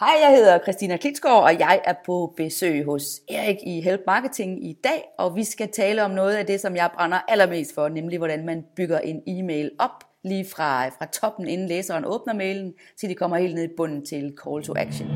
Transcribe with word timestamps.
Hej, 0.00 0.16
jeg 0.22 0.36
hedder 0.36 0.58
Christina 0.58 0.96
Klitsgaard, 0.96 1.42
og 1.42 1.58
jeg 1.58 1.80
er 1.84 1.94
på 2.06 2.34
besøg 2.36 2.84
hos 2.84 3.04
Erik 3.28 3.56
i 3.66 3.80
Help 3.80 4.00
Marketing 4.06 4.66
i 4.66 4.72
dag, 4.84 5.04
og 5.18 5.36
vi 5.36 5.44
skal 5.44 5.68
tale 5.72 6.04
om 6.04 6.10
noget 6.10 6.34
af 6.34 6.46
det, 6.46 6.60
som 6.60 6.76
jeg 6.76 6.90
brænder 6.94 7.18
allermest 7.28 7.74
for, 7.74 7.88
nemlig 7.88 8.18
hvordan 8.18 8.46
man 8.46 8.64
bygger 8.76 8.98
en 8.98 9.22
e-mail 9.26 9.70
op, 9.78 10.04
lige 10.24 10.46
fra, 10.54 10.88
fra 10.88 11.06
toppen, 11.06 11.48
inden 11.48 11.68
læseren 11.68 12.04
åbner 12.04 12.34
mailen, 12.34 12.74
til 13.00 13.08
de 13.08 13.14
kommer 13.14 13.36
helt 13.36 13.54
ned 13.54 13.64
i 13.64 13.74
bunden 13.76 14.06
til 14.06 14.34
call 14.44 14.62
to 14.62 14.74
action. 14.76 15.08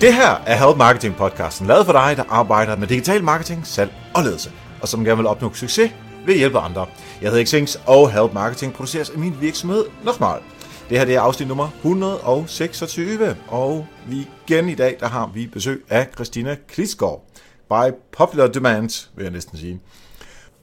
Det 0.00 0.14
her 0.14 0.42
er 0.46 0.66
Help 0.66 0.76
Marketing 0.76 1.16
podcasten, 1.16 1.66
lavet 1.66 1.86
for 1.86 1.92
dig, 1.92 2.16
der 2.16 2.24
arbejder 2.28 2.76
med 2.76 2.88
digital 2.88 3.24
marketing, 3.24 3.66
salg 3.66 3.92
og 4.14 4.22
ledelse, 4.22 4.52
og 4.82 4.88
som 4.88 5.04
gerne 5.04 5.16
vil 5.16 5.26
opnå 5.26 5.54
succes 5.54 5.92
ved 6.26 6.34
at 6.34 6.38
hjælpe 6.38 6.58
andre. 6.58 6.86
Jeg 7.22 7.30
hedder 7.30 7.44
Xings, 7.44 7.80
og 7.86 8.10
Help 8.12 8.32
Marketing 8.32 8.72
produceres 8.72 9.10
af 9.10 9.18
min 9.18 9.36
virksomhed 9.40 9.84
Nochmal. 10.04 10.40
Det 10.88 10.98
her 10.98 11.04
det 11.04 11.14
er 11.14 11.20
afsnit 11.20 11.48
nummer 11.48 11.68
126, 11.76 13.36
og 13.48 13.86
vi 14.06 14.28
igen 14.46 14.68
i 14.68 14.74
dag, 14.74 14.96
der 15.00 15.08
har 15.08 15.30
vi 15.34 15.46
besøg 15.46 15.84
af 15.88 16.08
Christina 16.14 16.56
Klitsgaard. 16.68 17.24
By 17.68 17.94
popular 18.12 18.46
demand, 18.46 19.08
vil 19.16 19.22
jeg 19.22 19.32
næsten 19.32 19.58
sige. 19.58 19.80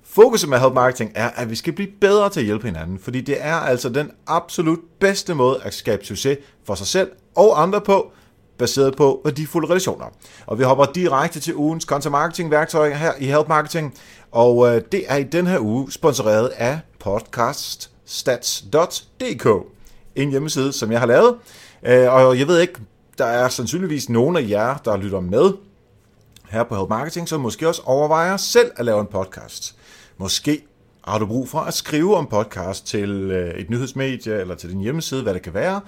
Fokuset 0.04 0.50
med 0.50 0.60
Help 0.60 0.74
Marketing 0.74 1.12
er, 1.16 1.30
at 1.36 1.50
vi 1.50 1.56
skal 1.56 1.74
blive 1.74 1.90
bedre 2.02 2.30
til 2.30 2.40
at 2.40 2.46
hjælpe 2.46 2.66
hinanden, 2.66 3.00
fordi 3.00 3.22
det 3.22 3.38
er 3.40 3.56
altså 3.56 3.90
den 3.90 4.12
absolut 4.28 4.80
bedste 5.00 5.34
måde 5.34 5.60
at 5.64 5.74
skabe 5.74 6.06
succes 6.06 6.38
for 6.66 6.76
sig 6.76 6.88
selv 6.88 7.12
og 7.36 7.62
andre 7.62 7.82
på, 7.82 8.12
baseret 8.58 8.96
på 8.96 9.22
værdifulde 9.26 9.68
relationer. 9.68 10.06
Og 10.46 10.60
vi 10.60 10.64
hopper 10.64 10.86
direkte 10.86 11.40
til 11.40 11.56
ugens 11.56 11.84
content 11.84 12.12
marketing 12.12 12.52
værktøj 12.52 12.94
her 12.94 13.12
i 13.20 13.26
Help 13.26 13.48
Marketing, 13.48 13.94
og 14.32 14.68
øh, 14.68 14.82
det 14.92 15.04
er 15.08 15.16
i 15.16 15.24
den 15.24 15.48
her 15.48 15.60
uge 15.60 15.92
sponsoreret 15.92 16.48
af 16.48 16.80
podcaststats.dk, 17.00 19.48
en 20.16 20.30
hjemmeside, 20.30 20.74
som 20.74 20.92
jeg 20.92 21.00
har 21.00 21.08
lavet. 21.08 21.36
Øh, 21.86 22.14
og 22.14 22.40
jeg 22.40 22.48
ved 22.48 22.60
ikke, 22.60 22.80
der 23.18 23.26
er 23.26 23.50
sandsynligvis 23.50 24.10
nogen 24.10 24.38
af 24.38 24.46
jer, 24.50 24.78
der 24.78 24.98
lytter 24.98 25.20
med 25.20 25.52
her 26.50 26.64
på 26.64 26.76
Help 26.76 26.90
Marketing, 26.90 27.30
som 27.30 27.42
måske 27.42 27.68
også 27.68 27.82
overvejer 27.86 28.38
selv 28.38 28.72
at 28.76 28.86
lave 28.86 29.02
en 29.02 29.08
podcast. 29.08 29.76
Måske 30.18 30.62
har 31.08 31.20
du 31.20 31.26
brug 31.26 31.50
for 31.50 31.60
at 31.60 31.74
skrive 31.74 32.16
om 32.16 32.28
podcast 32.28 32.88
til 32.88 33.10
øh, 33.10 33.54
et 33.54 33.70
nyhedsmedie 33.70 34.42
eller 34.42 34.56
til 34.56 34.70
din 34.70 34.80
hjemmeside, 34.80 35.24
hvad 35.24 35.34
det 35.34 35.42
kan 35.42 35.54
være, 35.54 35.82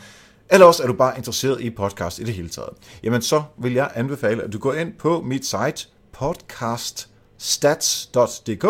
eller 0.49 0.65
også 0.65 0.83
er 0.83 0.87
du 0.87 0.93
bare 0.93 1.17
interesseret 1.17 1.61
i 1.61 1.69
podcast 1.69 2.19
i 2.19 2.23
det 2.23 2.33
hele 2.33 2.49
taget. 2.49 2.69
Jamen 3.03 3.21
så 3.21 3.43
vil 3.57 3.73
jeg 3.73 3.91
anbefale, 3.95 4.43
at 4.43 4.53
du 4.53 4.59
går 4.59 4.73
ind 4.73 4.93
på 4.93 5.21
mit 5.21 5.45
site 5.45 5.87
podcaststats.dk, 6.11 8.65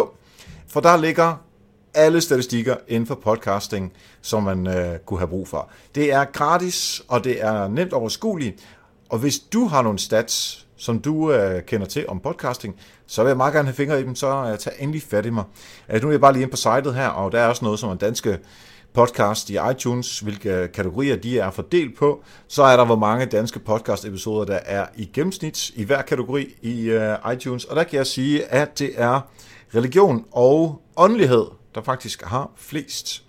for 0.68 0.80
der 0.80 0.98
ligger 0.98 1.36
alle 1.94 2.22
statistikker 2.22 2.76
inden 2.88 3.08
for 3.08 3.16
podcasting, 3.16 3.94
som 4.22 4.44
man 4.44 4.68
øh, 4.68 5.00
kunne 5.06 5.20
have 5.20 5.28
brug 5.28 5.48
for. 5.48 5.70
Det 5.96 6.14
er 6.14 6.26
gratis, 6.26 7.02
og 7.08 7.24
det 7.24 7.44
er 7.44 7.68
nemt 7.68 7.94
overskueligt, 7.94 8.60
og 9.10 9.20
hvis 9.20 9.40
du 9.40 9.66
har 9.66 9.82
nogle 9.82 10.00
stats, 10.00 10.66
som 10.78 11.00
du 11.00 11.32
øh, 11.32 11.64
kender 11.64 11.88
til 11.88 12.06
om 12.08 12.20
podcasting, 12.20 12.76
så 13.08 13.24
vil 13.24 13.30
jeg 13.30 13.38
meget 13.38 13.54
gerne 13.54 13.68
have 13.68 13.76
fingre 13.76 14.00
i 14.00 14.04
dem, 14.04 14.16
så 14.16 14.50
øh, 14.52 14.58
tag 14.58 14.74
endelig 14.80 15.02
fat 15.02 15.26
i 15.26 15.30
mig. 15.30 15.44
Øh, 15.90 16.02
nu 16.02 16.08
er 16.08 16.12
jeg 16.12 16.22
bare 16.22 16.34
lige 16.34 16.44
ind 16.44 16.52
på 16.52 16.58
sitet 16.58 16.96
her, 16.96 17.08
og 17.08 17.32
der 17.32 17.40
er 17.40 17.48
også 17.48 17.66
noget 17.66 17.80
som 17.80 17.92
en 17.92 17.98
danske 17.98 18.40
podcast 18.98 19.50
i 19.50 19.58
iTunes, 19.72 20.20
hvilke 20.20 20.68
kategorier 20.74 21.16
de 21.16 21.40
er 21.40 21.52
fordelt 21.52 21.98
på. 21.98 22.24
Så 22.48 22.64
er 22.64 22.78
der, 22.78 22.86
hvor 22.86 22.96
mange 22.96 23.26
danske 23.26 23.60
podcast-episoder, 23.60 24.46
der 24.46 24.60
er 24.66 24.86
i 24.96 25.10
gennemsnit 25.14 25.70
i 25.70 25.84
hver 25.84 26.02
kategori 26.02 26.56
i 26.62 26.90
øh, 26.90 27.34
iTunes. 27.34 27.66
Og 27.66 27.76
der 27.76 27.84
kan 27.84 27.98
jeg 27.98 28.08
sige, 28.08 28.46
at 28.46 28.80
det 28.80 28.92
er 28.96 29.20
religion 29.76 30.26
og 30.32 30.82
åndelighed, 30.96 31.46
der 31.76 31.82
faktisk 31.82 32.24
har 32.24 32.52
flest. 32.56 33.24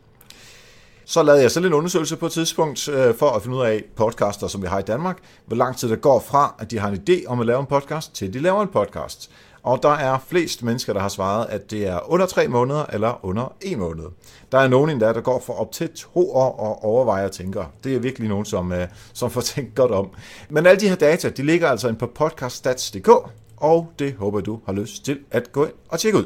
Så 1.04 1.22
lavede 1.22 1.42
jeg 1.42 1.50
selv 1.50 1.66
en 1.66 1.72
undersøgelse 1.72 2.16
på 2.16 2.26
et 2.26 2.32
tidspunkt 2.32 2.88
øh, 2.88 3.14
for 3.14 3.30
at 3.30 3.42
finde 3.42 3.56
ud 3.56 3.62
af 3.62 3.84
podcaster, 3.96 4.46
som 4.46 4.62
vi 4.62 4.66
har 4.66 4.78
i 4.78 4.82
Danmark, 4.82 5.18
hvor 5.46 5.56
lang 5.56 5.76
tid 5.76 5.88
det 5.88 6.00
går 6.00 6.20
fra, 6.20 6.54
at 6.58 6.70
de 6.70 6.78
har 6.78 6.88
en 6.88 7.02
idé 7.08 7.26
om 7.26 7.40
at 7.40 7.46
lave 7.46 7.60
en 7.60 7.66
podcast, 7.66 8.14
til 8.14 8.34
de 8.34 8.38
laver 8.38 8.62
en 8.62 8.68
podcast. 8.68 9.30
Og 9.68 9.82
der 9.82 9.88
er 9.88 10.18
flest 10.28 10.62
mennesker, 10.62 10.92
der 10.92 11.00
har 11.00 11.08
svaret, 11.08 11.46
at 11.48 11.70
det 11.70 11.86
er 11.86 12.10
under 12.10 12.26
tre 12.26 12.48
måneder 12.48 12.84
eller 12.92 13.24
under 13.24 13.52
en 13.60 13.78
måned. 13.78 14.04
Der 14.52 14.58
er 14.58 14.68
nogen 14.68 14.90
endda, 14.90 15.12
der 15.12 15.20
går 15.20 15.40
for 15.46 15.52
op 15.52 15.72
til 15.72 15.88
to 15.94 16.30
år 16.32 16.52
og 16.58 16.84
overvejer 16.84 17.24
og 17.24 17.32
tænker. 17.32 17.64
Det 17.84 17.94
er 17.94 17.98
virkelig 17.98 18.28
nogen, 18.28 18.44
som, 18.44 18.72
øh, 18.72 18.88
som 19.12 19.30
får 19.30 19.40
tænkt 19.54 19.74
godt 19.74 19.90
om. 19.90 20.10
Men 20.50 20.66
alle 20.66 20.80
de 20.80 20.88
her 20.88 20.96
data, 20.96 21.28
de 21.28 21.42
ligger 21.42 21.68
altså 21.68 21.92
på 21.92 22.06
podcaststats.dk, 22.06 23.08
og 23.56 23.92
det 23.98 24.14
håber 24.14 24.40
du 24.40 24.60
har 24.66 24.72
lyst 24.72 25.04
til 25.04 25.18
at 25.30 25.52
gå 25.52 25.64
ind 25.64 25.74
og 25.88 25.98
tjekke 25.98 26.18
ud. 26.18 26.24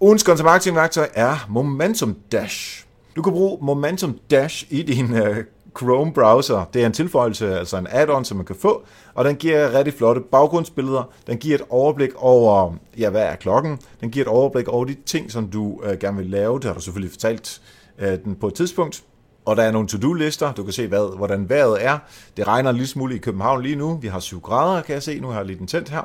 Ugens 0.00 0.22
content 0.22 0.44
marketing 0.44 0.76
værktøj 0.76 1.08
er 1.14 1.46
Momentum 1.48 2.16
Dash. 2.32 2.86
Du 3.16 3.22
kan 3.22 3.32
bruge 3.32 3.58
Momentum 3.60 4.18
Dash 4.30 4.66
i 4.70 4.82
din 4.82 5.14
øh, 5.16 5.44
Chrome 5.78 6.12
browser. 6.12 6.64
Det 6.74 6.82
er 6.82 6.86
en 6.86 6.92
tilføjelse, 6.92 7.58
altså 7.58 7.76
en 7.76 7.86
add-on, 7.86 8.24
som 8.24 8.36
man 8.36 8.46
kan 8.46 8.56
få, 8.56 8.82
og 9.14 9.24
den 9.24 9.36
giver 9.36 9.74
rigtig 9.74 9.94
flotte 9.94 10.20
baggrundsbilleder. 10.20 11.02
Den 11.26 11.38
giver 11.38 11.54
et 11.54 11.64
overblik 11.70 12.10
over, 12.16 12.74
ja, 12.98 13.10
hvad 13.10 13.22
er 13.22 13.36
klokken? 13.36 13.78
Den 14.00 14.10
giver 14.10 14.24
et 14.24 14.30
overblik 14.30 14.68
over 14.68 14.84
de 14.84 14.96
ting, 15.06 15.32
som 15.32 15.48
du 15.48 15.80
øh, 15.84 15.98
gerne 15.98 16.16
vil 16.16 16.26
lave. 16.26 16.54
Det 16.54 16.64
har 16.64 16.74
du 16.74 16.80
selvfølgelig 16.80 17.10
fortalt 17.10 17.60
øh, 17.98 18.18
den 18.24 18.34
på 18.34 18.46
et 18.46 18.54
tidspunkt. 18.54 19.02
Og 19.44 19.56
der 19.56 19.62
er 19.62 19.72
nogle 19.72 19.88
to-do-lister. 19.88 20.52
Du 20.52 20.64
kan 20.64 20.72
se, 20.72 20.86
hvad, 20.86 21.16
hvordan 21.16 21.48
vejret 21.48 21.84
er. 21.84 21.98
Det 22.36 22.46
regner 22.46 22.70
en 22.70 22.76
lille 22.76 22.88
smule 22.88 23.14
i 23.14 23.18
København 23.18 23.62
lige 23.62 23.76
nu. 23.76 23.96
Vi 23.96 24.08
har 24.08 24.20
7 24.20 24.40
grader, 24.40 24.82
kan 24.82 24.94
jeg 24.94 25.02
se. 25.02 25.20
Nu 25.20 25.28
har 25.28 25.36
jeg 25.36 25.46
lige 25.46 25.58
den 25.58 25.66
tændt 25.66 25.88
her. 25.88 26.02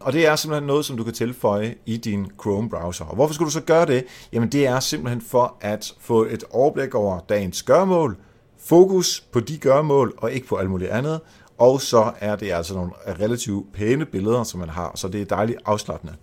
Og 0.00 0.12
det 0.12 0.26
er 0.26 0.36
simpelthen 0.36 0.66
noget, 0.66 0.84
som 0.84 0.96
du 0.96 1.04
kan 1.04 1.12
tilføje 1.12 1.74
i 1.86 1.96
din 1.96 2.26
Chrome-browser. 2.42 3.04
Og 3.04 3.14
hvorfor 3.14 3.34
skulle 3.34 3.46
du 3.46 3.52
så 3.52 3.60
gøre 3.60 3.86
det? 3.86 4.04
Jamen 4.32 4.48
det 4.48 4.66
er 4.66 4.80
simpelthen 4.80 5.20
for 5.20 5.56
at 5.60 5.94
få 6.00 6.24
et 6.24 6.44
overblik 6.50 6.94
over 6.94 7.20
dagens 7.28 7.62
gørmål, 7.62 8.16
fokus 8.64 9.20
på 9.32 9.40
de 9.40 9.58
gørmål 9.58 10.14
og 10.16 10.32
ikke 10.32 10.46
på 10.46 10.56
alt 10.56 10.70
muligt 10.70 10.90
andet. 10.90 11.20
Og 11.58 11.80
så 11.80 12.12
er 12.20 12.36
det 12.36 12.52
altså 12.52 12.74
nogle 12.74 12.90
relativt 13.20 13.72
pæne 13.72 14.06
billeder, 14.06 14.42
som 14.42 14.60
man 14.60 14.68
har, 14.68 14.92
så 14.94 15.08
det 15.08 15.20
er 15.20 15.24
dejligt 15.24 15.58
afslappende. 15.64 16.14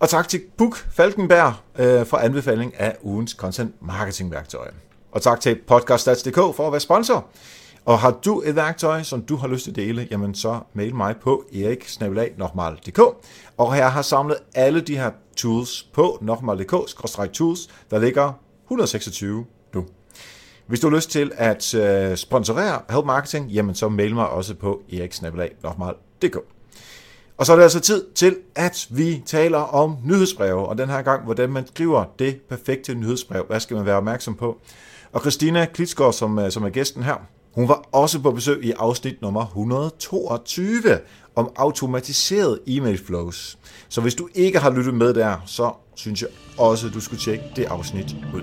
Og 0.00 0.08
tak 0.08 0.28
til 0.28 0.40
Puk 0.58 0.76
Falkenberg 0.76 1.54
øh, 1.78 2.06
for 2.06 2.16
anbefaling 2.16 2.80
af 2.80 2.96
ugens 3.02 3.30
content 3.30 3.74
marketing 3.80 4.30
værktøj. 4.30 4.70
Og 5.12 5.22
tak 5.22 5.40
til 5.40 5.58
podcaststats.dk 5.66 6.34
for 6.34 6.66
at 6.66 6.72
være 6.72 6.80
sponsor. 6.80 7.26
Og 7.84 7.98
har 7.98 8.10
du 8.10 8.42
et 8.46 8.56
værktøj, 8.56 9.02
som 9.02 9.22
du 9.22 9.36
har 9.36 9.48
lyst 9.48 9.64
til 9.64 9.70
at 9.70 9.76
dele, 9.76 10.08
jamen 10.10 10.34
så 10.34 10.60
mail 10.74 10.94
mig 10.94 11.16
på 11.22 11.44
eriksnabelag.dk. 11.54 13.00
Og 13.56 13.76
jeg 13.76 13.92
har 13.92 14.02
samlet 14.02 14.36
alle 14.54 14.80
de 14.80 14.96
her 14.96 15.10
tools 15.36 15.82
på 15.82 16.18
nokmal.dk-tools, 16.22 17.68
der 17.90 17.98
ligger 17.98 18.32
126 18.64 19.44
hvis 20.66 20.80
du 20.80 20.88
har 20.88 20.96
lyst 20.96 21.10
til 21.10 21.32
at 21.34 21.74
øh, 21.74 22.16
sponsorere 22.16 22.80
Help 22.90 23.04
Marketing, 23.04 23.50
jamen 23.50 23.74
så 23.74 23.88
mail 23.88 24.14
mig 24.14 24.28
også 24.28 24.54
på 24.54 24.82
eriksnabelag.dk. 24.92 26.36
Og 27.36 27.46
så 27.46 27.52
er 27.52 27.56
det 27.56 27.62
altså 27.62 27.80
tid 27.80 28.04
til, 28.14 28.36
at 28.54 28.86
vi 28.90 29.22
taler 29.26 29.58
om 29.58 29.96
nyhedsbreve, 30.04 30.68
og 30.68 30.78
den 30.78 30.88
her 30.88 31.02
gang, 31.02 31.24
hvordan 31.24 31.50
man 31.50 31.66
skriver 31.66 32.04
det 32.18 32.40
perfekte 32.48 32.94
nyhedsbrev. 32.94 33.44
Hvad 33.48 33.60
skal 33.60 33.76
man 33.76 33.86
være 33.86 33.96
opmærksom 33.96 34.34
på? 34.34 34.58
Og 35.12 35.20
Christina 35.20 35.64
Klitsgaard, 35.64 36.12
som, 36.12 36.38
øh, 36.38 36.50
som 36.50 36.64
er 36.64 36.68
gæsten 36.68 37.02
her, 37.02 37.14
hun 37.54 37.68
var 37.68 37.84
også 37.92 38.20
på 38.20 38.30
besøg 38.30 38.64
i 38.64 38.72
afsnit 38.78 39.22
nummer 39.22 39.46
122 39.46 40.98
om 41.36 41.50
automatiseret 41.56 42.58
e-mail 42.66 42.98
flows. 42.98 43.58
Så 43.88 44.00
hvis 44.00 44.14
du 44.14 44.28
ikke 44.34 44.58
har 44.58 44.70
lyttet 44.70 44.94
med 44.94 45.14
der, 45.14 45.36
så 45.46 45.72
synes 45.94 46.22
jeg 46.22 46.30
også, 46.58 46.86
at 46.86 46.94
du 46.94 47.00
skulle 47.00 47.20
tjekke 47.20 47.44
det 47.56 47.64
afsnit 47.64 48.16
ud. 48.34 48.42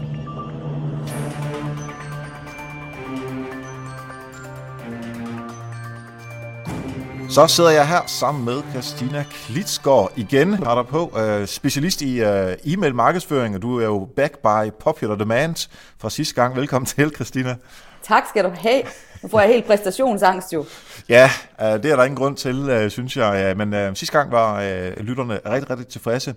Så 7.33 7.47
sidder 7.47 7.69
jeg 7.69 7.87
her 7.87 8.01
sammen 8.07 8.45
med 8.45 8.61
Christina 8.71 9.25
Klitsgaard 9.31 10.11
igen, 10.15 10.53
er 10.53 10.75
der 10.75 10.83
på, 10.83 11.07
uh, 11.07 11.45
specialist 11.45 12.01
i 12.01 12.21
uh, 12.21 12.27
e-mail 12.63 12.95
markedsføring, 12.95 13.55
og 13.55 13.61
du 13.61 13.79
er 13.79 13.85
jo 13.85 14.09
back 14.15 14.37
by 14.37 14.71
popular 14.79 15.15
demand 15.15 15.69
fra 15.97 16.09
sidste 16.09 16.35
gang. 16.35 16.55
Velkommen 16.55 16.85
til, 16.85 17.11
Christina. 17.15 17.55
Tak 18.03 18.23
skal 18.29 18.43
du 18.43 18.51
have. 18.57 18.81
Nu 19.23 19.29
får 19.29 19.39
jeg 19.39 19.49
helt 19.49 19.65
præstationsangst 19.65 20.53
jo. 20.53 20.65
Ja, 21.09 21.29
uh, 21.59 21.65
det 21.65 21.85
er 21.85 21.95
der 21.95 22.03
ingen 22.03 22.17
grund 22.17 22.37
til, 22.37 22.83
uh, 22.83 22.91
synes 22.91 23.17
jeg. 23.17 23.57
Men 23.57 23.73
uh, 23.73 23.95
sidste 23.95 24.17
gang 24.17 24.31
var 24.31 24.55
uh, 24.57 25.05
lytterne 25.05 25.39
rigtig, 25.45 25.69
rigtig 25.69 25.87
tilfredse. 25.87 26.35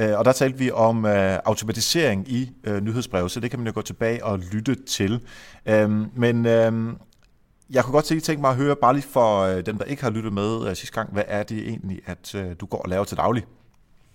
Uh, 0.00 0.18
og 0.18 0.24
der 0.24 0.32
talte 0.32 0.58
vi 0.58 0.70
om 0.70 1.04
uh, 1.04 1.10
automatisering 1.44 2.28
i 2.28 2.50
uh, 2.68 2.76
nyhedsbrev, 2.76 3.28
så 3.28 3.40
det 3.40 3.50
kan 3.50 3.58
man 3.58 3.66
jo 3.66 3.72
gå 3.74 3.82
tilbage 3.82 4.24
og 4.24 4.38
lytte 4.52 4.76
til. 4.84 5.20
Uh, 5.70 5.90
men 6.18 6.46
uh, 6.46 6.96
jeg 7.70 7.84
kunne 7.84 7.92
godt 7.92 8.04
tænke 8.04 8.40
mig 8.40 8.50
at 8.50 8.56
høre, 8.56 8.76
bare 8.76 8.94
lige 8.94 9.02
for 9.02 9.40
øh, 9.40 9.66
dem, 9.66 9.78
der 9.78 9.84
ikke 9.84 10.02
har 10.02 10.10
lyttet 10.10 10.32
med 10.32 10.68
øh, 10.68 10.76
sidste 10.76 10.94
gang, 10.94 11.12
hvad 11.12 11.24
er 11.26 11.42
det 11.42 11.58
egentlig, 11.58 12.00
at 12.06 12.34
øh, 12.34 12.46
du 12.60 12.66
går 12.66 12.78
og 12.78 12.88
laver 12.88 13.04
til 13.04 13.16
daglig? 13.16 13.44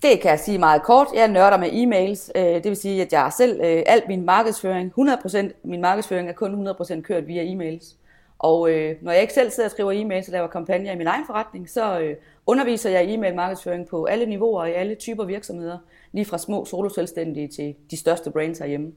Det 0.01 0.21
kan 0.21 0.31
jeg 0.31 0.39
sige 0.39 0.57
meget 0.57 0.83
kort. 0.83 1.07
Jeg 1.15 1.27
nørder 1.27 1.57
med 1.57 1.69
e-mails. 1.69 2.31
Øh, 2.36 2.56
det 2.56 2.65
vil 2.65 2.75
sige, 2.75 3.01
at 3.01 3.13
jeg 3.13 3.31
selv 3.38 3.62
øh, 3.63 3.83
alt 3.86 4.07
min 4.07 4.25
markedsføring, 4.25 4.94
100% 5.00 5.38
min 5.63 5.81
markedsføring 5.81 6.30
er 6.30 6.33
kun 6.33 6.68
100% 6.68 7.01
kørt 7.01 7.27
via 7.27 7.44
e-mails. 7.44 7.95
Og 8.39 8.71
øh, 8.71 8.95
når 9.01 9.12
jeg 9.12 9.21
ikke 9.21 9.33
selv 9.33 9.51
sidder 9.51 9.68
og 9.68 9.71
skriver 9.71 9.92
e-mails 9.92 10.27
og 10.27 10.31
laver 10.31 10.48
kampagner 10.48 10.92
i 10.92 10.98
min 10.98 11.07
egen 11.07 11.25
forretning, 11.25 11.69
så 11.69 12.15
underviser 12.45 12.89
jeg 12.89 13.06
i 13.06 13.13
e-mail 13.13 13.36
markedsføring 13.36 13.88
på 13.88 14.06
alle 14.06 14.25
niveauer 14.25 14.62
og 14.62 14.69
i 14.69 14.74
alle 14.74 14.95
typer 14.95 15.25
virksomheder, 15.25 15.77
lige 16.12 16.25
fra 16.25 16.38
små 16.38 16.65
soloselvstændige 16.65 17.48
til 17.48 17.75
de 17.92 17.98
største 17.98 18.31
brands 18.31 18.59
herhjemme. 18.59 18.92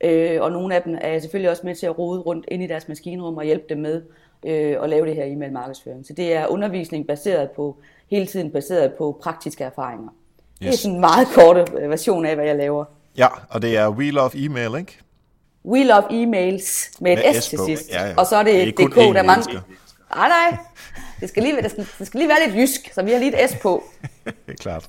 Øh, 0.00 0.42
og 0.42 0.52
nogle 0.52 0.74
af 0.74 0.82
dem 0.82 0.98
er 1.00 1.18
selvfølgelig 1.18 1.50
også 1.50 1.62
med 1.64 1.74
til 1.74 1.86
at 1.86 1.98
rode 1.98 2.20
rundt 2.20 2.44
ind 2.48 2.62
i 2.62 2.66
deres 2.66 2.88
maskinrum 2.88 3.36
og 3.36 3.44
hjælpe 3.44 3.64
dem 3.68 3.78
med 3.78 4.02
øh, 4.46 4.76
at 4.82 4.90
lave 4.90 5.06
det 5.06 5.14
her 5.14 5.24
e-mail 5.24 5.52
markedsføring. 5.52 6.06
Så 6.06 6.12
det 6.12 6.34
er 6.34 6.46
undervisning 6.46 7.06
baseret 7.06 7.50
på, 7.50 7.76
hele 8.10 8.26
tiden 8.26 8.50
baseret 8.50 8.92
på 8.92 9.18
praktiske 9.22 9.64
erfaringer. 9.64 10.08
Yes. 10.08 10.58
Det 10.58 10.68
er 10.68 10.76
sådan 10.76 10.94
en 10.94 11.00
meget 11.00 11.28
korte 11.34 11.64
øh, 11.80 11.90
version 11.90 12.26
af, 12.26 12.34
hvad 12.34 12.44
jeg 12.46 12.56
laver. 12.56 12.84
Ja, 13.16 13.26
og 13.48 13.62
det 13.62 13.76
er 13.76 13.88
We 13.88 14.10
Love 14.10 14.30
Email, 14.34 14.78
ikke? 14.78 14.98
We 15.64 15.84
Love 15.84 16.22
Emails 16.22 16.90
med, 17.00 17.16
med 17.16 17.24
et 17.24 17.36
S, 17.36 17.44
S 17.44 17.48
til 17.48 17.58
sidst. 17.66 17.90
Ja, 17.90 18.06
ja. 18.06 18.14
Og 18.16 18.26
så 18.26 18.36
er 18.36 18.42
det, 18.42 18.78
det 18.78 18.84
er 18.84 18.88
DK, 18.88 18.96
der 18.96 19.18
er 19.18 19.22
mange... 19.22 19.52
Nej, 20.14 20.28
nej. 20.28 20.58
Det 21.20 21.28
skal, 21.28 21.42
lige, 21.42 21.62
det, 21.62 21.70
skal, 21.70 21.86
det 21.98 22.06
skal 22.06 22.18
lige 22.18 22.28
være 22.28 22.38
lidt 22.46 22.56
jysk, 22.56 22.92
så 22.94 23.02
vi 23.02 23.10
har 23.12 23.18
lige 23.18 23.44
et 23.44 23.50
S 23.50 23.56
på. 23.62 23.84
det 24.24 24.34
er 24.48 24.52
klart. 24.60 24.88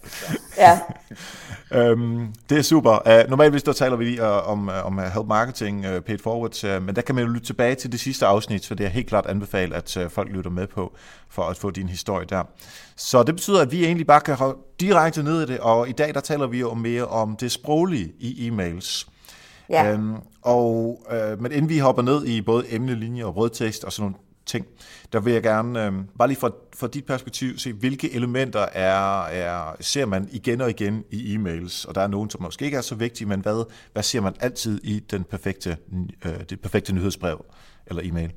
Ja. 0.57 0.79
Øhm, 1.71 2.27
det 2.49 2.57
er 2.57 2.61
super. 2.61 3.21
Uh, 3.23 3.29
normalt 3.29 3.65
der 3.65 3.73
taler 3.73 3.95
vi 3.95 4.05
lige 4.05 4.21
uh, 4.21 4.49
om, 4.51 4.67
uh, 4.67 4.85
om 4.85 4.97
help 4.97 5.27
marketing, 5.27 5.85
uh, 5.85 5.99
paid 5.99 6.17
forward, 6.17 6.63
uh, 6.63 6.83
men 6.83 6.95
der 6.95 7.01
kan 7.01 7.15
man 7.15 7.23
jo 7.23 7.31
lytte 7.31 7.45
tilbage 7.45 7.75
til 7.75 7.91
det 7.91 7.99
sidste 7.99 8.25
afsnit, 8.25 8.67
for 8.67 8.75
det 8.75 8.85
er 8.85 8.89
helt 8.89 9.07
klart 9.07 9.25
anbefalet, 9.25 9.75
at 9.75 9.97
uh, 9.97 10.11
folk 10.11 10.31
lytter 10.31 10.51
med 10.51 10.67
på, 10.67 10.95
for 11.29 11.43
at 11.43 11.57
få 11.57 11.69
din 11.69 11.89
historie 11.89 12.25
der. 12.29 12.43
Så 12.95 13.23
det 13.23 13.35
betyder, 13.35 13.61
at 13.61 13.71
vi 13.71 13.85
egentlig 13.85 14.07
bare 14.07 14.21
kan 14.21 14.35
holde 14.35 14.57
direkte 14.79 15.23
ned 15.23 15.41
i 15.41 15.45
det, 15.45 15.59
og 15.59 15.89
i 15.89 15.91
dag 15.91 16.13
der 16.13 16.19
taler 16.19 16.47
vi 16.47 16.59
jo 16.59 16.73
mere 16.73 17.05
om 17.05 17.35
det 17.35 17.51
sproglige 17.51 18.11
i 18.19 18.49
e-mails. 18.49 19.07
Ja. 19.69 19.91
Øhm, 19.91 20.15
og, 20.41 21.05
øh, 21.11 21.41
men 21.41 21.51
inden 21.51 21.69
vi 21.69 21.77
hopper 21.77 22.01
ned 22.01 22.25
i 22.25 22.41
både 22.41 22.75
emnelinjer 22.75 23.25
og 23.25 23.37
rødtekst 23.37 23.83
og 23.83 23.91
sådan 23.91 24.03
nogle 24.03 24.30
ting, 24.45 24.65
der 25.13 25.19
vil 25.19 25.33
jeg 25.33 25.43
gerne, 25.43 25.85
øh, 25.85 25.93
bare 26.17 26.27
lige 26.27 26.39
fra, 26.39 26.51
fra 26.75 26.87
dit 26.87 27.05
perspektiv, 27.05 27.57
se, 27.57 27.73
hvilke 27.73 28.13
elementer 28.13 28.65
er, 28.73 29.25
er, 29.25 29.75
ser 29.79 30.05
man 30.05 30.29
igen 30.31 30.61
og 30.61 30.69
igen 30.69 31.03
i 31.11 31.35
e-mails, 31.35 31.87
og 31.87 31.95
der 31.95 32.01
er 32.01 32.07
nogen, 32.07 32.29
som 32.29 32.41
måske 32.41 32.65
ikke 32.65 32.77
er 32.77 32.81
så 32.81 32.95
vigtige, 32.95 33.27
men 33.27 33.39
hvad, 33.39 33.71
hvad 33.93 34.03
ser 34.03 34.21
man 34.21 34.35
altid 34.39 34.81
i 34.83 34.99
den 34.99 35.23
perfekte, 35.23 35.77
øh, 36.25 36.33
det 36.49 36.61
perfekte 36.61 36.93
nyhedsbrev 36.93 37.45
eller 37.87 38.01
e-mail? 38.05 38.31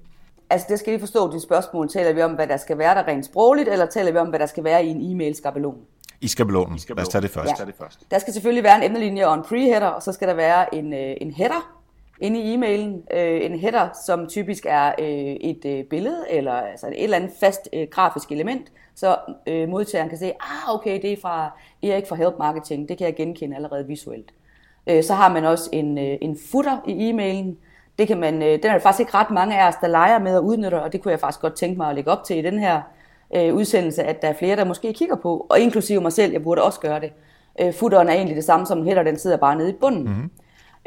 Altså 0.51 0.67
det 0.71 0.79
skal 0.79 0.93
lige 0.93 1.01
forstå 1.01 1.33
dit 1.33 1.43
spørgsmål. 1.43 1.89
Taler 1.89 2.13
vi 2.13 2.23
om, 2.23 2.33
hvad 2.33 2.47
der 2.47 2.57
skal 2.57 2.79
være 2.79 2.95
der 2.95 3.07
rent 3.07 3.25
sprogligt, 3.25 3.69
eller 3.69 3.87
taler 3.87 4.13
vi 4.13 4.19
om, 4.19 4.29
hvad 4.29 4.39
der 4.39 4.47
skal 4.47 4.65
være 4.65 4.85
i 4.85 4.89
en 4.89 5.13
e-mail-skabelon? 5.13 5.77
I 6.21 6.29
skabelonen. 6.29 6.81
Lad 6.89 7.01
os 7.01 7.09
tage 7.09 7.23
det 7.23 7.31
først. 7.31 7.61
Ja. 7.61 7.65
Der 8.11 8.19
skal 8.19 8.33
selvfølgelig 8.33 8.65
være 8.65 8.77
en 8.77 8.83
emnelinje 8.83 9.27
og 9.27 9.35
en 9.35 9.41
pre-header, 9.41 9.87
og 9.87 10.03
så 10.03 10.13
skal 10.13 10.29
der 10.29 10.35
være 10.35 10.75
en, 10.75 10.93
øh, 10.93 11.17
en 11.21 11.31
header, 11.31 11.84
inde 12.21 12.41
i 12.41 12.55
e-mailen 12.55 13.17
øh, 13.17 13.45
en 13.45 13.59
header, 13.59 13.89
som 14.07 14.27
typisk 14.27 14.67
er 14.69 14.93
øh, 14.99 15.37
et 15.41 15.65
øh, 15.65 15.85
billede 15.85 16.25
eller 16.31 16.53
altså 16.53 16.87
et 16.87 17.05
eller 17.05 17.17
andet 17.17 17.31
fast 17.41 17.69
øh, 17.73 17.87
grafisk 17.91 18.33
element, 18.33 18.73
så 18.95 19.17
øh, 19.47 19.69
modtageren 19.69 20.09
kan 20.09 20.19
se, 20.19 20.33
ah 20.41 20.75
okay, 20.75 21.03
det 21.03 21.13
er 21.13 21.17
fra 21.23 21.51
Erik 21.83 22.07
fra 22.09 22.17
Help 22.17 22.35
Marketing, 22.39 22.89
det 22.89 22.99
kan 22.99 23.07
jeg 23.07 23.15
genkende 23.15 23.57
allerede 23.57 23.87
visuelt. 23.87 24.35
Øh, 24.87 25.03
så 25.03 25.15
har 25.15 25.33
man 25.33 25.45
også 25.45 25.71
en, 25.73 25.99
øh, 25.99 26.19
en 26.21 26.39
footer 26.51 26.79
i 26.87 27.11
e-mailen, 27.11 27.59
det 27.99 28.09
kan 28.09 28.21
man, 28.21 28.43
øh, 28.43 28.49
den 28.49 28.65
er 28.65 28.73
der 28.73 28.79
faktisk 28.79 29.01
ikke 29.01 29.15
ret 29.15 29.31
mange 29.31 29.61
af 29.61 29.69
os, 29.69 29.75
der 29.81 29.87
leger 29.87 30.19
med 30.19 30.35
at 30.35 30.41
udnytte, 30.41 30.83
og 30.83 30.93
det 30.93 31.03
kunne 31.03 31.13
jeg 31.13 31.21
faktisk 31.21 31.41
godt 31.41 31.57
tænke 31.57 31.77
mig 31.77 31.89
at 31.89 31.95
lægge 31.95 32.11
op 32.11 32.25
til 32.25 32.39
i 32.39 32.43
den 32.43 32.59
her 32.59 32.81
øh, 33.37 33.55
udsendelse, 33.55 34.03
at 34.03 34.23
der 34.23 34.29
er 34.29 34.33
flere, 34.33 34.57
der 34.57 34.65
måske 34.65 34.93
kigger 34.93 35.17
på, 35.17 35.47
og 35.51 35.61
inklusive 35.61 36.01
mig 36.01 36.13
selv, 36.13 36.33
jeg 36.33 36.43
burde 36.43 36.63
også 36.63 36.81
gøre 36.81 37.01
det. 37.01 37.13
Øh, 37.61 37.75
footeren 37.75 38.09
er 38.09 38.13
egentlig 38.13 38.37
det 38.37 38.45
samme 38.45 38.67
som 38.67 38.85
header, 38.85 39.03
den 39.03 39.19
sidder 39.19 39.37
bare 39.37 39.57
nede 39.57 39.71
i 39.71 39.77
bunden. 39.81 40.05
Mm-hmm. 40.05 40.31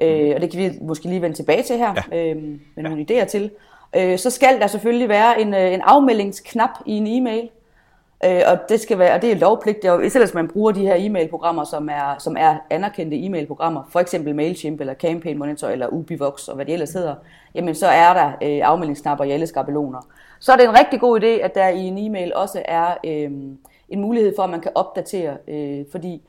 Øh, 0.02 0.32
og 0.36 0.42
det 0.42 0.52
kan 0.52 0.60
vi 0.60 0.72
måske 0.82 1.08
lige 1.08 1.22
vende 1.22 1.36
tilbage 1.36 1.64
til 1.64 1.78
her, 1.78 1.94
ja. 2.12 2.30
øh, 2.30 2.36
med 2.76 2.84
nogle 2.84 3.06
ja. 3.10 3.24
idéer 3.24 3.26
til. 3.26 3.52
Øh, 3.96 4.18
så 4.18 4.30
skal 4.30 4.60
der 4.60 4.68
selvfølgelig 4.68 5.10
være 5.10 5.42
en, 5.42 5.54
øh, 5.54 5.74
en 5.74 5.82
afmeldingsknap 5.82 6.70
i 6.86 6.98
en 6.98 7.08
e-mail. 7.08 7.50
Øh, 8.26 8.42
og 8.48 8.58
det 8.70 8.80
skal 8.80 9.00
være, 9.00 9.16
og 9.16 9.22
det 9.22 9.32
er 9.32 9.36
lovpligtigt, 9.36 9.94
og 9.94 10.06
især 10.06 10.20
hvis 10.20 10.34
man 10.34 10.48
bruger 10.48 10.72
de 10.72 10.82
her 10.82 10.96
e-mailprogrammer, 10.96 11.64
som 11.64 11.90
er, 11.90 12.16
som 12.20 12.36
er 12.40 12.56
anerkendte 12.70 13.18
e-mailprogrammer, 13.18 13.90
for 13.90 14.00
eksempel 14.00 14.36
Mailchimp 14.36 14.80
eller 14.80 14.94
Campaign 14.94 15.38
Monitor 15.38 15.68
eller 15.68 15.88
Ubivox 15.88 16.48
og 16.48 16.56
hvad 16.56 16.66
det 16.66 16.74
ellers 16.74 16.94
hedder, 16.94 17.16
jamen 17.56 17.76
så 17.76 17.88
er 17.88 18.14
der 18.14 18.28
øh, 18.28 18.68
afmeldingsknapper 18.68 19.24
i 19.24 19.32
alle 19.32 19.48
skabeloner. 19.48 20.08
Så 20.40 20.52
er 20.52 20.56
det 20.56 20.66
en 20.66 20.80
rigtig 20.80 21.00
god 21.00 21.22
idé, 21.22 21.26
at 21.26 21.56
der 21.56 21.68
i 21.68 21.80
en 21.80 21.98
e-mail 21.98 22.36
også 22.36 22.62
er 22.66 22.98
øh, 23.04 23.32
en 23.90 24.02
mulighed 24.02 24.34
for, 24.36 24.44
at 24.44 24.50
man 24.50 24.62
kan 24.62 24.72
opdatere, 24.76 25.38
øh, 25.48 25.86
fordi 25.92 26.22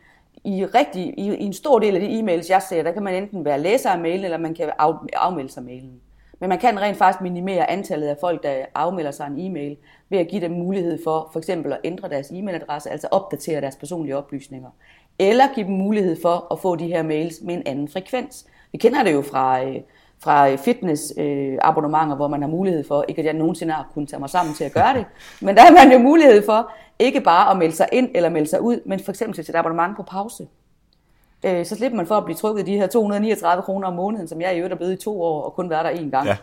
i, 0.44 0.64
rigtig, 0.64 1.14
i, 1.18 1.34
i 1.34 1.44
en 1.44 1.52
stor 1.52 1.78
del 1.78 1.94
af 1.94 2.00
de 2.00 2.20
e-mails, 2.20 2.50
jeg 2.50 2.62
ser, 2.62 2.82
der 2.82 2.92
kan 2.92 3.02
man 3.02 3.14
enten 3.14 3.44
være 3.44 3.60
læser 3.60 3.90
af 3.90 3.98
mailen, 3.98 4.24
eller 4.24 4.38
man 4.38 4.54
kan 4.54 4.70
af, 4.78 4.92
afmelde 5.12 5.52
sig 5.52 5.62
mailen. 5.62 6.00
Men 6.40 6.48
man 6.48 6.58
kan 6.58 6.80
rent 6.80 6.96
faktisk 6.96 7.22
minimere 7.22 7.70
antallet 7.70 8.06
af 8.06 8.16
folk, 8.20 8.42
der 8.42 8.64
afmelder 8.74 9.10
sig 9.10 9.26
en 9.26 9.38
e-mail, 9.38 9.76
ved 10.08 10.18
at 10.18 10.28
give 10.28 10.40
dem 10.40 10.50
mulighed 10.50 10.98
for 11.04 11.28
for 11.32 11.38
eksempel 11.38 11.72
at 11.72 11.80
ændre 11.84 12.08
deres 12.08 12.30
e-mailadresse, 12.30 12.90
altså 12.90 13.08
opdatere 13.10 13.60
deres 13.60 13.76
personlige 13.76 14.16
oplysninger. 14.16 14.70
Eller 15.18 15.54
give 15.54 15.66
dem 15.66 15.74
mulighed 15.74 16.16
for 16.22 16.52
at 16.52 16.58
få 16.58 16.76
de 16.76 16.86
her 16.86 17.02
mails 17.02 17.40
med 17.42 17.54
en 17.54 17.62
anden 17.66 17.88
frekvens. 17.88 18.46
Vi 18.72 18.78
kender 18.78 19.02
det 19.02 19.12
jo 19.12 19.22
fra, 19.22 19.64
øh, 19.64 19.80
fra 20.20 20.54
fitness 20.54 21.12
øh, 21.18 21.58
abonnementer, 21.60 22.16
hvor 22.16 22.28
man 22.28 22.42
har 22.42 22.48
mulighed 22.48 22.84
for, 22.88 23.04
ikke 23.08 23.18
at 23.18 23.26
jeg 23.26 23.34
nogensinde 23.34 23.72
har 23.72 23.90
kunnet 23.94 24.08
tage 24.08 24.20
mig 24.20 24.30
sammen 24.30 24.54
til 24.54 24.64
at 24.64 24.72
gøre 24.72 24.94
det, 24.94 25.04
men 25.46 25.56
der 25.56 25.62
har 25.62 25.72
man 25.72 25.92
jo 25.92 25.98
mulighed 25.98 26.46
for 26.46 26.70
ikke 26.98 27.20
bare 27.20 27.50
at 27.50 27.56
melde 27.56 27.76
sig 27.76 27.88
ind 27.92 28.10
eller 28.14 28.28
melde 28.28 28.48
sig 28.48 28.60
ud, 28.60 28.80
men 28.86 29.00
for 29.00 29.12
eksempel 29.12 29.34
til 29.34 29.52
et 29.52 29.56
abonnement 29.56 29.96
på 29.96 30.02
pause. 30.02 30.46
Øh, 31.44 31.66
så 31.66 31.76
slipper 31.76 31.96
man 31.96 32.06
for 32.06 32.14
at 32.14 32.24
blive 32.24 32.36
trukket 32.36 32.66
de 32.66 32.76
her 32.76 32.86
239 32.86 33.62
kroner 33.62 33.88
om 33.88 33.94
måneden, 33.94 34.28
som 34.28 34.40
jeg 34.40 34.54
i 34.54 34.56
øvrigt 34.56 34.72
er 34.72 34.76
blevet 34.76 34.92
i 34.92 34.96
to 34.96 35.22
år 35.22 35.42
og 35.42 35.54
kun 35.54 35.70
været 35.70 35.84
der 35.84 35.90
én 35.90 36.10
gang. 36.10 36.26
Ja. 36.26 36.36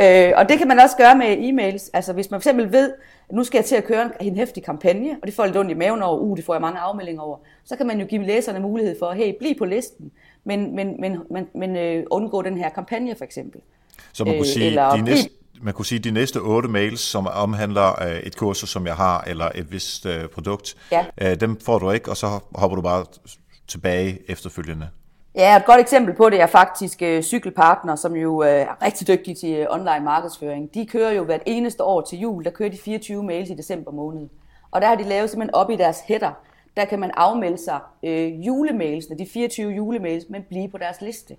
øh, 0.28 0.32
og 0.36 0.48
det 0.48 0.58
kan 0.58 0.68
man 0.68 0.78
også 0.78 0.96
gøre 0.96 1.16
med 1.16 1.36
e-mails. 1.36 1.90
Altså 1.92 2.12
hvis 2.12 2.30
man 2.30 2.40
for 2.40 2.48
eksempel 2.48 2.72
ved, 2.72 2.92
at 3.28 3.34
nu 3.36 3.44
skal 3.44 3.58
jeg 3.58 3.64
til 3.64 3.76
at 3.76 3.84
køre 3.84 4.02
en, 4.02 4.10
en 4.20 4.36
hæftig 4.36 4.64
kampagne, 4.64 5.16
og 5.22 5.26
det 5.26 5.34
får 5.34 5.44
lidt 5.44 5.56
ondt 5.56 5.70
i 5.70 5.74
maven 5.74 6.02
over, 6.02 6.18
uh, 6.18 6.36
det 6.36 6.44
får 6.44 6.54
jeg 6.54 6.60
mange 6.60 6.78
afmeldinger 6.78 7.22
over, 7.22 7.36
så 7.64 7.76
kan 7.76 7.86
man 7.86 8.00
jo 8.00 8.06
give 8.06 8.22
læserne 8.22 8.60
mulighed 8.60 8.98
for, 8.98 9.12
hey, 9.12 9.34
bliv 9.38 9.54
på 9.58 9.64
listen 9.64 10.12
men, 10.44 10.76
men, 10.76 11.00
men, 11.00 11.18
men, 11.30 11.48
men 11.54 11.76
øh, 11.76 12.04
undgå 12.10 12.42
den 12.42 12.58
her 12.58 12.68
kampagne 12.68 13.14
for 13.18 13.24
eksempel. 13.24 13.60
Så 14.12 14.24
man 14.24 14.34
kunne, 14.34 14.40
øh, 14.40 14.52
sige, 14.52 14.66
eller 14.66 14.90
de 14.90 15.02
næste, 15.02 15.30
man 15.62 15.74
kunne 15.74 15.86
sige, 15.86 15.98
de 15.98 16.10
næste 16.10 16.36
otte 16.36 16.68
mails, 16.68 17.00
som 17.00 17.26
omhandler 17.26 18.02
øh, 18.02 18.16
et 18.16 18.36
kursus, 18.36 18.70
som 18.70 18.86
jeg 18.86 18.94
har, 18.94 19.24
eller 19.26 19.48
et 19.54 19.72
vist 19.72 20.06
øh, 20.06 20.28
produkt, 20.28 20.74
ja. 20.92 21.04
øh, 21.20 21.40
dem 21.40 21.60
får 21.60 21.78
du 21.78 21.90
ikke, 21.90 22.10
og 22.10 22.16
så 22.16 22.26
hopper 22.54 22.76
du 22.76 22.82
bare 22.82 23.04
tilbage 23.68 24.18
efterfølgende. 24.28 24.88
Ja, 25.34 25.56
et 25.56 25.64
godt 25.64 25.80
eksempel 25.80 26.14
på 26.14 26.30
det 26.30 26.40
er 26.40 26.46
faktisk 26.46 27.02
Cykelpartner, 27.22 27.96
som 27.96 28.16
jo 28.16 28.38
er 28.38 28.84
rigtig 28.84 29.08
dygtige 29.08 29.34
til 29.34 29.66
online 29.70 30.04
markedsføring. 30.04 30.74
De 30.74 30.86
kører 30.86 31.12
jo 31.12 31.24
hvert 31.24 31.42
eneste 31.46 31.84
år 31.84 32.00
til 32.00 32.18
jul, 32.18 32.44
der 32.44 32.50
kører 32.50 32.68
de 32.68 32.78
24 32.84 33.22
mails 33.22 33.50
i 33.50 33.54
december 33.54 33.90
måned. 33.90 34.28
Og 34.70 34.80
der 34.80 34.86
har 34.86 34.94
de 34.94 35.02
lavet 35.02 35.30
simpelthen 35.30 35.54
op 35.54 35.70
i 35.70 35.76
deres 35.76 36.00
header, 36.08 36.32
der 36.76 36.84
kan 36.84 36.98
man 36.98 37.10
afmelde 37.14 37.58
sig 37.58 37.80
øh, 38.02 38.46
julemailsene, 38.46 39.18
de 39.18 39.26
24 39.26 39.72
julemails, 39.72 40.24
men 40.28 40.42
blive 40.48 40.68
på 40.68 40.78
deres 40.78 41.00
liste. 41.00 41.36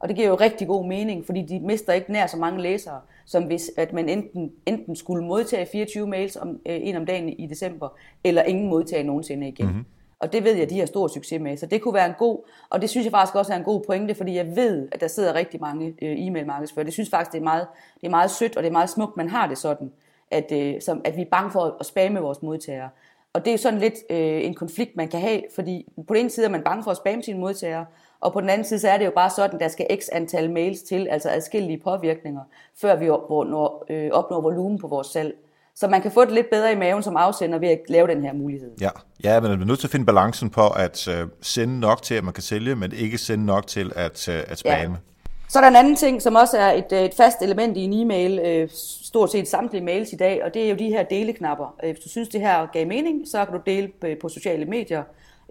Og 0.00 0.08
det 0.08 0.16
giver 0.16 0.28
jo 0.28 0.34
rigtig 0.34 0.68
god 0.68 0.86
mening, 0.86 1.26
fordi 1.26 1.42
de 1.42 1.60
mister 1.60 1.92
ikke 1.92 2.12
nær 2.12 2.26
så 2.26 2.36
mange 2.36 2.62
læsere, 2.62 3.00
som 3.26 3.44
hvis 3.44 3.70
at 3.76 3.92
man 3.92 4.08
enten, 4.08 4.52
enten 4.66 4.96
skulle 4.96 5.24
modtage 5.24 5.66
24 5.72 6.06
mails 6.06 6.36
om, 6.36 6.48
øh, 6.48 6.78
en 6.82 6.96
om 6.96 7.06
dagen 7.06 7.28
i 7.28 7.46
december, 7.46 7.88
eller 8.24 8.42
ingen 8.42 8.68
modtage 8.68 9.02
nogensinde 9.02 9.48
igen. 9.48 9.66
Mm-hmm. 9.66 9.84
Og 10.20 10.32
det 10.32 10.44
ved 10.44 10.54
jeg, 10.54 10.70
de 10.70 10.78
har 10.78 10.86
stor 10.86 11.08
succes 11.08 11.40
med. 11.40 11.56
Så 11.56 11.66
det 11.66 11.82
kunne 11.82 11.94
være 11.94 12.06
en 12.06 12.14
god, 12.18 12.38
og 12.70 12.80
det 12.80 12.90
synes 12.90 13.04
jeg 13.04 13.10
faktisk 13.10 13.34
også 13.34 13.52
er 13.52 13.56
en 13.56 13.64
god 13.64 13.80
pointe, 13.86 14.14
fordi 14.14 14.34
jeg 14.34 14.56
ved, 14.56 14.88
at 14.92 15.00
der 15.00 15.08
sidder 15.08 15.34
rigtig 15.34 15.60
mange 15.60 15.94
øh, 16.02 16.26
e-mail 16.26 16.46
markedsfører. 16.46 16.84
Det 16.84 16.92
synes 16.92 17.10
faktisk, 17.10 17.32
det 17.32 17.38
er, 17.38 17.42
meget, 17.42 17.66
det 18.00 18.06
er 18.06 18.10
meget 18.10 18.30
sødt, 18.30 18.56
og 18.56 18.62
det 18.62 18.68
er 18.68 18.72
meget 18.72 18.90
smukt, 18.90 19.16
man 19.16 19.28
har 19.28 19.46
det 19.46 19.58
sådan, 19.58 19.92
at, 20.30 20.52
øh, 20.52 20.80
som, 20.80 21.00
at 21.04 21.16
vi 21.16 21.22
er 21.22 21.30
bange 21.30 21.50
for 21.50 21.76
at 21.80 21.86
spamme 21.86 22.20
vores 22.20 22.42
modtagere. 22.42 22.88
Og 23.32 23.44
det 23.44 23.52
er 23.52 23.58
sådan 23.58 23.78
lidt 23.78 23.94
øh, 24.10 24.44
en 24.44 24.54
konflikt, 24.54 24.96
man 24.96 25.08
kan 25.08 25.20
have, 25.20 25.42
fordi 25.54 25.92
på 25.96 26.14
den 26.14 26.16
ene 26.16 26.30
side 26.30 26.46
er 26.46 26.50
man 26.50 26.62
bange 26.62 26.84
for 26.84 26.90
at 26.90 26.96
spamme 26.96 27.22
sine 27.22 27.38
modtagere, 27.38 27.86
og 28.20 28.32
på 28.32 28.40
den 28.40 28.50
anden 28.50 28.64
side 28.64 28.80
så 28.80 28.88
er 28.88 28.98
det 28.98 29.04
jo 29.04 29.12
bare 29.14 29.30
sådan, 29.30 29.60
der 29.60 29.68
skal 29.68 29.86
x 30.00 30.04
antal 30.12 30.50
mails 30.50 30.82
til, 30.82 31.08
altså 31.10 31.30
adskillige 31.30 31.78
påvirkninger, 31.84 32.40
før 32.80 32.96
vi 32.96 33.08
opnår, 33.08 33.84
øh, 33.90 34.10
opnår 34.12 34.40
volumen 34.40 34.78
på 34.78 34.88
vores 34.88 35.06
salg. 35.06 35.34
Så 35.74 35.88
man 35.88 36.02
kan 36.02 36.12
få 36.12 36.24
det 36.24 36.32
lidt 36.32 36.50
bedre 36.50 36.72
i 36.72 36.76
maven 36.76 37.02
som 37.02 37.16
afsender 37.16 37.58
ved 37.58 37.68
at 37.68 37.80
lave 37.88 38.08
den 38.08 38.22
her 38.22 38.32
mulighed. 38.32 38.70
Ja, 38.80 38.90
ja 39.24 39.40
men 39.40 39.50
man 39.50 39.60
er 39.60 39.64
nødt 39.64 39.78
til 39.78 39.86
at 39.86 39.90
finde 39.90 40.06
balancen 40.06 40.50
på 40.50 40.68
at 40.68 41.08
øh, 41.08 41.26
sende 41.40 41.80
nok 41.80 42.02
til, 42.02 42.14
at 42.14 42.24
man 42.24 42.32
kan 42.32 42.42
sælge, 42.42 42.74
men 42.74 42.92
ikke 42.92 43.18
sende 43.18 43.46
nok 43.46 43.66
til 43.66 43.92
at, 43.96 44.28
øh, 44.28 44.42
at 44.48 44.58
spamme. 44.58 44.96
Ja. 44.96 45.19
Så 45.50 45.58
er 45.58 45.60
der 45.60 45.68
en 45.68 45.76
anden 45.76 45.96
ting, 45.96 46.22
som 46.22 46.34
også 46.34 46.58
er 46.58 46.72
et, 46.72 46.92
øh, 46.92 47.02
et 47.02 47.14
fast 47.14 47.42
element 47.42 47.76
i 47.76 47.80
en 47.80 47.92
e-mail, 47.92 48.38
øh, 48.38 48.68
stort 49.02 49.32
set 49.32 49.48
samtlige 49.48 49.84
mails 49.84 50.12
i 50.12 50.16
dag, 50.16 50.44
og 50.44 50.54
det 50.54 50.64
er 50.64 50.70
jo 50.70 50.76
de 50.76 50.88
her 50.88 51.02
deleknapper. 51.02 51.76
Øh, 51.84 51.90
hvis 51.90 52.02
du 52.02 52.08
synes, 52.08 52.28
det 52.28 52.40
her 52.40 52.66
gav 52.66 52.86
mening, 52.86 53.28
så 53.28 53.44
kan 53.44 53.54
du 53.54 53.60
dele 53.66 54.16
på 54.20 54.28
sociale 54.28 54.64
medier. 54.64 55.02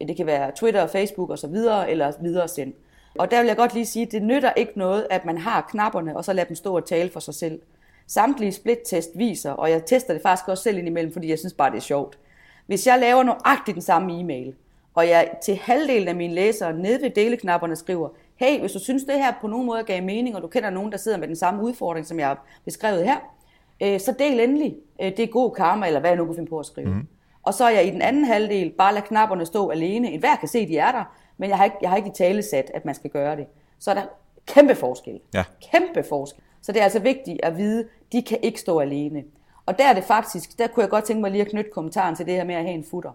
Øh, 0.01 0.07
det 0.07 0.17
kan 0.17 0.25
være 0.25 0.51
Twitter, 0.55 0.87
Facebook 0.87 1.29
osv., 1.29 1.55
eller 1.87 2.11
videre 2.21 2.47
send. 2.47 2.73
Og 3.17 3.31
der 3.31 3.39
vil 3.39 3.47
jeg 3.47 3.57
godt 3.57 3.73
lige 3.73 3.85
sige, 3.85 4.05
at 4.05 4.11
det 4.11 4.23
nytter 4.23 4.51
ikke 4.53 4.71
noget, 4.75 5.07
at 5.09 5.25
man 5.25 5.37
har 5.37 5.67
knapperne, 5.71 6.17
og 6.17 6.25
så 6.25 6.33
lader 6.33 6.47
dem 6.47 6.55
stå 6.55 6.75
og 6.75 6.85
tale 6.85 7.09
for 7.09 7.19
sig 7.19 7.33
selv. 7.33 7.59
Samtlige 8.07 8.51
split-test 8.51 9.09
viser, 9.15 9.51
og 9.51 9.71
jeg 9.71 9.85
tester 9.85 10.13
det 10.13 10.21
faktisk 10.21 10.47
også 10.47 10.63
selv 10.63 10.77
indimellem, 10.77 11.13
fordi 11.13 11.29
jeg 11.29 11.39
synes 11.39 11.53
bare, 11.53 11.71
det 11.71 11.77
er 11.77 11.81
sjovt. 11.81 12.17
Hvis 12.65 12.87
jeg 12.87 12.99
laver 12.99 13.23
nøjagtigt 13.23 13.75
den 13.75 13.81
samme 13.81 14.19
e-mail, 14.19 14.53
og 14.93 15.07
jeg 15.07 15.29
til 15.43 15.55
halvdelen 15.55 16.07
af 16.07 16.15
mine 16.15 16.33
læsere 16.33 16.73
nede 16.73 17.01
ved 17.01 17.09
deleknapperne 17.09 17.75
skriver, 17.75 18.09
hey, 18.39 18.59
hvis 18.59 18.71
du 18.71 18.79
synes, 18.79 19.03
det 19.03 19.15
her 19.15 19.33
på 19.41 19.47
nogen 19.47 19.65
måde 19.65 19.83
gav 19.83 20.03
mening, 20.03 20.35
og 20.35 20.41
du 20.41 20.47
kender 20.47 20.69
nogen, 20.69 20.91
der 20.91 20.97
sidder 20.97 21.17
med 21.17 21.27
den 21.27 21.35
samme 21.35 21.63
udfordring, 21.63 22.05
som 22.05 22.19
jeg 22.19 22.27
har 22.27 22.45
beskrevet 22.65 23.05
her, 23.05 23.17
øh, 23.83 23.99
så 23.99 24.13
del 24.19 24.39
endelig. 24.39 24.75
Øh, 25.01 25.07
det 25.17 25.19
er 25.19 25.27
god 25.27 25.51
karma, 25.51 25.87
eller 25.87 25.99
hvad 25.99 26.09
jeg 26.09 26.17
nu 26.17 26.25
kunne 26.25 26.35
finde 26.35 26.49
på 26.49 26.59
at 26.59 26.65
skrive. 26.65 26.87
Mm. 26.87 27.07
Og 27.43 27.53
så 27.53 27.65
er 27.65 27.69
jeg 27.69 27.87
i 27.87 27.89
den 27.89 28.01
anden 28.01 28.25
halvdel 28.25 28.69
bare 28.69 28.93
lade 28.93 29.05
knapperne 29.05 29.45
stå 29.45 29.69
alene. 29.69 30.11
En 30.11 30.19
hver 30.19 30.35
kan 30.35 30.47
se, 30.47 30.67
de 30.67 30.77
er 30.77 30.91
der, 30.91 31.03
men 31.37 31.49
jeg 31.49 31.57
har 31.57 31.65
ikke, 31.65 31.77
jeg 31.81 31.89
har 31.89 31.97
ikke 31.97 32.09
i 32.09 32.13
tale 32.13 32.43
sat, 32.43 32.71
at 32.73 32.85
man 32.85 32.95
skal 32.95 33.09
gøre 33.09 33.35
det. 33.35 33.45
Så 33.79 33.91
er 33.91 33.95
der 33.95 34.03
kæmpe 34.47 34.75
forskel. 34.75 35.19
Ja. 35.33 35.43
Kæmpe 35.71 36.03
forskel. 36.09 36.43
Så 36.61 36.71
det 36.71 36.79
er 36.79 36.83
altså 36.83 36.99
vigtigt 36.99 37.39
at 37.43 37.57
vide, 37.57 37.87
de 38.11 38.21
kan 38.21 38.37
ikke 38.41 38.59
stå 38.59 38.79
alene. 38.79 39.23
Og 39.65 39.79
der 39.79 39.89
er 39.89 39.93
det 39.93 40.03
faktisk, 40.03 40.59
der 40.59 40.67
kunne 40.67 40.81
jeg 40.81 40.89
godt 40.89 41.03
tænke 41.03 41.21
mig 41.21 41.31
lige 41.31 41.41
at 41.41 41.47
knytte 41.47 41.71
kommentaren 41.71 42.15
til 42.15 42.25
det 42.25 42.33
her 42.33 42.43
med 42.43 42.55
at 42.55 42.63
have 42.63 42.73
en 42.73 42.83
futter. 42.83 43.11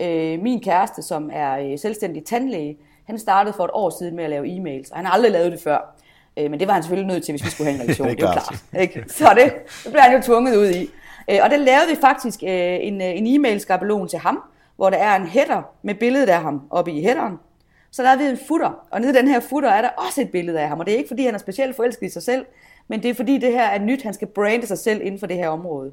Øh, 0.00 0.42
min 0.42 0.60
kæreste, 0.60 1.02
som 1.02 1.30
er 1.32 1.58
øh, 1.58 1.78
selvstændig 1.78 2.24
tandlæge, 2.24 2.78
han 3.06 3.18
startede 3.18 3.54
for 3.56 3.64
et 3.64 3.70
år 3.74 3.90
siden 3.98 4.16
med 4.16 4.24
at 4.24 4.30
lave 4.30 4.46
e-mails, 4.46 4.90
og 4.90 4.96
han 4.96 5.06
har 5.06 5.12
aldrig 5.12 5.32
lavet 5.32 5.52
det 5.52 5.60
før. 5.60 5.96
Øh, 6.36 6.50
men 6.50 6.60
det 6.60 6.68
var 6.68 6.74
han 6.74 6.82
selvfølgelig 6.82 7.14
nødt 7.14 7.24
til, 7.24 7.32
hvis 7.32 7.44
vi 7.44 7.50
skulle 7.50 7.70
have 7.70 7.74
en 7.74 7.82
relation. 7.84 8.08
Det 8.08 8.16
det 8.16 8.24
er 8.24 8.32
klart. 8.32 8.62
klart. 8.70 8.82
Ikke? 8.82 9.04
Så 9.08 9.32
det, 9.36 9.52
det 9.84 9.92
blev 9.92 10.00
han 10.00 10.16
jo 10.16 10.22
tvunget 10.22 10.56
ud 10.56 10.70
i. 10.70 10.90
Øh, 11.30 11.38
og 11.42 11.50
der 11.50 11.56
lavede 11.56 11.88
vi 11.90 11.96
faktisk 12.00 12.42
øh, 12.42 12.76
en, 12.80 13.00
en 13.00 13.26
e-mail-skabelon 13.26 14.08
til 14.08 14.18
ham, 14.18 14.42
hvor 14.76 14.90
der 14.90 14.96
er 14.96 15.16
en 15.16 15.26
header 15.26 15.62
med 15.82 15.94
billedet 15.94 16.28
af 16.28 16.40
ham 16.40 16.62
oppe 16.70 16.92
i 16.92 17.00
headeren. 17.00 17.38
Så 17.90 18.02
der 18.02 18.08
er 18.08 18.16
vi 18.16 18.24
en 18.24 18.38
futter, 18.48 18.86
og 18.90 19.00
nede 19.00 19.12
i 19.12 19.16
den 19.16 19.28
her 19.28 19.40
futter 19.40 19.70
er 19.70 19.82
der 19.82 19.88
også 19.88 20.20
et 20.20 20.30
billede 20.30 20.60
af 20.60 20.68
ham. 20.68 20.80
Og 20.80 20.86
det 20.86 20.94
er 20.94 20.98
ikke, 20.98 21.08
fordi 21.08 21.24
han 21.24 21.34
er 21.34 21.38
specielt 21.38 21.76
forelsket 21.76 22.06
i 22.06 22.10
sig 22.10 22.22
selv, 22.22 22.46
men 22.88 23.02
det 23.02 23.10
er, 23.10 23.14
fordi 23.14 23.38
det 23.38 23.52
her 23.52 23.64
er 23.64 23.78
nyt, 23.78 24.02
han 24.02 24.14
skal 24.14 24.28
brande 24.28 24.66
sig 24.66 24.78
selv 24.78 25.00
inden 25.02 25.20
for 25.20 25.26
det 25.26 25.36
her 25.36 25.48
område. 25.48 25.92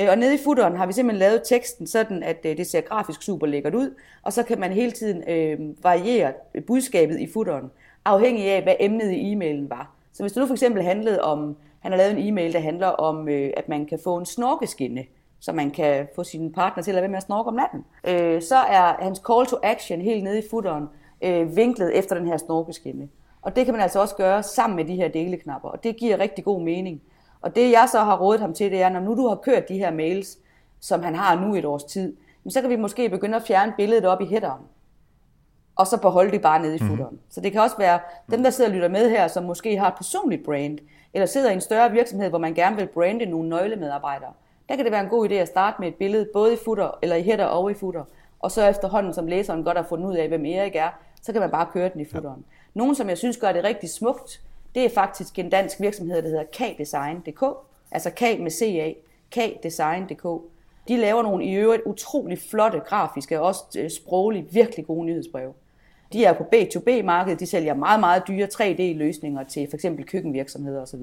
Øh, 0.00 0.08
og 0.10 0.18
nede 0.18 0.34
i 0.34 0.38
footeren 0.44 0.76
har 0.76 0.86
vi 0.86 0.92
simpelthen 0.92 1.18
lavet 1.18 1.42
teksten 1.44 1.86
sådan, 1.86 2.22
at 2.22 2.46
øh, 2.46 2.56
det 2.56 2.66
ser 2.66 2.80
grafisk 2.80 3.22
super 3.22 3.46
lækkert 3.46 3.74
ud, 3.74 3.94
og 4.22 4.32
så 4.32 4.42
kan 4.42 4.60
man 4.60 4.72
hele 4.72 4.90
tiden 4.90 5.30
øh, 5.30 5.84
variere 5.84 6.32
budskabet 6.66 7.20
i 7.20 7.32
footeren, 7.32 7.70
afhængig 8.04 8.50
af, 8.50 8.62
hvad 8.62 8.74
emnet 8.80 9.12
i 9.12 9.32
e-mailen 9.32 9.70
var. 9.70 9.90
Så 10.12 10.22
hvis 10.22 10.32
det 10.32 10.40
nu 10.40 10.46
for 10.46 10.54
eksempel 10.54 10.82
handlede 10.82 11.22
om, 11.22 11.56
han 11.80 11.92
har 11.92 11.98
lavet 11.98 12.12
en 12.12 12.28
e-mail, 12.28 12.52
der 12.52 12.60
handler 12.60 12.86
om, 12.86 13.28
øh, 13.28 13.50
at 13.56 13.68
man 13.68 13.86
kan 13.86 13.98
få 14.04 14.16
en 14.16 14.26
snorkeskinne, 14.26 15.04
så 15.40 15.52
man 15.52 15.70
kan 15.70 16.08
få 16.14 16.24
sin 16.24 16.52
partner 16.52 16.82
til 16.82 16.90
at 16.90 16.94
lade 16.94 17.02
være 17.02 17.10
med 17.10 17.16
at 17.16 17.22
snorke 17.22 17.48
om 17.48 17.54
natten, 17.54 17.84
øh, 18.04 18.42
så 18.42 18.56
er 18.56 19.04
hans 19.04 19.22
call 19.26 19.46
to 19.46 19.56
action 19.62 20.00
helt 20.00 20.24
nede 20.24 20.38
i 20.38 20.42
footeren 20.50 20.84
øh, 21.22 21.56
vinklet 21.56 21.98
efter 21.98 22.18
den 22.18 22.26
her 22.26 22.36
snorkeskinne. 22.36 23.08
Og 23.42 23.56
det 23.56 23.64
kan 23.64 23.74
man 23.74 23.82
altså 23.82 24.00
også 24.00 24.16
gøre 24.16 24.42
sammen 24.42 24.76
med 24.76 24.84
de 24.84 24.96
her 24.96 25.08
deleknapper, 25.08 25.68
og 25.68 25.84
det 25.84 25.96
giver 25.96 26.18
rigtig 26.18 26.44
god 26.44 26.62
mening. 26.62 27.02
Og 27.46 27.56
det 27.56 27.70
jeg 27.70 27.88
så 27.92 27.98
har 27.98 28.18
rådet 28.18 28.40
ham 28.40 28.54
til, 28.54 28.70
det 28.70 28.82
er, 28.82 28.88
når 28.88 29.00
nu 29.00 29.16
du 29.16 29.28
har 29.28 29.34
kørt 29.34 29.68
de 29.68 29.78
her 29.78 29.90
mails, 29.90 30.38
som 30.80 31.02
han 31.02 31.14
har 31.14 31.40
nu 31.40 31.54
et 31.54 31.64
års 31.64 31.84
tid, 31.84 32.16
så 32.48 32.60
kan 32.60 32.70
vi 32.70 32.76
måske 32.76 33.08
begynde 33.08 33.36
at 33.36 33.42
fjerne 33.42 33.72
billedet 33.76 34.04
op 34.04 34.20
i 34.20 34.24
headeren. 34.24 34.62
Og 35.76 35.86
så 35.86 36.00
beholde 36.00 36.30
det 36.30 36.42
bare 36.42 36.62
nede 36.62 36.74
i 36.74 36.78
footeren. 36.78 37.14
Mm. 37.14 37.20
Så 37.30 37.40
det 37.40 37.52
kan 37.52 37.60
også 37.60 37.76
være 37.78 37.98
dem, 38.30 38.42
der 38.42 38.50
sidder 38.50 38.70
og 38.70 38.74
lytter 38.74 38.88
med 38.88 39.10
her, 39.10 39.28
som 39.28 39.44
måske 39.44 39.78
har 39.78 39.88
et 39.88 39.94
personligt 39.96 40.44
brand, 40.44 40.78
eller 41.14 41.26
sidder 41.26 41.50
i 41.50 41.52
en 41.52 41.60
større 41.60 41.92
virksomhed, 41.92 42.28
hvor 42.28 42.38
man 42.38 42.54
gerne 42.54 42.76
vil 42.76 42.86
brande 42.86 43.26
nogle 43.26 43.48
nøglemedarbejdere. 43.48 44.32
Der 44.68 44.76
kan 44.76 44.84
det 44.84 44.92
være 44.92 45.02
en 45.02 45.10
god 45.10 45.30
idé 45.30 45.34
at 45.34 45.48
starte 45.48 45.76
med 45.80 45.88
et 45.88 45.94
billede, 45.94 46.28
både 46.32 46.52
i 46.52 46.56
footer, 46.64 46.98
eller 47.02 47.16
i 47.16 47.22
header 47.22 47.44
og 47.44 47.70
i 47.70 47.74
footer. 47.74 48.04
Og 48.40 48.50
så 48.50 48.68
efterhånden, 48.68 49.14
som 49.14 49.26
læseren 49.26 49.64
godt 49.64 49.76
har 49.76 49.84
fundet 49.84 50.08
ud 50.08 50.14
af, 50.14 50.28
hvem 50.28 50.44
Erik 50.44 50.76
er, 50.76 50.88
så 51.22 51.32
kan 51.32 51.40
man 51.40 51.50
bare 51.50 51.66
køre 51.72 51.88
den 51.88 52.00
i 52.00 52.04
footeren. 52.04 52.44
Ja. 52.48 52.54
Nogen, 52.74 52.94
som 52.94 53.08
jeg 53.08 53.18
synes 53.18 53.36
gør 53.36 53.52
det 53.52 53.64
rigtig 53.64 53.90
smukt, 53.90 54.40
det 54.76 54.84
er 54.84 54.90
faktisk 54.94 55.38
en 55.38 55.50
dansk 55.50 55.80
virksomhed, 55.80 56.22
der 56.22 56.28
hedder 56.28 56.44
K-Design.dk. 56.52 57.44
Altså 57.90 58.10
K 58.10 58.20
med 58.20 58.50
CA. 58.50 58.92
K-Design.dk. 59.30 60.42
De 60.88 60.96
laver 60.96 61.22
nogle 61.22 61.44
i 61.44 61.54
øvrigt 61.54 61.82
utrolig 61.86 62.38
flotte 62.50 62.80
grafiske 62.80 63.40
og 63.40 63.46
også 63.46 63.62
øh, 63.78 63.90
sprogligt 63.90 64.54
virkelig 64.54 64.86
gode 64.86 65.06
nyhedsbreve. 65.06 65.52
De 66.12 66.24
er 66.24 66.32
på 66.32 66.44
B2B-markedet, 66.54 67.40
de 67.40 67.46
sælger 67.46 67.74
meget, 67.74 68.00
meget 68.00 68.22
dyre 68.28 68.48
3D-løsninger 68.54 69.44
til 69.48 69.68
f.eks. 69.70 69.86
køkkenvirksomheder 70.06 70.82
osv. 70.82 71.02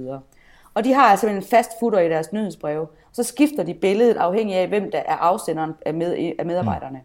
Og 0.73 0.83
de 0.83 0.93
har 0.93 1.03
altså 1.03 1.27
en 1.27 1.41
fast 1.41 1.71
footer 1.79 1.99
i 1.99 2.09
deres 2.09 2.33
nyhedsbreve. 2.33 2.87
Så 3.11 3.23
skifter 3.23 3.63
de 3.63 3.73
billedet 3.73 4.17
afhængig 4.17 4.55
af, 4.55 4.67
hvem 4.67 4.91
der 4.91 4.99
er 4.99 5.15
afsenderen 5.15 5.71
af, 5.85 5.93
med, 5.93 6.33
af 6.39 6.45
medarbejderne. 6.45 7.01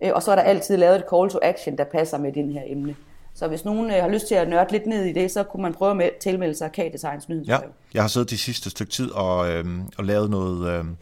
Mm. 0.00 0.08
Og 0.14 0.22
så 0.22 0.30
er 0.30 0.34
der 0.34 0.42
altid 0.42 0.76
lavet 0.76 0.96
et 0.96 1.04
call 1.10 1.30
to 1.30 1.38
action, 1.42 1.78
der 1.78 1.84
passer 1.84 2.18
med 2.18 2.32
den 2.32 2.52
her 2.52 2.62
emne. 2.66 2.96
Så 3.34 3.48
hvis 3.48 3.64
nogen 3.64 3.90
øh, 3.90 3.96
har 3.96 4.08
lyst 4.08 4.28
til 4.28 4.34
at 4.34 4.48
nørde 4.48 4.72
lidt 4.72 4.86
ned 4.86 5.04
i 5.04 5.12
det, 5.12 5.30
så 5.30 5.42
kunne 5.42 5.62
man 5.62 5.74
prøve 5.74 6.04
at 6.04 6.10
tilmelde 6.20 6.54
sig 6.54 6.70
K-Designs 6.72 7.28
nyhedsbrev. 7.28 7.58
Ja, 7.62 7.68
jeg 7.94 8.02
har 8.02 8.08
siddet 8.08 8.30
de 8.30 8.38
sidste 8.38 8.70
stykke 8.70 8.92
tid 8.92 9.10
og, 9.10 9.50
øh, 9.50 9.64
og 9.98 10.04
lavet 10.04 10.30
noget 10.30 10.68
øhm, 10.68 10.88
øh, 10.88 10.94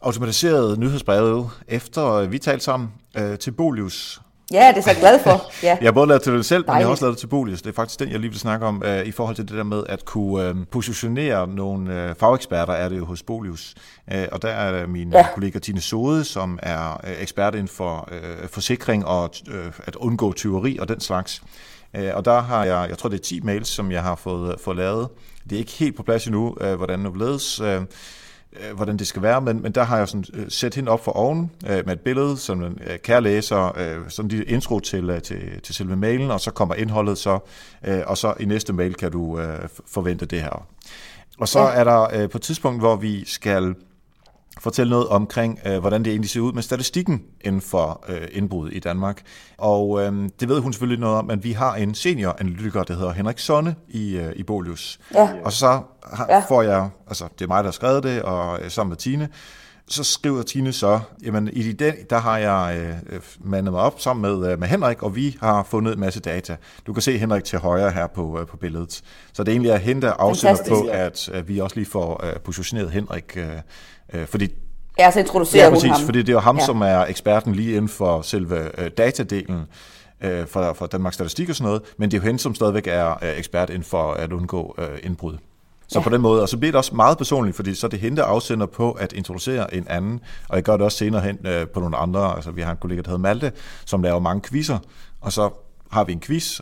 automatiseret 0.00 0.78
nyhedsbrev 0.78 1.50
efter 1.68 2.26
vi 2.26 2.38
talte 2.38 2.64
sammen 2.64 2.88
øh, 3.18 3.38
til 3.38 3.50
Bolius. 3.50 4.20
Ja, 4.52 4.68
det 4.68 4.76
er 4.78 4.82
så 4.82 4.90
jeg 4.90 4.98
glad 5.00 5.20
for. 5.22 5.44
Ja. 5.62 5.76
Jeg 5.80 5.86
har 5.86 5.92
både 5.92 6.06
lavet 6.08 6.20
det 6.20 6.24
til 6.24 6.32
dig 6.32 6.44
selv, 6.44 6.60
men 6.62 6.66
jeg 6.66 6.74
har 6.74 6.78
Dejligt. 6.78 6.90
også 6.90 7.04
lavet 7.04 7.14
det 7.14 7.20
til 7.20 7.26
Bolius. 7.26 7.62
Det 7.62 7.70
er 7.70 7.74
faktisk 7.74 8.00
den, 8.00 8.10
jeg 8.10 8.20
lige 8.20 8.30
vil 8.30 8.38
snakke 8.40 8.66
om 8.66 8.82
øh, 8.86 9.06
i 9.06 9.10
forhold 9.12 9.36
til 9.36 9.48
det 9.48 9.56
der 9.56 9.62
med 9.62 9.82
at 9.88 10.04
kunne 10.04 10.48
øh, 10.48 10.54
positionere 10.70 11.46
nogle 11.48 12.02
øh, 12.04 12.14
fageksperter, 12.14 12.72
er 12.72 12.88
det 12.88 12.98
jo 12.98 13.04
hos 13.04 13.22
Bolius. 13.22 13.74
Øh, 14.12 14.26
og 14.32 14.42
der 14.42 14.48
er 14.48 14.86
min 14.86 15.10
ja. 15.12 15.18
Ja. 15.18 15.26
kollega 15.34 15.58
Tine 15.58 15.80
Sode, 15.80 16.24
som 16.24 16.58
er 16.62 17.00
øh, 17.06 17.12
ekspert 17.22 17.54
inden 17.54 17.68
for 17.68 18.08
øh, 18.12 18.48
forsikring 18.48 19.06
og 19.06 19.30
øh, 19.50 19.72
at 19.86 19.96
undgå 19.96 20.32
tyveri 20.32 20.78
og 20.80 20.88
den 20.88 21.00
slags. 21.00 21.42
Øh, 21.96 22.10
og 22.14 22.24
der 22.24 22.40
har 22.42 22.64
jeg, 22.64 22.86
jeg 22.88 22.98
tror 22.98 23.08
det 23.08 23.18
er 23.18 23.22
10 23.24 23.40
mails, 23.40 23.68
som 23.68 23.92
jeg 23.92 24.02
har 24.02 24.14
fået, 24.14 24.60
fået 24.60 24.76
lavet. 24.76 25.08
Det 25.44 25.52
er 25.56 25.58
ikke 25.58 25.72
helt 25.72 25.96
på 25.96 26.02
plads 26.02 26.26
endnu, 26.26 26.56
øh, 26.60 26.74
hvordan 26.74 27.04
det 27.04 27.16
ledes. 27.16 27.60
Øh, 28.52 28.76
hvordan 28.76 28.96
det 28.96 29.06
skal 29.06 29.22
være, 29.22 29.40
men, 29.40 29.62
men 29.62 29.72
der 29.72 29.82
har 29.82 29.98
jeg 29.98 30.08
sådan 30.08 30.24
øh, 30.34 30.44
sat 30.48 30.74
hende 30.74 30.90
op 30.90 31.04
for 31.04 31.12
oven 31.12 31.50
øh, 31.68 31.86
med 31.86 31.92
et 31.92 32.00
billede, 32.00 32.36
som 32.36 32.62
en 32.62 32.78
øh, 32.86 32.98
kære 32.98 33.20
læser, 33.20 33.78
øh, 33.78 33.96
sådan 34.08 34.30
de 34.30 34.44
intro 34.44 34.80
til, 34.80 35.10
øh, 35.10 35.22
til, 35.22 35.60
til 35.62 35.74
selve 35.74 35.96
mailen, 35.96 36.30
og 36.30 36.40
så 36.40 36.50
kommer 36.50 36.74
indholdet 36.74 37.18
så, 37.18 37.38
øh, 37.86 38.00
og 38.06 38.18
så 38.18 38.34
i 38.40 38.44
næste 38.44 38.72
mail 38.72 38.94
kan 38.94 39.12
du 39.12 39.40
øh, 39.40 39.68
forvente 39.86 40.26
det 40.26 40.42
her. 40.42 40.66
Og 41.38 41.48
så 41.48 41.58
er 41.58 41.84
der 41.84 42.22
øh, 42.22 42.30
på 42.30 42.38
et 42.38 42.42
tidspunkt, 42.42 42.80
hvor 42.80 42.96
vi 42.96 43.24
skal 43.24 43.74
fortælle 44.60 44.90
noget 44.90 45.08
omkring, 45.08 45.58
øh, 45.66 45.78
hvordan 45.78 46.04
det 46.04 46.10
egentlig 46.10 46.30
ser 46.30 46.40
ud 46.40 46.52
med 46.52 46.62
statistikken 46.62 47.22
inden 47.40 47.60
for 47.60 48.04
øh, 48.08 48.28
indbrud 48.32 48.70
i 48.70 48.78
Danmark. 48.78 49.22
Og 49.58 50.02
øh, 50.02 50.28
det 50.40 50.48
ved 50.48 50.60
hun 50.60 50.72
selvfølgelig 50.72 51.00
noget 51.00 51.16
om, 51.16 51.24
men 51.24 51.44
vi 51.44 51.52
har 51.52 51.74
en 51.74 51.94
senior-analytiker, 51.94 52.82
der 52.82 52.94
hedder 52.94 53.12
Henrik 53.12 53.38
Sonne 53.38 53.74
i, 53.88 54.16
øh, 54.16 54.32
i 54.36 54.42
Bolius. 54.42 54.98
Ja. 55.14 55.28
Og 55.44 55.52
så 55.52 55.80
har, 56.12 56.26
ja. 56.28 56.42
Får 56.48 56.62
jeg, 56.62 56.88
altså 57.06 57.24
det 57.38 57.44
er 57.44 57.48
mig, 57.48 57.58
der 57.58 57.68
har 57.68 57.72
skrevet 57.72 58.02
det, 58.02 58.22
og 58.22 58.60
øh, 58.62 58.70
sammen 58.70 58.90
med 58.90 58.96
Tine, 58.96 59.28
så 59.90 60.04
skriver 60.04 60.42
Tine 60.42 60.72
så, 60.72 61.00
jamen 61.22 61.48
i 61.52 61.72
den, 61.72 61.94
der 62.10 62.18
har 62.18 62.38
jeg 62.38 62.92
øh, 63.08 63.20
mandet 63.40 63.72
mig 63.72 63.82
op 63.82 64.00
sammen 64.00 64.22
med, 64.22 64.52
øh, 64.52 64.60
med 64.60 64.68
Henrik, 64.68 65.02
og 65.02 65.16
vi 65.16 65.36
har 65.40 65.62
fundet 65.62 65.94
en 65.94 66.00
masse 66.00 66.20
data. 66.20 66.56
Du 66.86 66.92
kan 66.92 67.02
se 67.02 67.18
Henrik 67.18 67.44
til 67.44 67.58
højre 67.58 67.90
her 67.90 68.06
på, 68.06 68.40
øh, 68.40 68.46
på 68.46 68.56
billedet. 68.56 69.02
Så 69.32 69.44
det 69.44 69.48
er 69.48 69.52
egentlig 69.52 69.72
at 69.72 69.80
hente 69.80 70.08
afsender 70.08 70.56
Fantastisk. 70.56 70.82
på, 70.82 70.88
at 70.90 71.30
øh, 71.32 71.48
vi 71.48 71.58
også 71.58 71.76
lige 71.76 71.86
får 71.86 72.24
øh, 72.24 72.40
positioneret 72.40 72.90
Henrik, 72.90 73.36
øh, 73.36 73.48
øh, 74.14 74.26
fordi 74.26 74.48
Ja, 74.98 75.10
så 75.10 75.18
introducerer 75.20 75.62
Ja, 75.62 75.68
hun 75.68 75.74
præcis, 75.76 75.90
ham. 75.90 76.00
fordi 76.00 76.18
det 76.18 76.28
er 76.28 76.32
jo 76.32 76.38
ham, 76.40 76.56
ja. 76.56 76.62
Ja. 76.62 76.66
som 76.66 76.80
er 76.82 76.98
eksperten 77.04 77.54
lige 77.54 77.70
inden 77.76 77.88
for 77.88 78.22
selve 78.22 78.80
øh, 78.80 78.90
datadelen 78.98 79.62
øh, 80.20 80.46
for, 80.46 80.72
for 80.72 80.86
Danmarks 80.86 81.14
Statistik 81.14 81.48
og 81.48 81.54
sådan 81.56 81.66
noget, 81.66 81.82
men 81.98 82.10
det 82.10 82.16
er 82.16 82.20
jo 82.22 82.26
hende, 82.26 82.40
som 82.40 82.54
stadigvæk 82.54 82.86
er 82.86 83.10
øh, 83.22 83.38
ekspert 83.38 83.70
inden 83.70 83.84
for 83.84 84.12
at 84.12 84.32
undgå 84.32 84.74
øh, 84.78 84.84
indbrud. 85.02 85.32
Så 85.32 85.38
ja. 85.98 86.00
Ja. 86.00 86.04
på 86.04 86.10
den 86.10 86.20
måde, 86.20 86.42
og 86.42 86.48
så 86.48 86.56
bliver 86.56 86.72
det 86.72 86.78
også 86.78 86.94
meget 86.94 87.18
personligt, 87.18 87.56
fordi 87.56 87.74
så 87.74 87.86
er 87.86 87.88
det 87.88 88.00
hende, 88.00 88.16
der 88.16 88.24
afsender 88.24 88.66
på 88.66 88.92
at 88.92 89.12
introducere 89.12 89.74
en 89.74 89.86
anden, 89.88 90.20
og 90.48 90.56
jeg 90.56 90.64
gør 90.64 90.72
det 90.72 90.82
også 90.82 90.98
senere 90.98 91.20
hen 91.22 91.38
øh, 91.46 91.66
på 91.68 91.80
nogle 91.80 91.96
andre, 91.96 92.34
altså 92.36 92.50
vi 92.50 92.62
har 92.62 92.70
en 92.70 92.76
kollega, 92.80 93.00
der 93.02 93.08
hedder 93.08 93.18
Malte, 93.22 93.52
som 93.86 94.02
laver 94.02 94.18
mange 94.18 94.42
quizzer, 94.48 94.78
og 95.20 95.32
så 95.32 95.50
har 95.90 96.04
vi 96.04 96.12
en 96.12 96.20
quiz, 96.20 96.60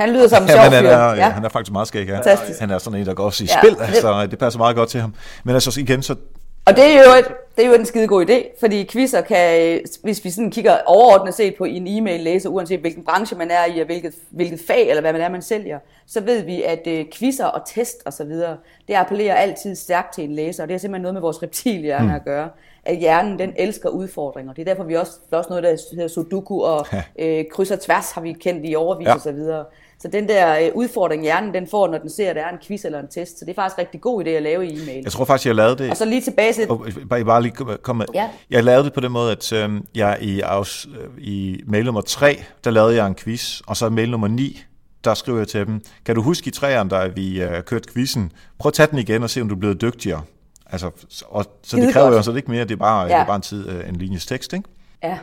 Han 0.00 0.12
lyder 0.12 0.28
som 0.28 0.42
en 0.42 0.48
Ja, 0.48 0.54
sjov 0.54 0.64
men 0.64 0.72
han 0.72 0.86
er, 0.86 0.90
ja. 0.90 1.14
Ja. 1.14 1.28
han 1.30 1.44
er 1.44 1.48
faktisk 1.48 1.72
meget 1.72 1.88
skæg, 1.88 2.06
ja. 2.08 2.16
Fantastisk. 2.16 2.60
Han 2.60 2.70
er 2.70 2.78
sådan 2.78 3.00
en, 3.00 3.06
der 3.06 3.14
går 3.14 3.24
også 3.24 3.44
i 3.44 3.46
Ja, 3.46 3.60
spil, 3.60 3.86
det- 3.86 3.96
så 4.00 4.26
det 4.26 4.38
passer 4.38 4.58
meget 4.58 4.76
godt 4.76 4.88
til 4.88 5.00
ham. 5.00 5.14
Men 5.44 5.54
altså 5.54 5.80
igen, 5.80 6.02
så 6.02 6.16
Og 6.66 6.76
det 6.76 6.84
er 6.84 7.02
jo, 7.04 7.18
et, 7.18 7.28
det 7.56 7.64
er 7.64 7.68
jo 7.68 7.74
en 7.74 7.84
skide 7.86 8.06
god 8.06 8.26
idé, 8.26 8.60
fordi 8.60 8.88
quizzer 8.92 9.20
kan, 9.20 9.80
hvis 10.02 10.24
vi 10.24 10.30
sådan 10.30 10.50
kigger 10.50 10.76
overordnet 10.86 11.34
set 11.34 11.54
på 11.54 11.64
en 11.64 11.86
e-mail 11.86 12.20
læser, 12.20 12.48
uanset 12.48 12.80
hvilken 12.80 13.04
branche 13.04 13.36
man 13.36 13.50
er 13.50 13.64
i, 13.74 13.80
og 13.80 13.86
hvilket, 13.86 14.14
hvilket 14.30 14.60
fag 14.66 14.88
eller 14.88 15.00
hvad 15.00 15.12
man 15.12 15.22
er, 15.22 15.28
man 15.28 15.42
sælger, 15.42 15.78
så 16.06 16.20
ved 16.20 16.42
vi, 16.42 16.62
at 16.62 16.86
øh, 16.86 17.04
quizzer 17.12 17.44
og 17.44 17.60
test 17.66 18.02
og 18.06 18.12
så 18.12 18.24
videre, 18.24 18.56
det 18.88 18.94
appellerer 18.94 19.34
altid 19.34 19.74
stærkt 19.74 20.14
til 20.14 20.24
en 20.24 20.34
læser, 20.34 20.62
og 20.62 20.68
det 20.68 20.74
har 20.74 20.78
simpelthen 20.78 21.02
noget 21.02 21.14
med 21.14 21.20
vores 21.20 21.42
reptilhjerne 21.42 22.08
mm. 22.08 22.14
at 22.14 22.24
gøre. 22.24 22.48
At 22.84 22.96
hjernen, 22.96 23.38
den 23.38 23.52
elsker 23.56 23.88
udfordringer. 23.88 24.52
Det 24.52 24.62
er 24.62 24.64
derfor, 24.64 24.84
vi 24.84 24.94
også, 24.94 25.12
der 25.30 25.36
er 25.36 25.38
også 25.38 25.50
noget, 25.50 25.64
der 25.64 25.76
hedder 25.94 26.08
sudoku 26.08 26.60
og 26.62 26.86
øh, 27.18 27.44
kryds 27.52 27.70
og 27.70 27.80
tværs, 27.80 28.10
har 28.10 28.20
vi 28.20 28.32
kendt 28.32 28.62
i 28.64 28.74
overvis 28.74 29.06
Ja. 29.06 29.14
og 29.14 29.20
så 29.20 29.32
videre. 29.32 29.64
Så 29.98 30.08
den 30.08 30.28
der 30.28 30.58
øh, 30.58 30.70
udfordring, 30.74 31.22
hjernen 31.22 31.54
den 31.54 31.66
får, 31.66 31.88
når 31.88 31.98
den 31.98 32.10
ser, 32.10 32.30
at 32.30 32.36
der 32.36 32.42
er 32.42 32.50
en 32.52 32.58
quiz 32.66 32.84
eller 32.84 33.00
en 33.00 33.08
test. 33.08 33.38
Så 33.38 33.44
det 33.44 33.50
er 33.50 33.54
faktisk 33.54 33.78
en 33.78 33.80
rigtig 33.80 34.00
god 34.00 34.24
idé 34.24 34.28
at 34.28 34.42
lave 34.42 34.66
i 34.66 34.82
e-mail. 34.82 35.02
jeg 35.04 35.12
tror 35.12 35.24
faktisk, 35.24 35.46
jeg 35.46 35.54
lavede 35.54 35.78
det. 35.78 35.90
Og 35.90 35.96
så 35.96 36.04
lige 36.04 36.20
tilbage 36.20 36.52
til... 36.52 36.70
Og 36.70 36.86
bare, 37.10 37.24
bare 37.24 37.42
lige 37.42 37.54
komme-. 37.82 38.06
Ja. 38.14 38.30
Jeg 38.50 38.64
lavede 38.64 38.84
det 38.84 38.92
på 38.92 39.00
den 39.00 39.12
måde, 39.12 39.32
at 39.32 39.52
øh, 39.52 39.80
jeg 39.94 40.18
i, 40.20 40.40
afs, 40.40 40.86
øh, 40.86 41.24
i 41.24 41.60
mail 41.66 41.84
nummer 41.84 42.00
3, 42.00 42.42
der 42.64 42.70
lavede 42.70 42.94
jeg 42.94 43.06
en 43.06 43.14
quiz, 43.14 43.60
og 43.66 43.76
så 43.76 43.86
i 43.86 43.90
mail 43.90 44.10
nummer 44.10 44.28
9, 44.28 44.62
der 45.04 45.14
skriver 45.14 45.38
jeg 45.38 45.48
til 45.48 45.66
dem, 45.66 45.80
kan 46.04 46.14
du 46.14 46.22
huske 46.22 46.48
i 46.48 46.50
træerne, 46.50 46.90
da 46.90 47.06
vi 47.06 47.42
øh, 47.42 47.62
kørte 47.62 47.92
quizzen, 47.92 48.32
prøv 48.58 48.68
at 48.68 48.74
tage 48.74 48.86
den 48.90 48.98
igen 48.98 49.22
og 49.22 49.30
se, 49.30 49.40
om 49.40 49.48
du 49.48 49.54
er 49.54 49.58
blevet 49.58 49.80
dygtigere. 49.80 50.22
Altså, 50.66 50.90
og, 51.26 51.44
så 51.62 51.76
det 51.76 51.92
kræver 51.92 52.12
jo 52.12 52.22
så 52.22 52.34
ikke 52.34 52.50
mere, 52.50 52.64
det 52.64 52.70
er 52.70 52.76
bare, 52.76 53.00
ja. 53.00 53.08
Ja. 53.08 53.14
det 53.14 53.22
er 53.22 53.26
bare 53.26 53.36
en, 53.36 53.42
tid, 53.42 53.68
øh, 53.68 53.88
en 53.88 53.96
linjes 53.96 54.26
tekst, 54.26 54.52
ikke? 54.52 54.68
Ja, 55.02 55.18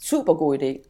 super 0.00 0.34
god 0.34 0.58
idé. 0.58 0.87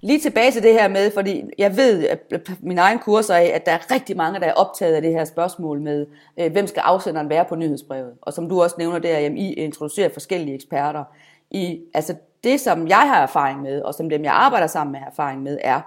Lige 0.00 0.20
tilbage 0.20 0.52
til 0.52 0.62
det 0.62 0.72
her 0.72 0.88
med, 0.88 1.10
fordi 1.10 1.42
jeg 1.58 1.76
ved 1.76 2.08
at 2.08 2.18
min 2.60 2.78
egen 2.78 2.98
kurser 2.98 3.34
af, 3.34 3.52
at 3.54 3.66
der 3.66 3.72
er 3.72 3.90
rigtig 3.90 4.16
mange, 4.16 4.40
der 4.40 4.46
er 4.46 4.52
optaget 4.52 4.94
af 4.94 5.02
det 5.02 5.12
her 5.12 5.24
spørgsmål 5.24 5.80
med, 5.80 6.06
øh, 6.36 6.52
hvem 6.52 6.66
skal 6.66 6.80
afsenderen 6.80 7.28
være 7.28 7.44
på 7.44 7.54
nyhedsbrevet. 7.54 8.12
Og 8.22 8.32
som 8.32 8.48
du 8.48 8.62
også 8.62 8.76
nævner 8.78 8.98
der, 8.98 9.18
jamen, 9.18 9.38
I 9.38 9.52
introducerer 9.52 10.08
forskellige 10.08 10.54
eksperter. 10.54 11.04
i, 11.50 11.80
altså 11.94 12.14
det, 12.44 12.60
som 12.60 12.88
jeg 12.88 13.00
har 13.00 13.22
erfaring 13.22 13.62
med, 13.62 13.82
og 13.82 13.94
som 13.94 14.10
dem, 14.10 14.24
jeg 14.24 14.32
arbejder 14.32 14.66
sammen 14.66 14.92
med, 14.92 15.00
har 15.00 15.06
erfaring 15.06 15.42
med, 15.42 15.58
er, 15.60 15.80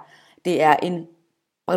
det 0.44 0.62
er 0.62 0.76
en 0.76 1.06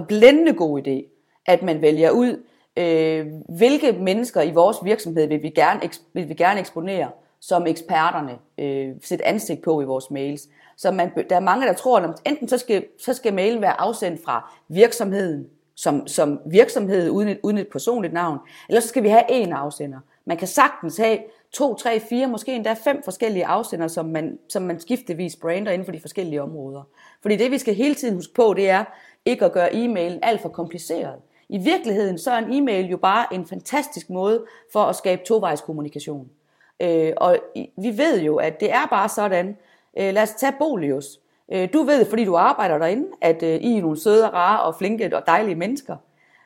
blændende 0.07 0.53
god 0.53 0.87
idé, 0.87 1.13
at 1.45 1.63
man 1.63 1.81
vælger 1.81 2.11
ud, 2.11 2.43
øh, 2.77 3.27
hvilke 3.49 3.91
mennesker 3.91 4.41
i 4.41 4.51
vores 4.51 4.77
virksomhed 4.83 5.27
vil 5.27 5.43
vi 5.43 5.49
gerne, 5.49 5.81
vil 6.13 6.29
vi 6.29 6.33
gerne 6.33 6.59
eksponere, 6.59 7.09
som 7.39 7.67
eksperterne 7.67 8.37
øh, 8.57 8.95
sætte 9.01 9.25
ansigt 9.25 9.61
på 9.61 9.81
i 9.81 9.85
vores 9.85 10.11
mails. 10.11 10.47
Så 10.77 10.91
man, 10.91 11.11
der 11.29 11.35
er 11.35 11.39
mange, 11.39 11.67
der 11.67 11.73
tror, 11.73 11.99
at 11.99 12.21
enten 12.25 12.47
så 12.47 12.57
skal, 12.57 12.85
så 12.99 13.13
skal 13.13 13.33
mailen 13.33 13.61
være 13.61 13.81
afsendt 13.81 14.23
fra 14.25 14.53
virksomheden, 14.67 15.47
som, 15.75 16.07
som 16.07 16.39
virksomhed 16.45 17.09
uden 17.09 17.29
et, 17.29 17.39
uden 17.43 17.57
et 17.57 17.67
personligt 17.67 18.13
navn, 18.13 18.39
eller 18.69 18.81
så 18.81 18.87
skal 18.87 19.03
vi 19.03 19.09
have 19.09 19.43
én 19.43 19.51
afsender. 19.51 19.99
Man 20.25 20.37
kan 20.37 20.47
sagtens 20.47 20.97
have 20.97 21.19
to, 21.51 21.75
tre, 21.75 21.99
fire, 21.99 22.27
måske 22.27 22.55
endda 22.55 22.73
fem 22.73 23.01
forskellige 23.03 23.45
afsender, 23.45 23.87
som 23.87 24.05
man, 24.05 24.39
som 24.49 24.61
man 24.61 24.79
skiftevis 24.79 25.35
brander 25.35 25.71
inden 25.71 25.85
for 25.85 25.91
de 25.91 25.99
forskellige 25.99 26.41
områder. 26.41 26.83
Fordi 27.21 27.35
det, 27.35 27.51
vi 27.51 27.57
skal 27.57 27.75
hele 27.75 27.95
tiden 27.95 28.15
huske 28.15 28.33
på, 28.33 28.53
det 28.53 28.69
er 28.69 28.83
ikke 29.25 29.45
at 29.45 29.51
gøre 29.51 29.73
e-mailen 29.73 30.19
alt 30.21 30.41
for 30.41 30.49
kompliceret. 30.49 31.15
I 31.49 31.57
virkeligheden 31.57 32.17
så 32.17 32.31
er 32.31 32.37
en 32.37 32.53
e-mail 32.53 32.85
jo 32.85 32.97
bare 32.97 33.33
en 33.33 33.45
fantastisk 33.45 34.09
måde 34.09 34.45
for 34.71 34.79
at 34.79 34.95
skabe 34.95 35.21
tovejskommunikation. 35.25 36.29
Øh, 36.79 37.13
og 37.17 37.37
vi 37.77 37.97
ved 37.97 38.21
jo, 38.21 38.35
at 38.35 38.59
det 38.59 38.71
er 38.71 38.87
bare 38.89 39.09
sådan. 39.09 39.57
Øh, 39.99 40.13
lad 40.13 40.23
os 40.23 40.31
tage 40.31 40.53
Bolius. 40.59 41.19
Øh, 41.51 41.69
du 41.73 41.83
ved, 41.83 42.05
fordi 42.05 42.25
du 42.25 42.35
arbejder 42.35 42.77
derinde, 42.77 43.07
at 43.21 43.43
øh, 43.43 43.55
I 43.55 43.77
er 43.77 43.81
nogle 43.81 43.99
søde, 43.99 44.27
rare 44.27 44.61
og 44.61 44.75
flinke 44.75 45.17
og 45.17 45.23
dejlige 45.27 45.55
mennesker. 45.55 45.95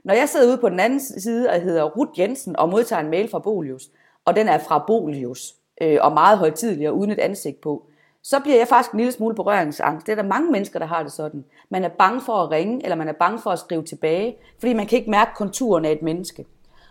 Når 0.03 0.13
jeg 0.13 0.29
sidder 0.29 0.47
ude 0.47 0.57
på 0.57 0.69
den 0.69 0.79
anden 0.79 0.99
side 0.99 1.49
og 1.49 1.61
hedder 1.61 1.83
Ruth 1.83 2.19
Jensen 2.19 2.55
og 2.55 2.69
modtager 2.69 2.99
en 2.99 3.09
mail 3.09 3.29
fra 3.29 3.39
Bolius, 3.39 3.89
og 4.25 4.35
den 4.35 4.47
er 4.47 4.57
fra 4.57 4.83
Bolius, 4.87 5.53
øh, 5.81 5.97
og 6.01 6.11
meget 6.11 6.37
højtidlig 6.37 6.89
og 6.89 6.97
uden 6.97 7.11
et 7.11 7.19
ansigt 7.19 7.61
på, 7.61 7.85
så 8.23 8.39
bliver 8.39 8.57
jeg 8.57 8.67
faktisk 8.67 8.91
en 8.91 8.97
lille 8.97 9.11
smule 9.11 9.35
berøringsangst. 9.35 10.07
Det 10.07 10.11
er 10.11 10.15
der 10.15 10.29
mange 10.29 10.51
mennesker, 10.51 10.79
der 10.79 10.85
har 10.85 11.03
det 11.03 11.11
sådan. 11.11 11.45
Man 11.69 11.83
er 11.83 11.89
bange 11.89 12.21
for 12.21 12.33
at 12.33 12.51
ringe, 12.51 12.83
eller 12.83 12.95
man 12.95 13.07
er 13.07 13.13
bange 13.13 13.39
for 13.39 13.49
at 13.49 13.59
skrive 13.59 13.83
tilbage, 13.83 14.37
fordi 14.59 14.73
man 14.73 14.87
kan 14.87 14.97
ikke 14.97 15.11
mærke 15.11 15.31
konturen 15.35 15.85
af 15.85 15.91
et 15.91 16.01
menneske. 16.01 16.45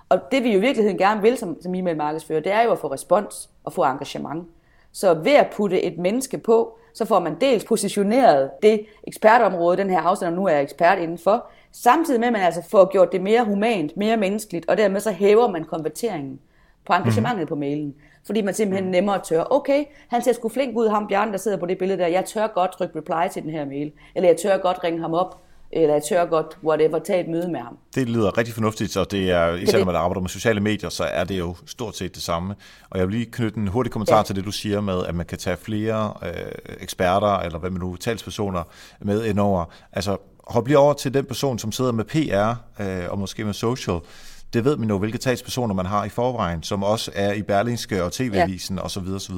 Og 0.08 0.18
det 0.32 0.44
vi 0.44 0.52
jo 0.52 0.58
i 0.58 0.60
virkeligheden 0.60 0.98
gerne 0.98 1.22
vil 1.22 1.38
som, 1.38 1.62
som 1.62 1.74
e-mail 1.74 1.96
markedsfører, 1.96 2.40
det 2.40 2.52
er 2.52 2.62
jo 2.62 2.72
at 2.72 2.78
få 2.78 2.92
respons 2.92 3.50
og 3.64 3.72
få 3.72 3.82
engagement. 3.82 4.48
Så 4.92 5.14
ved 5.14 5.32
at 5.34 5.46
putte 5.56 5.82
et 5.82 5.98
menneske 5.98 6.38
på, 6.38 6.78
så 6.94 7.04
får 7.04 7.20
man 7.20 7.36
dels 7.40 7.64
positioneret 7.64 8.50
det 8.62 8.86
ekspertområde, 9.04 9.76
den 9.76 9.90
her 9.90 10.00
afsender 10.00 10.34
nu 10.34 10.46
er 10.46 10.58
ekspert 10.58 10.98
indenfor, 10.98 11.46
samtidig 11.72 12.20
med 12.20 12.28
at 12.28 12.32
man 12.32 12.42
altså 12.42 12.62
får 12.70 12.92
gjort 12.92 13.12
det 13.12 13.20
mere 13.20 13.44
humant, 13.44 13.96
mere 13.96 14.16
menneskeligt, 14.16 14.68
og 14.68 14.76
dermed 14.76 15.00
så 15.00 15.10
hæver 15.10 15.48
man 15.48 15.64
konverteringen 15.64 16.40
på 16.86 16.92
engagementet 16.92 17.40
mm. 17.40 17.46
på 17.46 17.54
mailen. 17.54 17.94
Fordi 18.26 18.42
man 18.42 18.54
simpelthen 18.54 18.84
mhm. 18.84 18.92
nemmere 18.92 19.20
tør, 19.24 19.44
okay, 19.50 19.84
han 20.08 20.22
ser 20.22 20.32
sgu 20.32 20.48
flink 20.48 20.76
ud, 20.76 20.88
ham 20.88 21.08
Bjørn, 21.08 21.32
der 21.32 21.38
sidder 21.38 21.56
på 21.56 21.66
det 21.66 21.78
billede 21.78 21.98
der, 21.98 22.06
jeg 22.06 22.24
tør 22.24 22.46
godt 22.46 22.72
trykke 22.72 22.98
reply 22.98 23.32
til 23.32 23.42
den 23.42 23.50
her 23.50 23.64
mail, 23.64 23.92
eller 24.14 24.28
jeg 24.28 24.36
tør 24.36 24.58
godt 24.58 24.84
ringe 24.84 25.00
ham 25.00 25.14
op, 25.14 25.42
eller 25.72 25.94
jeg 25.94 26.02
tør 26.08 26.26
godt, 26.26 26.58
whatever, 26.64 26.98
tage 26.98 27.20
et 27.20 27.28
møde 27.28 27.48
med 27.48 27.60
ham. 27.60 27.78
Det 27.94 28.08
lyder 28.08 28.38
rigtig 28.38 28.54
fornuftigt, 28.54 28.96
og 28.96 29.10
det 29.10 29.30
er, 29.30 29.54
især 29.54 29.78
når 29.78 29.84
man 29.84 29.96
arbejder 29.96 30.20
med 30.20 30.28
sociale 30.28 30.60
medier, 30.60 30.90
så 30.90 31.04
er 31.04 31.24
det 31.24 31.38
jo 31.38 31.56
stort 31.66 31.96
set 31.96 32.14
det 32.14 32.22
samme. 32.22 32.54
Og 32.90 32.98
jeg 32.98 33.06
vil 33.06 33.14
lige 33.14 33.26
knytte 33.26 33.58
en 33.58 33.68
hurtig 33.68 33.92
kommentar 33.92 34.16
ja. 34.16 34.22
til 34.22 34.36
det, 34.36 34.44
du 34.44 34.50
siger 34.50 34.80
med, 34.80 35.06
at 35.06 35.14
man 35.14 35.26
kan 35.26 35.38
tage 35.38 35.56
flere 35.56 36.14
øh, 36.22 36.76
eksperter, 36.80 37.38
eller 37.38 37.58
hvad 37.58 37.70
man 37.70 37.80
nu, 37.80 37.96
talspersoner 37.96 38.62
med 39.00 39.24
indover. 39.24 39.64
Altså, 39.92 40.16
hop 40.48 40.66
lige 40.66 40.78
over 40.78 40.92
til 40.92 41.14
den 41.14 41.24
person, 41.24 41.58
som 41.58 41.72
sidder 41.72 41.92
med 41.92 42.04
PR, 42.04 42.54
øh, 42.82 43.10
og 43.10 43.18
måske 43.18 43.44
med 43.44 43.52
social, 43.52 43.98
det 44.52 44.64
ved 44.64 44.76
man 44.76 44.88
jo, 44.88 44.98
hvilke 44.98 45.18
talspersoner 45.18 45.74
man 45.74 45.86
har 45.86 46.04
i 46.04 46.08
forvejen, 46.08 46.62
som 46.62 46.82
også 46.82 47.10
er 47.14 47.32
i 47.32 47.42
Berlingske 47.42 48.04
og 48.04 48.12
TV-avisen 48.12 48.76
ja. 48.76 48.84
osv. 48.84 49.08
osv. 49.14 49.34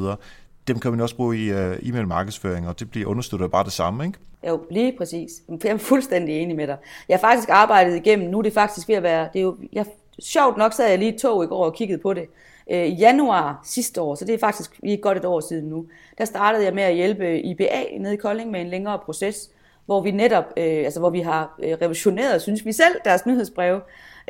Dem 0.68 0.78
kan 0.78 0.90
man 0.90 1.00
også 1.00 1.16
bruge 1.16 1.38
i 1.38 1.52
uh, 1.52 1.58
e-mail 1.82 2.08
markedsføring, 2.08 2.68
og 2.68 2.80
det 2.80 2.90
bliver 2.90 3.08
understøttet 3.08 3.50
bare 3.50 3.64
det 3.64 3.72
samme, 3.72 4.06
ikke? 4.06 4.18
Jo, 4.48 4.60
lige 4.70 4.96
præcis. 4.98 5.30
Jeg 5.64 5.70
er 5.70 5.76
fuldstændig 5.76 6.38
enig 6.38 6.56
med 6.56 6.66
dig. 6.66 6.76
Jeg 7.08 7.16
har 7.16 7.20
faktisk 7.20 7.48
arbejdet 7.48 7.96
igennem, 7.96 8.30
nu 8.30 8.38
er 8.38 8.42
det 8.42 8.52
faktisk 8.52 8.88
ved 8.88 8.96
at 8.96 9.02
være, 9.02 9.28
det 9.32 9.38
er 9.38 9.42
jo, 9.42 9.56
jeg, 9.72 9.86
sjovt 10.18 10.56
nok 10.56 10.72
sad 10.72 10.88
jeg 10.88 10.98
lige 10.98 11.14
i 11.14 11.18
tog 11.18 11.44
i 11.44 11.46
går 11.46 11.64
og 11.64 11.74
kiggede 11.74 11.98
på 11.98 12.14
det. 12.14 12.24
Øh, 12.70 12.86
I 12.86 12.94
januar 12.94 13.60
sidste 13.64 14.00
år, 14.00 14.14
så 14.14 14.24
det 14.24 14.34
er 14.34 14.38
faktisk 14.38 14.78
lige 14.82 14.96
godt 14.96 15.18
et 15.18 15.24
år 15.24 15.40
siden 15.40 15.68
nu, 15.68 15.86
der 16.18 16.24
startede 16.24 16.64
jeg 16.64 16.74
med 16.74 16.82
at 16.82 16.94
hjælpe 16.94 17.40
IBA 17.40 17.82
nede 18.00 18.14
i 18.14 18.16
Kolding 18.16 18.50
med 18.50 18.60
en 18.60 18.68
længere 18.68 18.98
proces, 18.98 19.50
hvor 19.86 20.00
vi 20.00 20.10
netop, 20.10 20.44
øh, 20.56 20.84
altså 20.84 21.00
hvor 21.00 21.10
vi 21.10 21.20
har 21.20 21.42
øh, 21.42 21.64
revolutioneret, 21.64 21.82
revisioneret, 21.82 22.42
synes 22.42 22.64
vi 22.64 22.72
selv, 22.72 22.94
deres 23.04 23.26
nyhedsbreve, 23.26 23.80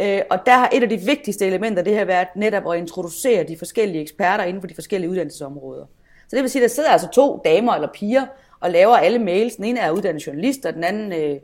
Øh, 0.01 0.20
og 0.31 0.46
der 0.46 0.53
har 0.53 0.70
et 0.72 0.83
af 0.83 0.88
de 0.88 0.96
vigtigste 0.96 1.46
elementer 1.46 1.83
det 1.83 1.94
her 1.94 2.05
været 2.05 2.29
netop 2.37 2.72
at 2.72 2.79
introducere 2.79 3.44
de 3.44 3.59
forskellige 3.59 4.03
eksperter 4.03 4.44
inden 4.44 4.62
for 4.62 4.68
de 4.68 4.75
forskellige 4.75 5.11
uddannelsesområder. 5.11 5.85
Så 6.29 6.37
det 6.37 6.42
vil 6.42 6.51
sige, 6.51 6.64
at 6.64 6.68
der 6.68 6.75
sidder 6.75 6.90
altså 6.90 7.09
to 7.09 7.42
damer 7.44 7.72
eller 7.75 7.88
piger 7.94 8.27
og 8.62 8.70
laver 8.70 8.96
alle 8.96 9.18
mails. 9.18 9.57
Den 9.57 9.64
ene 9.64 9.81
er 9.81 9.90
uddannet 9.90 10.27
journalist, 10.27 10.66
og 10.66 10.75
den 10.75 10.85
anden 10.85 11.12
øh, 11.12 11.37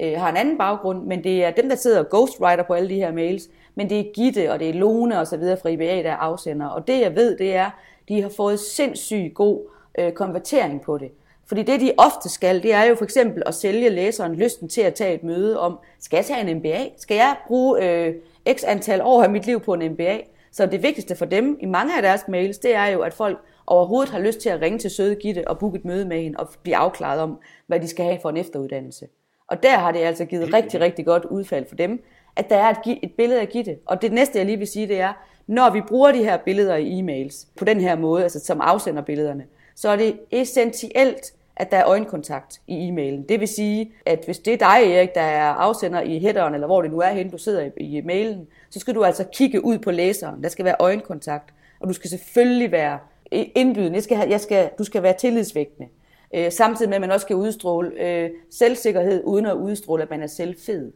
øh, 0.00 0.20
har 0.20 0.30
en 0.30 0.36
anden 0.36 0.58
baggrund, 0.58 1.06
men 1.06 1.24
det 1.24 1.44
er 1.44 1.50
dem, 1.50 1.68
der 1.68 1.76
sidder 1.76 1.98
og 1.98 2.10
ghostwriter 2.10 2.62
på 2.62 2.72
alle 2.72 2.88
de 2.88 2.94
her 2.94 3.12
mails. 3.12 3.48
Men 3.74 3.90
det 3.90 4.00
er 4.00 4.12
Gitte, 4.14 4.52
og 4.52 4.58
det 4.58 4.68
er 4.68 4.74
Lone 4.74 5.20
og 5.20 5.26
så 5.26 5.36
videre 5.36 5.56
fra 5.62 5.68
IBA, 5.68 6.02
der 6.02 6.10
er 6.10 6.16
afsender. 6.16 6.66
Og 6.66 6.86
det 6.86 7.00
jeg 7.00 7.16
ved, 7.16 7.38
det 7.38 7.56
er, 7.56 7.70
de 8.08 8.22
har 8.22 8.28
fået 8.36 8.60
sindssygt 8.60 9.34
god 9.34 9.60
øh, 9.98 10.12
konvertering 10.12 10.82
på 10.82 10.98
det. 10.98 11.10
Fordi 11.46 11.62
det, 11.62 11.80
de 11.80 11.92
ofte 11.98 12.28
skal, 12.28 12.62
det 12.62 12.72
er 12.72 12.84
jo 12.84 12.94
for 12.94 13.04
eksempel 13.04 13.42
at 13.46 13.54
sælge 13.54 13.88
læseren 13.88 14.34
lysten 14.34 14.68
til 14.68 14.80
at 14.80 14.94
tage 14.94 15.14
et 15.14 15.24
møde 15.24 15.60
om, 15.60 15.78
skal 16.00 16.16
jeg 16.16 16.24
tage 16.24 16.50
en 16.50 16.58
MBA? 16.58 16.84
Skal 16.96 17.14
jeg 17.14 17.36
bruge 17.46 17.84
øh, 17.84 18.14
x 18.52 18.64
antal 18.66 19.00
år 19.02 19.22
af 19.22 19.30
mit 19.30 19.46
liv 19.46 19.60
på 19.60 19.74
en 19.74 19.92
MBA? 19.92 20.18
Så 20.52 20.66
det 20.66 20.82
vigtigste 20.82 21.16
for 21.16 21.24
dem 21.24 21.58
i 21.60 21.66
mange 21.66 21.96
af 21.96 22.02
deres 22.02 22.28
mails, 22.28 22.58
det 22.58 22.74
er 22.74 22.86
jo, 22.86 23.00
at 23.00 23.14
folk 23.14 23.38
overhovedet 23.66 24.12
har 24.12 24.18
lyst 24.18 24.40
til 24.40 24.48
at 24.48 24.60
ringe 24.60 24.78
til 24.78 24.90
søde 24.90 25.14
Gitte 25.14 25.48
og 25.48 25.58
booke 25.58 25.78
et 25.78 25.84
møde 25.84 26.04
med 26.04 26.22
hende 26.22 26.38
og 26.38 26.48
blive 26.62 26.76
afklaret 26.76 27.20
om, 27.20 27.38
hvad 27.66 27.80
de 27.80 27.88
skal 27.88 28.04
have 28.04 28.18
for 28.22 28.30
en 28.30 28.36
efteruddannelse. 28.36 29.06
Og 29.48 29.62
der 29.62 29.78
har 29.78 29.92
det 29.92 29.98
altså 29.98 30.24
givet 30.24 30.54
rigtig, 30.54 30.80
rigtig 30.80 31.04
godt 31.04 31.24
udfald 31.24 31.66
for 31.68 31.76
dem, 31.76 32.02
at 32.36 32.50
der 32.50 32.56
er 32.56 32.70
et, 32.70 32.98
et 33.02 33.12
billede 33.16 33.40
af 33.40 33.48
Gitte. 33.48 33.76
Og 33.86 34.02
det 34.02 34.12
næste, 34.12 34.38
jeg 34.38 34.46
lige 34.46 34.58
vil 34.58 34.66
sige, 34.66 34.88
det 34.88 35.00
er, 35.00 35.12
når 35.46 35.70
vi 35.70 35.80
bruger 35.80 36.12
de 36.12 36.24
her 36.24 36.36
billeder 36.36 36.76
i 36.76 37.00
e-mails 37.00 37.46
på 37.56 37.64
den 37.64 37.80
her 37.80 37.96
måde, 37.96 38.22
altså 38.22 38.40
som 38.40 38.60
afsender 38.60 39.02
billederne, 39.02 39.44
så 39.74 39.88
er 39.88 39.96
det 39.96 40.18
essentielt, 40.30 41.32
at 41.56 41.70
der 41.70 41.76
er 41.76 41.86
øjenkontakt 41.86 42.60
i 42.66 42.88
e-mailen. 42.88 43.24
Det 43.28 43.40
vil 43.40 43.48
sige, 43.48 43.92
at 44.06 44.22
hvis 44.24 44.38
det 44.38 44.52
er 44.52 44.56
dig, 44.56 44.92
Erik, 44.92 45.14
der 45.14 45.20
er 45.20 45.48
afsender 45.48 46.00
i 46.00 46.18
headeren, 46.18 46.54
eller 46.54 46.66
hvor 46.66 46.82
det 46.82 46.90
nu 46.90 47.00
er 47.00 47.08
henne, 47.08 47.32
du 47.32 47.38
sidder 47.38 47.70
i, 47.76 48.00
mailen, 48.04 48.46
så 48.70 48.80
skal 48.80 48.94
du 48.94 49.04
altså 49.04 49.24
kigge 49.32 49.64
ud 49.64 49.78
på 49.78 49.90
læseren. 49.90 50.42
Der 50.42 50.48
skal 50.48 50.64
være 50.64 50.76
øjenkontakt, 50.78 51.54
og 51.80 51.88
du 51.88 51.92
skal 51.92 52.10
selvfølgelig 52.10 52.72
være 52.72 52.98
indbydende. 53.32 53.94
Jeg 53.94 54.02
skal 54.02 54.16
have, 54.16 54.30
jeg 54.30 54.40
skal, 54.40 54.70
du 54.78 54.84
skal 54.84 55.02
være 55.02 55.12
tillidsvægtende. 55.12 55.88
Øh, 56.34 56.52
samtidig 56.52 56.88
med, 56.88 56.94
at 56.94 57.00
man 57.00 57.10
også 57.10 57.24
skal 57.24 57.36
udstråle 57.36 57.90
øh, 58.00 58.30
selvsikkerhed, 58.50 59.22
uden 59.24 59.46
at 59.46 59.54
udstråle, 59.54 60.02
at 60.02 60.10
man 60.10 60.22
er 60.22 60.26
selvfed. 60.26 60.92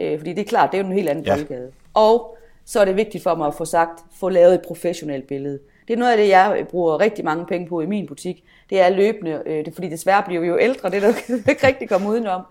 Øh, 0.00 0.18
fordi 0.18 0.32
det 0.32 0.40
er 0.40 0.44
klart, 0.44 0.72
det 0.72 0.78
er 0.78 0.82
jo 0.82 0.88
en 0.88 0.94
helt 0.94 1.08
anden 1.08 1.24
ja. 1.24 1.34
boldgade. 1.34 1.72
Og 1.94 2.36
så 2.64 2.80
er 2.80 2.84
det 2.84 2.96
vigtigt 2.96 3.22
for 3.22 3.34
mig 3.34 3.46
at 3.46 3.54
få 3.54 3.64
sagt, 3.64 4.04
få 4.12 4.28
lavet 4.28 4.54
et 4.54 4.62
professionelt 4.62 5.26
billede. 5.26 5.58
Det 5.88 5.94
er 5.94 5.98
noget 5.98 6.12
af 6.12 6.18
det, 6.18 6.28
jeg 6.28 6.66
bruger 6.70 7.00
rigtig 7.00 7.24
mange 7.24 7.46
penge 7.46 7.68
på 7.68 7.80
i 7.80 7.86
min 7.86 8.06
butik. 8.06 8.44
Det 8.70 8.80
er 8.80 8.88
løbende, 8.88 9.42
øh, 9.46 9.64
det, 9.64 9.74
fordi 9.74 9.88
desværre 9.88 10.22
bliver 10.26 10.40
vi 10.40 10.46
jo 10.46 10.58
ældre, 10.60 10.90
det 10.90 10.96
er 10.96 11.00
der 11.00 11.50
ikke 11.50 11.66
rigtig 11.66 11.88
komme 11.88 12.08
udenom. 12.08 12.42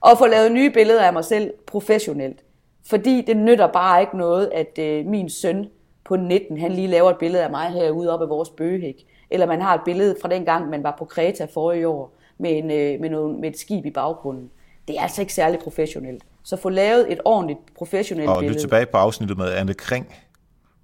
Og 0.00 0.18
få 0.18 0.26
lavet 0.26 0.52
nye 0.52 0.70
billeder 0.70 1.02
af 1.02 1.12
mig 1.12 1.24
selv 1.24 1.52
professionelt. 1.66 2.44
Fordi 2.86 3.20
det 3.26 3.36
nytter 3.36 3.66
bare 3.66 4.00
ikke 4.00 4.18
noget, 4.18 4.50
at 4.54 4.78
øh, 4.78 5.06
min 5.06 5.30
søn 5.30 5.68
på 6.04 6.16
19, 6.16 6.60
han 6.60 6.72
lige 6.72 6.88
laver 6.88 7.10
et 7.10 7.18
billede 7.18 7.44
af 7.44 7.50
mig 7.50 7.70
herude 7.70 8.12
oppe 8.12 8.24
af 8.24 8.28
vores 8.28 8.50
bøgehæk. 8.50 9.06
Eller 9.30 9.46
man 9.46 9.60
har 9.60 9.74
et 9.74 9.80
billede 9.84 10.16
fra 10.22 10.28
den 10.28 10.44
gang, 10.44 10.70
man 10.70 10.82
var 10.82 10.94
på 10.98 11.04
Kreta 11.04 11.46
forrige 11.54 11.88
år, 11.88 12.14
med, 12.38 12.50
en, 12.58 12.70
øh, 12.70 13.00
med, 13.00 13.10
noget, 13.10 13.38
med 13.38 13.50
et 13.50 13.58
skib 13.58 13.86
i 13.86 13.90
baggrunden. 13.90 14.50
Det 14.88 14.98
er 14.98 15.02
altså 15.02 15.20
ikke 15.20 15.34
særlig 15.34 15.58
professionelt. 15.58 16.22
Så 16.42 16.56
få 16.56 16.68
lavet 16.68 17.12
et 17.12 17.20
ordentligt 17.24 17.58
professionelt 17.76 18.30
og 18.30 18.40
billede. 18.40 18.56
Og 18.56 18.60
tilbage 18.60 18.86
på 18.86 18.96
afsnittet 18.96 19.38
med 19.38 19.52
Anne 19.52 19.74
Kring, 19.74 20.14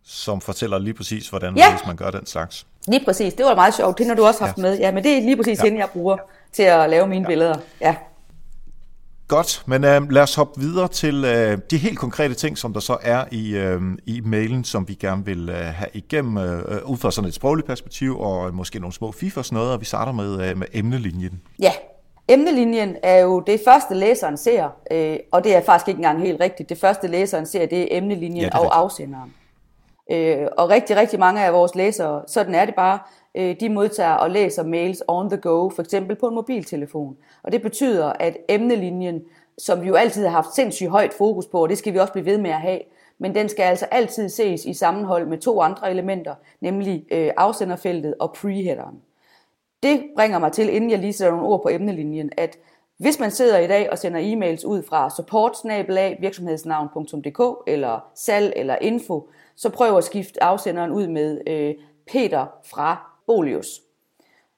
som 0.04 0.40
fortæller 0.40 0.78
lige 0.78 0.94
præcis, 0.94 1.28
hvordan 1.28 1.56
ja. 1.56 1.78
man 1.86 1.96
gør 1.96 2.10
den 2.10 2.26
slags. 2.26 2.66
Lige 2.88 3.04
præcis. 3.04 3.34
Det 3.34 3.46
var 3.46 3.54
meget 3.54 3.74
sjovt. 3.74 3.98
Det 3.98 4.06
har 4.06 4.14
du 4.14 4.24
også 4.24 4.44
haft 4.44 4.58
ja. 4.58 4.62
med. 4.62 4.78
Ja, 4.78 4.92
men 4.92 5.04
det 5.04 5.16
er 5.16 5.20
lige 5.20 5.36
præcis 5.36 5.58
ja. 5.58 5.64
hende, 5.64 5.78
jeg 5.78 5.88
bruger 5.92 6.16
til 6.52 6.62
at 6.62 6.90
lave 6.90 7.06
mine 7.06 7.22
ja. 7.22 7.28
billeder. 7.28 7.56
Ja. 7.80 7.96
Godt, 9.30 9.62
men 9.66 9.84
øh, 9.84 10.10
lad 10.10 10.22
os 10.22 10.34
hoppe 10.34 10.60
videre 10.60 10.88
til 10.88 11.24
øh, 11.24 11.58
de 11.70 11.76
helt 11.76 11.98
konkrete 11.98 12.34
ting, 12.34 12.58
som 12.58 12.72
der 12.72 12.80
så 12.80 12.96
er 13.02 13.24
i, 13.30 13.56
øh, 13.56 13.80
i 14.06 14.20
mailen, 14.24 14.64
som 14.64 14.88
vi 14.88 14.94
gerne 14.94 15.24
vil 15.24 15.48
øh, 15.48 15.56
have 15.56 15.88
igennem, 15.94 16.38
øh, 16.38 16.90
ud 16.90 16.96
fra 16.96 17.10
sådan 17.10 17.28
et 17.28 17.34
sprogligt 17.34 17.66
perspektiv, 17.66 18.20
og 18.20 18.54
måske 18.54 18.78
nogle 18.78 18.92
små 18.92 19.12
fiffer 19.12 19.40
og 19.40 19.44
sådan 19.44 19.56
noget, 19.56 19.72
og 19.72 19.80
vi 19.80 19.84
starter 19.84 20.12
med, 20.12 20.50
øh, 20.50 20.56
med 20.56 20.66
emnelinjen. 20.72 21.42
Ja, 21.58 21.72
emnelinjen 22.28 22.96
er 23.02 23.18
jo 23.18 23.40
det 23.40 23.60
første 23.64 23.94
læseren 23.94 24.36
ser, 24.36 24.68
øh, 24.92 25.16
og 25.32 25.44
det 25.44 25.54
er 25.54 25.60
faktisk 25.60 25.88
ikke 25.88 25.98
engang 25.98 26.22
helt 26.22 26.40
rigtigt. 26.40 26.68
Det 26.68 26.78
første 26.78 27.08
læseren 27.08 27.46
ser, 27.46 27.66
det 27.66 27.82
er 27.82 27.98
emnelinjen 27.98 28.42
ja, 28.42 28.46
det 28.46 28.54
er 28.54 28.58
og 28.58 28.78
afsenderen. 28.78 29.34
Øh, 30.10 30.46
og 30.58 30.68
rigtig, 30.68 30.96
rigtig 30.96 31.18
mange 31.18 31.44
af 31.44 31.52
vores 31.52 31.74
læsere, 31.74 32.22
sådan 32.26 32.54
er 32.54 32.64
det 32.64 32.74
bare, 32.74 32.94
øh, 32.94 33.19
Øh, 33.34 33.56
de 33.60 33.68
modtager 33.68 34.12
og 34.12 34.30
læser 34.30 34.64
mails 34.64 35.02
on 35.08 35.30
the 35.30 35.40
go, 35.40 35.70
for 35.70 35.82
eksempel 35.82 36.16
på 36.16 36.28
en 36.28 36.34
mobiltelefon. 36.34 37.16
Og 37.42 37.52
det 37.52 37.62
betyder, 37.62 38.12
at 38.20 38.36
emnelinjen, 38.48 39.22
som 39.58 39.82
vi 39.82 39.88
jo 39.88 39.94
altid 39.94 40.24
har 40.24 40.30
haft 40.30 40.54
sindssygt 40.54 40.90
højt 40.90 41.12
fokus 41.12 41.46
på, 41.46 41.62
og 41.62 41.68
det 41.68 41.78
skal 41.78 41.92
vi 41.92 41.98
også 41.98 42.12
blive 42.12 42.26
ved 42.26 42.38
med 42.38 42.50
at 42.50 42.60
have, 42.60 42.80
men 43.18 43.34
den 43.34 43.48
skal 43.48 43.62
altså 43.62 43.86
altid 43.90 44.28
ses 44.28 44.64
i 44.64 44.74
sammenhold 44.74 45.26
med 45.26 45.38
to 45.38 45.60
andre 45.60 45.90
elementer, 45.90 46.34
nemlig 46.60 47.06
øh, 47.10 47.30
afsenderfeltet 47.36 48.14
og 48.20 48.32
preheaderen. 48.32 49.00
Det 49.82 50.02
bringer 50.16 50.38
mig 50.38 50.52
til, 50.52 50.74
inden 50.74 50.90
jeg 50.90 50.98
lige 50.98 51.12
sætter 51.12 51.32
nogle 51.32 51.48
ord 51.48 51.62
på 51.62 51.68
emnelinjen, 51.68 52.30
at 52.36 52.58
hvis 52.98 53.20
man 53.20 53.30
sidder 53.30 53.58
i 53.58 53.66
dag 53.66 53.90
og 53.90 53.98
sender 53.98 54.20
e-mails 54.20 54.66
ud 54.66 54.82
fra 54.82 55.10
support 55.10 55.56
virksomhedsnavn.dk 56.20 57.40
eller 57.66 58.10
salg 58.14 58.52
eller 58.56 58.76
info, 58.80 59.28
så 59.56 59.70
prøv 59.70 59.96
at 59.96 60.04
skifte 60.04 60.42
afsenderen 60.42 60.90
ud 60.90 61.06
med 61.06 61.40
øh, 61.46 61.74
Peter 62.12 62.46
fra 62.64 63.09
Bolius. 63.30 63.80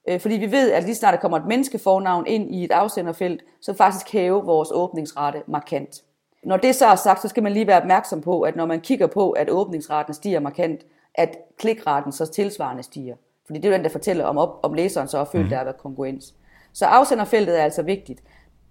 Øh, 0.08 0.20
fordi 0.20 0.34
vi 0.34 0.52
ved, 0.52 0.72
at 0.72 0.84
lige 0.84 0.94
snart 0.94 1.14
der 1.14 1.20
kommer 1.20 1.38
et 1.38 1.46
menneskefornavn 1.46 2.26
ind 2.26 2.54
i 2.54 2.64
et 2.64 2.70
afsenderfelt, 2.70 3.44
så 3.60 3.74
faktisk 3.74 4.12
hæve 4.12 4.44
vores 4.44 4.68
åbningsrate 4.72 5.42
markant. 5.46 6.02
Når 6.44 6.56
det 6.56 6.74
så 6.74 6.86
er 6.86 6.94
sagt, 6.94 7.22
så 7.22 7.28
skal 7.28 7.42
man 7.42 7.52
lige 7.52 7.66
være 7.66 7.80
opmærksom 7.80 8.20
på, 8.20 8.40
at 8.40 8.56
når 8.56 8.66
man 8.66 8.80
kigger 8.80 9.06
på, 9.06 9.30
at 9.30 9.50
åbningsraten 9.50 10.14
stiger 10.14 10.40
markant, 10.40 10.80
at 11.14 11.36
klikraten 11.58 12.12
så 12.12 12.26
tilsvarende 12.26 12.82
stiger. 12.82 13.16
Fordi 13.46 13.58
det 13.58 13.68
er 13.68 13.76
den, 13.76 13.84
der 13.84 13.90
fortæller, 13.90 14.24
om, 14.24 14.38
op, 14.38 14.60
om 14.62 14.74
læseren 14.74 15.08
så 15.08 15.18
har 15.18 15.24
følt, 15.24 15.44
mm. 15.44 15.48
der 15.48 15.56
har 15.56 15.64
været 15.64 15.78
konkurrens. 15.78 16.34
Så 16.72 16.86
afsenderfeltet 16.86 17.60
er 17.60 17.64
altså 17.64 17.82
vigtigt. 17.82 18.22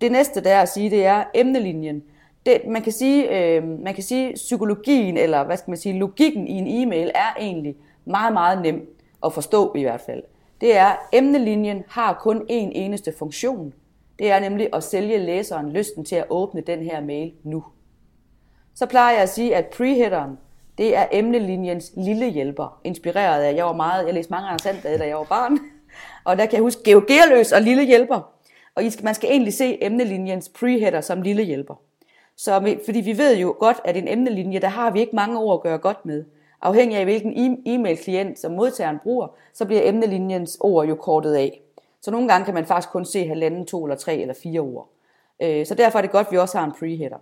Det 0.02 0.12
næste, 0.12 0.44
der 0.44 0.52
er 0.52 0.62
at 0.62 0.70
sige, 0.70 0.90
det 0.90 1.06
er 1.06 1.24
emnelinjen. 1.34 2.04
Det, 2.46 2.62
man, 2.68 2.82
kan 2.82 2.92
sige, 2.92 3.38
øh, 3.38 3.64
man 3.64 3.94
kan 3.94 4.04
sige, 4.04 4.34
psykologien, 4.34 5.18
eller 5.18 5.44
hvad 5.44 5.58
skal 5.58 5.72
man 5.72 5.78
sige, 5.78 6.00
logikken 6.00 6.48
i 6.48 6.52
en 6.52 6.68
e-mail 6.68 7.12
er 7.16 7.40
egentlig 7.40 7.76
meget, 8.06 8.34
meget 8.34 8.62
nem 8.62 8.98
at 9.26 9.34
forstå 9.34 9.74
i 9.76 9.82
hvert 9.82 10.02
fald. 10.02 10.24
Det 10.62 10.78
er, 10.78 10.96
emnelinjen 11.14 11.84
har 11.88 12.14
kun 12.22 12.38
én 12.38 12.44
eneste 12.50 13.14
funktion. 13.20 13.74
Det 14.20 14.32
er 14.32 14.40
nemlig 14.40 14.70
at 14.74 14.84
sælge 14.84 15.18
læseren 15.18 15.72
lysten 15.72 16.06
til 16.06 16.16
at 16.16 16.26
åbne 16.30 16.62
den 16.62 16.80
her 16.80 17.02
mail 17.02 17.34
nu. 17.44 17.64
Så 18.76 18.86
plejer 18.86 19.14
jeg 19.14 19.22
at 19.22 19.30
sige, 19.30 19.56
at 19.56 19.66
preheaderen, 19.66 20.38
det 20.78 20.96
er 20.96 21.06
emnelinjens 21.12 21.92
lille 21.98 22.30
hjælper, 22.30 22.82
inspireret 22.84 23.44
af, 23.44 23.56
jeg 23.56 23.66
var 23.66 23.74
meget, 23.74 24.06
jeg 24.06 24.14
læste 24.14 24.32
mange 24.32 24.48
andre 24.48 24.60
Sandblad, 24.60 25.00
da 25.00 25.08
jeg 25.08 25.18
var 25.18 25.24
barn, 25.24 25.60
og 26.26 26.38
der 26.38 26.46
kan 26.46 26.54
jeg 26.54 26.62
huske 26.62 26.84
Georg 26.84 27.06
Gerløs 27.08 27.52
og 27.52 27.62
lille 27.62 27.86
hjælper. 27.86 28.32
Og 28.76 28.84
man 29.04 29.16
skal 29.16 29.30
egentlig 29.30 29.54
se 29.54 29.84
emnelinjens 29.84 30.50
preheader 30.50 31.02
som 31.02 31.22
lille 31.22 31.44
hjælper. 31.44 31.76
Så, 32.38 32.78
fordi 32.86 33.02
vi 33.02 33.18
ved 33.18 33.38
jo 33.38 33.56
godt, 33.60 33.78
at 33.86 33.98
en 33.98 34.08
emnelinje, 34.08 34.60
der 34.60 34.68
har 34.68 34.92
vi 34.92 35.00
ikke 35.00 35.16
mange 35.16 35.40
ord 35.40 35.60
at 35.60 35.64
gøre 35.64 35.78
godt 35.78 36.06
med. 36.06 36.26
Afhængig 36.62 36.98
af 36.98 37.04
hvilken 37.04 37.34
e- 37.34 37.62
e-mail-klient 37.66 38.40
som 38.40 38.52
modtageren 38.52 39.00
bruger, 39.04 39.28
så 39.54 39.66
bliver 39.66 39.82
emnelinjens 39.90 40.58
ord 40.60 40.88
jo 40.88 40.96
kortet 40.96 41.34
af. 41.34 41.62
Så 42.02 42.12
nogle 42.12 42.28
gange 42.28 42.46
kan 42.46 42.54
man 42.54 42.66
faktisk 42.66 42.90
kun 42.90 43.06
se 43.06 43.28
halvanden, 43.28 43.66
to 43.66 43.86
eller 43.86 43.96
tre 43.96 44.16
eller 44.16 44.34
fire 44.34 44.60
ord. 44.60 44.90
Øh, 45.42 45.66
så 45.66 45.76
derfor 45.76 45.98
er 45.98 46.02
det 46.02 46.12
godt, 46.12 46.28
at 46.28 46.32
vi 46.32 46.38
også 46.38 46.58
har 46.58 46.66
en 46.66 46.74
preheader. 46.80 47.18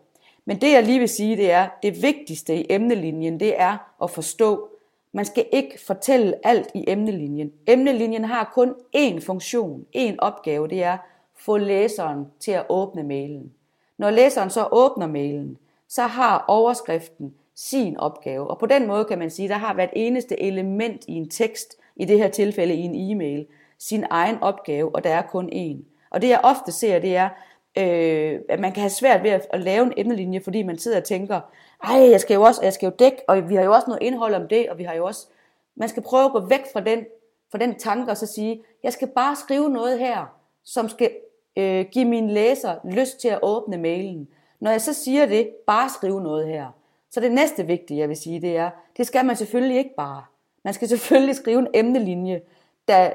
Men 0.45 0.61
det 0.61 0.71
jeg 0.71 0.83
lige 0.83 0.99
vil 0.99 1.09
sige, 1.09 1.37
det 1.37 1.51
er, 1.51 1.67
det 1.83 2.01
vigtigste 2.01 2.55
i 2.55 2.65
emnelinjen, 2.69 3.39
det 3.39 3.61
er 3.61 3.77
at 4.03 4.09
forstå, 4.09 4.69
man 5.11 5.25
skal 5.25 5.45
ikke 5.51 5.79
fortælle 5.87 6.47
alt 6.47 6.71
i 6.75 6.85
emnelinjen. 6.87 7.51
Emnelinjen 7.67 8.25
har 8.25 8.51
kun 8.53 8.75
én 8.97 9.25
funktion, 9.25 9.85
én 9.97 10.15
opgave, 10.17 10.67
det 10.67 10.83
er 10.83 10.97
få 11.37 11.57
læseren 11.57 12.27
til 12.39 12.51
at 12.51 12.65
åbne 12.69 13.03
mailen. 13.03 13.53
Når 13.97 14.09
læseren 14.09 14.49
så 14.49 14.67
åbner 14.71 15.07
mailen, 15.07 15.57
så 15.87 16.01
har 16.01 16.45
overskriften 16.47 17.33
sin 17.59 17.97
opgave. 17.97 18.47
Og 18.47 18.59
på 18.59 18.65
den 18.65 18.87
måde 18.87 19.05
kan 19.05 19.19
man 19.19 19.29
sige, 19.29 19.49
der 19.49 19.55
har 19.55 19.73
hvert 19.73 19.89
eneste 19.93 20.41
element 20.41 21.05
i 21.07 21.13
en 21.13 21.29
tekst, 21.29 21.75
i 21.95 22.05
det 22.05 22.17
her 22.17 22.27
tilfælde 22.27 22.73
i 22.73 22.81
en 22.81 23.11
e-mail, 23.11 23.47
sin 23.79 24.05
egen 24.09 24.37
opgave, 24.41 24.95
og 24.95 25.03
der 25.03 25.09
er 25.09 25.21
kun 25.21 25.49
én. 25.53 25.83
Og 26.09 26.21
det 26.21 26.29
jeg 26.29 26.39
ofte 26.43 26.71
ser, 26.71 26.99
det 26.99 27.15
er, 27.15 27.29
øh, 27.77 28.39
at 28.49 28.59
man 28.59 28.71
kan 28.71 28.81
have 28.81 28.89
svært 28.89 29.23
ved 29.23 29.29
at, 29.29 29.47
at 29.53 29.59
lave 29.59 29.85
en 29.85 29.93
emnelinje, 29.97 30.41
fordi 30.43 30.63
man 30.63 30.77
sidder 30.77 30.97
og 30.97 31.03
tænker, 31.03 31.39
ej, 31.83 32.09
jeg 32.11 32.21
skal 32.21 32.33
jo 32.35 32.41
også, 32.41 32.63
jeg 32.63 32.73
skal 32.73 32.87
jo 32.87 32.93
dække, 32.99 33.17
og 33.27 33.49
vi 33.49 33.55
har 33.55 33.63
jo 33.63 33.73
også 33.73 33.87
noget 33.87 34.03
indhold 34.03 34.35
om 34.35 34.47
det, 34.47 34.69
og 34.69 34.77
vi 34.77 34.83
har 34.83 34.93
jo 34.93 35.05
også, 35.05 35.27
man 35.75 35.89
skal 35.89 36.03
prøve 36.03 36.25
at 36.25 36.31
gå 36.31 36.39
væk 36.39 36.63
fra 36.73 36.81
den, 36.81 37.05
fra 37.51 37.57
den 37.57 37.79
tanke 37.79 38.11
og 38.11 38.17
så 38.17 38.25
sige, 38.25 38.63
jeg 38.83 38.93
skal 38.93 39.07
bare 39.07 39.35
skrive 39.35 39.69
noget 39.69 39.99
her, 39.99 40.35
som 40.63 40.89
skal 40.89 41.11
øh, 41.57 41.85
give 41.91 42.05
min 42.05 42.29
læser 42.29 42.75
lyst 42.83 43.19
til 43.19 43.27
at 43.27 43.39
åbne 43.41 43.77
mailen. 43.77 44.27
Når 44.59 44.71
jeg 44.71 44.81
så 44.81 44.93
siger 44.93 45.25
det, 45.25 45.49
bare 45.67 45.89
skrive 45.89 46.21
noget 46.21 46.47
her. 46.47 46.78
Så 47.11 47.19
det 47.19 47.31
næste 47.31 47.67
vigtige, 47.67 47.99
jeg 47.99 48.09
vil 48.09 48.17
sige, 48.17 48.41
det 48.41 48.57
er, 48.57 48.69
det 48.97 49.07
skal 49.07 49.25
man 49.25 49.35
selvfølgelig 49.35 49.77
ikke 49.77 49.95
bare. 49.97 50.23
Man 50.63 50.73
skal 50.73 50.87
selvfølgelig 50.87 51.35
skrive 51.35 51.59
en 51.59 51.67
emnelinje, 51.73 52.41
der, 52.87 53.09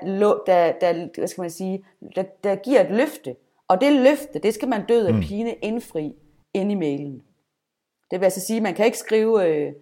der, 0.46 0.72
der, 0.80 1.09
hvad 1.18 1.28
skal 1.28 1.42
man 1.42 1.50
sige, 1.50 1.85
der, 2.16 2.22
der 2.44 2.54
giver 2.54 2.80
et 2.80 2.90
løfte. 2.90 3.37
Og 3.68 3.80
det 3.80 3.92
løfte, 3.92 4.38
det 4.38 4.54
skal 4.54 4.68
man 4.68 4.87
død 4.87 5.07
af 5.07 5.14
mm. 5.14 5.20
pine 5.20 5.54
indfri 5.54 6.14
ind 6.54 6.72
i 6.72 6.74
mailen. 6.74 7.22
Det 8.11 8.20
vil 8.20 8.24
altså 8.24 8.40
sige, 8.40 8.57
at 8.57 8.62
man 8.62 8.74
kan 8.74 8.87
ikke 8.87 8.98
skrive 8.98 9.48
øh, 9.48 9.72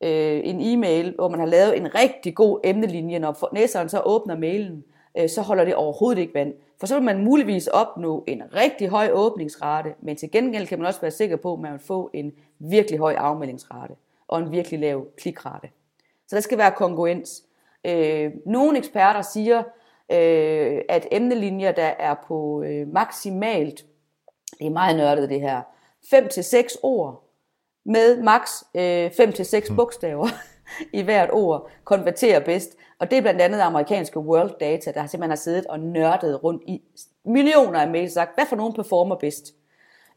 øh, 0.00 0.40
en 0.44 0.60
e-mail, 0.60 1.14
hvor 1.14 1.28
man 1.28 1.40
har 1.40 1.46
lavet 1.46 1.76
en 1.76 1.94
rigtig 1.94 2.34
god 2.34 2.60
emnelinje, 2.64 3.18
når 3.18 3.48
næseren 3.54 3.88
så 3.88 4.02
åbner 4.04 4.36
mailen, 4.36 4.84
øh, 5.18 5.28
så 5.28 5.42
holder 5.42 5.64
det 5.64 5.74
overhovedet 5.74 6.20
ikke 6.20 6.34
vand. 6.34 6.54
For 6.80 6.86
så 6.86 6.94
vil 6.94 7.04
man 7.04 7.24
muligvis 7.24 7.66
opnå 7.66 8.24
en 8.26 8.42
rigtig 8.54 8.88
høj 8.88 9.10
åbningsrate, 9.12 9.94
men 10.00 10.16
til 10.16 10.30
gengæld 10.30 10.66
kan 10.66 10.78
man 10.78 10.86
også 10.86 11.00
være 11.00 11.10
sikker 11.10 11.36
på, 11.36 11.52
at 11.52 11.60
man 11.60 11.72
vil 11.72 11.80
få 11.80 12.10
en 12.12 12.32
virkelig 12.58 12.98
høj 12.98 13.14
afmeldingsrate 13.18 13.94
og 14.28 14.38
en 14.38 14.52
virkelig 14.52 14.80
lav 14.80 15.06
klikrate. 15.16 15.68
Så 16.26 16.36
der 16.36 16.42
skal 16.42 16.58
være 16.58 16.72
kongruens. 16.72 17.42
Øh, 17.84 18.32
nogle 18.46 18.78
eksperter 18.78 19.22
siger, 19.22 19.58
øh, 20.12 20.80
at 20.88 21.08
emnelinjer, 21.12 21.72
der 21.72 21.92
er 21.98 22.14
på 22.28 22.62
øh, 22.62 22.88
maksimalt, 22.88 23.84
det 24.58 24.66
er 24.66 24.70
meget 24.70 24.96
nørdet 24.96 25.30
det 25.30 25.40
her, 25.40 25.62
5-6 26.14 26.80
ord, 26.82 27.22
med 27.84 28.22
maks 28.22 28.64
øh, 28.74 29.06
5-6 29.06 29.66
hmm. 29.66 29.76
bogstaver 29.76 30.28
i 31.00 31.02
hvert 31.02 31.30
ord, 31.32 31.70
konverterer 31.84 32.40
bedst. 32.40 32.76
Og 32.98 33.10
det 33.10 33.18
er 33.18 33.22
blandt 33.22 33.40
andet 33.40 33.60
amerikanske 33.60 34.18
World 34.18 34.58
Data, 34.60 34.92
der 34.92 35.06
simpelthen 35.06 35.30
har 35.30 35.36
siddet 35.36 35.66
og 35.66 35.80
nørdet 35.80 36.44
rundt 36.44 36.62
i 36.66 36.82
millioner 37.24 37.80
af 37.80 37.88
mails 37.90 38.12
sagt, 38.12 38.34
hvad 38.34 38.46
for 38.46 38.56
nogen 38.56 38.72
performer 38.72 39.16
bedst. 39.16 39.54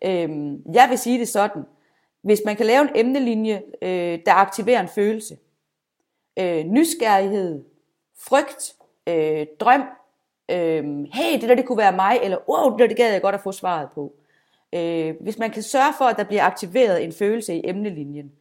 Øhm, 0.01 0.61
jeg 0.73 0.87
vil 0.89 0.97
sige 0.97 1.19
det 1.19 1.27
sådan, 1.27 1.63
hvis 2.21 2.41
man 2.45 2.55
kan 2.55 2.65
lave 2.65 2.81
en 2.81 2.89
emnelinje, 2.95 3.61
øh, 3.81 4.19
der 4.25 4.33
aktiverer 4.33 4.81
en 4.81 4.87
følelse, 4.87 5.37
øh, 6.39 6.65
nysgerrighed, 6.65 7.63
frygt, 8.19 8.75
øh, 9.07 9.45
drøm, 9.59 9.83
øh, 10.51 10.83
hey, 11.13 11.41
det 11.41 11.49
der 11.49 11.55
det 11.55 11.65
kunne 11.65 11.77
være 11.77 11.95
mig, 11.95 12.19
eller 12.23 12.37
wow, 12.49 12.71
det 12.71 12.79
der 12.79 12.87
det 12.87 12.97
gad 12.97 13.11
jeg 13.11 13.21
godt 13.21 13.35
at 13.35 13.41
få 13.41 13.51
svaret 13.51 13.89
på. 13.95 14.13
Øh, 14.75 15.15
hvis 15.21 15.37
man 15.37 15.51
kan 15.51 15.63
sørge 15.63 15.93
for, 15.97 16.05
at 16.05 16.17
der 16.17 16.23
bliver 16.23 16.43
aktiveret 16.43 17.03
en 17.03 17.11
følelse 17.11 17.55
i 17.55 17.61
emnelinjen, 17.63 18.31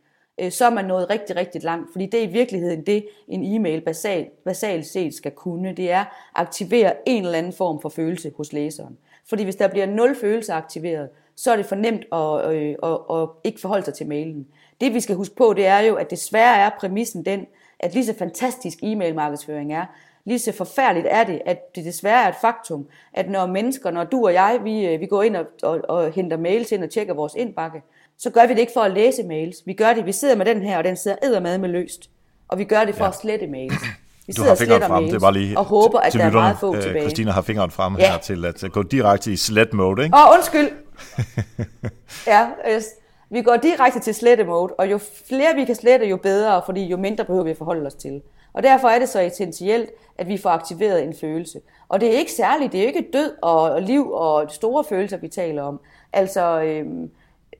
øh, 0.40 0.52
så 0.52 0.64
er 0.64 0.70
man 0.70 0.84
nået 0.84 1.10
rigtig, 1.10 1.36
rigtig 1.36 1.64
langt. 1.64 1.92
Fordi 1.92 2.06
det 2.06 2.20
er 2.20 2.28
i 2.28 2.32
virkeligheden 2.32 2.86
det, 2.86 3.06
en 3.28 3.54
e-mail 3.54 3.80
basalt, 3.80 4.44
basalt 4.44 4.86
set 4.86 5.14
skal 5.14 5.32
kunne. 5.32 5.72
Det 5.72 5.90
er 5.90 6.00
at 6.00 6.06
aktivere 6.34 6.94
en 7.06 7.24
eller 7.24 7.38
anden 7.38 7.52
form 7.52 7.80
for 7.80 7.88
følelse 7.88 8.32
hos 8.36 8.52
læseren. 8.52 8.98
Fordi 9.28 9.44
hvis 9.44 9.56
der 9.56 9.68
bliver 9.68 9.86
nul 9.86 10.16
følelse 10.16 10.52
aktiveret, 10.52 11.08
så 11.38 11.52
er 11.52 11.56
det 11.56 11.66
for 11.66 11.76
nemt 11.76 12.04
at, 12.12 12.54
øh, 12.54 12.74
at, 12.82 13.18
at 13.18 13.28
ikke 13.44 13.60
forholde 13.60 13.84
sig 13.84 13.94
til 13.94 14.06
mailen. 14.06 14.46
Det 14.80 14.94
vi 14.94 15.00
skal 15.00 15.16
huske 15.16 15.36
på, 15.36 15.52
det 15.56 15.66
er 15.66 15.78
jo, 15.78 15.94
at 15.94 16.10
desværre 16.10 16.56
er 16.56 16.70
præmissen 16.80 17.24
den, 17.24 17.46
at 17.80 17.94
lige 17.94 18.06
så 18.06 18.14
fantastisk 18.18 18.78
e-mail 18.82 19.14
markedsføring 19.14 19.72
er, 19.72 19.84
lige 20.24 20.38
så 20.38 20.52
forfærdeligt 20.52 21.06
er 21.10 21.24
det, 21.24 21.40
at 21.46 21.76
det 21.76 21.84
desværre 21.84 22.24
er 22.24 22.28
et 22.28 22.34
faktum, 22.40 22.86
at 23.12 23.30
når 23.30 23.46
mennesker, 23.46 23.90
når 23.90 24.04
du 24.04 24.26
og 24.26 24.32
jeg, 24.32 24.60
vi, 24.64 24.86
øh, 24.86 25.00
vi 25.00 25.06
går 25.06 25.22
ind 25.22 25.36
og, 25.36 25.46
og, 25.62 25.80
og 25.88 26.12
henter 26.12 26.36
mails 26.36 26.72
ind 26.72 26.84
og 26.84 26.90
tjekker 26.90 27.14
vores 27.14 27.34
indbakke, 27.36 27.82
så 28.18 28.30
gør 28.30 28.46
vi 28.46 28.52
det 28.52 28.58
ikke 28.60 28.72
for 28.72 28.80
at 28.80 28.90
læse 28.90 29.22
mails. 29.22 29.56
Vi 29.66 29.72
gør 29.72 29.94
det, 29.94 30.06
vi 30.06 30.12
sidder 30.12 30.36
med 30.36 30.46
den 30.46 30.62
her, 30.62 30.78
og 30.78 30.84
den 30.84 30.96
sidder 30.96 31.16
eddermad 31.22 31.58
med 31.58 31.68
løst. 31.68 32.10
Og 32.48 32.58
vi 32.58 32.64
gør 32.64 32.84
det 32.84 32.94
for 32.94 33.04
ja. 33.04 33.08
at 33.08 33.16
slette 33.16 33.46
mails. 33.46 33.74
Vi 34.26 34.32
du 34.32 34.42
har 34.42 34.54
fingeren 34.54 34.82
frem, 34.82 35.02
mails, 35.02 35.12
det 35.12 35.22
var 35.22 35.30
lige 35.30 35.58
og 35.58 35.64
håber, 35.64 35.98
at 35.98 36.12
der 36.12 36.24
er 36.24 36.30
meget 36.30 36.56
få 36.60 36.76
øh, 36.76 36.82
tilbage. 36.82 37.02
Christina 37.02 37.30
har 37.30 37.42
fingeren 37.42 37.70
frem 37.70 37.96
ja. 37.96 38.10
her 38.10 38.18
til 38.18 38.44
at 38.44 38.72
gå 38.72 38.82
direkte 38.82 39.32
i 39.32 39.36
slet 39.36 39.74
mode, 39.74 40.04
ikke? 40.04 40.16
Åh, 40.16 40.34
undskyld. 40.34 40.87
ja, 42.26 42.48
yes. 42.70 42.86
vi 43.30 43.42
går 43.42 43.56
direkte 43.56 44.00
til 44.00 44.14
slette 44.14 44.44
mode, 44.44 44.74
og 44.78 44.90
jo 44.90 44.98
flere 45.28 45.54
vi 45.54 45.64
kan 45.64 45.74
slette, 45.74 46.06
jo 46.06 46.16
bedre, 46.16 46.62
fordi 46.66 46.86
jo 46.86 46.96
mindre 46.96 47.24
behøver 47.24 47.44
vi 47.44 47.50
at 47.50 47.56
forholde 47.56 47.86
os 47.86 47.94
til. 47.94 48.22
Og 48.52 48.62
derfor 48.62 48.88
er 48.88 48.98
det 48.98 49.08
så 49.08 49.20
essentielt, 49.20 49.90
at 50.18 50.28
vi 50.28 50.36
får 50.36 50.50
aktiveret 50.50 51.02
en 51.02 51.14
følelse. 51.14 51.60
Og 51.88 52.00
det 52.00 52.14
er 52.14 52.18
ikke 52.18 52.32
særligt, 52.32 52.72
det 52.72 52.82
er 52.82 52.86
ikke 52.86 53.08
død 53.12 53.32
og 53.42 53.82
liv 53.82 54.10
og 54.10 54.50
store 54.50 54.84
følelser, 54.84 55.16
vi 55.16 55.28
taler 55.28 55.62
om. 55.62 55.80
Altså, 56.12 56.62
øhm, 56.62 57.10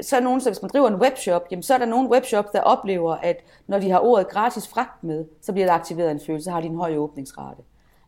så 0.00 0.16
er 0.16 0.20
nogen, 0.20 0.40
så 0.40 0.50
hvis 0.50 0.62
man 0.62 0.70
driver 0.72 0.88
en 0.88 0.94
webshop, 0.94 1.46
jamen, 1.50 1.62
så 1.62 1.74
er 1.74 1.78
der 1.78 1.86
nogle 1.86 2.10
webshops, 2.10 2.48
der 2.52 2.60
oplever, 2.60 3.14
at 3.14 3.44
når 3.66 3.78
de 3.78 3.90
har 3.90 3.98
ordet 4.00 4.28
gratis 4.28 4.68
fragt 4.68 5.04
med, 5.04 5.24
så 5.40 5.52
bliver 5.52 5.66
der 5.66 5.74
aktiveret 5.74 6.10
en 6.10 6.20
følelse, 6.26 6.44
så 6.44 6.50
har 6.50 6.60
de 6.60 6.66
en 6.66 6.76
høj 6.76 6.96
åbningsrate. 6.96 7.62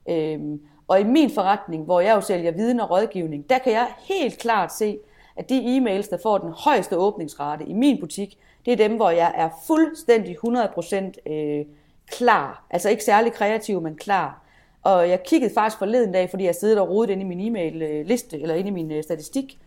Øhm, 0.08 0.60
og 0.88 1.00
i 1.00 1.04
min 1.04 1.30
forretning, 1.30 1.84
hvor 1.84 2.00
jeg 2.00 2.14
jo 2.14 2.20
sælger 2.20 2.50
viden 2.50 2.80
og 2.80 2.90
rådgivning, 2.90 3.50
der 3.50 3.58
kan 3.58 3.72
jeg 3.72 3.86
helt 3.98 4.38
klart 4.38 4.72
se, 4.72 4.98
at 5.40 5.48
de 5.48 5.76
e-mails, 5.76 6.10
der 6.10 6.16
får 6.22 6.38
den 6.38 6.50
højeste 6.50 6.96
åbningsrate 6.96 7.64
i 7.64 7.72
min 7.72 8.00
butik, 8.00 8.38
det 8.64 8.72
er 8.72 8.76
dem, 8.76 8.96
hvor 8.96 9.10
jeg 9.10 9.32
er 9.36 9.48
fuldstændig 9.66 10.36
100% 10.46 11.32
øh, 11.32 11.64
klar. 12.06 12.66
Altså 12.70 12.88
ikke 12.88 13.04
særlig 13.04 13.32
kreativ, 13.32 13.80
men 13.80 13.94
klar. 13.94 14.42
Og 14.82 15.08
jeg 15.08 15.22
kiggede 15.22 15.54
faktisk 15.54 15.78
forleden 15.78 16.12
dag, 16.12 16.30
fordi 16.30 16.44
jeg 16.44 16.54
sidder 16.54 16.80
og 16.80 16.88
rodet 16.88 17.10
inde 17.10 17.22
i 17.22 17.26
min 17.26 17.40
e-mail-liste, 17.40 18.40
eller 18.40 18.54
inde 18.54 18.68
i 18.68 18.72
min 18.72 18.92
øh, 18.92 19.02
statistik, 19.02 19.58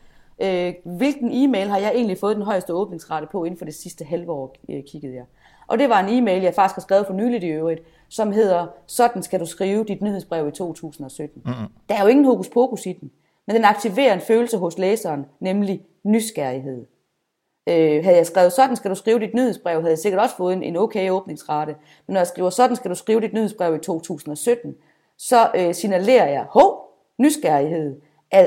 øh, 0.41 0.73
hvilken 0.83 1.31
e-mail 1.31 1.67
har 1.67 1.77
jeg 1.77 1.91
egentlig 1.95 2.17
fået 2.17 2.35
den 2.35 2.45
højeste 2.45 2.73
åbningsrate 2.73 3.27
på 3.31 3.43
inden 3.43 3.57
for 3.57 3.65
det 3.65 3.75
sidste 3.75 4.05
halve 4.05 4.31
år, 4.31 4.55
øh, 4.69 4.83
kiggede 4.91 5.15
jeg. 5.15 5.25
Og 5.67 5.79
det 5.79 5.89
var 5.89 5.99
en 5.99 6.17
e-mail, 6.17 6.41
jeg 6.41 6.53
faktisk 6.53 6.75
har 6.75 6.81
skrevet 6.81 7.07
for 7.07 7.13
nyligt 7.13 7.43
i 7.43 7.47
øvrigt, 7.47 7.81
som 8.09 8.31
hedder, 8.31 8.67
sådan 8.87 9.23
skal 9.23 9.39
du 9.39 9.45
skrive 9.45 9.83
dit 9.83 10.01
nyhedsbrev 10.01 10.47
i 10.47 10.51
2017. 10.51 11.41
Mm-hmm. 11.45 11.67
Der 11.89 11.95
er 11.95 12.01
jo 12.01 12.07
ingen 12.07 12.25
hokus 12.25 12.49
pokus 12.49 12.85
i 12.85 12.93
den, 12.93 13.11
men 13.47 13.55
den 13.55 13.65
aktiverer 13.65 14.13
en 14.13 14.21
følelse 14.21 14.57
hos 14.57 14.77
læseren, 14.77 15.25
nemlig 15.39 15.81
nysgerrighed. 16.03 16.85
Øh, 17.69 18.03
havde 18.03 18.17
jeg 18.17 18.25
skrevet, 18.25 18.53
sådan 18.53 18.75
skal 18.75 18.91
du 18.91 18.95
skrive 18.95 19.19
dit 19.19 19.33
nyhedsbrev, 19.33 19.79
havde 19.79 19.91
jeg 19.91 19.99
sikkert 19.99 20.21
også 20.21 20.35
fået 20.35 20.53
en, 20.53 20.63
en 20.63 20.77
okay 20.77 21.09
åbningsrate. 21.09 21.75
Men 22.07 22.13
når 22.13 22.19
jeg 22.19 22.27
skriver, 22.27 22.49
sådan 22.49 22.75
skal 22.75 22.91
du 22.91 22.95
skrive 22.95 23.21
dit 23.21 23.33
nyhedsbrev 23.33 23.75
i 23.75 23.79
2017, 23.79 24.75
så 25.17 25.51
øh, 25.55 25.73
signalerer 25.75 26.27
jeg, 26.27 26.45
hov, 26.49 26.83
nysgerrighed. 27.19 27.95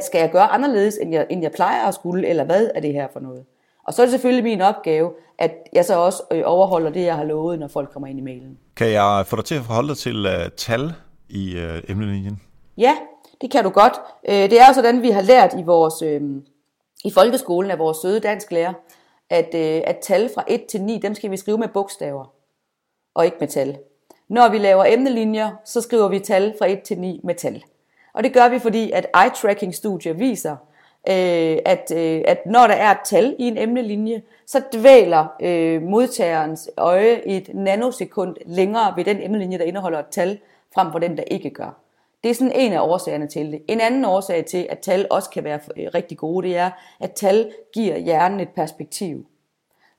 Skal 0.02 0.18
jeg 0.18 0.30
gøre 0.30 0.46
anderledes, 0.46 0.98
end 1.02 1.12
jeg, 1.12 1.26
end 1.30 1.42
jeg 1.42 1.52
plejer 1.52 1.86
at 1.86 1.94
skulle, 1.94 2.28
eller 2.28 2.44
hvad 2.44 2.70
er 2.74 2.80
det 2.80 2.92
her 2.92 3.08
for 3.12 3.20
noget? 3.20 3.44
Og 3.86 3.94
så 3.94 4.02
er 4.02 4.06
det 4.06 4.10
selvfølgelig 4.10 4.44
min 4.44 4.60
opgave, 4.60 5.12
at 5.38 5.54
jeg 5.72 5.84
så 5.84 5.94
også 5.98 6.22
øh, 6.32 6.42
overholder 6.44 6.90
det, 6.90 7.04
jeg 7.04 7.16
har 7.16 7.24
lovet, 7.24 7.58
når 7.58 7.68
folk 7.68 7.92
kommer 7.92 8.06
ind 8.06 8.18
i 8.18 8.22
mailen. 8.22 8.58
Kan 8.76 8.90
jeg 8.90 9.24
få 9.26 9.36
dig 9.36 9.44
til 9.44 9.54
at 9.54 9.62
forholde 9.62 9.88
dig 9.88 9.96
til 9.96 10.26
uh, 10.26 10.32
tal 10.56 10.92
i 11.28 11.56
uh, 11.56 11.90
emnelinjen? 11.90 12.40
Ja, 12.78 12.94
det 13.40 13.50
kan 13.50 13.64
du 13.64 13.70
godt. 13.70 13.94
Øh, 14.28 14.50
det 14.50 14.60
er 14.60 14.66
jo 14.68 14.74
sådan, 14.74 15.02
vi 15.02 15.10
har 15.10 15.22
lært 15.22 15.54
i 15.58 15.62
vores 15.62 16.02
øh, 16.02 16.22
i 17.04 17.10
folkeskolen 17.10 17.70
af 17.70 17.78
vores 17.78 17.98
søde 17.98 18.20
dansklærer, 18.20 18.72
at, 19.30 19.54
øh, 19.54 19.82
at 19.84 19.98
tal 20.02 20.30
fra 20.34 20.44
1 20.48 20.64
til 20.64 20.82
9, 20.82 20.98
dem 20.98 21.14
skal 21.14 21.30
vi 21.30 21.36
skrive 21.36 21.58
med 21.58 21.68
bogstaver, 21.68 22.32
og 23.14 23.24
ikke 23.24 23.36
med 23.40 23.48
tal. 23.48 23.78
Når 24.28 24.48
vi 24.48 24.58
laver 24.58 24.84
emnelinjer, 24.84 25.50
så 25.64 25.80
skriver 25.80 26.08
vi 26.08 26.18
tal 26.18 26.54
fra 26.58 26.66
1 26.66 26.82
til 26.82 26.98
9 26.98 27.20
med 27.24 27.34
tal. 27.34 27.64
Og 28.12 28.24
det 28.24 28.32
gør 28.32 28.48
vi, 28.48 28.58
fordi 28.58 28.90
at 28.90 29.06
eye-tracking-studier 29.16 30.12
viser, 30.12 30.56
øh, 31.08 31.58
at, 31.64 31.92
øh, 31.96 32.22
at 32.24 32.46
når 32.46 32.66
der 32.66 32.74
er 32.74 32.90
et 32.90 33.00
tal 33.04 33.36
i 33.38 33.48
en 33.48 33.58
emnelinje, 33.58 34.22
så 34.46 34.62
dvæler 34.74 35.26
øh, 35.42 35.82
modtagerens 35.82 36.70
øje 36.76 37.20
et 37.26 37.54
nanosekund 37.54 38.36
længere 38.46 38.96
ved 38.96 39.04
den 39.04 39.22
emnelinje, 39.22 39.58
der 39.58 39.64
indeholder 39.64 39.98
et 39.98 40.08
tal, 40.10 40.38
frem 40.74 40.92
for 40.92 40.98
den, 40.98 41.16
der 41.16 41.22
ikke 41.22 41.50
gør. 41.50 41.85
Det 42.26 42.30
er 42.30 42.34
sådan 42.34 42.52
en 42.54 42.72
af 42.72 42.80
årsagerne 42.80 43.26
til 43.26 43.52
det. 43.52 43.62
En 43.68 43.80
anden 43.80 44.04
årsag 44.04 44.44
til, 44.44 44.66
at 44.70 44.78
tal 44.78 45.06
også 45.10 45.30
kan 45.30 45.44
være 45.44 45.58
øh, 45.76 45.86
rigtig 45.94 46.18
gode, 46.18 46.48
det 46.48 46.56
er, 46.56 46.70
at 47.00 47.12
tal 47.12 47.52
giver 47.74 47.98
hjernen 47.98 48.40
et 48.40 48.48
perspektiv. 48.48 49.26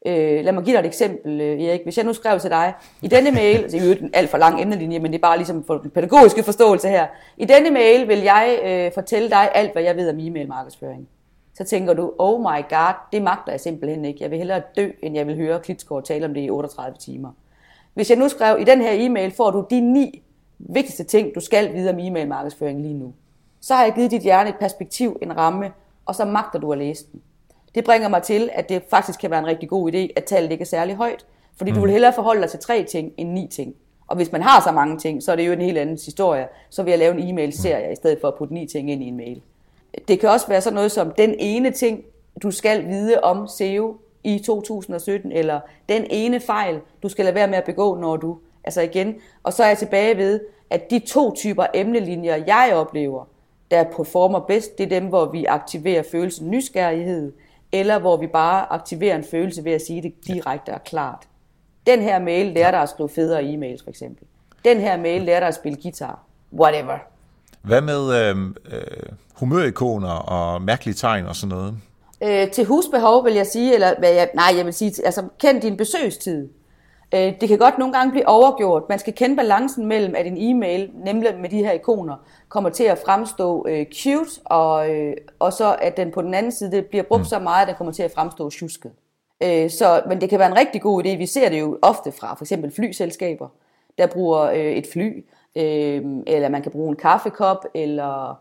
Øh, 0.06 0.44
lad 0.46 0.52
mig 0.52 0.64
give 0.64 0.76
dig 0.76 0.80
et 0.80 0.86
eksempel, 0.86 1.42
øh, 1.42 1.62
Erik. 1.62 1.80
Hvis 1.84 1.98
jeg 1.98 2.06
nu 2.06 2.14
skrev 2.14 2.40
til 2.40 2.50
dig, 2.50 2.74
i 3.02 3.08
denne 3.08 3.32
mail, 3.32 3.58
altså 3.58 3.78
det 3.78 3.92
er 3.92 4.04
en 4.04 4.10
alt 4.14 4.30
for 4.30 4.38
lang 4.38 4.62
emnelinje, 4.62 5.00
men 5.00 5.12
det 5.12 5.18
er 5.18 5.22
bare 5.22 5.38
ligesom 5.38 5.64
for 5.64 5.78
den 5.78 5.90
pædagogiske 5.90 6.44
forståelse 6.44 6.90
her. 6.90 7.08
I 7.38 7.46
denne 7.46 7.70
mail 7.70 8.08
vil 8.08 8.20
jeg 8.20 8.60
øh, 8.64 8.92
fortælle 8.94 9.30
dig 9.30 9.50
alt, 9.56 9.72
hvad 9.72 9.84
jeg 9.84 9.96
ved 9.96 10.10
om 10.10 10.20
e-mail 10.20 10.48
markedsføring. 10.48 11.08
Så 11.54 11.64
tænker 11.64 11.94
du, 11.94 12.14
oh 12.20 12.42
my 12.42 12.70
god, 12.70 12.94
det 13.12 13.22
magter 13.22 13.52
jeg 13.52 13.60
simpelthen 13.60 14.06
ikke. 14.06 14.20
Jeg 14.22 14.32
vil 14.32 14.38
hellere 14.38 14.62
dø, 14.76 14.90
end 15.04 15.16
jeg 15.16 15.28
vil 15.28 15.36
høre 15.36 15.60
Klitsgaard 15.60 16.04
tale 16.04 16.26
om 16.26 16.34
det 16.34 16.42
i 16.42 16.50
38 16.50 16.98
timer. 16.98 17.30
Hvis 17.94 18.10
jeg 18.10 18.18
nu 18.18 18.30
skrev, 18.30 18.58
i 18.60 18.64
den 18.64 18.82
her 18.82 18.92
e-mail 18.94 19.32
får 19.32 19.52
du 19.52 19.66
de 19.70 19.82
ni 19.82 20.24
vigtigste 20.60 21.04
ting, 21.04 21.36
du 21.36 21.40
skal 21.40 21.74
vide 21.74 21.90
om 21.90 22.00
e-mail 22.00 22.28
markedsføring 22.28 22.82
lige 22.82 22.94
nu. 22.94 23.14
Så 23.62 23.76
har 23.76 23.84
jeg 23.84 23.94
givet 23.94 24.12
dit 24.12 24.22
hjerne 24.22 24.50
et 24.50 24.56
perspektiv, 24.60 25.18
en 25.22 25.38
ramme, 25.38 25.72
og 26.06 26.16
så 26.16 26.26
magter 26.26 26.60
du 26.60 26.72
at 26.72 26.78
læse 26.78 27.06
den. 27.12 27.22
Det 27.76 27.86
bringer 27.86 28.08
mig 28.08 28.24
til, 28.24 28.50
at 28.54 28.70
det 28.70 28.84
faktisk 28.90 29.20
kan 29.20 29.32
være 29.32 29.40
en 29.40 29.48
rigtig 29.48 29.70
god 29.70 29.92
idé, 29.92 30.08
at 30.16 30.24
tallet 30.24 30.52
ikke 30.52 30.62
er 30.62 30.66
særlig 30.66 30.96
højt. 30.96 31.26
Fordi 31.58 31.72
mm. 31.72 31.76
du 31.76 31.82
vil 31.82 31.92
hellere 31.92 32.14
forholde 32.14 32.42
dig 32.42 32.50
til 32.50 32.60
tre 32.60 32.84
ting 32.84 33.12
end 33.18 33.30
ni 33.30 33.48
ting. 33.52 33.76
Og 34.08 34.16
hvis 34.16 34.32
man 34.32 34.42
har 34.42 34.62
så 34.62 34.72
mange 34.72 34.98
ting, 34.98 35.24
så 35.24 35.32
er 35.32 35.36
det 35.36 35.48
jo 35.48 35.52
en 35.52 35.62
helt 35.62 35.78
anden 35.78 36.00
historie. 36.06 36.48
Så 36.70 36.84
vil 36.84 36.92
jeg 36.92 37.00
lave 37.00 37.14
en 37.14 37.30
e-mail-serie, 37.30 37.92
i 37.92 37.96
stedet 37.96 38.18
for 38.22 38.28
at 38.28 38.36
putte 38.38 38.54
ni 38.54 38.68
ting 38.68 38.92
ind 38.92 39.04
i 39.04 39.08
en 39.08 39.18
mail. 39.18 39.42
Det 40.08 40.20
kan 40.20 40.30
også 40.30 40.48
være 40.48 40.62
sådan 40.62 40.76
noget 40.76 40.92
som 40.92 41.12
den 41.12 41.36
ene 41.40 41.72
ting, 41.72 42.04
du 42.44 42.52
skal 42.52 42.88
vide 42.88 43.20
om 43.24 43.48
SEO 43.48 43.98
i 44.24 44.40
2017, 44.40 45.32
eller 45.32 45.60
den 45.90 46.06
ene 46.10 46.40
fejl, 46.40 46.80
du 47.04 47.10
skal 47.10 47.26
lade 47.26 47.36
være 47.36 47.48
med 47.48 47.58
at 47.58 47.64
begå, 47.64 47.96
når 47.96 48.18
du... 48.18 48.38
Altså 48.68 48.82
igen, 48.82 49.16
og 49.44 49.54
så 49.54 49.64
er 49.64 49.68
jeg 49.68 49.78
tilbage 49.78 50.18
ved, 50.18 50.40
at 50.70 50.90
de 50.90 51.00
to 51.00 51.36
typer 51.36 51.66
emnelinjer, 51.74 52.36
jeg 52.48 52.72
oplever, 52.74 53.26
der 53.72 53.84
performer 53.84 54.40
bedst, 54.40 54.78
det 54.78 54.84
er 54.84 55.00
dem, 55.00 55.06
hvor 55.10 55.26
vi 55.26 55.46
aktiverer 55.46 56.04
følelsen 56.12 56.52
nysgerrighed, 56.52 57.34
eller 57.72 58.00
hvor 58.00 58.18
vi 58.18 58.28
bare 58.28 58.72
aktiverer 58.72 59.16
en 59.16 59.24
følelse 59.24 59.64
ved 59.64 59.72
at 59.72 59.82
sige 59.82 60.02
det 60.02 60.14
direkte 60.28 60.74
og 60.74 60.84
klart. 60.84 61.28
Den 61.86 62.02
her 62.02 62.20
mail 62.20 62.46
lærer 62.54 62.72
dig 62.72 62.82
at 62.82 62.90
skrive 62.90 63.10
federe 63.10 63.42
e-mails, 63.42 63.84
for 63.84 63.90
eksempel. 63.90 64.28
Den 64.66 64.80
her 64.80 64.98
mail 64.98 65.22
lærer 65.22 65.40
dig 65.40 65.48
at 65.48 65.56
spille 65.56 65.82
guitar. 65.82 66.20
Whatever. 66.54 66.98
Hvad 67.62 67.82
med 67.82 68.16
øh, 68.16 68.38
øh, 68.72 68.82
humørikoner 69.34 70.14
og 70.14 70.62
mærkelige 70.62 70.96
tegn 70.96 71.26
og 71.26 71.36
sådan 71.36 71.56
noget? 71.56 71.74
Øh, 72.24 72.52
til 72.52 72.66
husbehov 72.66 73.26
vil 73.26 73.34
jeg 73.34 73.48
sige, 73.48 73.74
eller 73.74 73.94
hvad 74.00 74.12
jeg, 74.12 74.30
nej, 74.36 74.54
jeg 74.58 74.66
vil 74.66 74.74
sige, 74.74 75.06
altså 75.06 75.24
kend 75.40 75.62
din 75.62 75.78
besøgstid. 75.78 76.50
Øh, 77.14 77.34
det 77.42 77.50
kan 77.50 77.58
godt 77.58 77.78
nogle 77.78 77.94
gange 77.94 78.12
blive 78.12 78.28
overgjort. 78.28 78.90
Man 78.90 79.00
skal 79.00 79.14
kende 79.14 79.36
balancen 79.36 79.86
mellem, 79.86 80.16
at 80.16 80.28
en 80.28 80.38
e-mail, 80.38 80.92
nemlig 80.94 81.40
med 81.40 81.50
de 81.50 81.58
her 81.58 81.72
ikoner, 81.72 82.16
kommer 82.50 82.70
til 82.70 82.84
at 82.84 83.00
fremstå 83.06 83.66
øh, 83.70 83.86
cute, 83.94 84.42
og, 84.46 84.96
øh, 84.96 85.14
og 85.40 85.54
så 85.54 85.76
at 85.82 85.98
den 85.98 86.12
på 86.12 86.22
den 86.22 86.34
anden 86.34 86.52
side 86.52 86.82
bliver 86.82 87.04
brugt 87.04 87.22
mm. 87.22 87.26
så 87.26 87.40
meget, 87.40 87.62
at 87.62 87.68
den 87.68 87.76
kommer 87.76 87.94
til 87.94 88.04
at 88.04 88.12
fremstå 88.12 88.50
tjusket. 88.50 88.92
Øh, 89.44 89.70
så, 89.70 90.02
men 90.08 90.22
det 90.22 90.30
kan 90.30 90.40
være 90.40 90.52
en 90.52 90.58
rigtig 90.58 90.82
god 90.82 91.06
idé. 91.06 91.18
Vi 91.18 91.26
ser 91.26 91.50
det 91.50 91.60
jo 91.60 91.80
ofte 91.82 92.12
fra 92.12 92.36
for 92.36 92.44
eksempel 92.44 92.72
flyselskaber, 92.72 93.48
der 93.98 94.08
bruger 94.08 94.42
øh, 94.42 94.72
et 94.72 94.88
fly, 94.94 95.26
øh, 95.56 96.02
eller 96.28 96.50
man 96.50 96.62
kan 96.62 96.72
bruge 96.72 96.90
en 96.90 96.96
kaffekop, 96.96 97.66
eller 97.74 98.40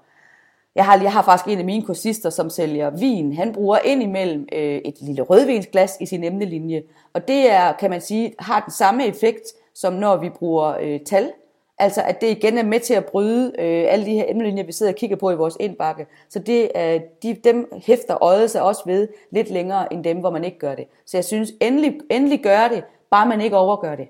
jeg 0.76 0.84
har, 0.84 1.02
jeg 1.02 1.12
har 1.12 1.22
faktisk 1.22 1.48
en 1.48 1.58
af 1.58 1.64
mine 1.64 1.82
kursister, 1.82 2.30
som 2.30 2.50
sælger 2.50 2.90
vin. 2.90 3.32
Han 3.32 3.52
bruger 3.52 3.78
indimellem 3.84 4.48
øh, 4.52 4.80
et 4.84 4.94
lille 5.00 5.22
rødvinsglas 5.22 5.96
i 6.00 6.06
sin 6.06 6.24
emnelinje. 6.24 6.82
Og 7.12 7.28
det 7.28 7.50
er, 7.50 7.72
kan 7.72 7.90
man 7.90 8.00
sige, 8.00 8.34
har 8.38 8.60
den 8.60 8.72
samme 8.72 9.06
effekt, 9.06 9.42
som 9.74 9.92
når 9.92 10.16
vi 10.16 10.28
bruger 10.28 10.76
øh, 10.80 11.00
tal. 11.00 11.32
Altså 11.78 12.02
at 12.02 12.20
det 12.20 12.30
igen 12.30 12.58
er 12.58 12.62
med 12.62 12.80
til 12.80 12.94
at 12.94 13.04
bryde 13.04 13.52
øh, 13.58 13.84
alle 13.92 14.06
de 14.06 14.14
her 14.14 14.24
emnelinjer, 14.28 14.64
vi 14.64 14.72
sidder 14.72 14.92
og 14.92 14.96
kigger 14.96 15.16
på 15.16 15.30
i 15.30 15.34
vores 15.34 15.56
indbakke. 15.60 16.06
Så 16.28 16.38
det, 16.38 16.70
øh, 16.76 17.00
de, 17.22 17.34
dem 17.44 17.72
hæfter 17.86 18.22
øjet 18.22 18.50
sig 18.50 18.62
også 18.62 18.82
ved 18.86 19.08
lidt 19.30 19.50
længere 19.50 19.92
end 19.92 20.04
dem, 20.04 20.18
hvor 20.18 20.30
man 20.30 20.44
ikke 20.44 20.58
gør 20.58 20.74
det. 20.74 20.86
Så 21.06 21.16
jeg 21.16 21.24
synes, 21.24 21.52
endelig, 21.60 22.00
endelig 22.10 22.42
gør 22.42 22.68
det, 22.68 22.84
bare 23.10 23.26
man 23.26 23.40
ikke 23.40 23.56
overgør 23.56 23.94
det. 23.94 24.08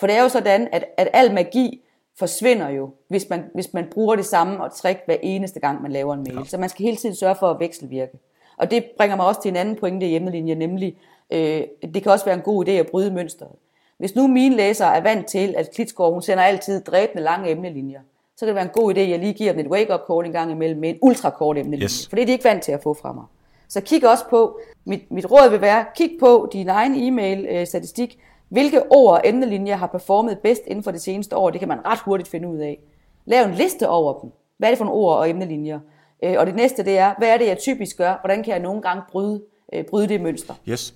For 0.00 0.06
det 0.06 0.16
er 0.16 0.22
jo 0.22 0.28
sådan, 0.28 0.68
at, 0.72 0.84
at 0.96 1.08
al 1.12 1.34
magi 1.34 1.82
forsvinder 2.18 2.68
jo, 2.68 2.90
hvis 3.08 3.30
man, 3.30 3.44
hvis 3.54 3.74
man 3.74 3.86
bruger 3.92 4.16
det 4.16 4.26
samme 4.26 4.64
og 4.64 4.74
trick 4.76 5.00
hver 5.06 5.16
eneste 5.22 5.60
gang, 5.60 5.82
man 5.82 5.92
laver 5.92 6.14
en 6.14 6.22
mail. 6.22 6.38
Ja. 6.38 6.44
Så 6.44 6.58
man 6.58 6.68
skal 6.68 6.84
hele 6.84 6.96
tiden 6.96 7.14
sørge 7.14 7.34
for 7.34 7.50
at 7.50 7.60
vekselvirke. 7.60 8.18
Og 8.56 8.70
det 8.70 8.84
bringer 8.96 9.16
mig 9.16 9.26
også 9.26 9.42
til 9.42 9.48
en 9.48 9.56
anden 9.56 9.76
pointe 9.76 10.06
i 10.06 10.08
hjemmelinjen, 10.08 10.58
nemlig, 10.58 10.96
øh, 11.30 11.62
det 11.94 12.02
kan 12.02 12.12
også 12.12 12.24
være 12.24 12.34
en 12.34 12.40
god 12.40 12.68
idé 12.68 12.70
at 12.70 12.86
bryde 12.86 13.10
mønstret. 13.10 13.50
Hvis 13.98 14.14
nu 14.14 14.26
mine 14.26 14.56
læsere 14.56 14.96
er 14.96 15.00
vant 15.00 15.26
til, 15.26 15.54
at 15.56 15.70
Klitsgaard, 15.74 16.12
hun 16.12 16.22
sender 16.22 16.44
altid 16.44 16.80
dræbende 16.80 17.22
lange 17.22 17.50
emnelinjer, 17.50 18.00
så 18.36 18.40
kan 18.40 18.48
det 18.48 18.54
være 18.54 18.64
en 18.64 18.70
god 18.82 18.94
idé, 18.94 18.98
at 18.98 19.10
jeg 19.10 19.18
lige 19.18 19.32
giver 19.32 19.52
dem 19.52 19.60
et 19.60 19.70
wake-up 19.70 20.00
call 20.10 20.26
en 20.26 20.32
gang 20.32 20.50
imellem 20.50 20.80
med 20.80 20.88
en 20.88 20.98
ultrakort 21.02 21.58
emnelinje. 21.58 21.84
Yes. 21.84 22.08
For 22.08 22.16
det 22.16 22.22
er 22.22 22.26
de 22.26 22.32
ikke 22.32 22.44
vant 22.44 22.62
til 22.62 22.72
at 22.72 22.82
få 22.82 22.94
fra 22.94 23.12
mig. 23.12 23.24
Så 23.68 23.80
kig 23.80 24.10
også 24.10 24.24
på, 24.30 24.60
mit, 24.84 25.10
mit 25.10 25.30
råd 25.30 25.50
vil 25.50 25.60
være, 25.60 25.84
kig 25.96 26.10
på 26.20 26.50
din 26.52 26.68
egen 26.68 26.94
e-mail-statistik, 26.94 28.18
hvilke 28.48 28.82
ord 28.90 29.12
og 29.12 29.20
emnelinjer 29.24 29.76
har 29.76 29.86
performet 29.86 30.38
bedst 30.38 30.62
inden 30.66 30.84
for 30.84 30.90
det 30.90 31.00
seneste 31.00 31.36
år? 31.36 31.50
Det 31.50 31.60
kan 31.60 31.68
man 31.68 31.78
ret 31.86 31.98
hurtigt 31.98 32.28
finde 32.28 32.48
ud 32.48 32.58
af. 32.58 32.78
Lav 33.26 33.44
en 33.44 33.54
liste 33.54 33.88
over 33.88 34.20
dem. 34.20 34.30
Hvad 34.58 34.68
er 34.68 34.70
det 34.70 34.78
for 34.78 34.84
nogle 34.84 35.00
ord 35.00 35.18
og 35.18 35.30
emnelinjer? 35.30 35.80
Øh, 36.24 36.34
og 36.38 36.46
det 36.46 36.54
næste 36.54 36.84
det 36.84 36.98
er, 36.98 37.14
hvad 37.18 37.28
er 37.28 37.38
det, 37.38 37.46
jeg 37.46 37.58
typisk 37.58 37.96
gør? 37.96 38.18
Hvordan 38.20 38.42
kan 38.42 38.52
jeg 38.52 38.60
nogle 38.62 38.82
gange 38.82 39.02
bryde, 39.10 39.42
øh, 39.72 39.84
bryde 39.90 40.08
det 40.08 40.20
mønster? 40.20 40.54
Yes. 40.68 40.94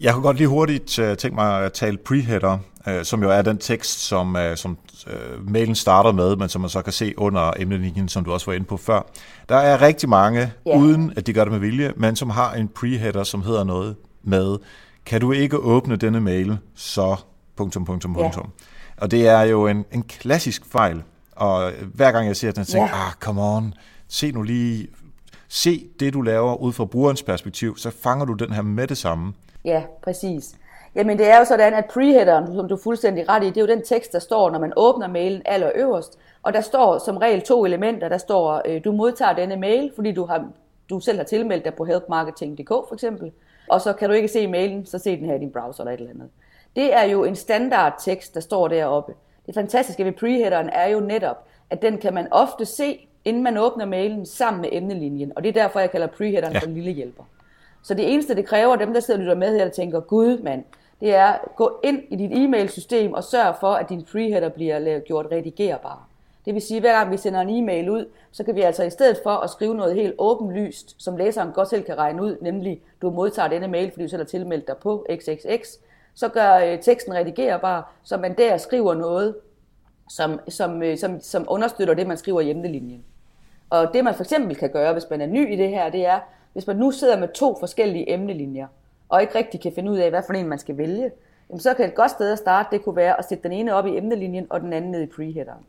Jeg 0.00 0.12
kunne 0.12 0.22
godt 0.22 0.36
lige 0.36 0.48
hurtigt 0.48 0.98
uh, 0.98 1.14
tænke 1.16 1.34
mig 1.34 1.64
at 1.64 1.72
tale 1.72 1.96
preheader, 1.96 2.58
som 3.02 3.22
jo 3.22 3.30
er 3.30 3.42
den 3.42 3.58
tekst, 3.58 4.00
som, 4.00 4.36
som 4.54 4.78
mailen 5.48 5.74
starter 5.74 6.12
med, 6.12 6.36
men 6.36 6.48
som 6.48 6.60
man 6.60 6.70
så 6.70 6.82
kan 6.82 6.92
se 6.92 7.14
under 7.16 7.52
emnelinjen, 7.58 8.08
som 8.08 8.24
du 8.24 8.32
også 8.32 8.46
var 8.46 8.52
inde 8.52 8.66
på 8.66 8.76
før. 8.76 9.10
Der 9.48 9.56
er 9.56 9.82
rigtig 9.82 10.08
mange, 10.08 10.52
yeah. 10.68 10.82
uden 10.82 11.12
at 11.16 11.26
de 11.26 11.32
gør 11.32 11.44
det 11.44 11.52
med 11.52 11.60
vilje, 11.60 11.92
men 11.96 12.16
som 12.16 12.30
har 12.30 12.52
en 12.52 12.68
preheader, 12.68 13.22
som 13.22 13.42
hedder 13.42 13.64
noget 13.64 13.96
med 14.22 14.58
kan 15.06 15.20
du 15.20 15.32
ikke 15.32 15.58
åbne 15.58 15.96
denne 15.96 16.20
mail, 16.20 16.58
så... 16.74 17.16
Punktum, 17.56 17.84
punktum, 17.84 18.14
punktum. 18.14 18.50
Ja. 18.60 18.64
Og 19.02 19.10
det 19.10 19.28
er 19.28 19.42
jo 19.42 19.66
en, 19.66 19.84
en 19.92 20.02
klassisk 20.02 20.66
fejl. 20.66 21.02
Og 21.36 21.70
hver 21.94 22.12
gang 22.12 22.26
jeg 22.26 22.36
ser 22.36 22.52
den, 22.52 22.64
tænker 22.64 22.86
jeg, 22.86 22.94
ja. 22.94 23.06
ah, 23.06 23.12
come 23.12 23.42
on, 23.42 23.74
se 24.08 24.32
nu 24.32 24.42
lige, 24.42 24.88
se 25.48 25.86
det 26.00 26.14
du 26.14 26.20
laver 26.20 26.56
ud 26.56 26.72
fra 26.72 26.84
brugerens 26.84 27.22
perspektiv, 27.22 27.76
så 27.76 27.90
fanger 27.90 28.24
du 28.24 28.32
den 28.32 28.52
her 28.52 28.62
med 28.62 28.86
det 28.86 28.98
samme. 28.98 29.32
Ja, 29.64 29.82
præcis. 30.02 30.54
Jamen 30.94 31.18
det 31.18 31.30
er 31.30 31.38
jo 31.38 31.44
sådan, 31.44 31.74
at 31.74 31.84
preheaderen, 31.84 32.54
som 32.54 32.68
du 32.68 32.74
er 32.74 32.80
fuldstændig 32.82 33.28
ret 33.28 33.42
i, 33.42 33.46
det 33.46 33.56
er 33.56 33.60
jo 33.60 33.66
den 33.66 33.84
tekst, 33.84 34.12
der 34.12 34.18
står, 34.18 34.50
når 34.50 34.58
man 34.58 34.72
åbner 34.76 35.08
mailen 35.08 35.42
allerøverst. 35.44 36.18
Og 36.42 36.52
der 36.52 36.60
står 36.60 36.98
som 36.98 37.16
regel 37.16 37.42
to 37.42 37.64
elementer. 37.64 38.08
Der 38.08 38.18
står, 38.18 38.62
øh, 38.66 38.80
du 38.84 38.92
modtager 38.92 39.32
denne 39.32 39.56
mail, 39.56 39.92
fordi 39.94 40.12
du, 40.12 40.24
har, 40.24 40.44
du 40.90 41.00
selv 41.00 41.18
har 41.18 41.24
tilmeldt 41.24 41.64
dig 41.64 41.74
på 41.74 41.84
helpmarketing.dk 41.84 42.68
for 42.68 42.94
eksempel 42.94 43.32
og 43.68 43.80
så 43.80 43.92
kan 43.92 44.08
du 44.08 44.14
ikke 44.14 44.28
se 44.28 44.46
mailen, 44.46 44.86
så 44.86 44.98
se 44.98 45.16
den 45.16 45.24
her 45.24 45.34
i 45.34 45.38
din 45.38 45.50
browser 45.50 45.82
eller 45.82 45.92
et 45.92 46.00
eller 46.00 46.10
andet. 46.14 46.28
Det 46.76 46.94
er 46.94 47.02
jo 47.02 47.24
en 47.24 47.36
standard 47.36 47.94
tekst, 48.04 48.34
der 48.34 48.40
står 48.40 48.68
deroppe. 48.68 49.14
Det 49.46 49.54
fantastiske 49.54 50.04
ved 50.04 50.12
preheaderen 50.12 50.68
er 50.68 50.86
jo 50.86 51.00
netop, 51.00 51.46
at 51.70 51.82
den 51.82 51.98
kan 51.98 52.14
man 52.14 52.28
ofte 52.30 52.64
se, 52.64 53.08
inden 53.24 53.42
man 53.42 53.56
åbner 53.56 53.84
mailen, 53.84 54.26
sammen 54.26 54.60
med 54.60 54.68
emnelinjen. 54.72 55.32
Og 55.36 55.42
det 55.42 55.48
er 55.48 55.62
derfor, 55.62 55.80
jeg 55.80 55.90
kalder 55.90 56.06
preheaderen 56.06 56.52
ja. 56.52 56.58
for 56.58 56.66
en 56.66 56.74
lille 56.74 56.90
hjælper. 56.90 57.24
Så 57.82 57.94
det 57.94 58.12
eneste, 58.12 58.34
det 58.34 58.46
kræver, 58.46 58.76
dem 58.76 58.92
der 58.92 59.00
sidder 59.00 59.20
og 59.20 59.22
lytter 59.22 59.36
med 59.36 59.58
her, 59.58 59.64
der 59.64 59.72
tænker, 59.72 60.00
gud 60.00 60.38
mand, 60.38 60.64
det 61.00 61.14
er 61.14 61.26
at 61.26 61.56
gå 61.56 61.80
ind 61.84 62.02
i 62.10 62.16
dit 62.16 62.30
e-mail-system 62.32 63.12
og 63.12 63.24
sørge 63.24 63.54
for, 63.60 63.72
at 63.72 63.88
din 63.88 64.04
preheader 64.12 64.48
bliver 64.48 64.98
gjort 64.98 65.26
redigerbar. 65.32 66.09
Det 66.44 66.54
vil 66.54 66.62
sige, 66.62 66.76
at 66.76 66.82
hver 66.82 66.92
gang 66.92 67.12
vi 67.12 67.16
sender 67.16 67.40
en 67.40 67.48
e-mail 67.48 67.90
ud, 67.90 68.08
så 68.30 68.44
kan 68.44 68.54
vi 68.54 68.60
altså 68.60 68.82
i 68.82 68.90
stedet 68.90 69.20
for 69.22 69.30
at 69.30 69.50
skrive 69.50 69.74
noget 69.74 69.94
helt 69.94 70.14
åbenlyst, 70.18 70.94
som 70.98 71.16
læseren 71.16 71.52
godt 71.52 71.68
selv 71.68 71.82
kan 71.82 71.98
regne 71.98 72.22
ud, 72.22 72.36
nemlig 72.40 72.82
du 73.02 73.10
modtager 73.10 73.48
denne 73.48 73.68
mail, 73.68 73.90
fordi 73.90 74.02
du 74.02 74.08
selv 74.08 74.22
har 74.22 74.26
tilmeldt 74.26 74.66
dig 74.66 74.76
på 74.76 75.06
XXX, 75.12 75.78
så 76.14 76.28
gør 76.28 76.54
øh, 76.54 76.78
teksten 76.80 77.14
redigerbar, 77.14 77.92
så 78.02 78.16
man 78.16 78.36
der 78.38 78.56
skriver 78.56 78.94
noget, 78.94 79.34
som, 80.08 80.40
som, 80.48 80.82
øh, 80.82 80.98
som, 80.98 81.20
som 81.20 81.46
understøtter 81.48 81.94
det, 81.94 82.06
man 82.06 82.16
skriver 82.16 82.40
i 82.40 82.50
emnelinjen. 82.50 83.04
Og 83.70 83.94
det 83.94 84.04
man 84.04 84.14
for 84.14 84.22
eksempel 84.22 84.56
kan 84.56 84.70
gøre, 84.70 84.92
hvis 84.92 85.10
man 85.10 85.20
er 85.20 85.26
ny 85.26 85.52
i 85.52 85.56
det 85.56 85.68
her, 85.68 85.90
det 85.90 86.06
er, 86.06 86.20
hvis 86.52 86.66
man 86.66 86.76
nu 86.76 86.90
sidder 86.90 87.18
med 87.18 87.28
to 87.28 87.56
forskellige 87.60 88.12
emnelinjer, 88.12 88.66
og 89.08 89.20
ikke 89.20 89.34
rigtig 89.34 89.60
kan 89.60 89.72
finde 89.72 89.90
ud 89.90 89.98
af, 89.98 90.10
hvad 90.10 90.22
for 90.26 90.32
en 90.32 90.48
man 90.48 90.58
skal 90.58 90.78
vælge, 90.78 91.10
jamen 91.50 91.60
så 91.60 91.74
kan 91.74 91.88
et 91.88 91.94
godt 91.94 92.10
sted 92.10 92.32
at 92.32 92.38
starte, 92.38 92.68
det 92.72 92.84
kunne 92.84 92.96
være 92.96 93.18
at 93.18 93.28
sætte 93.28 93.42
den 93.42 93.52
ene 93.52 93.74
op 93.74 93.86
i 93.86 93.96
emnelinjen, 93.96 94.46
og 94.50 94.60
den 94.60 94.72
anden 94.72 94.90
ned 94.90 95.02
i 95.02 95.06
preheaderen. 95.06 95.64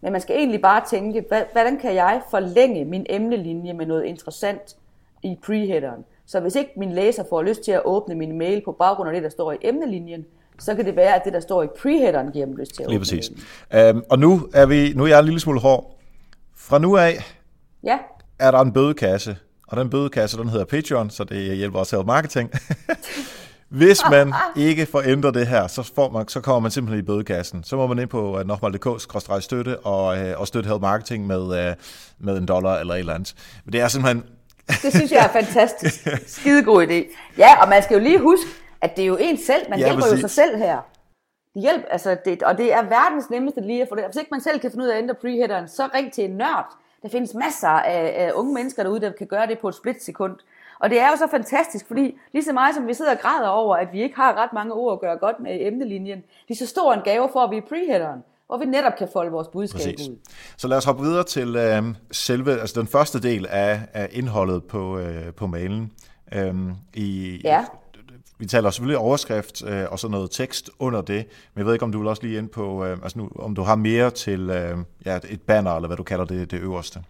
Men 0.00 0.12
man 0.12 0.20
skal 0.20 0.36
egentlig 0.36 0.60
bare 0.60 0.82
tænke, 0.90 1.24
hvordan 1.52 1.78
kan 1.78 1.94
jeg 1.94 2.22
forlænge 2.30 2.84
min 2.84 3.06
emnelinje 3.08 3.72
med 3.72 3.86
noget 3.86 4.04
interessant 4.04 4.76
i 5.22 5.38
preheaderen? 5.46 6.04
Så 6.26 6.40
hvis 6.40 6.54
ikke 6.54 6.70
min 6.76 6.92
læser 6.92 7.24
får 7.28 7.42
lyst 7.42 7.62
til 7.62 7.72
at 7.72 7.82
åbne 7.84 8.14
min 8.14 8.38
mail 8.38 8.62
på 8.64 8.72
baggrund 8.72 9.08
af 9.08 9.14
det, 9.14 9.22
der 9.22 9.28
står 9.28 9.52
i 9.52 9.56
emnelinjen, 9.62 10.26
så 10.58 10.74
kan 10.74 10.84
det 10.84 10.96
være, 10.96 11.14
at 11.14 11.24
det, 11.24 11.32
der 11.32 11.40
står 11.40 11.62
i 11.62 11.66
preheaderen, 11.82 12.32
giver 12.32 12.46
dem 12.46 12.56
lyst 12.56 12.74
til 12.74 12.82
at 12.82 12.88
Lige 12.88 12.98
præcis. 12.98 13.30
Øhm, 13.74 14.02
og 14.10 14.18
nu 14.18 14.48
er, 14.54 14.66
vi, 14.66 14.92
nu 14.92 15.04
er 15.04 15.08
jeg 15.08 15.18
en 15.18 15.24
lille 15.24 15.40
smule 15.40 15.60
hård. 15.60 15.98
Fra 16.56 16.78
nu 16.78 16.96
af 16.96 17.12
ja. 17.84 17.98
er 18.38 18.50
der 18.50 18.60
en 18.60 18.72
bødekasse, 18.72 19.36
og 19.68 19.76
den 19.76 19.90
bødekasse, 19.90 20.38
den 20.38 20.48
hedder 20.48 20.64
Patreon, 20.64 21.10
så 21.10 21.24
det 21.24 21.56
hjælper 21.56 21.78
os 21.78 21.88
til 21.88 21.98
marketing. 22.06 22.50
Hvis 23.68 24.00
man 24.10 24.32
ikke 24.56 24.86
får 24.86 25.02
ændret 25.06 25.34
det 25.34 25.46
her, 25.46 25.66
så, 25.66 25.82
får 25.94 26.10
man, 26.10 26.28
så 26.28 26.40
kommer 26.40 26.60
man 26.60 26.70
simpelthen 26.70 27.04
i 27.04 27.06
bødekassen. 27.06 27.64
Så 27.64 27.76
må 27.76 27.86
man 27.86 27.98
ind 27.98 28.08
på 28.08 28.40
uh, 28.40 28.46
nokmal.dk-støtte 28.46 29.78
og, 29.78 30.18
uh, 30.18 30.40
og 30.40 30.46
støtte 30.46 30.68
Help 30.68 30.80
Marketing 30.80 31.26
med, 31.26 31.40
uh, 31.40 31.74
med 32.18 32.38
en 32.38 32.46
dollar 32.46 32.78
eller 32.78 32.94
et 32.94 32.98
eller 32.98 33.14
andet. 33.14 33.34
Men 33.64 33.72
det 33.72 33.80
er 33.80 33.88
simpelthen... 33.88 34.24
det 34.66 34.94
synes 34.94 35.12
jeg 35.12 35.24
er 35.24 35.32
fantastisk. 35.42 36.08
Skidegod 36.26 36.86
idé. 36.86 37.16
Ja, 37.38 37.62
og 37.62 37.68
man 37.68 37.82
skal 37.82 37.94
jo 37.94 38.02
lige 38.02 38.18
huske, 38.18 38.46
at 38.80 38.96
det 38.96 39.02
er 39.02 39.06
jo 39.06 39.16
en 39.20 39.38
selv. 39.46 39.70
Man 39.70 39.78
ja, 39.78 39.84
hjælper 39.84 40.02
præcis. 40.02 40.22
jo 40.22 40.28
sig 40.28 40.30
selv 40.30 40.56
her. 40.56 40.78
Hjælp, 41.54 41.84
altså 41.90 42.16
det, 42.24 42.42
og 42.42 42.58
det 42.58 42.72
er 42.72 42.82
verdens 42.82 43.30
nemmeste 43.30 43.60
lige 43.60 43.82
at 43.82 43.88
få 43.88 43.94
det. 43.94 44.04
Hvis 44.04 44.16
ikke 44.16 44.28
man 44.30 44.40
selv 44.40 44.60
kan 44.60 44.70
finde 44.70 44.84
ud 44.84 44.88
af 44.90 44.96
at 44.96 45.02
ændre 45.02 45.14
preheaderen, 45.14 45.68
så 45.68 45.88
ring 45.94 46.12
til 46.12 46.24
en 46.24 46.30
nørd. 46.30 46.66
Der 47.02 47.08
findes 47.08 47.34
masser 47.34 47.68
af, 47.68 48.26
af 48.26 48.32
unge 48.34 48.54
mennesker 48.54 48.82
derude, 48.82 49.00
der 49.00 49.12
kan 49.12 49.26
gøre 49.26 49.46
det 49.46 49.58
på 49.58 49.68
et 49.68 49.74
splitsekund. 49.74 50.36
Og 50.80 50.90
det 50.90 51.00
er 51.00 51.08
jo 51.10 51.16
så 51.16 51.26
fantastisk, 51.30 51.86
fordi 51.86 52.14
lige 52.32 52.44
så 52.44 52.52
meget 52.52 52.74
som 52.74 52.86
vi 52.86 52.94
sidder 52.94 53.12
og 53.12 53.18
græder 53.18 53.48
over, 53.48 53.76
at 53.76 53.88
vi 53.92 54.02
ikke 54.02 54.16
har 54.16 54.34
ret 54.34 54.52
mange 54.52 54.72
ord 54.72 54.92
at 54.92 55.00
gøre 55.00 55.16
godt 55.16 55.40
med 55.40 55.58
emnelinjen, 55.60 56.18
det 56.48 56.54
er 56.54 56.58
så 56.58 56.66
stor 56.66 56.92
en 56.92 57.00
gave 57.04 57.28
for, 57.32 57.40
at 57.40 57.50
vi 57.50 57.56
er 57.56 57.62
preheaderen, 57.68 58.20
hvor 58.46 58.58
vi 58.58 58.64
netop 58.64 58.92
kan 58.98 59.08
folde 59.12 59.30
vores 59.30 59.48
budskab 59.48 59.94
Præcis. 59.94 60.08
ud. 60.08 60.16
Så 60.56 60.68
lad 60.68 60.76
os 60.76 60.84
hoppe 60.84 61.02
videre 61.02 61.24
til 61.24 61.56
øh, 61.56 61.82
selve, 62.10 62.60
altså 62.60 62.80
den 62.80 62.88
første 62.88 63.20
del 63.20 63.46
af, 63.46 63.80
af 63.92 64.08
indholdet 64.12 64.64
på, 64.64 64.98
øh, 64.98 65.32
på 65.32 65.46
mailen. 65.46 65.92
Øhm, 66.32 66.72
i, 66.94 67.40
ja. 67.44 67.64
Vi 68.38 68.46
taler 68.46 68.70
selvfølgelig 68.70 68.98
overskrift 68.98 69.64
øh, 69.64 69.84
og 69.90 69.98
så 69.98 70.08
noget 70.08 70.30
tekst 70.30 70.70
under 70.78 71.00
det, 71.00 71.26
men 71.54 71.58
jeg 71.58 71.66
ved 71.66 71.72
ikke, 71.72 71.84
om 71.84 71.92
du 71.92 71.98
vil 71.98 72.08
også 72.08 72.22
lige 72.22 72.38
ind 72.38 72.48
på, 72.48 72.84
øh, 72.84 72.98
altså 73.02 73.18
nu, 73.18 73.30
om 73.36 73.54
du 73.54 73.62
har 73.62 73.76
mere 73.76 74.10
til 74.10 74.50
øh, 74.50 74.78
ja, 75.06 75.18
et 75.28 75.42
banner, 75.42 75.76
eller 75.76 75.86
hvad 75.86 75.96
du 75.96 76.02
kalder 76.02 76.24
det, 76.24 76.50
det 76.50 76.60
øverste. 76.60 77.02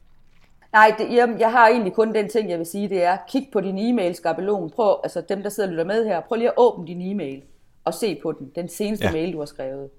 Nej, 0.79 0.95
det, 0.99 1.14
jeg, 1.14 1.37
jeg 1.38 1.53
har 1.53 1.69
egentlig 1.69 1.93
kun 1.93 2.14
den 2.14 2.29
ting, 2.29 2.51
jeg 2.51 2.59
vil 2.59 2.67
sige, 2.67 2.88
det 2.88 3.03
er, 3.03 3.17
kig 3.29 3.49
på 3.53 3.61
din 3.61 3.79
e-mail-skabelon. 3.79 4.71
Prøv, 4.71 5.01
altså 5.03 5.21
dem, 5.21 5.43
der 5.43 5.51
sidder 5.51 5.69
og 5.69 5.71
lytter 5.71 5.85
med 5.85 6.07
her, 6.07 6.21
prøv 6.21 6.37
lige 6.37 6.49
at 6.49 6.55
åbne 6.57 6.87
din 6.87 7.03
e-mail 7.03 7.43
og 7.85 7.95
se 7.95 8.21
på 8.23 8.33
den. 8.33 8.53
Den 8.55 8.69
seneste 8.69 9.07
ja. 9.07 9.12
mail, 9.12 9.33
du 9.33 9.38
har 9.38 9.47
skrevet. 9.47 9.91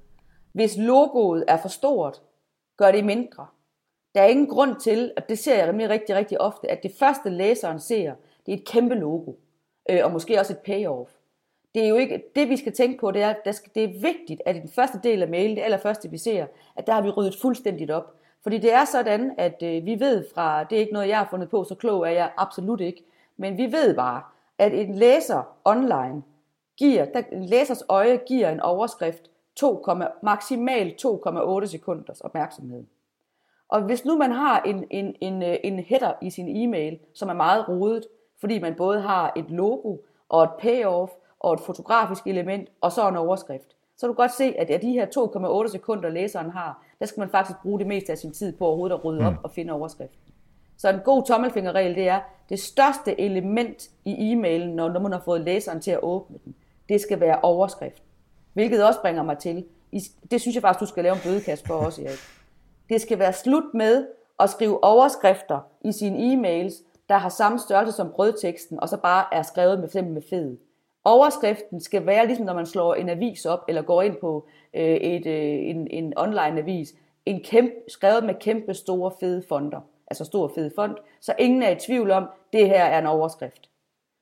Hvis 0.53 0.77
logoet 0.77 1.45
er 1.47 1.57
for 1.57 1.69
stort, 1.69 2.21
gør 2.77 2.91
det 2.91 3.05
mindre. 3.05 3.47
Der 4.15 4.21
er 4.21 4.25
ingen 4.25 4.47
grund 4.47 4.75
til, 4.79 5.11
at 5.17 5.29
det 5.29 5.39
ser 5.39 5.57
jeg 5.57 5.67
rimelig 5.67 5.89
rigtig, 5.89 6.15
rigtig 6.15 6.41
ofte, 6.41 6.71
at 6.71 6.83
det 6.83 6.91
første 6.99 7.29
læseren 7.29 7.79
ser, 7.79 8.13
det 8.45 8.53
er 8.53 8.57
et 8.57 8.67
kæmpe 8.67 8.95
logo. 8.95 9.33
Øh, 9.89 9.99
og 10.03 10.11
måske 10.11 10.39
også 10.39 10.53
et 10.53 10.59
payoff. 10.59 11.11
Det 11.75 11.83
er 11.83 11.87
jo 11.87 11.95
ikke, 11.95 12.23
det 12.35 12.49
vi 12.49 12.57
skal 12.57 12.73
tænke 12.73 12.99
på, 12.99 13.11
det 13.11 13.21
er, 13.21 13.29
at 13.29 13.61
det 13.75 13.83
er 13.83 14.01
vigtigt, 14.01 14.41
at 14.45 14.55
i 14.55 14.59
den 14.59 14.69
første 14.69 14.99
del 15.03 15.21
af 15.21 15.29
mailen, 15.29 15.57
det 15.57 15.63
allerførste 15.63 16.09
vi 16.09 16.17
ser, 16.17 16.45
at 16.75 16.87
der 16.87 16.93
har 16.93 17.01
vi 17.01 17.09
ryddet 17.09 17.35
fuldstændigt 17.41 17.91
op. 17.91 18.18
Fordi 18.43 18.57
det 18.57 18.73
er 18.73 18.85
sådan, 18.85 19.33
at 19.37 19.63
øh, 19.63 19.85
vi 19.85 19.99
ved 19.99 20.25
fra, 20.33 20.63
det 20.63 20.75
er 20.75 20.79
ikke 20.79 20.93
noget, 20.93 21.07
jeg 21.07 21.17
har 21.17 21.27
fundet 21.29 21.49
på, 21.49 21.63
så 21.63 21.75
klog 21.75 22.01
er 22.01 22.11
jeg 22.11 22.31
absolut 22.37 22.81
ikke, 22.81 23.03
men 23.37 23.57
vi 23.57 23.71
ved 23.71 23.95
bare, 23.95 24.21
at 24.57 24.73
en 24.73 24.95
læser 24.95 25.57
online 25.65 26.23
giver, 26.77 27.05
der, 27.05 27.21
en 27.31 27.45
læsers 27.45 27.83
øje 27.89 28.17
giver 28.17 28.49
en 28.49 28.59
overskrift 28.59 29.29
2, 29.55 29.85
maksimalt 30.23 31.05
2,8 31.05 31.65
sekunders 31.65 32.21
opmærksomhed. 32.21 32.83
Og 33.69 33.81
hvis 33.81 34.05
nu 34.05 34.17
man 34.17 34.31
har 34.31 34.61
en, 34.61 34.85
en, 34.89 35.15
en, 35.21 35.43
øh, 35.43 35.57
en 35.63 35.79
header 35.79 36.13
i 36.21 36.29
sin 36.29 36.57
e-mail, 36.57 36.99
som 37.13 37.29
er 37.29 37.33
meget 37.33 37.67
rodet, 37.67 38.05
fordi 38.39 38.59
man 38.59 38.75
både 38.75 39.01
har 39.01 39.33
et 39.35 39.51
logo 39.51 39.97
og 40.29 40.43
et 40.43 40.49
payoff 40.59 41.11
og 41.39 41.53
et 41.53 41.59
fotografisk 41.59 42.27
element 42.27 42.69
og 42.81 42.91
så 42.91 43.09
en 43.09 43.15
overskrift, 43.15 43.75
så 43.97 44.07
du 44.07 44.13
godt 44.13 44.31
se, 44.31 44.55
at 44.57 44.69
af 44.69 44.79
de 44.79 44.91
her 44.91 45.05
2,8 45.65 45.71
sekunder, 45.71 46.09
læseren 46.09 46.49
har, 46.49 46.83
der 46.99 47.05
skal 47.05 47.21
man 47.21 47.29
faktisk 47.29 47.59
bruge 47.61 47.79
det 47.79 47.87
meste 47.87 48.11
af 48.11 48.17
sin 48.17 48.31
tid 48.31 48.53
på 48.53 48.65
overhovedet 48.65 48.95
at 48.95 49.05
rydde 49.05 49.25
op 49.25 49.33
mm. 49.33 49.39
og 49.43 49.51
finde 49.51 49.73
overskriften. 49.73 50.19
Så 50.77 50.89
en 50.89 50.99
god 50.99 51.23
tommelfingerregel, 51.25 51.95
det 51.95 52.07
er, 52.07 52.19
det 52.49 52.59
største 52.59 53.21
element 53.21 53.89
i 54.05 54.33
e-mailen, 54.33 54.75
når 54.75 54.99
man 54.99 55.11
har 55.11 55.21
fået 55.25 55.41
læseren 55.41 55.81
til 55.81 55.91
at 55.91 55.99
åbne 56.01 56.37
den, 56.45 56.55
det 56.89 57.01
skal 57.01 57.19
være 57.19 57.39
overskrift. 57.41 58.03
Hvilket 58.53 58.83
også 58.83 59.01
bringer 59.01 59.23
mig 59.23 59.37
til, 59.37 59.65
det 60.31 60.41
synes 60.41 60.55
jeg 60.55 60.61
faktisk, 60.61 60.79
du 60.79 60.85
skal 60.85 61.03
lave 61.03 61.15
en 61.15 61.21
bødekasse 61.23 61.65
for 61.65 61.73
også, 61.73 62.01
Erik. 62.01 62.19
Det 62.89 63.01
skal 63.01 63.19
være 63.19 63.33
slut 63.33 63.73
med 63.73 64.07
at 64.39 64.49
skrive 64.49 64.83
overskrifter 64.83 65.59
i 65.81 65.91
sine 65.91 66.17
e-mails, 66.17 66.83
der 67.09 67.17
har 67.17 67.29
samme 67.29 67.59
størrelse 67.59 67.93
som 67.93 68.11
brødteksten, 68.15 68.79
og 68.79 68.89
så 68.89 68.97
bare 68.97 69.25
er 69.31 69.41
skrevet 69.41 69.79
med, 69.79 70.03
med 70.03 70.21
fed. 70.29 70.57
Overskriften 71.03 71.81
skal 71.81 72.05
være 72.05 72.27
ligesom 72.27 72.45
når 72.45 72.53
man 72.53 72.65
slår 72.65 72.95
en 72.95 73.09
avis 73.09 73.45
op, 73.45 73.59
eller 73.67 73.81
går 73.81 74.01
ind 74.01 74.15
på 74.15 74.47
øh, 74.73 74.95
et, 74.95 75.25
øh, 75.25 75.69
en, 75.69 75.87
en 75.87 76.13
online 76.17 76.59
avis, 76.59 76.93
en 77.25 77.43
kæmpe, 77.43 77.73
skrevet 77.87 78.23
med 78.23 78.35
kæmpe 78.39 78.73
store 78.73 79.11
fede 79.19 79.43
fonder, 79.49 79.81
altså 80.07 80.25
stor 80.25 80.51
fed 80.55 80.71
font, 80.75 80.97
så 81.21 81.33
ingen 81.39 81.63
er 81.63 81.69
i 81.69 81.75
tvivl 81.75 82.11
om, 82.11 82.25
det 82.53 82.67
her 82.67 82.83
er 82.83 82.99
en 82.99 83.05
overskrift. 83.05 83.69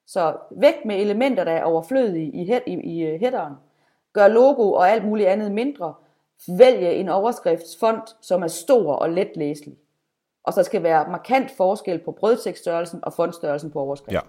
Så 0.07 0.37
væk 0.51 0.85
med 0.85 0.95
elementer, 0.95 1.43
der 1.43 1.51
er 1.51 1.63
overflødige 1.63 2.31
i, 2.31 2.45
head, 2.45 2.61
i, 2.67 2.73
i 2.73 3.03
øh, 3.03 3.19
headeren. 3.19 3.53
Gør 4.13 4.27
logo 4.27 4.71
og 4.71 4.89
alt 4.89 5.05
muligt 5.05 5.29
andet 5.29 5.51
mindre. 5.51 5.93
Vælg 6.57 6.99
en 6.99 7.09
overskriftsfont, 7.09 8.15
som 8.21 8.43
er 8.43 8.47
stor 8.47 8.93
og 8.93 9.09
letlæselig 9.09 9.77
og 10.47 10.53
så 10.53 10.63
skal 10.63 10.83
være 10.83 11.05
markant 11.11 11.51
forskel 11.57 11.99
på 12.05 12.15
brødtekststørrelsen 12.19 12.99
og 13.03 13.13
fontstørrelsen 13.13 13.71
på 13.71 13.79
overskriften. 13.79 14.21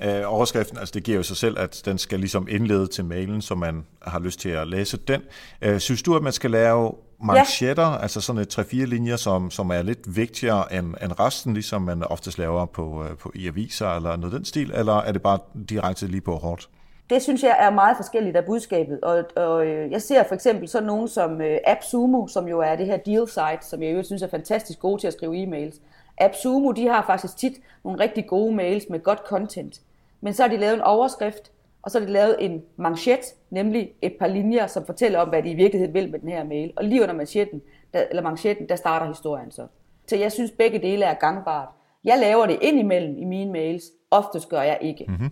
Ja, 0.00 0.20
øh, 0.20 0.32
overskriften, 0.32 0.78
altså 0.78 0.92
det 0.92 1.02
giver 1.02 1.16
jo 1.16 1.22
sig 1.22 1.36
selv, 1.36 1.58
at 1.58 1.82
den 1.84 1.98
skal 1.98 2.20
ligesom 2.20 2.48
indlede 2.50 2.86
til 2.86 3.04
mailen, 3.04 3.42
så 3.42 3.54
man 3.54 3.86
har 4.02 4.18
lyst 4.18 4.40
til 4.40 4.48
at 4.48 4.68
læse 4.68 4.96
den. 4.96 5.22
Øh, 5.62 5.80
synes 5.80 6.02
du, 6.02 6.16
at 6.16 6.22
man 6.22 6.32
skal 6.32 6.50
lave 6.50 6.94
manchetter, 7.22 7.86
ja. 7.86 8.02
altså 8.02 8.20
sådan 8.20 8.42
et 8.42 8.58
3-4 8.58 8.76
linjer, 8.84 9.16
som, 9.16 9.50
som 9.50 9.70
er 9.70 9.82
lidt 9.82 10.16
vigtigere 10.16 10.74
end, 10.74 10.94
end 11.02 11.20
resten, 11.20 11.54
ligesom 11.54 11.82
man 11.82 12.02
oftest 12.04 12.38
laver 12.38 12.66
på, 12.66 13.04
øh, 13.04 13.16
på 13.16 13.32
i 13.34 13.46
aviser 13.46 13.88
eller 13.88 14.16
noget 14.16 14.32
den 14.32 14.44
stil, 14.44 14.72
eller 14.74 14.94
er 14.94 15.12
det 15.12 15.22
bare 15.22 15.38
direkte 15.68 16.06
lige 16.06 16.20
på 16.20 16.36
hårdt? 16.36 16.68
Det 17.10 17.22
synes 17.22 17.42
jeg 17.42 17.56
er 17.60 17.70
meget 17.70 17.96
forskelligt 17.96 18.36
af 18.36 18.44
budskabet. 18.44 19.00
Og, 19.00 19.24
og 19.36 19.66
øh, 19.66 19.90
jeg 19.90 20.02
ser 20.02 20.22
for 20.24 20.34
eksempel 20.34 20.68
sådan 20.68 20.86
nogen 20.86 21.08
som 21.08 21.40
øh, 21.40 21.58
AppSumo, 21.66 22.26
som 22.26 22.48
jo 22.48 22.60
er 22.60 22.76
det 22.76 22.86
her 22.86 22.96
deal 22.96 23.28
site, 23.28 23.68
som 23.70 23.82
jeg 23.82 23.94
jo 23.94 24.02
synes 24.02 24.22
er 24.22 24.28
fantastisk 24.28 24.78
gode 24.78 25.00
til 25.00 25.06
at 25.06 25.12
skrive 25.12 25.42
e-mails. 25.42 25.80
AppSumo, 26.18 26.72
de 26.72 26.88
har 26.88 27.04
faktisk 27.06 27.36
tit 27.36 27.52
nogle 27.84 28.00
rigtig 28.00 28.26
gode 28.26 28.54
mails 28.54 28.88
med 28.90 29.00
godt 29.00 29.18
content. 29.26 29.80
Men 30.20 30.34
så 30.34 30.42
har 30.42 30.50
de 30.50 30.56
lavet 30.56 30.74
en 30.74 30.80
overskrift, 30.80 31.50
og 31.82 31.90
så 31.90 31.98
har 31.98 32.06
de 32.06 32.12
lavet 32.12 32.36
en 32.40 32.62
manchet, 32.76 33.20
nemlig 33.50 33.90
et 34.02 34.12
par 34.20 34.26
linjer, 34.26 34.66
som 34.66 34.86
fortæller 34.86 35.18
om, 35.18 35.28
hvad 35.28 35.42
de 35.42 35.50
i 35.50 35.54
virkeligheden 35.54 35.94
vil 35.94 36.10
med 36.10 36.18
den 36.18 36.28
her 36.28 36.44
mail. 36.44 36.72
Og 36.76 36.84
lige 36.84 37.02
under 37.02 37.14
manchetten, 37.14 37.62
der, 37.94 38.04
eller 38.10 38.22
manchetten, 38.22 38.68
der 38.68 38.76
starter 38.76 39.06
historien 39.06 39.50
så. 39.50 39.66
Så 40.06 40.16
jeg 40.16 40.32
synes, 40.32 40.50
begge 40.50 40.78
dele 40.78 41.04
er 41.04 41.14
gangbart. 41.14 41.68
Jeg 42.04 42.18
laver 42.18 42.46
det 42.46 42.58
ind 42.62 42.78
imellem 42.78 43.18
i 43.18 43.24
mine 43.24 43.52
mails. 43.52 43.84
Oftest 44.10 44.48
gør 44.48 44.62
jeg 44.62 44.78
ikke. 44.80 45.04
Mm-hmm. 45.08 45.30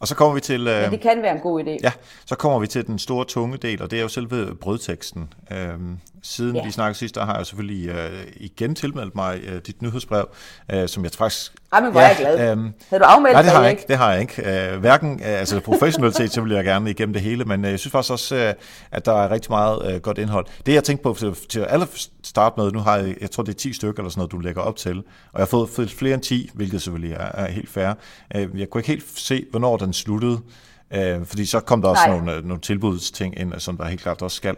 Og 0.00 0.08
så 0.08 0.14
kommer 0.14 0.34
vi 0.34 0.40
til... 0.40 0.66
Øh, 0.68 0.82
Men 0.82 0.90
det 0.90 1.00
kan 1.00 1.22
være 1.22 1.34
en 1.34 1.40
god 1.40 1.64
idé. 1.64 1.76
Ja, 1.82 1.92
så 2.26 2.34
kommer 2.36 2.58
vi 2.58 2.66
til 2.66 2.86
den 2.86 2.98
store 2.98 3.24
tunge 3.24 3.56
del, 3.56 3.82
og 3.82 3.90
det 3.90 3.98
er 3.98 4.02
jo 4.02 4.08
selve 4.08 4.54
brødteksten. 4.56 5.32
Øhm, 5.50 5.98
siden 6.22 6.56
ja. 6.56 6.64
vi 6.64 6.70
snakkede 6.70 6.98
sidst, 6.98 7.14
der 7.14 7.24
har 7.24 7.36
jeg 7.36 7.46
selvfølgelig 7.46 7.88
øh, 7.88 8.10
igen 8.36 8.74
tilmeldt 8.74 9.14
mig 9.14 9.40
øh, 9.48 9.60
dit 9.66 9.82
nyhedsbrev, 9.82 10.28
øh, 10.72 10.88
som 10.88 11.04
jeg 11.04 11.12
faktisk... 11.12 11.52
Ej, 11.72 11.80
men 11.80 11.92
hvor 11.92 12.00
ja, 12.00 12.06
er 12.06 12.10
jeg 12.10 12.18
glad. 12.18 12.56
Øh, 12.56 12.58
Havde 12.88 13.02
du 13.02 13.04
afmeldt 13.04 13.34
Nej, 13.34 13.42
det 13.42 13.50
har 13.50 13.62
jeg 13.62 13.70
ikke. 13.70 13.84
Det 13.88 13.96
har 13.96 14.12
jeg 14.12 14.20
ikke. 14.20 14.72
Øh, 14.72 14.80
hverken 14.80 15.20
øh, 15.20 15.40
altså 15.40 15.60
professionelt 15.60 16.16
set, 16.16 16.32
så 16.32 16.40
vil 16.40 16.52
jeg 16.52 16.64
gerne 16.64 16.90
igennem 16.90 17.12
det 17.12 17.22
hele, 17.22 17.44
men 17.44 17.64
øh, 17.64 17.70
jeg 17.70 17.78
synes 17.78 17.92
faktisk 17.92 18.12
også, 18.12 18.36
øh, 18.36 18.54
at 18.90 19.06
der 19.06 19.12
er 19.12 19.30
rigtig 19.30 19.50
meget 19.50 19.94
øh, 19.94 20.00
godt 20.00 20.18
indhold. 20.18 20.46
Det 20.66 20.74
jeg 20.74 20.84
tænkte 20.84 21.02
på 21.02 21.14
til, 21.18 21.34
til 21.48 21.60
at 21.60 22.08
starte 22.24 22.60
med, 22.60 22.72
nu 22.72 22.78
har 22.78 22.96
jeg, 22.96 23.16
jeg 23.20 23.30
tror 23.30 23.42
det 23.42 23.54
er 23.54 23.58
10 23.58 23.72
stykker 23.72 24.02
eller 24.02 24.10
sådan 24.10 24.20
noget, 24.20 24.32
du 24.32 24.38
lægger 24.38 24.62
op 24.62 24.76
til, 24.76 24.98
og 25.32 25.40
jeg 25.40 25.40
har 25.40 25.46
fået 25.46 25.90
flere 25.90 26.14
end 26.14 26.22
10, 26.22 26.50
hvilket 26.54 26.82
selvfølgelig 26.82 27.16
er, 27.16 27.30
er 27.34 27.50
helt 27.50 27.68
fair. 27.68 27.92
Øh, 28.36 28.48
jeg 28.60 28.70
kunne 28.70 28.80
ikke 28.80 28.88
helt 28.88 29.04
se, 29.16 29.46
hvornår 29.50 29.76
den 29.76 29.92
sluttede, 29.92 30.38
Øh, 30.94 31.24
fordi 31.24 31.46
så 31.46 31.60
kom 31.60 31.82
der 31.82 31.88
også 31.88 32.02
nogle, 32.08 32.34
øh, 32.34 32.44
nogle 32.44 32.60
tilbudsting 32.60 33.40
ind, 33.40 33.52
som 33.58 33.76
der 33.76 33.84
helt 33.84 34.00
klart 34.00 34.22
også 34.22 34.36
skal. 34.36 34.56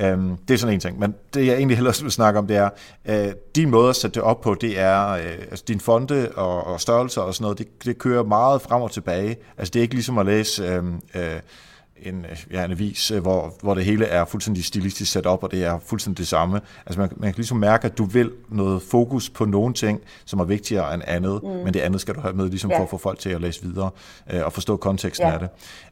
Øh, 0.00 0.18
det 0.48 0.54
er 0.54 0.58
sådan 0.58 0.74
en 0.74 0.80
ting. 0.80 0.98
Men 0.98 1.14
det 1.34 1.46
jeg 1.46 1.54
egentlig 1.56 1.76
hellere 1.76 1.94
vil 2.02 2.12
snakke 2.12 2.38
om, 2.38 2.46
det 2.46 2.56
er, 2.56 2.68
øh, 3.04 3.32
din 3.56 3.70
måde 3.70 3.88
at 3.88 3.96
sætte 3.96 4.14
det 4.14 4.22
op 4.22 4.40
på, 4.40 4.54
det 4.54 4.78
er, 4.78 5.08
øh, 5.08 5.38
altså 5.50 5.64
din 5.68 5.80
fonde 5.80 6.30
og, 6.36 6.66
og 6.66 6.80
størrelser 6.80 7.22
og 7.22 7.34
sådan 7.34 7.44
noget, 7.44 7.58
det, 7.58 7.84
det 7.84 7.98
kører 7.98 8.22
meget 8.22 8.62
frem 8.62 8.82
og 8.82 8.90
tilbage. 8.90 9.36
Altså 9.58 9.70
det 9.70 9.80
er 9.80 9.82
ikke 9.82 9.94
ligesom 9.94 10.18
at 10.18 10.26
læse... 10.26 10.64
Øh, 10.64 10.84
øh, 11.14 11.40
en, 12.04 12.26
ja, 12.52 12.64
en 12.64 12.70
avis, 12.70 13.10
øh, 13.10 13.22
hvor, 13.22 13.54
hvor 13.62 13.74
det 13.74 13.84
hele 13.84 14.04
er 14.04 14.24
fuldstændig 14.24 14.64
stilistisk 14.64 15.12
sat 15.12 15.26
op, 15.26 15.42
og 15.42 15.50
det 15.50 15.64
er 15.64 15.78
fuldstændig 15.78 16.18
det 16.18 16.28
samme. 16.28 16.60
Altså 16.86 17.00
man, 17.00 17.08
man 17.16 17.30
kan 17.30 17.36
ligesom 17.36 17.56
mærke, 17.56 17.86
at 17.86 17.98
du 17.98 18.04
vil 18.04 18.30
noget 18.48 18.82
fokus 18.82 19.30
på 19.30 19.44
nogle 19.44 19.74
ting, 19.74 20.00
som 20.24 20.40
er 20.40 20.44
vigtigere 20.44 20.94
end 20.94 21.02
andet, 21.06 21.40
mm. 21.42 21.48
men 21.48 21.74
det 21.74 21.80
andet 21.80 22.00
skal 22.00 22.14
du 22.14 22.20
have 22.20 22.34
med, 22.34 22.48
ligesom 22.48 22.70
ja. 22.70 22.78
for 22.78 22.82
at 22.82 22.90
få 22.90 22.98
folk 22.98 23.18
til 23.18 23.30
at 23.30 23.40
læse 23.40 23.62
videre 23.62 23.90
øh, 24.32 24.44
og 24.44 24.52
forstå 24.52 24.76
konteksten 24.76 25.26
ja. 25.26 25.32
af 25.32 25.38
det. 25.38 25.48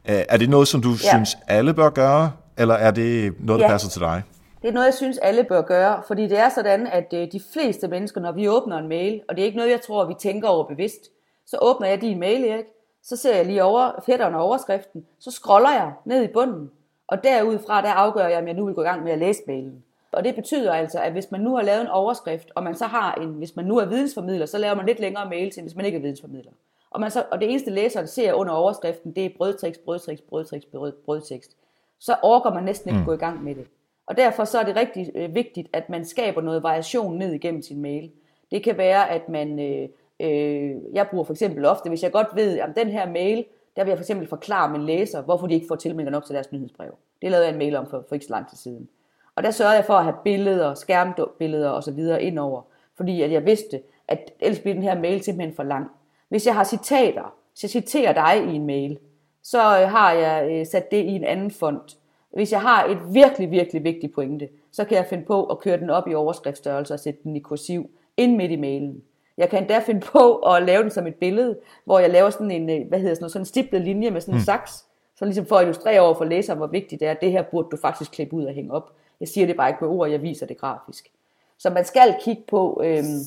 Øh, 0.09 0.23
er 0.29 0.37
det 0.37 0.49
noget, 0.49 0.67
som 0.67 0.81
du 0.81 0.89
ja. 0.89 1.09
synes, 1.09 1.37
alle 1.47 1.73
bør 1.73 1.89
gøre, 1.89 2.31
eller 2.57 2.75
er 2.75 2.91
det 2.91 3.33
noget, 3.39 3.59
der 3.59 3.65
ja. 3.65 3.71
passer 3.71 3.89
til 3.89 4.01
dig? 4.01 4.23
Det 4.61 4.69
er 4.69 4.73
noget, 4.73 4.85
jeg 4.85 4.93
synes, 4.93 5.17
alle 5.17 5.43
bør 5.43 5.61
gøre, 5.61 6.01
fordi 6.07 6.21
det 6.21 6.39
er 6.39 6.49
sådan, 6.49 6.87
at 6.87 7.13
øh, 7.13 7.27
de 7.31 7.41
fleste 7.53 7.87
mennesker, 7.87 8.21
når 8.21 8.31
vi 8.31 8.49
åbner 8.49 8.77
en 8.77 8.89
mail, 8.89 9.21
og 9.29 9.35
det 9.35 9.41
er 9.41 9.45
ikke 9.45 9.57
noget, 9.57 9.71
jeg 9.71 9.81
tror, 9.81 10.07
vi 10.07 10.13
tænker 10.19 10.47
over 10.47 10.67
bevidst, 10.67 11.01
så 11.47 11.57
åbner 11.61 11.87
jeg 11.87 12.01
din 12.01 12.19
mail, 12.19 12.45
Erik, 12.45 12.65
så 13.03 13.15
ser 13.15 13.35
jeg 13.35 13.45
lige 13.45 13.63
over, 13.63 13.91
fætteren 14.05 14.35
og 14.35 14.43
overskriften, 14.43 15.05
så 15.19 15.31
scroller 15.31 15.71
jeg 15.71 15.93
ned 16.05 16.23
i 16.23 16.33
bunden, 16.33 16.71
og 17.07 17.23
derudfra 17.23 17.81
der 17.81 17.89
afgør 17.89 18.27
jeg, 18.27 18.39
om 18.39 18.47
jeg 18.47 18.53
nu 18.53 18.65
vil 18.65 18.75
gå 18.75 18.81
i 18.81 18.85
gang 18.85 19.03
med 19.03 19.11
at 19.11 19.19
læse 19.19 19.41
mailen. 19.47 19.83
Og 20.11 20.23
det 20.23 20.35
betyder 20.35 20.73
altså, 20.73 20.99
at 20.99 21.11
hvis 21.11 21.31
man 21.31 21.41
nu 21.41 21.55
har 21.55 21.63
lavet 21.63 21.81
en 21.81 21.87
overskrift, 21.87 22.51
og 22.55 22.63
man 22.63 22.75
så 22.75 22.85
har 22.85 23.13
en, 23.13 23.29
hvis 23.29 23.55
man 23.55 23.65
nu 23.65 23.77
er 23.77 23.85
vidensformidler, 23.85 24.45
så 24.45 24.57
laver 24.57 24.75
man 24.75 24.85
lidt 24.85 24.99
længere 24.99 25.29
mail 25.29 25.51
til, 25.51 25.61
hvis 25.63 25.75
man 25.75 25.85
ikke 25.85 25.97
er 25.97 26.01
vidensformidler. 26.01 26.51
Og, 26.89 26.99
man 26.99 27.11
så, 27.11 27.25
og 27.31 27.41
det 27.41 27.49
eneste 27.49 27.71
læseren 27.71 28.07
ser 28.07 28.33
under 28.33 28.53
overskriften, 28.53 29.11
det 29.15 29.25
er 29.25 29.29
brødtekst, 29.37 29.85
brødtekst, 29.85 30.27
brødtekst, 30.27 30.71
brød, 30.71 30.91
brødtekst. 31.05 31.57
Så 31.99 32.15
overgår 32.21 32.49
man 32.49 32.63
næsten 32.63 32.89
ikke 32.89 32.99
mm. 32.99 33.05
gå 33.05 33.13
i 33.13 33.17
gang 33.17 33.43
med 33.43 33.55
det. 33.55 33.67
Og 34.07 34.17
derfor 34.17 34.45
så 34.45 34.59
er 34.59 34.63
det 34.63 34.75
rigtig 34.75 35.11
øh, 35.15 35.35
vigtigt, 35.35 35.67
at 35.73 35.89
man 35.89 36.05
skaber 36.05 36.41
noget 36.41 36.63
variation 36.63 37.17
ned 37.17 37.33
igennem 37.33 37.61
sin 37.61 37.81
mail. 37.81 38.11
Det 38.51 38.63
kan 38.63 38.77
være, 38.77 39.09
at 39.09 39.29
man 39.29 39.59
øh, 39.59 39.89
Øh, 40.23 40.75
jeg 40.93 41.07
bruger 41.11 41.23
for 41.23 41.33
eksempel 41.33 41.65
ofte, 41.65 41.89
hvis 41.89 42.03
jeg 42.03 42.11
godt 42.11 42.27
ved, 42.35 42.59
at 42.59 42.69
den 42.75 42.87
her 42.87 43.11
mail, 43.11 43.45
der 43.75 43.83
vil 43.83 43.89
jeg 43.89 43.97
for 43.97 44.03
eksempel 44.03 44.27
forklare 44.27 44.71
min 44.71 44.85
læser, 44.85 45.21
hvorfor 45.21 45.47
de 45.47 45.53
ikke 45.53 45.67
får 45.67 45.75
tilmeldinger 45.75 46.11
nok 46.11 46.25
til 46.25 46.35
deres 46.35 46.51
nyhedsbrev. 46.51 46.95
Det 47.21 47.31
lavede 47.31 47.45
jeg 47.45 47.53
en 47.53 47.59
mail 47.59 47.75
om 47.75 47.89
for, 47.89 48.05
for 48.07 48.15
ikke 48.15 48.25
så 48.25 48.33
lang 48.33 48.49
tid 48.49 48.57
siden. 48.57 48.89
Og 49.35 49.43
der 49.43 49.51
sørgede 49.51 49.75
jeg 49.75 49.85
for 49.85 49.93
at 49.93 50.03
have 50.03 50.15
billeder, 50.23 50.73
skærmbilleder 50.73 51.69
osv. 51.69 51.99
indover, 52.19 52.61
fordi 52.95 53.21
at 53.21 53.31
jeg 53.31 53.45
vidste, 53.45 53.81
at 54.07 54.31
ellers 54.39 54.59
bliver 54.59 54.73
den 54.73 54.83
her 54.83 54.99
mail 54.99 55.23
simpelthen 55.23 55.55
for 55.55 55.63
lang. 55.63 55.87
Hvis 56.29 56.45
jeg 56.47 56.55
har 56.55 56.63
citater, 56.63 57.35
hvis 57.51 57.63
jeg 57.63 57.69
citerer 57.69 58.13
dig 58.13 58.53
i 58.53 58.55
en 58.55 58.65
mail, 58.65 58.99
så 59.43 59.81
øh, 59.81 59.89
har 59.89 60.11
jeg 60.11 60.51
øh, 60.51 60.65
sat 60.65 60.91
det 60.91 60.97
i 60.97 61.15
en 61.15 61.23
anden 61.23 61.51
font. 61.51 61.97
Hvis 62.33 62.51
jeg 62.51 62.61
har 62.61 62.85
et 62.85 62.97
virkelig, 63.13 63.51
virkelig 63.51 63.83
vigtigt 63.83 64.13
pointe, 64.13 64.49
så 64.71 64.85
kan 64.85 64.97
jeg 64.97 65.05
finde 65.05 65.25
på 65.25 65.45
at 65.45 65.59
køre 65.59 65.77
den 65.77 65.89
op 65.89 66.07
i 66.07 66.13
overskriftsstørrelse 66.13 66.93
og 66.93 66.99
sætte 66.99 67.19
den 67.23 67.35
i 67.35 67.39
kursiv 67.39 67.89
ind 68.17 68.35
midt 68.35 68.51
i 68.51 68.55
mailen. 68.55 69.03
Jeg 69.37 69.49
kan 69.49 69.59
endda 69.59 69.79
finde 69.79 70.01
på 70.01 70.35
at 70.35 70.63
lave 70.63 70.83
den 70.83 70.91
som 70.91 71.07
et 71.07 71.15
billede, 71.15 71.57
hvor 71.85 71.99
jeg 71.99 72.09
laver 72.09 72.29
sådan 72.29 72.51
en, 72.51 72.69
øh, 72.69 72.87
hvad 72.87 72.99
hedder 72.99 73.15
sådan, 73.15 73.23
noget, 73.23 73.31
sådan 73.31 73.41
en 73.41 73.45
stiplet 73.45 73.81
linje 73.81 74.11
med 74.11 74.21
sådan 74.21 74.33
en 74.33 74.37
mm. 74.37 74.45
saks, 74.45 74.85
så 75.15 75.25
ligesom 75.25 75.45
for 75.45 75.55
at 75.55 75.63
illustrere 75.63 75.99
over 75.99 76.13
for 76.13 76.25
læseren, 76.25 76.57
hvor 76.57 76.67
vigtigt 76.67 76.99
det 76.99 77.07
er, 77.07 77.13
det 77.13 77.31
her 77.31 77.43
burde 77.43 77.67
du 77.71 77.77
faktisk 77.77 78.11
klippe 78.11 78.35
ud 78.35 78.45
og 78.45 78.53
hænge 78.53 78.71
op. 78.71 78.91
Jeg 79.19 79.27
siger 79.27 79.47
det 79.47 79.55
bare 79.55 79.69
ikke 79.69 79.85
med 79.85 79.89
ord, 79.89 80.09
jeg 80.09 80.21
viser 80.21 80.45
det 80.45 80.57
grafisk. 80.57 81.11
Så 81.57 81.69
man 81.69 81.85
skal 81.85 82.15
kigge 82.23 82.43
på, 82.47 82.81
øhm, 82.83 83.19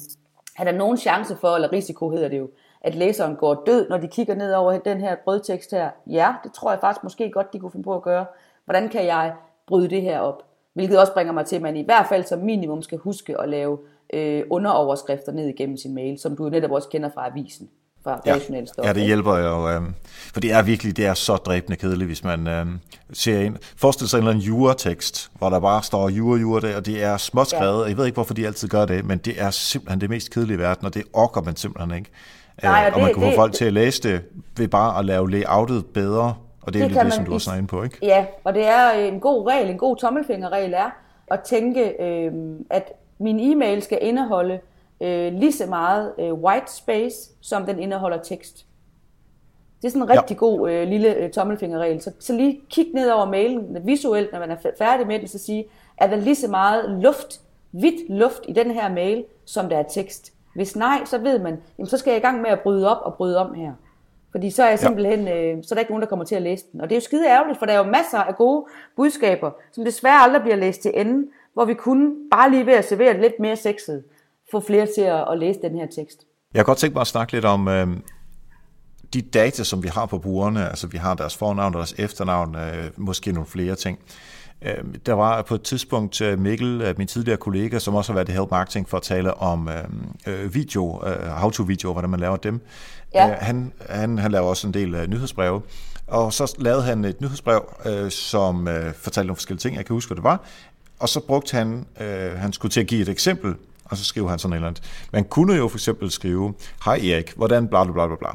er 0.59 0.65
der 0.65 0.73
nogen 0.73 0.97
chance 0.97 1.37
for, 1.37 1.55
eller 1.55 1.73
risiko 1.73 2.11
hedder 2.11 2.29
det 2.29 2.39
jo, 2.39 2.49
at 2.81 2.95
læseren 2.95 3.37
går 3.37 3.63
død, 3.67 3.89
når 3.89 3.99
de 3.99 4.09
kigger 4.09 4.35
ned 4.35 4.53
over 4.53 4.79
den 4.79 5.01
her 5.01 5.17
brødtekst 5.25 5.71
her? 5.71 5.91
Ja, 6.07 6.35
det 6.45 6.53
tror 6.53 6.71
jeg 6.71 6.81
faktisk 6.81 7.05
måske 7.05 7.31
godt, 7.31 7.53
de 7.53 7.59
kunne 7.59 7.71
finde 7.71 7.85
på 7.85 7.95
at 7.95 8.03
gøre. 8.03 8.27
Hvordan 8.65 8.89
kan 8.89 9.07
jeg 9.07 9.35
bryde 9.67 9.91
det 9.91 10.03
her 10.03 10.21
op? 10.21 10.43
Hvilket 10.73 11.01
også 11.01 11.13
bringer 11.13 11.33
mig 11.33 11.47
til, 11.47 11.57
at 11.57 11.63
man 11.63 11.77
i 11.77 11.85
hvert 11.85 12.07
fald 12.07 12.25
som 12.25 12.39
minimum 12.39 12.83
skal 12.83 12.99
huske 12.99 13.41
at 13.41 13.49
lave 13.49 13.79
øh, 14.15 14.43
underoverskrifter 14.51 15.33
ned 15.33 15.49
igennem 15.49 15.77
sin 15.77 15.95
mail, 15.95 16.19
som 16.19 16.37
du 16.37 16.49
netop 16.49 16.71
også 16.71 16.89
kender 16.89 17.11
fra 17.15 17.29
avisen. 17.31 17.69
Fra 18.05 18.21
ja. 18.27 18.39
ja, 18.85 18.93
det 18.93 19.03
hjælper 19.03 19.37
jo, 19.37 19.69
øh, 19.69 19.83
for 20.33 20.41
det 20.41 20.53
er 20.53 20.63
virkelig, 20.63 20.97
det 20.97 21.07
er 21.07 21.15
så 21.15 21.37
dræbende 21.37 21.77
kedeligt, 21.77 22.09
hvis 22.09 22.25
man 22.25 22.47
øh, 22.47 22.67
ser 23.13 23.41
ind. 23.41 23.57
Forestil 23.77 24.09
sig 24.09 24.19
en 24.19 24.23
eller 24.23 24.31
anden 24.31 24.45
jura-tekst, 24.45 25.31
hvor 25.39 25.51
der 25.51 25.61
bare 25.61 25.83
står 25.83 26.09
jura, 26.09 26.39
jura 26.39 26.61
der, 26.61 26.77
og 26.77 26.87
det 26.87 27.03
er 27.03 27.17
småt 27.17 27.49
skrevet, 27.49 27.85
ja. 27.85 27.89
jeg 27.89 27.97
ved 27.97 28.07
ikke, 28.07 28.15
hvorfor 28.15 28.35
de 28.35 28.47
altid 28.47 28.69
gør 28.69 28.85
det, 28.85 29.05
men 29.05 29.19
det 29.19 29.41
er 29.43 29.51
simpelthen 29.51 30.01
det 30.01 30.11
mest 30.11 30.31
kedelige 30.31 30.57
i 30.57 30.59
verden, 30.59 30.87
og 30.87 30.95
det 30.95 31.03
orker 31.13 31.43
man 31.43 31.57
simpelthen 31.57 31.99
ikke. 31.99 32.11
Nej, 32.63 32.81
og, 32.81 32.87
øh, 32.87 32.95
og 32.95 33.01
man 33.03 33.15
kan 33.15 33.23
få 33.23 33.37
folk 33.37 33.53
til 33.53 33.65
at 33.65 33.73
læse 33.73 34.03
det 34.03 34.21
ved 34.57 34.69
bare 34.69 34.99
at 34.99 35.05
lave 35.05 35.31
layoutet 35.31 35.87
bedre, 35.87 36.35
og 36.63 36.75
det 36.75 36.83
er 36.83 36.89
det, 36.89 37.05
det 37.05 37.15
som 37.15 37.25
du 37.25 37.35
også 37.35 37.51
er 37.51 37.55
inde 37.55 37.69
på, 37.69 37.83
ikke? 37.83 37.99
Ja, 38.03 38.27
og 38.45 38.55
det 38.55 38.67
er 38.67 38.91
en 38.91 39.21
god 39.21 39.49
regel, 39.49 39.71
en 39.71 39.79
god 39.79 39.97
tommelfingerregel 39.97 40.75
er 40.75 40.91
at 41.31 41.41
tænke, 41.41 42.03
øh, 42.03 42.33
at 42.71 42.93
min 43.19 43.41
e-mail 43.41 43.83
skal 43.83 43.99
indeholde 44.01 44.61
øh, 45.01 45.33
lige 45.33 45.53
så 45.53 45.67
meget 45.67 46.13
øh, 46.19 46.35
white 46.35 46.73
space, 46.73 47.31
som 47.41 47.67
den 47.67 47.79
indeholder 47.79 48.19
tekst. 48.23 48.67
Det 49.83 49.89
er 49.89 49.91
sådan 49.91 50.03
en 50.03 50.11
rigtig 50.11 50.35
ja. 50.35 50.39
god 50.39 50.71
øh, 50.71 50.89
lille 50.89 51.15
øh, 51.15 51.31
tommelfingerregel. 51.31 52.03
Så, 52.03 52.13
så 52.19 52.33
lige 52.33 52.61
kig 52.71 52.87
ned 52.95 53.11
over 53.11 53.31
mailen 53.31 53.87
visuelt, 53.87 54.33
når 54.33 54.39
man 54.39 54.51
er 54.51 54.57
færdig 54.79 55.07
med 55.07 55.19
den, 55.19 55.29
så 55.29 55.39
sige, 55.39 55.65
er 55.99 56.07
der 56.07 56.17
lige 56.17 56.35
så 56.35 56.49
meget 56.49 56.91
luft, 56.91 57.41
hvidt 57.71 58.11
luft 58.11 58.41
i 58.49 58.53
den 58.53 58.71
her 58.71 58.95
mail, 58.95 59.25
som 59.45 59.69
der 59.69 59.79
er 59.79 59.83
tekst. 59.83 60.33
Hvis 60.55 60.77
nej, 60.77 61.05
så 61.05 61.19
ved 61.19 61.39
man, 61.39 61.63
jamen, 61.79 61.89
så 61.89 61.99
skal 61.99 62.11
jeg 62.11 62.19
i 62.19 62.23
gang 62.23 62.41
med 62.41 62.51
at 62.51 62.61
bryde 62.61 62.91
op 62.91 63.03
og 63.05 63.15
bryde 63.15 63.39
om 63.39 63.55
her. 63.55 63.73
Fordi 64.31 64.51
så 64.51 64.63
er 64.63 64.69
jeg 64.69 64.79
simpelthen, 64.79 65.27
ja. 65.27 65.43
øh, 65.43 65.65
så 65.65 65.75
er 65.75 65.77
der 65.77 65.81
ikke 65.81 65.93
nogen, 65.93 66.03
der 66.03 66.09
kommer 66.09 66.25
til 66.25 66.35
at 66.35 66.43
læse 66.43 66.65
den. 66.73 66.81
Og 66.81 66.89
det 66.91 66.95
er 66.95 67.01
jo 67.01 67.05
skide 67.05 67.27
ærgerligt, 67.27 67.59
for 67.59 67.67
der 67.67 67.73
er 67.73 67.79
jo 67.79 67.85
masser 67.91 68.19
af 68.19 68.37
gode 68.37 68.67
budskaber, 68.97 69.51
som 69.73 69.85
desværre 69.85 70.23
aldrig 70.23 70.43
bliver 70.43 70.57
læst 70.57 70.83
til 70.83 70.93
ende, 70.95 71.29
hvor 71.57 71.65
vi 71.65 71.75
kunne 71.75 72.11
bare 72.31 72.51
lige 72.51 72.67
ved 72.67 72.73
at 72.73 72.89
servere 72.89 73.13
det 73.13 73.21
lidt 73.21 73.41
mere 73.41 73.57
sexet, 73.57 74.03
få 74.51 74.61
flere 74.61 74.87
til 74.95 75.01
at, 75.01 75.25
at 75.33 75.39
læse 75.39 75.61
den 75.63 75.79
her 75.79 75.87
tekst. 75.87 76.19
Jeg 76.55 76.59
kan 76.59 76.65
godt 76.65 76.79
tænke 76.79 76.95
mig 76.95 77.01
at 77.01 77.07
snakke 77.07 77.33
lidt 77.33 77.45
om 77.45 77.69
øh, 77.69 77.89
de 79.15 79.23
data, 79.23 79.65
som 79.65 79.83
vi 79.83 79.89
har 79.89 80.07
på 80.07 80.19
brugerne. 80.19 80.69
Altså 80.69 80.87
vi 80.87 80.99
har 80.99 81.15
deres 81.15 81.37
fornavn 81.37 81.75
og 81.75 81.79
deres 81.79 81.95
efternavn, 81.99 82.57
øh, 82.57 82.91
måske 82.97 83.33
nogle 83.33 83.47
flere 83.47 83.75
ting. 83.75 83.99
Øh, 84.63 84.85
der 85.07 85.13
var 85.13 85.43
på 85.43 85.55
et 85.55 85.63
tidspunkt 85.63 86.21
øh, 86.21 86.39
Mikkel, 86.39 86.83
øh, 86.83 86.95
min 86.99 87.07
tidligere 87.07 87.37
kollega, 87.37 87.79
som 87.79 87.95
også 87.95 88.13
har 88.13 88.15
været 88.15 88.29
i 88.29 88.33
Help 88.33 88.51
Marketing 88.51 88.89
for 88.89 88.97
at 88.97 89.03
tale 89.03 89.35
om 89.35 89.69
øh, 90.27 90.55
video, 90.55 91.03
øh, 91.07 91.27
how-to-videoer, 91.27 91.93
hvordan 91.93 92.11
man 92.11 92.21
laver 92.21 92.37
dem. 92.37 92.61
Ja. 93.15 93.31
Øh, 93.31 93.37
han, 93.41 93.73
han, 93.89 94.19
han 94.19 94.33
laver 94.33 94.47
også 94.47 94.67
en 94.67 94.75
del 94.75 94.95
øh, 94.95 95.07
nyhedsbreve, 95.07 95.63
og 96.07 96.33
så 96.33 96.57
lavede 96.59 96.83
han 96.83 97.05
et 97.05 97.21
nyhedsbrev, 97.21 97.73
øh, 97.87 98.11
som 98.11 98.69
øh, 98.69 98.95
fortalte 98.95 99.27
nogle 99.27 99.37
forskellige 99.37 99.61
ting. 99.61 99.77
Jeg 99.77 99.87
kan 99.87 99.95
huske, 99.95 100.09
hvad 100.09 100.17
det 100.17 100.25
var. 100.25 100.45
Og 100.99 101.09
så 101.09 101.21
brugte 101.21 101.57
han, 101.57 101.87
øh, 102.01 102.39
han 102.39 102.53
skulle 102.53 102.73
til 102.73 102.81
at 102.81 102.87
give 102.87 103.03
et 103.03 103.09
eksempel, 103.09 103.55
og 103.85 103.97
så 103.97 104.05
skrev 104.05 104.29
han 104.29 104.39
sådan 104.39 104.53
et 104.53 104.57
eller 104.57 104.69
andet. 104.69 104.83
Man 105.13 105.25
kunne 105.25 105.55
jo 105.55 105.69
for 105.69 105.77
eksempel 105.77 106.11
skrive, 106.11 106.55
hej 106.85 106.95
Erik, 106.95 107.33
hvordan 107.37 107.69
bla 107.69 107.85
bla 107.85 108.07
bla 108.07 108.17
bla. 108.17 108.29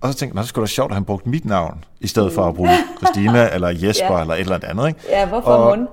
Og 0.00 0.12
så 0.12 0.18
tænkte 0.18 0.36
jeg, 0.36 0.42
det 0.42 0.48
skulle 0.48 0.62
da 0.62 0.66
sjovt, 0.66 0.90
at 0.90 0.94
han 0.94 1.04
brugte 1.04 1.28
mit 1.28 1.44
navn, 1.44 1.84
i 2.00 2.06
stedet 2.06 2.32
for 2.32 2.48
at 2.48 2.54
bruge 2.54 2.70
Christina, 2.98 3.54
eller 3.54 3.68
Jesper, 3.86 4.14
ja. 4.14 4.20
eller 4.20 4.34
et 4.34 4.40
eller 4.40 4.58
andet. 4.62 4.88
Ikke? 4.88 5.00
Ja, 5.08 5.28
hvorfor 5.28 5.50
og, 5.50 5.78
mund? 5.78 5.88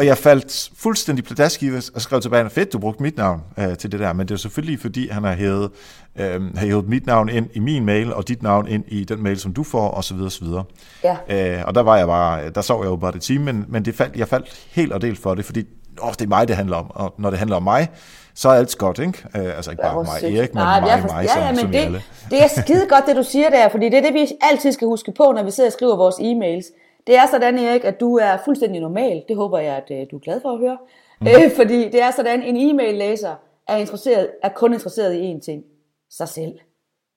Og 0.00 0.06
jeg 0.06 0.18
faldt 0.18 0.70
fuldstændig 0.76 1.24
pladask 1.24 1.62
i 1.62 1.70
og 1.94 2.02
skrev 2.02 2.20
tilbage, 2.20 2.50
fedt, 2.50 2.72
du 2.72 2.78
brugte 2.78 3.02
mit 3.02 3.16
navn 3.16 3.42
øh, 3.58 3.76
til 3.76 3.92
det 3.92 4.00
der, 4.00 4.12
men 4.12 4.28
det 4.28 4.34
er 4.34 4.38
selvfølgelig, 4.38 4.80
fordi 4.80 5.08
han 5.08 5.24
har 5.24 5.34
hævet, 5.34 5.70
øh, 6.16 6.56
har 6.56 6.66
hævet 6.66 6.88
mit 6.88 7.06
navn 7.06 7.28
ind 7.28 7.46
i 7.54 7.58
min 7.58 7.84
mail, 7.84 8.14
og 8.14 8.28
dit 8.28 8.42
navn 8.42 8.68
ind 8.68 8.84
i 8.88 9.04
den 9.04 9.22
mail, 9.22 9.38
som 9.38 9.52
du 9.52 9.62
får, 9.62 9.88
og 9.88 10.04
så 10.04 10.14
videre, 10.14 10.28
og 10.28 10.32
så 10.32 10.44
videre. 10.44 10.64
Ja. 11.04 11.58
Øh, 11.58 11.64
og 11.66 11.74
der 11.74 11.80
var 11.80 11.96
jeg 11.96 12.06
bare, 12.06 12.50
der 12.50 12.60
sov 12.60 12.82
jeg 12.82 12.90
jo 12.90 12.96
bare 12.96 13.12
det 13.12 13.22
time, 13.22 13.44
men, 13.44 13.64
men 13.68 13.84
det 13.84 13.94
faldt, 13.94 14.16
jeg 14.16 14.28
faldt 14.28 14.66
helt 14.72 14.92
og 14.92 15.02
delt 15.02 15.18
for 15.18 15.34
det, 15.34 15.44
fordi 15.44 15.64
åh, 16.02 16.12
det 16.12 16.22
er 16.22 16.28
mig, 16.28 16.48
det 16.48 16.56
handler 16.56 16.76
om, 16.76 16.90
og 16.90 17.14
når 17.18 17.30
det 17.30 17.38
handler 17.38 17.56
om 17.56 17.62
mig, 17.62 17.88
så 18.34 18.48
er 18.48 18.52
alt 18.52 18.78
godt, 18.78 18.98
ikke? 18.98 19.24
Øh, 19.36 19.56
altså 19.56 19.70
ikke 19.70 19.82
bare 19.82 20.04
mig 20.04 20.36
Erik, 20.36 20.54
men 20.54 20.62
Nej, 20.62 20.80
mig, 20.80 21.02
mig, 21.12 21.24
ja, 21.24 21.32
som, 21.32 21.42
ja, 21.42 21.50
men 21.50 21.60
som 21.60 21.70
det, 21.70 21.78
alle. 21.78 22.02
det 22.30 22.42
er 22.42 22.48
skide 22.62 22.86
godt, 22.88 23.06
det 23.06 23.16
du 23.16 23.22
siger 23.22 23.50
der, 23.50 23.68
fordi 23.68 23.84
det 23.84 23.94
er 23.94 24.02
det, 24.02 24.14
vi 24.14 24.26
altid 24.40 24.72
skal 24.72 24.86
huske 24.86 25.12
på, 25.16 25.32
når 25.36 25.42
vi 25.42 25.50
sidder 25.50 25.68
og 25.68 25.72
skriver 25.72 25.96
vores 25.96 26.14
e-mails. 26.14 26.79
Det 27.10 27.18
er 27.18 27.26
sådan, 27.26 27.58
Erik, 27.58 27.84
at 27.84 28.00
du 28.00 28.16
er 28.16 28.36
fuldstændig 28.44 28.80
normal. 28.80 29.24
Det 29.28 29.36
håber 29.36 29.58
jeg, 29.58 29.76
at 29.76 29.90
øh, 29.90 30.06
du 30.10 30.16
er 30.16 30.20
glad 30.20 30.40
for 30.40 30.50
at 30.52 30.58
høre. 30.58 30.78
Mm. 31.20 31.26
Øh, 31.26 31.50
fordi 31.56 31.88
det 31.88 32.02
er 32.02 32.10
sådan, 32.10 32.42
en 32.42 32.56
e-mail-læser 32.56 33.34
er, 33.68 33.76
interesseret, 33.76 34.30
er 34.42 34.48
kun 34.48 34.72
interesseret 34.72 35.14
i 35.14 35.32
én 35.32 35.40
ting. 35.40 35.64
Sig 36.10 36.28
selv. 36.28 36.58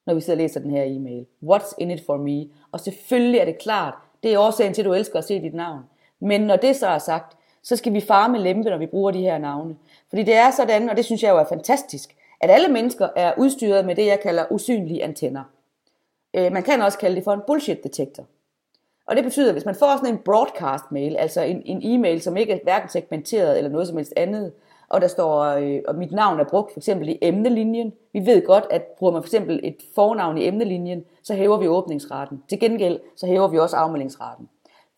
Når 0.05 0.13
vi 0.13 0.21
sidder 0.21 0.37
og 0.37 0.41
læser 0.41 0.59
den 0.59 0.71
her 0.71 0.83
e-mail. 0.83 1.25
What's 1.43 1.73
in 1.77 1.91
it 1.91 2.03
for 2.05 2.17
me? 2.17 2.45
Og 2.71 2.79
selvfølgelig 2.79 3.39
er 3.39 3.45
det 3.45 3.57
klart, 3.57 3.93
det 4.23 4.33
er 4.33 4.39
årsagen 4.39 4.73
til, 4.73 4.81
at 4.81 4.85
du 4.85 4.93
elsker 4.93 5.19
at 5.19 5.25
se 5.25 5.41
dit 5.41 5.53
navn. 5.53 5.81
Men 6.19 6.41
når 6.41 6.55
det 6.55 6.75
så 6.75 6.87
er 6.87 6.97
sagt, 6.97 7.37
så 7.63 7.75
skal 7.75 7.93
vi 7.93 8.01
farme 8.01 8.37
lempe, 8.37 8.69
når 8.69 8.77
vi 8.77 8.85
bruger 8.85 9.11
de 9.11 9.21
her 9.21 9.37
navne. 9.37 9.75
Fordi 10.09 10.23
det 10.23 10.35
er 10.35 10.51
sådan, 10.51 10.89
og 10.89 10.97
det 10.97 11.05
synes 11.05 11.23
jeg 11.23 11.29
jo 11.29 11.37
er 11.37 11.45
fantastisk, 11.49 12.15
at 12.41 12.51
alle 12.51 12.67
mennesker 12.67 13.07
er 13.15 13.33
udstyret 13.37 13.85
med 13.85 13.95
det, 13.95 14.05
jeg 14.05 14.19
kalder 14.19 14.45
usynlige 14.51 15.03
antenner. 15.03 15.43
Øh, 16.33 16.51
man 16.51 16.63
kan 16.63 16.81
også 16.81 16.97
kalde 16.97 17.15
det 17.15 17.23
for 17.23 17.33
en 17.33 17.41
bullshit 17.47 17.83
detektor. 17.83 18.25
Og 19.05 19.15
det 19.15 19.23
betyder, 19.23 19.47
at 19.47 19.53
hvis 19.53 19.65
man 19.65 19.75
får 19.75 19.97
sådan 19.97 20.13
en 20.13 20.21
broadcast 20.25 20.91
mail, 20.91 21.15
altså 21.17 21.41
en, 21.41 21.61
en 21.65 21.81
e-mail, 21.83 22.21
som 22.21 22.37
ikke 22.37 22.53
er 22.53 22.59
hverken 22.63 22.89
segmenteret 22.89 23.57
eller 23.57 23.69
noget 23.69 23.87
som 23.87 23.97
helst 23.97 24.13
andet, 24.17 24.51
og 24.89 25.01
der 25.01 25.07
står, 25.07 25.41
øh, 25.41 25.81
og 25.87 25.95
mit 25.95 26.11
navn 26.11 26.39
er 26.39 26.43
brugt 26.43 26.73
for 26.73 26.79
eksempel 26.79 27.09
i 27.09 27.17
emnelinjen. 27.21 27.93
Vi 28.13 28.25
ved 28.25 28.45
godt, 28.45 28.65
at 28.69 28.81
bruger 28.81 29.13
man 29.13 29.21
for 29.21 29.27
eksempel 29.27 29.59
et 29.63 29.77
fornavn 29.95 30.37
i 30.37 30.47
emnelinjen, 30.47 31.05
så 31.23 31.33
hæver 31.33 31.57
vi 31.57 31.67
åbningsraten. 31.67 32.43
Til 32.49 32.59
gengæld, 32.59 32.99
så 33.15 33.27
hæver 33.27 33.47
vi 33.47 33.59
også 33.59 33.75
afmeldingsraten. 33.75 34.49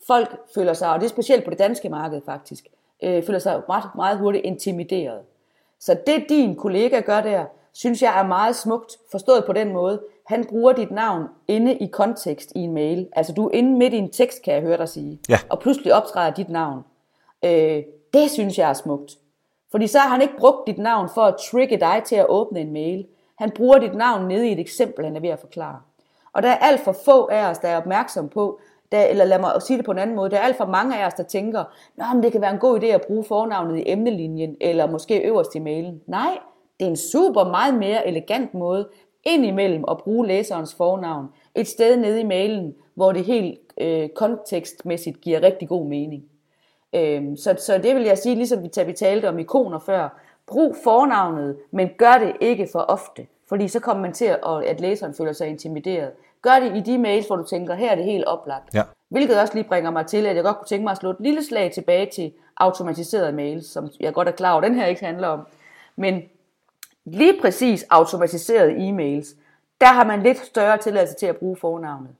Folk 0.07 0.37
føler 0.55 0.73
sig, 0.73 0.93
og 0.93 0.99
det 0.99 1.05
er 1.05 1.09
specielt 1.09 1.43
på 1.43 1.49
det 1.49 1.59
danske 1.59 1.89
marked 1.89 2.21
faktisk, 2.25 2.67
øh, 3.03 3.23
føler 3.23 3.39
sig 3.39 3.61
meget, 3.67 3.85
meget 3.95 4.17
hurtigt 4.19 4.45
intimideret. 4.45 5.19
Så 5.79 5.97
det 6.07 6.29
din 6.29 6.55
kollega 6.55 6.99
gør 6.99 7.21
der, 7.21 7.45
synes 7.73 8.01
jeg 8.01 8.19
er 8.19 8.27
meget 8.27 8.55
smukt, 8.55 8.97
forstået 9.11 9.45
på 9.45 9.53
den 9.53 9.73
måde. 9.73 10.01
Han 10.25 10.45
bruger 10.45 10.73
dit 10.73 10.91
navn 10.91 11.23
inde 11.47 11.75
i 11.75 11.87
kontekst 11.87 12.51
i 12.55 12.59
en 12.59 12.73
mail. 12.73 13.07
Altså 13.15 13.33
du 13.33 13.47
er 13.47 13.51
inde 13.53 13.77
midt 13.77 13.93
i 13.93 13.97
en 13.97 14.09
tekst, 14.09 14.41
kan 14.43 14.53
jeg 14.53 14.61
høre 14.61 14.77
dig 14.77 14.89
sige. 14.89 15.19
Ja. 15.29 15.39
Og 15.49 15.59
pludselig 15.59 15.93
optræder 15.93 16.33
dit 16.33 16.49
navn. 16.49 16.83
Øh, 17.45 17.83
det 18.13 18.31
synes 18.31 18.57
jeg 18.57 18.69
er 18.69 18.73
smukt. 18.73 19.11
Fordi 19.71 19.87
så 19.87 19.99
har 19.99 20.09
han 20.09 20.21
ikke 20.21 20.37
brugt 20.37 20.67
dit 20.67 20.77
navn 20.77 21.09
for 21.13 21.21
at 21.21 21.35
trigge 21.51 21.79
dig 21.79 22.01
til 22.05 22.15
at 22.15 22.25
åbne 22.29 22.59
en 22.59 22.73
mail. 22.73 23.05
Han 23.37 23.51
bruger 23.51 23.79
dit 23.79 23.95
navn 23.95 24.27
nede 24.27 24.49
i 24.49 24.51
et 24.51 24.59
eksempel, 24.59 25.05
han 25.05 25.15
er 25.15 25.19
ved 25.19 25.29
at 25.29 25.39
forklare. 25.39 25.79
Og 26.33 26.43
der 26.43 26.49
er 26.49 26.57
alt 26.57 26.79
for 26.79 26.95
få 27.05 27.25
af 27.25 27.49
os, 27.49 27.57
der 27.57 27.67
er 27.67 27.77
opmærksom 27.77 28.29
på, 28.29 28.59
der, 28.91 29.03
eller 29.03 29.25
lad 29.25 29.39
mig 29.39 29.61
sige 29.61 29.77
det 29.77 29.85
på 29.85 29.91
en 29.91 29.97
anden 29.97 30.15
måde, 30.15 30.29
der 30.29 30.37
er 30.37 30.41
alt 30.41 30.57
for 30.57 30.65
mange 30.65 31.01
af 31.01 31.07
os, 31.07 31.13
der 31.13 31.23
tænker, 31.23 31.59
at 31.97 32.23
det 32.23 32.31
kan 32.31 32.41
være 32.41 32.53
en 32.53 32.59
god 32.59 32.79
idé 32.79 32.85
at 32.85 33.01
bruge 33.07 33.23
fornavnet 33.23 33.77
i 33.77 33.83
emnelinjen, 33.85 34.55
eller 34.61 34.87
måske 34.87 35.19
øverst 35.19 35.55
i 35.55 35.59
mailen. 35.59 36.01
Nej, 36.07 36.37
det 36.79 36.85
er 36.85 36.89
en 36.89 36.97
super 36.97 37.43
meget 37.43 37.73
mere 37.73 38.07
elegant 38.07 38.53
måde 38.53 38.89
indimellem 39.25 39.83
at 39.91 39.97
bruge 39.97 40.27
læserens 40.27 40.75
fornavn. 40.75 41.27
Et 41.55 41.67
sted 41.67 41.97
nede 41.97 42.21
i 42.21 42.23
mailen, 42.23 42.75
hvor 42.93 43.11
det 43.11 43.25
helt 43.25 43.59
øh, 43.77 44.09
kontekstmæssigt 44.09 45.21
giver 45.21 45.43
rigtig 45.43 45.67
god 45.67 45.85
mening. 45.85 46.23
Øhm, 46.95 47.37
så, 47.37 47.55
så 47.59 47.77
det 47.77 47.95
vil 47.95 48.03
jeg 48.03 48.17
sige, 48.17 48.35
ligesom 48.35 48.63
vi, 48.63 48.69
vi 48.85 48.93
talte 48.93 49.29
om 49.29 49.39
ikoner 49.39 49.79
før, 49.79 50.21
brug 50.47 50.75
fornavnet, 50.83 51.57
men 51.71 51.89
gør 51.97 52.17
det 52.19 52.33
ikke 52.41 52.67
for 52.71 52.79
ofte, 52.79 53.27
fordi 53.49 53.67
så 53.67 53.79
kommer 53.79 54.01
man 54.01 54.13
til, 54.13 54.25
at, 54.25 54.63
at 54.65 54.79
læseren 54.79 55.13
føler 55.13 55.33
sig 55.33 55.47
intimideret. 55.47 56.11
Gør 56.41 56.59
det 56.59 56.77
i 56.77 56.79
de 56.91 56.97
mails, 56.97 57.27
hvor 57.27 57.35
du 57.35 57.43
tænker, 57.43 57.75
her 57.75 57.91
er 57.91 57.95
det 57.95 58.05
helt 58.05 58.25
oplagt. 58.25 58.73
Ja. 58.73 58.83
Hvilket 59.09 59.41
også 59.41 59.53
lige 59.53 59.67
bringer 59.67 59.91
mig 59.91 60.05
til, 60.05 60.25
at 60.25 60.35
jeg 60.35 60.43
godt 60.43 60.57
kunne 60.57 60.67
tænke 60.67 60.83
mig 60.83 60.91
at 60.91 60.97
slå 60.97 61.09
et 61.09 61.19
lille 61.19 61.43
slag 61.43 61.71
tilbage 61.71 62.05
til 62.05 62.31
automatiserede 62.57 63.31
mails, 63.31 63.65
som 63.65 63.89
jeg 63.99 64.13
godt 64.13 64.27
er 64.27 64.31
klar 64.31 64.51
over, 64.51 64.61
den 64.61 64.75
her 64.75 64.85
ikke 64.85 65.05
handler 65.05 65.27
om. 65.27 65.47
Men 65.95 66.21
lige 67.05 67.41
præcis 67.41 67.85
automatiserede 67.89 68.71
e-mails, 68.71 69.35
der 69.81 69.87
har 69.87 70.05
man 70.05 70.23
lidt 70.23 70.37
større 70.37 70.77
tilladelse 70.77 71.15
til 71.15 71.25
at 71.25 71.37
bruge 71.37 71.57
fornavnet. 71.57 72.15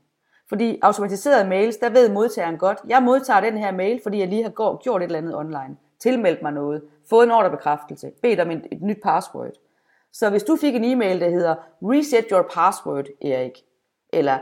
Fordi 0.49 0.79
automatiserede 0.81 1.49
mails, 1.49 1.77
der 1.77 1.89
ved 1.89 2.09
modtageren 2.09 2.57
godt, 2.57 2.77
jeg 2.87 3.03
modtager 3.03 3.41
den 3.41 3.57
her 3.57 3.71
mail, 3.71 3.99
fordi 4.03 4.19
jeg 4.19 4.27
lige 4.27 4.43
har 4.43 4.77
gjort 4.83 5.01
et 5.01 5.05
eller 5.05 5.17
andet 5.17 5.35
online. 5.35 5.77
Tilmeldt 5.99 6.41
mig 6.41 6.51
noget, 6.51 6.81
fået 7.09 7.23
en 7.23 7.31
ordrebekræftelse, 7.31 8.11
bedt 8.21 8.39
om 8.39 8.51
et, 8.51 8.67
et 8.71 8.81
nyt 8.81 8.97
password. 9.03 9.51
Så 10.13 10.29
hvis 10.29 10.43
du 10.43 10.55
fik 10.55 10.75
en 10.75 10.83
e-mail, 10.83 11.21
der 11.21 11.29
hedder 11.29 11.55
reset 11.81 12.25
your 12.31 12.51
password, 12.53 13.05
Erik, 13.21 13.57
eller 14.13 14.37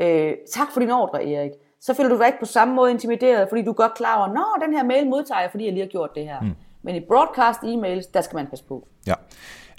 øh, 0.00 0.34
tak 0.50 0.72
for 0.72 0.80
din 0.80 0.90
ordre, 0.90 1.32
Erik, 1.32 1.52
så 1.80 1.94
føler 1.94 2.08
du 2.08 2.18
dig 2.18 2.26
ikke 2.26 2.38
på 2.38 2.44
samme 2.46 2.74
måde 2.74 2.90
intimideret, 2.90 3.48
fordi 3.48 3.62
du 3.62 3.70
er 3.70 3.74
godt 3.74 3.94
klar 3.94 4.18
over, 4.18 4.28
nå, 4.34 4.66
den 4.66 4.74
her 4.76 4.84
mail 4.84 5.08
modtager 5.08 5.40
jeg, 5.40 5.50
fordi 5.50 5.64
jeg 5.64 5.72
lige 5.72 5.84
har 5.84 5.90
gjort 5.90 6.14
det 6.14 6.24
her. 6.24 6.40
Mm. 6.40 6.54
Men 6.82 6.94
i 6.94 7.00
broadcast 7.00 7.60
e-mails, 7.62 8.12
der 8.14 8.20
skal 8.20 8.36
man 8.36 8.46
passe 8.46 8.64
på. 8.64 8.88
Ja. 9.06 9.14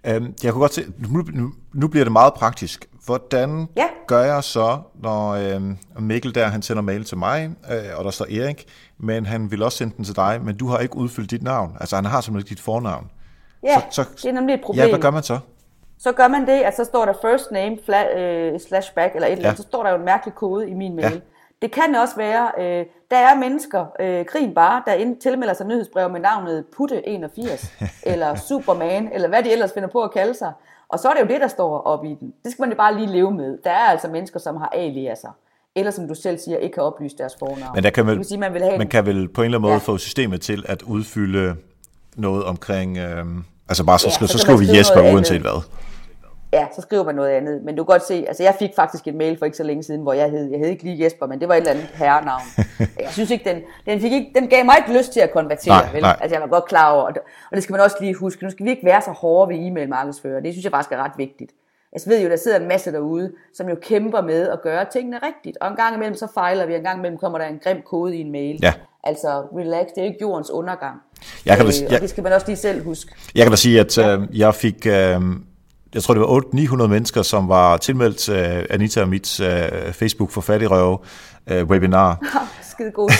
Øhm, 0.07 0.33
jeg 0.43 0.51
kunne 0.51 0.61
godt 0.61 0.73
se, 0.73 0.85
nu, 1.13 1.23
nu, 1.33 1.51
nu 1.73 1.87
bliver 1.87 2.05
det 2.05 2.11
meget 2.11 2.33
praktisk. 2.33 2.89
Hvordan 3.05 3.67
ja. 3.75 3.87
gør 4.07 4.23
jeg 4.23 4.43
så, 4.43 4.77
når 4.95 5.29
øhm, 5.31 5.77
Mikkel 5.99 6.35
der, 6.35 6.47
han 6.47 6.61
sender 6.61 6.81
mail 6.81 7.03
til 7.03 7.17
mig, 7.17 7.55
øh, 7.71 7.97
og 7.97 8.05
der 8.05 8.11
står 8.11 8.25
Erik, 8.25 8.65
men 8.97 9.25
han 9.25 9.51
vil 9.51 9.63
også 9.63 9.77
sende 9.77 9.93
den 9.97 10.05
til 10.05 10.15
dig, 10.15 10.39
men 10.43 10.57
du 10.57 10.67
har 10.67 10.79
ikke 10.79 10.97
udfyldt 10.97 11.31
dit 11.31 11.43
navn. 11.43 11.77
Altså 11.79 11.95
han 11.95 12.05
har 12.05 12.21
simpelthen 12.21 12.45
ikke 12.45 12.49
dit 12.49 12.63
fornavn. 12.63 13.11
Ja, 13.63 13.81
så, 13.89 14.03
så, 14.03 14.09
det 14.15 14.25
er 14.25 14.31
nemlig 14.31 14.53
et 14.53 14.61
problem. 14.61 14.83
Ja, 14.83 14.89
hvad 14.89 14.99
gør 14.99 15.11
man 15.11 15.23
så? 15.23 15.39
Så 15.99 16.11
gør 16.11 16.27
man 16.27 16.41
det, 16.41 16.61
at 16.61 16.75
så 16.75 16.83
står 16.83 17.05
der 17.05 17.13
first 17.21 17.51
name 17.51 17.77
fla, 17.85 18.19
øh, 18.19 18.59
slash 18.59 18.93
back, 18.93 19.15
eller 19.15 19.27
et 19.27 19.31
eller 19.31 19.49
andet, 19.49 19.59
ja. 19.59 19.63
så 19.63 19.69
står 19.69 19.83
der 19.83 19.89
jo 19.89 19.97
en 19.97 20.05
mærkelig 20.05 20.35
kode 20.35 20.69
i 20.69 20.73
min 20.73 20.95
mail. 20.95 21.13
Ja. 21.13 21.19
Det 21.61 21.71
kan 21.71 21.95
også 21.95 22.15
være, 22.15 22.51
øh, 22.59 22.85
der 23.11 23.17
er 23.17 23.35
mennesker, 23.35 23.85
øh, 23.99 24.25
krigen 24.25 24.53
bare, 24.53 24.83
der 24.85 24.93
ind, 24.93 25.17
tilmelder 25.17 25.53
sig 25.53 25.67
nyhedsbrev 25.67 26.09
med 26.09 26.19
navnet 26.19 26.65
Putte81, 26.75 27.67
eller 28.11 28.35
Superman, 28.35 29.09
eller 29.13 29.27
hvad 29.27 29.43
de 29.43 29.51
ellers 29.51 29.73
finder 29.73 29.89
på 29.89 30.01
at 30.01 30.11
kalde 30.11 30.33
sig. 30.33 30.51
Og 30.89 30.99
så 30.99 31.09
er 31.09 31.13
det 31.13 31.21
jo 31.21 31.27
det, 31.27 31.41
der 31.41 31.47
står 31.47 31.81
op 31.81 32.05
i 32.05 32.17
den. 32.19 32.33
Det 32.43 32.51
skal 32.51 32.61
man 32.61 32.69
jo 32.69 32.75
bare 32.75 32.95
lige 32.95 33.07
leve 33.07 33.31
med. 33.31 33.57
Der 33.63 33.69
er 33.69 33.85
altså 33.85 34.07
mennesker, 34.07 34.39
som 34.39 34.57
har 34.57 34.69
aliaser, 34.73 35.29
eller 35.75 35.91
som 35.91 36.07
du 36.07 36.15
selv 36.15 36.39
siger, 36.39 36.57
ikke 36.57 36.73
kan 36.73 36.83
oplyse 36.83 37.17
deres 37.17 37.33
fornavn. 37.39 37.75
Men 37.75 37.83
der 37.83 37.89
kan 37.89 38.07
vel, 38.07 38.25
sige, 38.25 38.37
man, 38.37 38.53
vil 38.53 38.61
have 38.61 38.71
man 38.71 38.81
en... 38.81 38.89
kan 38.89 39.05
vel 39.05 39.27
på 39.27 39.41
en 39.41 39.45
eller 39.45 39.57
anden 39.57 39.61
måde 39.61 39.73
ja. 39.73 39.79
få 39.79 39.97
systemet 39.97 40.41
til 40.41 40.65
at 40.67 40.81
udfylde 40.81 41.55
noget 42.15 42.43
omkring... 42.43 42.97
Øh, 42.97 43.25
altså 43.69 43.83
bare 43.83 43.99
så, 43.99 44.07
ja, 44.07 44.11
så, 44.11 44.27
så, 44.27 44.27
så 44.27 44.37
skriver 44.37 44.59
vi 44.59 44.77
Jesper 44.77 45.13
uanset 45.13 45.41
hvad 45.41 45.63
ja, 46.53 46.67
så 46.75 46.81
skriver 46.81 47.03
man 47.03 47.15
noget 47.15 47.29
andet. 47.29 47.61
Men 47.63 47.75
du 47.75 47.83
kan 47.83 47.93
godt 47.93 48.07
se, 48.07 48.25
altså 48.27 48.43
jeg 48.43 48.55
fik 48.59 48.69
faktisk 48.75 49.07
en 49.07 49.17
mail 49.17 49.37
for 49.37 49.45
ikke 49.45 49.57
så 49.57 49.63
længe 49.63 49.83
siden, 49.83 50.01
hvor 50.01 50.13
jeg 50.13 50.31
hed, 50.31 50.51
jeg 50.51 50.59
hed 50.59 50.67
ikke 50.67 50.83
lige 50.83 51.03
Jesper, 51.03 51.27
men 51.27 51.39
det 51.39 51.47
var 51.47 51.55
et 51.55 51.57
eller 51.57 51.71
andet 51.71 51.85
herrenavn. 51.93 52.41
jeg 53.03 53.09
synes 53.11 53.31
ikke, 53.31 53.49
den, 53.49 53.61
den, 53.85 54.01
fik 54.01 54.11
ikke, 54.11 54.31
den 54.35 54.47
gav 54.47 54.65
mig 54.65 54.75
ikke 54.77 54.99
lyst 54.99 55.13
til 55.13 55.19
at 55.19 55.31
konvertere, 55.31 55.81
nej, 55.81 55.93
vel? 55.93 56.01
Nej. 56.01 56.17
Altså 56.21 56.35
jeg 56.35 56.41
var 56.41 56.47
godt 56.47 56.65
klar 56.65 56.91
over, 56.91 57.03
og 57.51 57.55
det 57.55 57.63
skal 57.63 57.73
man 57.73 57.81
også 57.81 57.97
lige 57.99 58.13
huske, 58.13 58.43
nu 58.43 58.49
skal 58.49 58.65
vi 58.65 58.69
ikke 58.69 58.85
være 58.85 59.01
så 59.01 59.11
hårde 59.11 59.49
ved 59.49 59.67
e-mail 59.67 59.89
markedsfører, 59.89 60.39
det 60.39 60.53
synes 60.53 60.63
jeg 60.63 60.71
faktisk 60.71 60.91
er 60.91 61.03
ret 61.03 61.17
vigtigt. 61.17 61.51
Jeg 61.93 62.01
ved 62.05 62.23
jo, 62.23 62.29
der 62.29 62.35
sidder 62.35 62.59
en 62.59 62.67
masse 62.67 62.91
derude, 62.91 63.31
som 63.53 63.69
jo 63.69 63.75
kæmper 63.81 64.21
med 64.21 64.49
at 64.49 64.61
gøre 64.61 64.85
tingene 64.93 65.17
rigtigt, 65.23 65.57
og 65.61 65.69
en 65.69 65.75
gang 65.75 65.95
imellem 65.95 66.15
så 66.15 66.27
fejler 66.33 66.65
vi, 66.65 66.73
og 66.73 66.77
en 66.77 66.83
gang 66.83 66.97
imellem 66.97 67.17
kommer 67.17 67.37
der 67.37 67.45
en 67.45 67.59
grim 67.63 67.81
kode 67.85 68.17
i 68.17 68.21
en 68.21 68.31
mail. 68.31 68.59
Ja. 68.61 68.73
Altså, 69.03 69.27
relax, 69.57 69.85
det 69.95 70.01
er 70.01 70.05
ikke 70.05 70.17
jordens 70.21 70.49
undergang. 70.49 70.95
Jeg 71.45 71.57
kan 71.57 71.65
øh, 71.65 71.73
da, 71.73 71.83
jeg, 71.83 71.95
og 71.95 72.01
det 72.01 72.09
skal 72.09 72.23
man 72.23 72.33
også 72.33 72.47
lige 72.47 72.57
selv 72.57 72.83
huske. 72.83 73.11
Jeg 73.35 73.43
kan 73.43 73.51
da 73.51 73.55
sige, 73.55 73.79
at 73.79 73.97
ja. 73.97 74.17
øh, 74.17 74.39
jeg 74.39 74.55
fik... 74.55 74.85
Øh, 74.85 75.21
jeg 75.93 76.03
tror 76.03 76.13
det 76.13 76.21
var 76.21 76.41
800-900 76.83 76.87
mennesker, 76.87 77.21
som 77.21 77.49
var 77.49 77.77
tilmeldt 77.77 78.29
uh, 78.29 78.65
Anita 78.69 79.01
og 79.01 79.09
mit 79.09 79.39
uh, 79.39 79.93
Facebook 79.93 80.31
for 80.31 80.41
fattigrøve 80.41 80.97
uh, 81.51 81.63
webinar. 81.63 82.17
Skide 82.71 82.91
god 82.91 83.11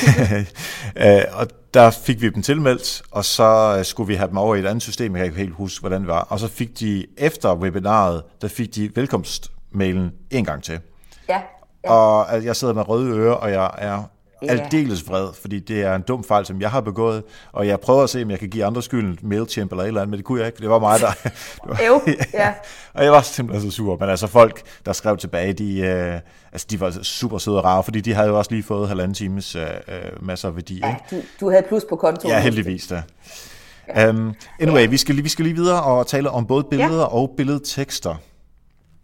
uh, 0.96 1.40
Og 1.40 1.48
der 1.74 1.90
fik 1.90 2.22
vi 2.22 2.30
dem 2.30 2.44
tilmeldt, 2.44 3.02
og 3.12 3.26
så 3.26 3.76
uh, 3.78 3.86
skulle 3.86 4.08
vi 4.08 4.16
have 4.16 4.30
dem 4.30 4.38
over 4.38 4.56
i 4.56 4.60
et 4.60 4.66
andet 4.66 4.82
system, 4.82 5.16
jeg 5.16 5.20
kan 5.20 5.26
ikke 5.26 5.38
helt 5.38 5.54
huske, 5.54 5.82
hvordan 5.82 6.02
det 6.02 6.08
var. 6.08 6.28
Og 6.30 6.40
så 6.40 6.48
fik 6.48 6.80
de, 6.80 7.06
efter 7.18 7.56
webinaret, 7.56 8.24
der 8.42 8.48
fik 8.48 8.76
de 8.76 8.92
velkomstmailen 8.96 10.12
en 10.32 10.46
gang 10.46 10.64
til. 10.64 10.80
Ja. 11.30 11.42
ja. 11.84 11.92
Og 11.92 12.34
altså, 12.34 12.48
jeg 12.48 12.56
sidder 12.56 12.74
med 12.74 12.90
røde 12.90 13.12
ører, 13.12 13.34
og 13.34 13.52
jeg 13.52 13.72
er 13.78 14.04
yeah. 14.44 14.60
aldeles 14.60 15.08
vred, 15.08 15.28
fordi 15.42 15.60
det 15.60 15.82
er 15.82 15.96
en 15.96 16.02
dum 16.02 16.24
fejl, 16.24 16.46
som 16.46 16.62
jeg 16.62 16.72
har 16.72 16.82
begået, 16.82 17.24
og 17.52 17.68
jeg 17.68 17.80
prøver 17.80 18.04
at 18.04 18.10
se, 18.10 18.24
om 18.24 18.32
jeg 18.32 18.40
kan 18.40 18.50
give 18.50 18.66
andre 18.66 18.84
skylden, 18.84 19.20
MailChimp 19.22 19.72
eller 19.72 19.84
et 19.84 19.88
eller 19.88 20.02
andet, 20.02 20.10
men 20.10 20.18
det 20.18 20.26
kunne 20.26 20.40
jeg 20.40 20.48
ikke, 20.48 20.58
for 20.58 20.62
det 20.62 20.70
var 20.70 20.80
mig, 20.80 21.00
der... 21.00 21.30
Jo, 21.88 22.02
ja. 22.34 22.54
og 22.94 23.04
jeg 23.04 23.12
var 23.12 23.22
simpelthen 23.22 23.72
så 23.72 23.76
sur, 23.76 23.98
men 24.00 24.10
altså 24.10 24.28
folk, 24.28 24.62
der 24.86 24.94
skrev 24.94 25.18
tilbage, 25.18 25.54
de, 25.54 25.80
øh, 25.80 26.20
altså, 26.52 26.68
de 26.70 26.80
var 26.80 26.92
super 26.92 27.38
søde 27.38 27.58
og 27.58 27.64
rare, 27.64 27.84
fordi 27.84 28.02
de 28.02 28.14
havde 28.14 28.28
jo 28.28 28.38
også 28.38 28.52
lige 28.52 28.64
fået 28.64 28.88
halvanden 28.88 29.14
times 29.14 29.56
øh, 29.56 29.64
øh 29.64 30.26
masser 30.26 30.48
af 30.48 30.56
værdi. 30.56 30.80
Ja, 30.84 30.96
du, 31.12 31.16
du 31.40 31.50
havde 31.50 31.64
plus 31.68 31.84
på 31.90 31.96
kontoen. 31.96 32.34
Ja, 32.34 32.40
heldigvis 32.40 32.88
da. 32.88 33.04
Ja. 33.96 34.10
Um, 34.10 34.36
anyway, 34.60 34.82
ja. 34.82 34.86
vi, 34.86 34.98
skal, 34.98 35.24
vi 35.24 35.30
skal 35.30 35.46
lige 35.46 35.56
videre 35.56 35.84
og 35.84 36.08
tale 36.08 36.30
om 36.30 36.46
både 36.46 36.64
billeder 36.64 37.00
ja. 37.00 37.06
og 37.06 37.34
billedtekster. 37.38 38.16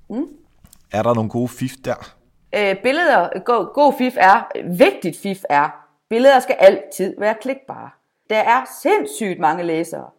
Mm. 0.09 0.25
Er 0.91 1.03
der 1.03 1.13
nogle 1.13 1.29
gode 1.29 1.47
fif 1.47 1.71
der? 1.85 2.14
Øh, 2.57 2.81
billeder, 2.83 3.39
god, 3.39 3.73
god 3.73 3.93
fif 3.93 4.17
er, 4.17 4.51
vigtigt 4.77 5.17
fif 5.17 5.43
er, 5.49 5.87
billeder 6.09 6.39
skal 6.39 6.55
altid 6.59 7.15
være 7.17 7.35
klikbare. 7.41 7.89
Der 8.29 8.37
er 8.37 8.65
sindssygt 8.81 9.39
mange 9.39 9.63
læsere, 9.63 10.09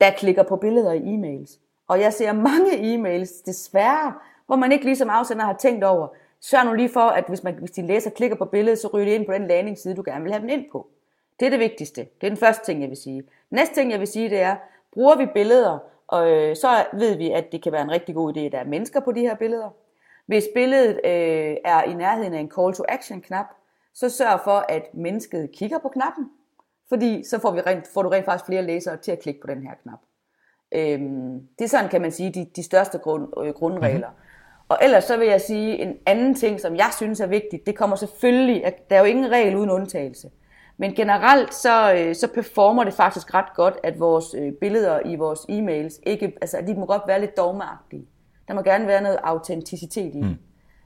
der 0.00 0.10
klikker 0.10 0.42
på 0.42 0.56
billeder 0.56 0.92
i 0.92 0.98
e-mails. 0.98 1.60
Og 1.88 2.00
jeg 2.00 2.12
ser 2.12 2.32
mange 2.32 2.70
e-mails, 2.72 3.42
desværre, 3.46 4.14
hvor 4.46 4.56
man 4.56 4.72
ikke 4.72 4.84
ligesom 4.84 5.10
afsender 5.10 5.44
har 5.44 5.56
tænkt 5.56 5.84
over, 5.84 6.08
sørg 6.40 6.66
nu 6.66 6.72
lige 6.72 6.88
for, 6.88 7.00
at 7.00 7.24
hvis, 7.28 7.42
man, 7.42 7.54
hvis 7.54 7.70
din 7.70 7.86
læser 7.86 8.10
klikker 8.10 8.36
på 8.36 8.44
billedet, 8.44 8.78
så 8.78 8.88
ryger 8.88 9.04
det 9.04 9.12
ind 9.12 9.26
på 9.26 9.32
den 9.32 9.48
landingsside, 9.48 9.94
du 9.94 10.02
gerne 10.06 10.22
vil 10.22 10.32
have 10.32 10.42
den 10.42 10.50
ind 10.50 10.64
på. 10.72 10.86
Det 11.40 11.46
er 11.46 11.50
det 11.50 11.60
vigtigste. 11.60 12.00
Det 12.00 12.26
er 12.26 12.30
den 12.30 12.36
første 12.36 12.64
ting, 12.64 12.80
jeg 12.80 12.88
vil 12.88 12.96
sige. 12.96 13.22
Næste 13.50 13.74
ting, 13.74 13.90
jeg 13.90 14.00
vil 14.00 14.08
sige, 14.08 14.30
det 14.30 14.40
er, 14.40 14.56
bruger 14.92 15.16
vi 15.16 15.26
billeder, 15.34 15.78
og 16.06 16.30
øh, 16.30 16.56
så 16.56 16.68
ved 16.92 17.16
vi, 17.16 17.30
at 17.30 17.52
det 17.52 17.62
kan 17.62 17.72
være 17.72 17.82
en 17.82 17.90
rigtig 17.90 18.14
god 18.14 18.36
idé, 18.36 18.40
at 18.40 18.52
der 18.52 18.58
er 18.58 18.64
mennesker 18.64 19.00
på 19.00 19.12
de 19.12 19.20
her 19.20 19.34
billeder. 19.34 19.70
Hvis 20.26 20.44
billedet 20.54 21.00
øh, 21.04 21.56
er 21.64 21.82
i 21.82 21.94
nærheden 21.94 22.34
af 22.34 22.40
en 22.40 22.50
call 22.50 22.74
to 22.74 22.84
action 22.88 23.20
knap, 23.20 23.46
så 23.94 24.08
sørg 24.08 24.40
for, 24.44 24.64
at 24.68 24.94
mennesket 24.94 25.50
kigger 25.52 25.78
på 25.78 25.88
knappen, 25.88 26.30
fordi 26.88 27.24
så 27.24 27.38
får, 27.38 27.50
vi 27.50 27.60
rent, 27.60 27.86
får 27.94 28.02
du 28.02 28.08
rent 28.08 28.24
faktisk 28.24 28.46
flere 28.46 28.62
læsere 28.62 28.96
til 28.96 29.12
at 29.12 29.20
klikke 29.20 29.40
på 29.40 29.46
den 29.46 29.62
her 29.62 29.74
knap. 29.82 29.98
Øhm, 30.74 31.40
det 31.58 31.64
er 31.64 31.68
sådan, 31.68 31.90
kan 31.90 32.00
man 32.00 32.12
sige, 32.12 32.32
de, 32.32 32.46
de 32.56 32.62
største 32.62 32.98
grund, 32.98 33.28
øh, 33.44 33.54
grundregler. 33.54 34.08
Mm-hmm. 34.08 34.66
Og 34.68 34.78
ellers 34.82 35.04
så 35.04 35.16
vil 35.16 35.28
jeg 35.28 35.40
sige 35.40 35.78
en 35.78 35.96
anden 36.06 36.34
ting, 36.34 36.60
som 36.60 36.76
jeg 36.76 36.90
synes 36.96 37.20
er 37.20 37.26
vigtigt. 37.26 37.66
Det 37.66 37.76
kommer 37.76 37.96
selvfølgelig, 37.96 38.64
at 38.64 38.90
der 38.90 38.96
er 38.96 39.00
jo 39.00 39.06
ingen 39.06 39.30
regel 39.30 39.56
uden 39.56 39.70
undtagelse. 39.70 40.30
Men 40.76 40.94
generelt 40.94 41.54
så, 41.54 41.94
øh, 41.94 42.14
så 42.14 42.28
performer 42.34 42.84
det 42.84 42.94
faktisk 42.94 43.34
ret 43.34 43.54
godt, 43.54 43.74
at 43.82 44.00
vores 44.00 44.34
øh, 44.38 44.52
billeder 44.52 45.00
i 45.04 45.16
vores 45.16 45.40
e-mails, 45.40 46.00
ikke, 46.06 46.32
altså 46.40 46.64
de 46.66 46.74
må 46.74 46.86
godt 46.86 47.02
være 47.06 47.20
lidt 47.20 47.36
dogmeagtige. 47.36 48.06
Der 48.48 48.54
må 48.54 48.62
gerne 48.62 48.86
være 48.86 49.02
noget 49.02 49.18
autenticitet 49.22 50.14
i. 50.14 50.22
Mm. 50.22 50.36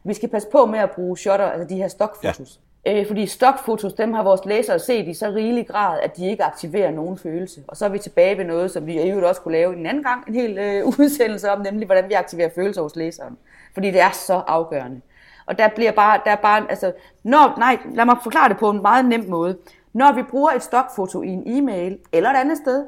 Vi 0.04 0.14
skal 0.14 0.28
passe 0.28 0.48
på 0.52 0.66
med 0.66 0.78
at 0.78 0.90
bruge 0.90 1.18
shutter, 1.18 1.46
altså 1.46 1.68
de 1.68 1.76
her 1.76 1.88
stokfotos. 1.88 2.60
Øh, 2.86 3.06
fordi 3.06 3.26
stokfotos, 3.26 3.92
dem 3.92 4.12
har 4.12 4.22
vores 4.22 4.44
læsere 4.44 4.78
set 4.78 5.08
i 5.08 5.14
så 5.14 5.30
rigelig 5.30 5.66
grad, 5.66 6.00
at 6.00 6.16
de 6.16 6.30
ikke 6.30 6.44
aktiverer 6.44 6.90
nogen 6.90 7.18
følelse. 7.18 7.60
Og 7.68 7.76
så 7.76 7.84
er 7.84 7.88
vi 7.88 7.98
tilbage 7.98 8.38
ved 8.38 8.44
noget, 8.44 8.70
som 8.70 8.86
vi 8.86 9.02
i 9.02 9.08
øvrigt 9.08 9.26
også 9.26 9.40
kunne 9.40 9.52
lave 9.52 9.76
en 9.76 9.86
anden 9.86 10.02
gang, 10.02 10.28
en 10.28 10.34
hel 10.34 10.58
øh, 10.58 10.86
udsendelse 10.98 11.50
om, 11.50 11.60
nemlig 11.60 11.86
hvordan 11.86 12.08
vi 12.08 12.14
aktiverer 12.14 12.50
følelser 12.54 12.82
hos 12.82 12.96
læseren. 12.96 13.38
Fordi 13.74 13.90
det 13.90 14.00
er 14.00 14.10
så 14.10 14.34
afgørende. 14.34 15.00
Og 15.46 15.58
der 15.58 15.68
bliver 15.68 15.92
bare, 15.92 16.20
der 16.24 16.30
er 16.30 16.36
bare, 16.36 16.66
altså, 16.70 16.92
når, 17.22 17.58
nej, 17.58 17.78
lad 17.94 18.04
mig 18.04 18.16
forklare 18.22 18.48
det 18.48 18.58
på 18.58 18.70
en 18.70 18.82
meget 18.82 19.04
nem 19.04 19.24
måde. 19.28 19.56
Når 19.92 20.12
vi 20.12 20.22
bruger 20.22 20.50
et 20.50 20.62
stokfoto 20.62 21.22
i 21.22 21.28
en 21.28 21.42
e-mail 21.46 21.98
eller 22.12 22.30
et 22.30 22.36
andet 22.36 22.58
sted, 22.58 22.86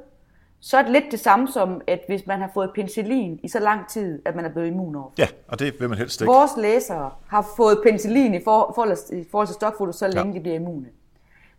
så 0.61 0.79
er 0.79 0.83
det 0.83 0.93
lidt 0.93 1.05
det 1.11 1.21
samme 1.21 1.49
som, 1.49 1.81
at 1.87 2.01
hvis 2.07 2.27
man 2.27 2.41
har 2.41 2.51
fået 2.55 2.71
penicillin 2.75 3.41
i 3.43 3.49
så 3.49 3.59
lang 3.59 3.89
tid, 3.89 4.23
at 4.25 4.37
man 4.37 4.45
er 4.45 4.49
blevet 4.49 4.67
immun 4.67 4.97
over. 4.97 5.11
Ja, 5.19 5.27
og 5.49 5.59
det 5.59 5.81
vil 5.81 5.89
man 5.89 5.99
helst 5.99 6.21
ikke. 6.21 6.33
Vores 6.33 6.51
læsere 6.57 7.11
har 7.29 7.47
fået 7.57 7.79
penicillin 7.83 8.35
i 8.35 8.45
forhold, 8.45 8.97
i 9.13 9.25
forhold 9.31 9.47
til 9.47 9.55
stokfoto, 9.55 9.93
så 9.93 10.09
længe 10.09 10.33
ja. 10.33 10.39
de 10.39 10.41
bliver 10.41 10.57
immune. 10.57 10.87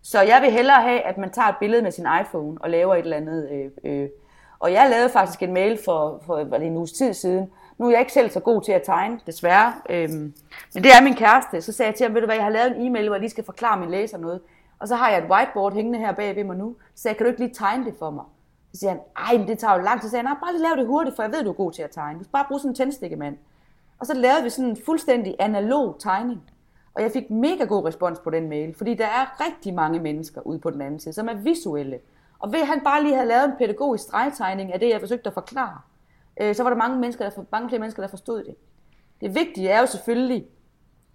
Så 0.02 0.22
jeg 0.22 0.42
vil 0.42 0.52
hellere 0.52 0.82
have, 0.82 1.02
at 1.02 1.18
man 1.18 1.32
tager 1.32 1.48
et 1.48 1.56
billede 1.60 1.82
med 1.82 1.92
sin 1.92 2.06
iPhone 2.22 2.58
og 2.62 2.70
laver 2.70 2.96
et 2.96 3.00
eller 3.00 3.18
andet. 3.18 3.50
Øh, 3.52 4.02
øh. 4.02 4.10
Og 4.60 4.74
jeg 4.74 4.90
lavede 4.90 5.10
faktisk 5.10 5.44
en 5.44 5.54
mail 5.54 5.80
for, 5.86 6.24
for 6.26 6.44
var 6.44 6.58
det 6.58 6.68
en 6.68 6.78
uges 6.78 6.92
tid 6.92 7.14
siden. 7.14 7.50
Nu 7.78 7.88
er 7.88 7.92
jeg 7.92 8.00
ikke 8.00 8.14
selv 8.14 8.30
så 8.30 8.40
god 8.40 8.62
til 8.62 8.72
at 8.72 8.82
tegne, 8.84 9.20
desværre. 9.26 9.74
Øhm, 9.90 10.34
men 10.74 10.84
det 10.84 10.92
er 10.92 11.04
min 11.04 11.16
kæreste. 11.16 11.62
Så 11.62 11.72
sagde 11.72 11.90
jeg 11.90 11.96
til 11.96 12.04
ham, 12.04 12.14
ved 12.14 12.22
du 12.22 12.28
hvad, 12.28 12.36
jeg 12.36 12.44
har 12.44 12.52
lavet 12.52 12.78
en 12.78 12.88
e-mail, 12.88 13.06
hvor 13.06 13.16
jeg 13.16 13.20
lige 13.20 13.30
skal 13.30 13.44
forklare 13.44 13.80
min 13.80 13.90
læser 13.90 14.18
noget. 14.18 14.42
Og 14.80 14.88
så 14.88 14.96
har 14.96 15.10
jeg 15.10 15.18
et 15.18 15.32
whiteboard 15.32 15.74
hængende 15.74 16.00
her 16.00 16.12
bag 16.12 16.36
ved 16.36 16.44
mig 16.44 16.58
nu. 16.58 16.76
Så 16.96 17.10
jeg, 17.10 17.18
kan 17.18 17.26
du 17.26 17.30
ikke 17.30 17.40
lige 17.40 17.54
tegne 17.54 17.86
det 17.86 17.94
for 18.00 18.10
mig? 18.10 18.26
Så 18.74 18.80
siger 18.80 18.90
han, 18.90 19.00
ej, 19.18 19.46
det 19.48 19.60
tager 19.60 19.74
jo 19.74 19.82
lang 19.82 20.02
tid. 20.02 20.10
Så 20.10 20.12
siger 20.12 20.22
jeg, 20.30 20.38
bare 20.44 20.54
lige 20.54 20.64
lav 20.64 20.76
det 20.78 20.88
hurtigt, 20.88 21.16
for 21.16 21.24
jeg 21.24 21.32
ved, 21.32 21.44
du 21.44 21.50
er 21.50 21.54
god 21.54 21.72
til 21.72 21.82
at 21.82 21.92
tegne. 21.92 22.20
Du 22.20 22.24
skal 22.24 22.32
bare 22.32 22.46
bruge 22.48 22.60
sådan 22.60 22.72
en 22.72 22.76
tændstikkemand. 22.76 23.38
Og 24.00 24.06
så 24.08 24.14
lavede 24.14 24.44
vi 24.44 24.50
sådan 24.50 24.70
en 24.70 24.78
fuldstændig 24.86 25.36
analog 25.40 25.96
tegning. 26.00 26.42
Og 26.94 27.02
jeg 27.02 27.12
fik 27.12 27.30
mega 27.30 27.64
god 27.64 27.86
respons 27.86 28.20
på 28.20 28.30
den 28.30 28.50
mail, 28.50 28.76
fordi 28.78 28.94
der 28.94 29.06
er 29.06 29.46
rigtig 29.46 29.74
mange 29.74 30.00
mennesker 30.00 30.42
ude 30.42 30.60
på 30.60 30.70
den 30.70 30.82
anden 30.82 31.00
side, 31.00 31.14
som 31.14 31.28
er 31.28 31.34
visuelle. 31.34 32.00
Og 32.40 32.54
ved 32.54 32.66
han 32.66 32.82
bare 32.84 33.04
lige 33.04 33.16
havde 33.16 33.28
lavet 33.28 33.46
en 33.46 33.52
pædagogisk 33.58 34.04
stregtegning 34.04 34.74
af 34.74 34.80
det, 34.80 34.90
jeg 34.90 35.00
forsøgte 35.00 35.28
at 35.28 35.34
forklare, 35.34 35.80
øh, 36.42 36.56
så 36.56 36.64
var 36.64 36.70
der 36.70 36.78
mange, 36.78 37.00
mennesker, 37.00 37.30
der, 37.30 37.44
mange 37.52 37.70
flere 37.70 37.80
mennesker, 37.80 38.04
der 38.04 38.10
forstod 38.10 38.44
det. 38.44 38.56
Det 39.22 39.36
vigtige 39.36 39.70
er 39.70 39.80
jo 39.80 39.86
selvfølgelig, 39.86 40.46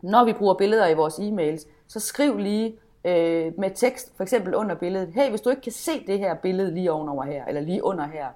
når 0.02 0.24
vi 0.24 0.32
bruger 0.32 0.54
billeder 0.54 0.86
i 0.86 0.94
vores 0.94 1.14
e-mails, 1.14 1.68
så 1.86 2.00
skriv 2.00 2.38
lige, 2.38 2.78
øh, 3.06 3.52
med 3.58 3.70
tekst, 3.74 4.12
for 4.16 4.22
eksempel 4.22 4.54
under 4.54 4.74
billedet. 4.74 5.14
Hey, 5.14 5.30
hvis 5.30 5.40
du 5.40 5.50
ikke 5.50 5.62
kan 5.62 5.72
se 5.72 6.06
det 6.06 6.18
her 6.18 6.34
billede 6.34 6.74
lige 6.74 6.92
ovenover 6.92 7.24
her, 7.24 7.44
eller 7.44 7.60
lige 7.60 7.84
under 7.84 8.06
her, 8.06 8.26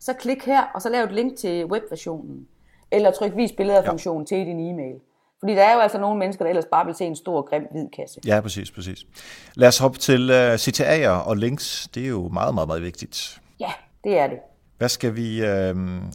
så 0.00 0.12
klik 0.12 0.44
her, 0.44 0.62
og 0.74 0.82
så 0.82 0.88
lav 0.88 1.04
et 1.04 1.12
link 1.12 1.36
til 1.36 1.66
webversionen. 1.66 2.46
Eller 2.90 3.10
tryk 3.10 3.36
vis 3.36 3.52
billeder-funktionen 3.52 4.26
ja. 4.30 4.36
til 4.36 4.46
din 4.46 4.70
e-mail. 4.70 4.94
Fordi 5.40 5.52
der 5.52 5.62
er 5.62 5.74
jo 5.74 5.80
altså 5.80 5.98
nogle 5.98 6.18
mennesker, 6.18 6.44
der 6.44 6.48
ellers 6.50 6.64
bare 6.72 6.86
vil 6.86 6.94
se 6.94 7.04
en 7.04 7.16
stor, 7.16 7.42
grim, 7.42 7.62
hvid 7.72 7.88
kasse. 7.96 8.20
Ja, 8.26 8.40
præcis, 8.40 8.70
præcis. 8.70 9.06
Lad 9.54 9.68
os 9.68 9.78
hoppe 9.78 9.98
til 9.98 10.30
uh, 10.30 10.54
CTA'er 10.54 11.08
og 11.08 11.36
links. 11.36 11.88
Det 11.94 12.04
er 12.04 12.08
jo 12.08 12.28
meget, 12.28 12.54
meget, 12.54 12.68
meget 12.68 12.82
vigtigt. 12.82 13.40
Ja, 13.60 13.72
det 14.04 14.18
er 14.18 14.26
det. 14.26 14.38
Hvad 14.78 14.88
skal 14.88 15.16
vi... 15.16 15.40
Uh, 15.40 15.48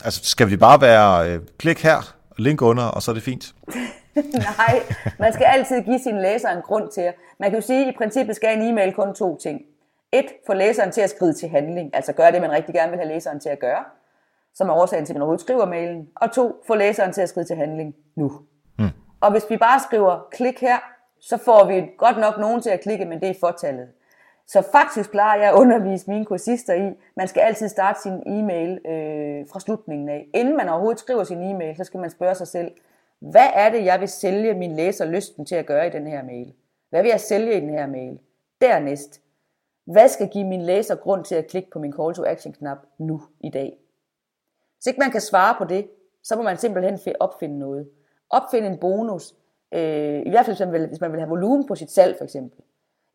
altså, 0.05 0.21
skal 0.23 0.49
vi 0.49 0.57
bare 0.57 0.81
være... 0.81 1.35
Uh, 1.35 1.45
klik 1.57 1.83
her, 1.83 2.15
link 2.37 2.61
under, 2.61 2.83
og 2.83 3.01
så 3.01 3.11
er 3.11 3.13
det 3.13 3.23
fint? 3.23 3.53
Nej, 4.57 4.79
man 5.19 5.33
skal 5.33 5.45
altid 5.45 5.81
give 5.81 5.99
sin 5.99 6.21
læser 6.21 6.49
en 6.49 6.61
grund 6.61 6.91
til. 6.91 7.13
Man 7.39 7.49
kan 7.49 7.59
jo 7.59 7.65
sige, 7.65 7.81
at 7.81 7.93
i 7.93 7.97
princippet 7.97 8.35
skal 8.35 8.57
en 8.57 8.69
e-mail 8.69 8.93
kun 8.93 9.13
to 9.13 9.37
ting. 9.37 9.61
Et, 10.11 10.25
få 10.45 10.53
læseren 10.53 10.91
til 10.91 11.01
at 11.01 11.09
skride 11.09 11.33
til 11.33 11.49
handling, 11.49 11.95
altså 11.95 12.13
gøre 12.13 12.31
det, 12.31 12.41
man 12.41 12.51
rigtig 12.51 12.75
gerne 12.75 12.91
vil 12.91 12.99
have 12.99 13.13
læseren 13.13 13.39
til 13.39 13.49
at 13.49 13.59
gøre, 13.59 13.83
som 14.55 14.69
er 14.69 14.73
årsagen 14.73 15.05
til, 15.05 15.13
at 15.13 15.15
man 15.15 15.21
overhovedet 15.21 15.41
skriver 15.41 15.65
mailen. 15.65 16.09
Og 16.15 16.31
to, 16.31 16.63
få 16.67 16.75
læseren 16.75 17.13
til 17.13 17.21
at 17.21 17.29
skride 17.29 17.45
til 17.45 17.55
handling 17.55 17.95
nu. 18.15 18.31
Mm. 18.79 18.89
Og 19.21 19.31
hvis 19.31 19.49
vi 19.49 19.57
bare 19.57 19.79
skriver, 19.79 20.27
klik 20.31 20.61
her, 20.61 20.77
så 21.21 21.37
får 21.37 21.65
vi 21.65 21.89
godt 21.97 22.17
nok 22.17 22.37
nogen 22.37 22.61
til 22.61 22.69
at 22.69 22.81
klikke, 22.81 23.05
men 23.05 23.21
det 23.21 23.29
er 23.29 23.33
fortallet. 23.39 23.87
Så 24.47 24.63
faktisk 24.71 25.11
plejer 25.11 25.39
jeg 25.41 25.49
at 25.49 25.55
undervise 25.55 26.09
mine 26.09 26.25
kursister 26.25 26.73
i, 26.73 26.93
man 27.15 27.27
skal 27.27 27.41
altid 27.41 27.69
starte 27.69 28.01
sin 28.01 28.23
e-mail 28.25 28.79
øh, 28.85 29.45
fra 29.51 29.59
slutningen 29.59 30.09
af. 30.09 30.27
Inden 30.33 30.57
man 30.57 30.69
overhovedet 30.69 30.99
skriver 30.99 31.23
sin 31.23 31.41
e-mail, 31.41 31.77
så 31.77 31.83
skal 31.83 31.99
man 31.99 32.09
spørge 32.09 32.35
sig 32.35 32.47
selv, 32.47 32.71
hvad 33.31 33.47
er 33.53 33.69
det, 33.69 33.85
jeg 33.85 33.99
vil 33.99 34.07
sælge 34.07 34.53
min 34.53 34.75
læser 34.75 35.05
lysten 35.05 35.45
til 35.45 35.55
at 35.55 35.65
gøre 35.65 35.87
i 35.87 35.89
den 35.89 36.07
her 36.07 36.23
mail? 36.23 36.53
Hvad 36.89 37.01
vil 37.01 37.09
jeg 37.09 37.19
sælge 37.19 37.57
i 37.57 37.59
den 37.59 37.69
her 37.69 37.87
mail? 37.87 38.19
Dernæst, 38.61 39.21
hvad 39.85 40.07
skal 40.07 40.29
give 40.29 40.47
min 40.47 40.61
læser 40.61 40.95
grund 40.95 41.25
til 41.25 41.35
at 41.35 41.47
klikke 41.47 41.69
på 41.69 41.79
min 41.79 41.93
call 41.93 42.13
to 42.13 42.25
action 42.25 42.53
knap 42.53 42.77
nu 42.97 43.21
i 43.39 43.49
dag? 43.49 43.77
Hvis 44.77 44.87
ikke 44.87 44.99
man 44.99 45.11
kan 45.11 45.21
svare 45.21 45.55
på 45.57 45.65
det, 45.65 45.87
så 46.23 46.35
må 46.35 46.41
man 46.41 46.57
simpelthen 46.57 47.15
opfinde 47.19 47.59
noget. 47.59 47.89
Opfinde 48.29 48.67
en 48.67 48.77
bonus. 48.77 49.35
Øh, 49.73 50.21
I 50.25 50.29
hvert 50.29 50.45
fald 50.45 50.55
hvis 50.55 50.65
man, 50.65 50.71
vil, 50.71 50.87
hvis 50.87 51.01
man 51.01 51.11
vil 51.11 51.19
have 51.19 51.29
volumen 51.29 51.67
på 51.67 51.75
sit 51.75 51.91
salg 51.91 52.17
for 52.17 52.23
eksempel. 52.23 52.59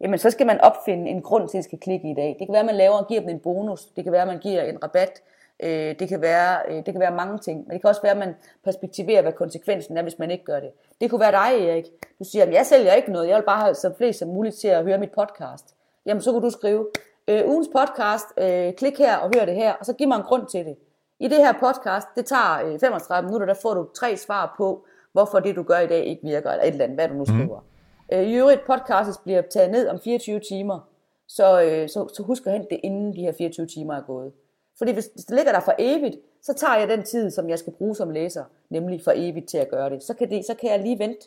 Jamen 0.01 0.19
så 0.19 0.31
skal 0.31 0.47
man 0.47 0.61
opfinde 0.61 1.11
en 1.11 1.23
grund 1.23 1.49
til 1.49 1.59
at 1.59 1.65
skal 1.65 1.79
klikke 1.79 2.11
i 2.11 2.15
dag. 2.15 2.37
Det 2.39 2.47
kan 2.47 2.53
være, 2.53 2.61
at 2.61 2.67
man 2.67 2.75
laver 2.75 2.97
og 2.97 3.09
giver 3.09 3.21
dem 3.21 3.31
en 3.31 3.41
bonus. 3.41 3.87
Det 3.87 4.05
kan 4.05 4.13
være, 4.13 4.23
at 4.23 4.29
man 4.29 4.39
giver 4.39 4.63
en 4.63 4.83
rabat 4.85 5.23
Øh, 5.63 5.95
det, 5.99 6.09
kan 6.09 6.21
være, 6.21 6.59
øh, 6.69 6.77
det 6.77 6.85
kan 6.85 7.01
være 7.01 7.17
mange 7.17 7.39
ting, 7.39 7.59
men 7.59 7.71
det 7.71 7.81
kan 7.81 7.89
også 7.89 8.03
være, 8.03 8.13
at 8.13 8.19
man 8.19 8.35
perspektiverer, 8.65 9.23
hvad 9.23 9.33
konsekvensen 9.33 9.97
er, 9.97 10.03
hvis 10.03 10.19
man 10.19 10.31
ikke 10.31 10.45
gør 10.45 10.61
det. 10.61 10.71
Det 11.01 11.11
kunne 11.11 11.21
være 11.21 11.33
dig, 11.33 11.69
Erik. 11.69 11.85
Du 12.19 12.25
siger, 12.25 12.45
at 12.45 12.53
jeg 12.53 12.67
sælger 12.67 12.93
ikke 12.93 13.13
noget, 13.13 13.29
jeg 13.29 13.37
vil 13.37 13.45
bare 13.45 13.61
have 13.61 13.75
så 13.75 13.93
flest 13.97 14.19
som 14.19 14.29
muligt 14.29 14.57
til 14.57 14.69
at 14.69 14.85
høre 14.85 14.99
mit 14.99 15.13
podcast. 15.13 15.75
Jamen, 16.07 16.21
så 16.21 16.33
kunne 16.33 16.43
du 16.43 16.51
skrive, 16.51 16.87
øh, 17.29 17.49
ugens 17.49 17.69
podcast, 17.77 18.27
øh, 18.39 18.73
klik 18.73 18.99
her 18.99 19.17
og 19.17 19.31
hør 19.35 19.45
det 19.45 19.55
her, 19.55 19.73
og 19.73 19.87
så 19.87 19.93
giv 19.93 20.09
mig 20.09 20.17
en 20.17 20.23
grund 20.23 20.47
til 20.47 20.65
det. 20.65 20.77
I 21.21 21.29
det 21.29 21.39
her 21.39 21.53
podcast, 21.53 22.09
det 22.17 22.27
tager 22.27 22.63
øh, 22.65 22.81
35 22.81 23.27
minutter, 23.27 23.47
der 23.47 23.55
får 23.63 23.75
du 23.75 23.89
tre 23.97 24.17
svar 24.17 24.55
på, 24.57 24.85
hvorfor 25.13 25.41
det, 25.41 25.57
du 25.57 25.63
gør 25.63 25.79
i 25.79 25.87
dag, 25.87 26.05
ikke 26.05 26.23
virker, 26.23 26.51
eller 26.51 26.65
et 26.65 26.69
eller 26.69 26.85
andet, 26.85 26.99
hvad 26.99 27.09
du 27.09 27.15
nu 27.15 27.25
mhm. 27.29 27.39
skriver. 27.39 27.61
Mm. 27.61 28.17
Øh, 28.17 28.23
I 28.23 28.35
øvrigt, 28.35 28.67
podcastet 28.67 29.17
bliver 29.25 29.43
taget 29.43 29.71
ned 29.71 29.89
om 29.89 30.01
24 30.05 30.41
timer, 30.49 30.81
så, 31.29 31.63
øh, 31.63 31.89
så, 31.89 32.09
så 32.15 32.23
husk 32.23 32.47
at 32.47 32.53
hente 32.53 32.69
det, 32.71 32.81
inden 32.83 33.17
de 33.17 33.21
her 33.21 33.33
24 33.39 33.67
timer 33.67 33.95
er 33.95 34.01
gået. 34.01 34.33
Fordi 34.79 34.93
hvis 34.93 35.07
det 35.07 35.37
ligger 35.37 35.53
der 35.53 35.61
for 35.61 35.75
evigt, 35.79 36.17
så 36.43 36.55
tager 36.55 36.77
jeg 36.77 36.89
den 36.89 37.03
tid, 37.03 37.31
som 37.31 37.49
jeg 37.49 37.59
skal 37.59 37.73
bruge 37.73 37.97
som 37.97 38.11
læser, 38.11 38.45
nemlig 38.71 39.01
for 39.05 39.13
evigt 39.17 39.49
til 39.49 39.59
at 39.59 39.71
gøre 39.71 39.91
det. 39.91 40.03
Så 40.03 40.15
kan, 40.15 40.31
det, 40.31 40.47
så 40.47 40.55
kan 40.55 40.71
jeg 40.71 40.81
lige 40.81 40.99
vente. 40.99 41.27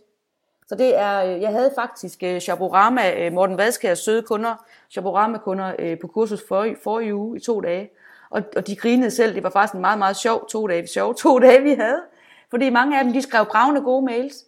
Så 0.67 0.75
det 0.75 0.97
er, 0.97 1.23
øh, 1.23 1.41
jeg 1.41 1.49
havde 1.49 1.71
faktisk 1.75 2.23
uh, 2.25 2.37
Shaborama, 2.37 3.27
uh, 3.27 3.33
Morten 3.33 3.57
Vadskærs 3.57 3.99
søde 3.99 4.21
kunder, 4.21 4.65
Shaborama-kunder 4.89 5.73
uh, 5.79 5.99
på 6.01 6.07
kursus 6.07 6.43
for, 6.47 6.67
for 6.83 6.99
i 6.99 7.13
uge 7.13 7.37
i 7.37 7.39
to 7.39 7.61
dage. 7.61 7.89
Og, 8.29 8.41
og 8.55 8.67
de 8.67 8.75
grinede 8.75 9.11
selv. 9.11 9.35
Det 9.35 9.43
var 9.43 9.49
faktisk 9.49 9.73
en 9.73 9.81
meget, 9.81 9.97
meget 9.99 10.15
sjov 10.15 10.47
to 10.49 10.67
dage, 10.67 10.87
sjov 10.87 11.15
to 11.15 11.39
dage, 11.39 11.61
vi 11.61 11.73
havde. 11.73 12.01
Fordi 12.49 12.69
mange 12.69 12.97
af 12.99 13.03
dem, 13.03 13.13
de 13.13 13.21
skrev 13.21 13.45
bravende 13.45 13.81
gode 13.81 14.05
mails. 14.05 14.45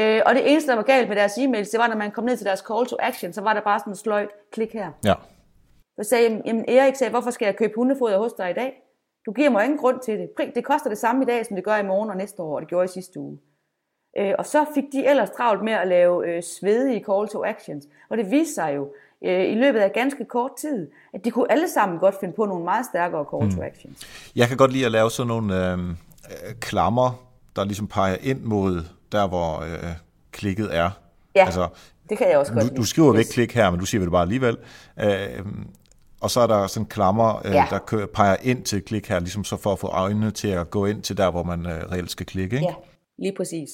Uh, 0.00 0.20
og 0.26 0.34
det 0.34 0.52
eneste, 0.52 0.70
der 0.70 0.76
var 0.76 0.82
galt 0.82 1.08
med 1.08 1.16
deres 1.16 1.32
e-mails, 1.32 1.70
det 1.70 1.78
var, 1.78 1.86
når 1.88 1.96
man 1.96 2.10
kom 2.10 2.24
ned 2.24 2.36
til 2.36 2.46
deres 2.46 2.60
call 2.60 2.86
to 2.86 2.96
action, 3.00 3.32
så 3.32 3.40
var 3.40 3.52
der 3.52 3.60
bare 3.60 3.78
sådan 3.78 3.92
en 3.92 3.96
sløjt 3.96 4.28
klik 4.52 4.72
her. 4.72 4.90
Ja. 5.04 5.14
Så 5.96 6.08
sagde 6.08 6.42
jamen 6.44 6.64
Erik 6.68 6.94
sagde, 6.96 7.10
hvorfor 7.10 7.30
skal 7.30 7.46
jeg 7.46 7.56
købe 7.56 7.72
hundefoder 7.76 8.18
hos 8.18 8.32
dig 8.32 8.50
i 8.50 8.54
dag? 8.54 8.82
Du 9.26 9.32
giver 9.32 9.50
mig 9.50 9.64
ingen 9.64 9.78
grund 9.78 10.00
til 10.00 10.18
det. 10.18 10.28
Det 10.54 10.64
koster 10.64 10.88
det 10.88 10.98
samme 10.98 11.22
i 11.22 11.26
dag, 11.26 11.46
som 11.46 11.56
det 11.56 11.64
gør 11.64 11.76
i 11.76 11.86
morgen 11.86 12.10
og 12.10 12.16
næste 12.16 12.42
år, 12.42 12.54
og 12.54 12.60
det 12.60 12.68
gjorde 12.68 12.84
i 12.84 12.88
sidste 12.88 13.20
uge. 13.20 13.38
Øh, 14.18 14.34
og 14.38 14.46
så 14.46 14.64
fik 14.74 14.84
de 14.92 15.06
ellers 15.06 15.30
travlt 15.30 15.62
med 15.64 15.72
at 15.72 15.88
lave 15.88 16.28
øh, 16.28 16.42
svedige 16.42 17.04
call 17.04 17.28
to 17.28 17.44
actions. 17.44 17.84
Og 18.10 18.16
det 18.16 18.30
viste 18.30 18.54
sig 18.54 18.76
jo 18.76 18.88
øh, 19.24 19.52
i 19.52 19.54
løbet 19.54 19.80
af 19.80 19.92
ganske 19.92 20.24
kort 20.24 20.50
tid, 20.60 20.90
at 21.14 21.24
de 21.24 21.30
kunne 21.30 21.52
alle 21.52 21.68
sammen 21.68 21.98
godt 21.98 22.14
finde 22.20 22.34
på 22.34 22.44
nogle 22.44 22.64
meget 22.64 22.86
stærkere 22.86 23.24
call 23.30 23.50
to 23.50 23.56
mm. 23.56 23.66
actions. 23.66 24.30
Jeg 24.36 24.48
kan 24.48 24.56
godt 24.56 24.72
lide 24.72 24.86
at 24.86 24.92
lave 24.92 25.10
sådan 25.10 25.28
nogle 25.28 25.72
øh, 25.72 25.78
klammer, 26.60 27.26
der 27.56 27.64
ligesom 27.64 27.86
peger 27.86 28.16
ind 28.22 28.40
mod 28.42 28.84
der, 29.12 29.28
hvor 29.28 29.60
øh, 29.60 29.92
klikket 30.32 30.76
er. 30.76 30.90
Ja, 31.34 31.44
altså, 31.44 31.68
det 32.08 32.18
kan 32.18 32.28
jeg 32.28 32.38
også 32.38 32.52
godt 32.52 32.70
du, 32.70 32.76
du 32.76 32.84
skriver 32.84 33.14
yes. 33.14 33.18
væk 33.18 33.24
klik 33.24 33.54
her, 33.54 33.70
men 33.70 33.80
du 33.80 33.86
siger 33.86 34.02
det 34.02 34.10
bare 34.10 34.22
alligevel. 34.22 34.58
Øh, 35.00 35.46
og 36.26 36.30
så 36.30 36.40
er 36.40 36.46
der 36.46 36.66
sådan 36.66 36.86
klammer, 36.86 37.46
øh, 37.46 37.52
ja. 37.54 37.66
der 37.70 37.78
kører, 37.78 38.06
peger 38.06 38.36
ind 38.42 38.62
til 38.62 38.82
klik 38.82 39.08
her, 39.08 39.18
ligesom 39.20 39.44
så 39.44 39.56
for 39.56 39.72
at 39.72 39.78
få 39.78 39.86
øjnene 39.86 40.30
til 40.30 40.48
at 40.48 40.70
gå 40.70 40.86
ind 40.86 41.02
til 41.02 41.16
der, 41.16 41.30
hvor 41.30 41.42
man 41.42 41.66
øh, 41.66 41.92
reelt 41.92 42.10
skal 42.10 42.26
klikke. 42.26 42.56
Ikke? 42.56 42.68
Ja, 42.68 42.74
lige 43.18 43.34
præcis. 43.36 43.70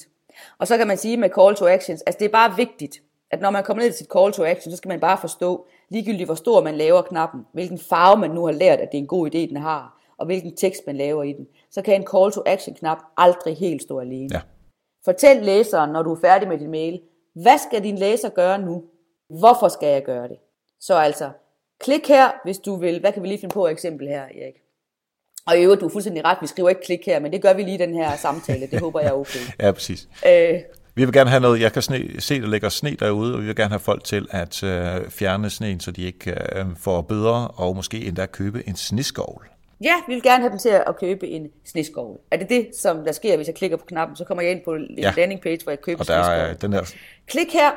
Og 0.59 0.67
så 0.67 0.77
kan 0.77 0.87
man 0.87 0.97
sige 0.97 1.17
med 1.17 1.29
call 1.39 1.55
to 1.55 1.67
actions, 1.67 2.01
altså 2.01 2.19
det 2.19 2.25
er 2.25 2.29
bare 2.29 2.55
vigtigt, 2.55 3.01
at 3.31 3.41
når 3.41 3.49
man 3.49 3.63
kommer 3.63 3.83
ned 3.83 3.91
til 3.91 3.97
sit 3.97 4.07
call 4.17 4.33
to 4.33 4.43
action, 4.43 4.71
så 4.71 4.77
skal 4.77 4.89
man 4.89 4.99
bare 4.99 5.17
forstå, 5.17 5.65
ligegyldigt 5.89 6.27
hvor 6.27 6.35
stor 6.35 6.63
man 6.63 6.75
laver 6.75 7.01
knappen, 7.01 7.41
hvilken 7.53 7.79
farve 7.79 8.19
man 8.19 8.31
nu 8.31 8.45
har 8.45 8.53
lært, 8.53 8.79
at 8.79 8.89
det 8.91 8.97
er 8.97 9.01
en 9.01 9.07
god 9.07 9.27
idé, 9.27 9.37
den 9.37 9.57
har, 9.57 9.99
og 10.17 10.25
hvilken 10.25 10.55
tekst 10.55 10.81
man 10.87 10.97
laver 10.97 11.23
i 11.23 11.33
den, 11.33 11.47
så 11.71 11.81
kan 11.81 11.95
en 11.95 12.07
call 12.07 12.31
to 12.31 12.41
action 12.45 12.75
knap 12.75 12.97
aldrig 13.17 13.57
helt 13.57 13.81
stå 13.81 13.99
alene. 13.99 14.29
Ja. 14.33 14.41
Fortæl 15.05 15.43
læseren, 15.43 15.91
når 15.91 16.03
du 16.03 16.13
er 16.13 16.19
færdig 16.21 16.47
med 16.47 16.57
din 16.57 16.71
mail, 16.71 17.01
hvad 17.33 17.57
skal 17.57 17.83
din 17.83 17.97
læser 17.97 18.29
gøre 18.29 18.59
nu? 18.61 18.83
Hvorfor 19.29 19.67
skal 19.67 19.89
jeg 19.89 20.03
gøre 20.03 20.27
det? 20.27 20.37
Så 20.79 20.95
altså, 20.95 21.29
Klik 21.83 22.07
her, 22.07 22.31
hvis 22.43 22.57
du 22.57 22.75
vil. 22.75 22.99
Hvad 22.99 23.11
kan 23.11 23.23
vi 23.23 23.27
lige 23.27 23.39
finde 23.39 23.53
på 23.53 23.65
et 23.65 23.71
eksempel 23.71 24.07
her, 24.07 24.21
Erik? 24.21 24.53
Og 25.47 25.57
i 25.57 25.63
øvrigt, 25.63 25.81
du 25.81 25.85
er 25.85 25.89
fuldstændig 25.89 26.25
ret, 26.25 26.37
vi 26.41 26.47
skriver 26.47 26.69
ikke 26.69 26.81
klik 26.85 26.99
her, 27.05 27.19
men 27.19 27.31
det 27.31 27.41
gør 27.41 27.53
vi 27.53 27.63
lige 27.63 27.75
i 27.75 27.77
den 27.77 27.93
her 27.93 28.17
samtale. 28.17 28.67
Det 28.71 28.79
håber 28.79 28.99
jeg 28.99 29.09
er 29.09 29.13
okay. 29.13 29.39
ja, 29.61 29.71
præcis. 29.71 30.07
Øh, 30.27 30.59
vi 30.95 31.05
vil 31.05 31.13
gerne 31.13 31.29
have 31.29 31.41
noget, 31.41 31.61
jeg 31.61 31.73
kan 31.73 31.81
sne, 31.81 32.21
se, 32.21 32.41
der 32.41 32.47
ligger 32.47 32.69
sne 32.69 32.89
derude, 32.89 33.33
og 33.33 33.41
vi 33.41 33.45
vil 33.45 33.55
gerne 33.55 33.69
have 33.69 33.79
folk 33.79 34.03
til 34.03 34.27
at 34.31 34.63
øh, 34.63 35.09
fjerne 35.09 35.49
sneen, 35.49 35.79
så 35.79 35.91
de 35.91 36.01
ikke 36.01 36.31
øh, 36.31 36.65
får 36.77 37.01
bøder, 37.01 37.45
og 37.59 37.75
måske 37.75 38.05
endda 38.05 38.25
købe 38.25 38.67
en 38.67 38.75
sneskovl. 38.75 39.47
Ja, 39.83 39.93
vi 40.07 40.13
vil 40.13 40.23
gerne 40.23 40.41
have 40.41 40.51
dem 40.51 40.59
til 40.59 40.69
at 40.69 40.99
købe 40.99 41.27
en 41.27 41.47
sneskovl. 41.65 42.19
Er 42.31 42.37
det 42.37 42.49
det, 42.49 42.69
som 42.81 43.05
der 43.05 43.11
sker, 43.11 43.35
hvis 43.35 43.47
jeg 43.47 43.55
klikker 43.55 43.77
på 43.77 43.85
knappen, 43.85 44.17
så 44.17 44.25
kommer 44.25 44.41
jeg 44.41 44.51
ind 44.51 44.61
på 44.65 44.73
en 44.73 44.97
ja. 44.97 45.13
landing 45.17 45.41
page, 45.41 45.59
hvor 45.63 45.71
jeg 45.71 45.81
køber 45.81 45.99
og 45.99 46.07
der 46.07 46.15
er 46.15 46.53
den 46.53 46.73
her... 46.73 46.93
Klik 47.27 47.53
her, 47.53 47.71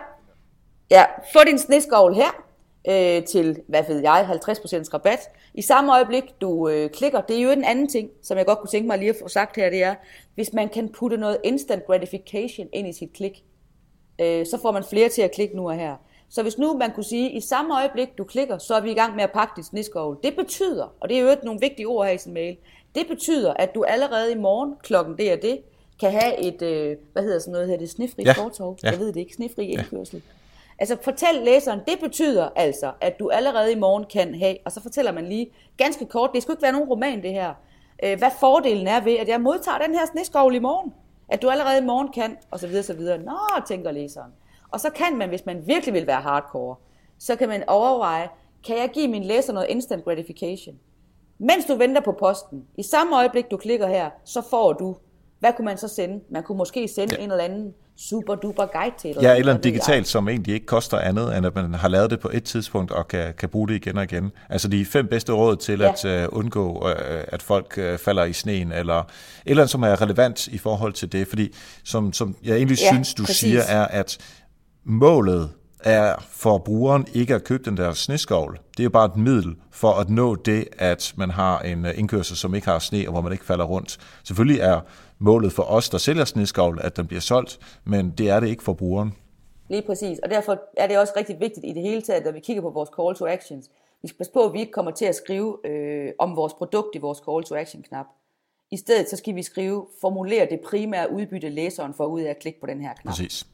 Ja, 0.91 1.05
få 1.33 1.39
din 1.47 1.59
sneskovl 1.59 2.15
her 2.15 2.46
øh, 2.89 3.25
til, 3.25 3.59
hvad 3.67 3.83
ved 3.89 4.01
jeg, 4.01 4.29
50% 4.31 4.95
rabat. 4.95 5.21
I 5.55 5.63
samme 5.63 5.93
øjeblik, 5.93 6.25
du 6.41 6.69
øh, 6.69 6.91
klikker, 6.91 7.21
det 7.21 7.37
er 7.37 7.43
jo 7.43 7.51
en 7.51 7.65
anden 7.65 7.89
ting, 7.89 8.11
som 8.23 8.39
jeg 8.39 8.47
godt 8.47 8.59
kunne 8.59 8.71
tænke 8.71 8.87
mig 8.87 8.99
lige 8.99 9.11
at 9.11 9.17
få 9.23 9.29
sagt 9.29 9.57
her, 9.57 9.71
det 9.71 9.83
er, 9.83 9.95
hvis 10.35 10.53
man 10.53 10.69
kan 10.69 10.89
putte 10.89 11.17
noget 11.17 11.39
instant 11.45 11.87
gratification 11.87 12.69
ind 12.73 12.89
i 12.89 12.93
sit 12.93 13.13
klik, 13.13 13.45
øh, 14.21 14.47
så 14.47 14.59
får 14.63 14.73
man 14.73 14.85
flere 14.85 15.09
til 15.09 15.23
at 15.23 15.33
klikke 15.33 15.57
nu 15.57 15.69
og 15.69 15.77
her. 15.77 15.97
Så 16.29 16.43
hvis 16.43 16.59
nu 16.59 16.77
man 16.77 16.93
kunne 16.95 17.05
sige, 17.05 17.31
at 17.31 17.37
i 17.37 17.41
samme 17.41 17.77
øjeblik 17.79 18.09
du 18.19 18.25
klikker, 18.25 18.59
så 18.59 18.75
er 18.75 18.81
vi 18.81 18.91
i 18.91 18.95
gang 18.95 19.17
med 19.17 19.25
at 19.25 19.33
pakke 19.33 19.53
dit 19.57 19.67
sneskovl. 19.67 20.19
Det 20.23 20.37
betyder, 20.37 20.95
og 21.01 21.09
det 21.09 21.19
er 21.19 21.21
jo 21.21 21.37
nogle 21.43 21.61
vigtige 21.61 21.87
ord 21.87 22.07
her 22.07 22.13
i 22.13 22.19
sin 22.19 22.35
mail, 22.35 22.57
det 22.95 23.07
betyder, 23.09 23.55
at 23.55 23.75
du 23.75 23.85
allerede 23.85 24.33
i 24.33 24.35
morgen 24.35 24.75
klokken 24.83 25.17
det 25.17 25.33
er 25.33 25.37
det, 25.37 25.61
kan 26.01 26.13
have 26.13 26.45
et, 26.45 26.63
øh, 26.63 26.97
hvad 27.13 27.23
hedder 27.23 27.39
sådan 27.39 27.53
noget, 27.53 27.67
hedder 27.67 27.81
det 27.81 27.91
snifri 27.91 28.23
ja. 28.23 28.33
fortov? 28.33 28.79
Ja. 28.83 28.91
Jeg 28.91 28.99
ved 28.99 29.07
det 29.07 29.17
ikke, 29.17 29.35
snifri 29.35 29.67
indkørsel. 29.67 30.23
Ja. 30.27 30.46
Altså 30.79 30.97
fortæl 31.03 31.35
læseren, 31.35 31.81
det 31.87 31.99
betyder 32.03 32.49
altså, 32.57 32.93
at 33.01 33.19
du 33.19 33.29
allerede 33.31 33.73
i 33.73 33.75
morgen 33.75 34.05
kan 34.05 34.35
have, 34.35 34.57
og 34.65 34.73
så 34.73 34.83
fortæller 34.83 35.13
man 35.13 35.27
lige 35.27 35.51
ganske 35.77 36.07
kort, 36.07 36.31
det 36.35 36.43
skulle 36.43 36.55
ikke 36.55 36.63
være 36.63 36.73
nogen 36.73 36.89
roman 36.89 37.23
det 37.23 37.33
her, 37.33 37.55
øh, 38.05 38.19
hvad 38.19 38.31
fordelen 38.41 38.87
er 38.87 39.01
ved, 39.01 39.17
at 39.17 39.29
jeg 39.29 39.41
modtager 39.41 39.79
den 39.79 39.95
her 39.95 40.07
sneskovl 40.07 40.55
i 40.55 40.59
morgen. 40.59 40.93
At 41.29 41.43
du 41.43 41.51
allerede 41.51 41.79
i 41.79 41.85
morgen 41.85 42.09
kan, 42.13 42.37
og 42.51 42.61
så 42.61 42.67
videre, 42.67 42.83
så 42.83 42.95
videre. 42.95 43.19
Nå, 43.19 43.39
tænker 43.69 43.91
læseren. 43.91 44.33
Og 44.71 44.81
så 44.81 44.91
kan 44.91 45.17
man, 45.17 45.29
hvis 45.29 45.47
man 45.47 45.67
virkelig 45.67 45.95
vil 45.95 46.07
være 46.07 46.21
hardcore, 46.21 46.77
så 47.19 47.37
kan 47.37 47.49
man 47.49 47.65
overveje, 47.69 48.29
kan 48.67 48.77
jeg 48.77 48.91
give 48.93 49.09
min 49.09 49.25
læser 49.25 49.53
noget 49.53 49.69
instant 49.69 50.05
gratification? 50.05 50.77
Mens 51.39 51.65
du 51.65 51.75
venter 51.75 52.01
på 52.01 52.13
posten, 52.13 52.65
i 52.77 52.83
samme 52.83 53.17
øjeblik 53.17 53.51
du 53.51 53.57
klikker 53.57 53.87
her, 53.87 54.11
så 54.25 54.43
får 54.51 54.73
du, 54.73 54.97
hvad 55.39 55.53
kunne 55.53 55.65
man 55.65 55.79
så 55.79 55.89
sende? 55.89 56.21
Man 56.31 56.43
kunne 56.43 56.59
måske 56.59 56.89
sende 56.89 57.15
ja. 57.19 57.25
en 57.25 57.31
eller 57.31 57.45
anden 57.45 57.75
super 57.99 58.35
duper 58.35 58.67
guide 58.67 58.95
til 58.99 59.15
dig. 59.15 59.23
Ja, 59.23 59.37
eller 59.37 59.55
en 59.55 59.61
digitalt, 59.61 60.09
som 60.09 60.29
egentlig 60.29 60.55
ikke 60.55 60.67
koster 60.67 60.99
andet, 60.99 61.37
end 61.37 61.47
at 61.47 61.55
man 61.55 61.75
har 61.75 61.89
lavet 61.89 62.11
det 62.11 62.21
på 62.21 62.31
et 62.33 62.45
tidspunkt 62.45 62.91
og 62.91 63.09
kan, 63.09 63.35
kan 63.39 63.49
bruge 63.49 63.69
det 63.69 63.75
igen 63.75 63.99
og 63.99 64.05
igen. 64.05 64.33
Altså 64.49 64.69
de 64.69 64.85
fem 64.85 65.07
bedste 65.07 65.33
råd 65.33 65.57
til 65.57 65.79
ja. 65.79 65.93
at 65.93 66.29
uh, 66.29 66.39
undgå, 66.39 66.85
uh, 66.85 66.91
at 67.29 67.43
folk 67.43 67.79
uh, 67.79 67.99
falder 67.99 68.25
i 68.25 68.33
sneen, 68.33 68.73
eller 68.73 68.99
et 68.99 69.07
eller 69.47 69.63
andet, 69.63 69.71
som 69.71 69.83
er 69.83 70.03
relevant 70.03 70.47
i 70.47 70.59
forhold 70.59 70.93
til 70.93 71.13
det. 71.13 71.29
Fordi 71.29 71.55
som, 71.85 72.13
som 72.13 72.37
jeg 72.45 72.57
egentlig 72.57 72.79
ja, 72.81 72.93
synes, 72.93 73.15
du 73.15 73.25
præcis. 73.25 73.37
siger, 73.37 73.63
er, 73.69 73.87
at 73.87 74.19
målet 74.85 75.51
er 75.81 76.15
for 76.31 76.59
brugeren 76.59 77.07
ikke 77.15 77.35
at 77.35 77.45
købe 77.45 77.65
den 77.65 77.77
der 77.77 77.93
sneskovl. 77.93 78.59
Det 78.77 78.85
er 78.85 78.89
bare 78.89 79.05
et 79.05 79.17
middel 79.17 79.55
for 79.73 79.93
at 79.93 80.11
nå 80.11 80.35
det, 80.35 80.69
at 80.79 81.13
man 81.17 81.31
har 81.31 81.61
en 81.61 81.87
indkørsel, 81.95 82.37
som 82.37 82.55
ikke 82.55 82.69
har 82.69 82.79
sne, 82.79 83.05
og 83.07 83.13
hvor 83.13 83.21
man 83.21 83.33
ikke 83.33 83.45
falder 83.45 83.65
rundt. 83.65 83.99
Selvfølgelig 84.25 84.61
er 84.61 84.81
målet 85.19 85.53
for 85.53 85.63
os, 85.63 85.89
der 85.89 85.99
sælger 85.99 86.25
sneskovl, 86.25 86.81
at 86.83 86.97
den 86.97 87.07
bliver 87.07 87.21
solgt, 87.21 87.59
men 87.85 88.11
det 88.19 88.29
er 88.29 88.41
det 88.41 88.49
ikke 88.49 88.63
for 88.63 88.73
brugeren. 88.73 89.15
Lige 89.69 89.83
præcis, 89.83 90.19
og 90.19 90.31
derfor 90.31 90.63
er 90.77 90.87
det 90.87 90.99
også 90.99 91.13
rigtig 91.17 91.41
vigtigt 91.41 91.67
i 91.67 91.73
det 91.73 91.83
hele 91.83 92.03
taget, 92.03 92.25
når 92.25 92.33
vi 92.33 92.41
kigger 92.41 92.63
på 92.63 92.71
vores 92.71 92.91
call 92.97 93.15
to 93.15 93.27
actions. 93.27 93.71
Vi 94.03 94.09
skal 94.09 94.19
passe 94.19 94.33
på, 94.33 94.45
at 94.45 94.53
vi 94.53 94.61
ikke 94.61 94.73
kommer 94.73 94.91
til 94.91 95.05
at 95.05 95.15
skrive 95.15 95.67
øh, 95.67 96.13
om 96.19 96.37
vores 96.37 96.53
produkt 96.53 96.95
i 96.95 96.99
vores 96.99 97.19
call 97.19 97.45
to 97.45 97.55
action 97.55 97.83
knap. 97.83 98.07
I 98.71 98.77
stedet 98.77 99.11
så 99.11 99.17
skal 99.17 99.35
vi 99.35 99.43
skrive, 99.43 99.87
formulere 100.01 100.47
det 100.51 100.61
primære 100.61 101.13
udbytte 101.13 101.49
læseren 101.49 101.95
for 101.95 102.07
ud 102.07 102.21
af 102.21 102.31
at 102.31 102.39
klikke 102.39 102.61
på 102.61 102.67
den 102.67 102.81
her 102.81 102.95
knap. 102.95 103.13
Præcis. 103.13 103.47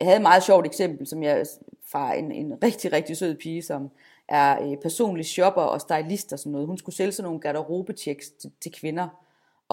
Jeg 0.00 0.06
havde 0.06 0.16
et 0.16 0.22
meget 0.22 0.42
sjovt 0.42 0.66
eksempel, 0.66 1.06
som 1.06 1.22
jeg 1.22 1.46
fra 1.92 2.14
en, 2.14 2.32
en 2.32 2.52
rigtig, 2.62 2.92
rigtig 2.92 3.16
sød 3.16 3.34
pige, 3.34 3.62
som 3.62 3.90
er 4.28 4.62
øh, 4.62 4.76
personlig 4.82 5.26
shopper 5.26 5.62
og 5.62 5.80
stylist 5.80 6.32
og 6.32 6.38
sådan 6.38 6.52
noget. 6.52 6.66
Hun 6.66 6.78
skulle 6.78 6.96
sælge 6.96 7.12
sådan 7.12 7.24
nogle 7.24 7.40
garderobechecks 7.40 8.30
til, 8.30 8.50
til 8.62 8.72
kvinder. 8.72 9.08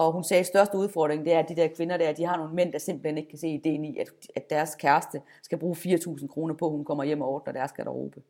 Og 0.00 0.12
hun 0.12 0.24
sagde, 0.24 0.40
at 0.40 0.46
største 0.46 0.78
udfordring, 0.78 1.24
det 1.24 1.32
er, 1.32 1.38
at 1.38 1.48
de 1.48 1.56
der 1.56 1.68
kvinder 1.68 1.96
der, 1.96 2.12
de 2.12 2.24
har 2.24 2.36
nogle 2.36 2.54
mænd, 2.54 2.72
der 2.72 2.78
simpelthen 2.78 3.18
ikke 3.18 3.30
kan 3.30 3.38
se 3.38 3.48
ideen 3.48 3.84
i, 3.84 3.98
at, 3.98 4.08
at 4.36 4.50
deres 4.50 4.74
kæreste 4.74 5.20
skal 5.42 5.58
bruge 5.58 5.76
4.000 5.76 6.26
kroner 6.26 6.54
på, 6.54 6.66
at 6.66 6.72
hun 6.72 6.84
kommer 6.84 7.04
hjem 7.04 7.20
og 7.20 7.28
ordner 7.28 7.52
deres 7.52 7.72
garderobe. 7.72 8.22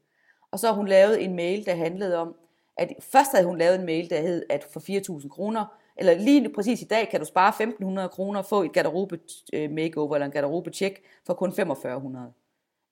Og 0.50 0.58
så 0.58 0.66
har 0.66 0.74
hun 0.74 0.88
lavet 0.88 1.24
en 1.24 1.36
mail, 1.36 1.66
der 1.66 1.74
handlede 1.74 2.16
om, 2.16 2.34
at 2.76 2.92
først 3.00 3.32
havde 3.32 3.46
hun 3.46 3.58
lavet 3.58 3.78
en 3.78 3.86
mail, 3.86 4.10
der 4.10 4.20
hed, 4.20 4.42
at 4.50 4.64
for 4.64 4.80
4.000 5.20 5.28
kroner, 5.28 5.64
eller 5.96 6.14
lige 6.14 6.52
præcis 6.54 6.82
i 6.82 6.84
dag, 6.84 7.08
kan 7.08 7.20
du 7.20 7.26
spare 7.26 7.52
1.500 8.02 8.08
kroner 8.08 8.38
og 8.38 8.46
få 8.46 8.62
et 8.62 8.72
garderobe 8.72 9.18
øh, 9.52 9.70
makeover 9.70 10.14
eller 10.14 10.26
en 10.26 10.32
garderobe 10.32 10.70
check 10.70 11.02
for 11.26 11.34
kun 11.34 11.50
4.500. 11.50 11.58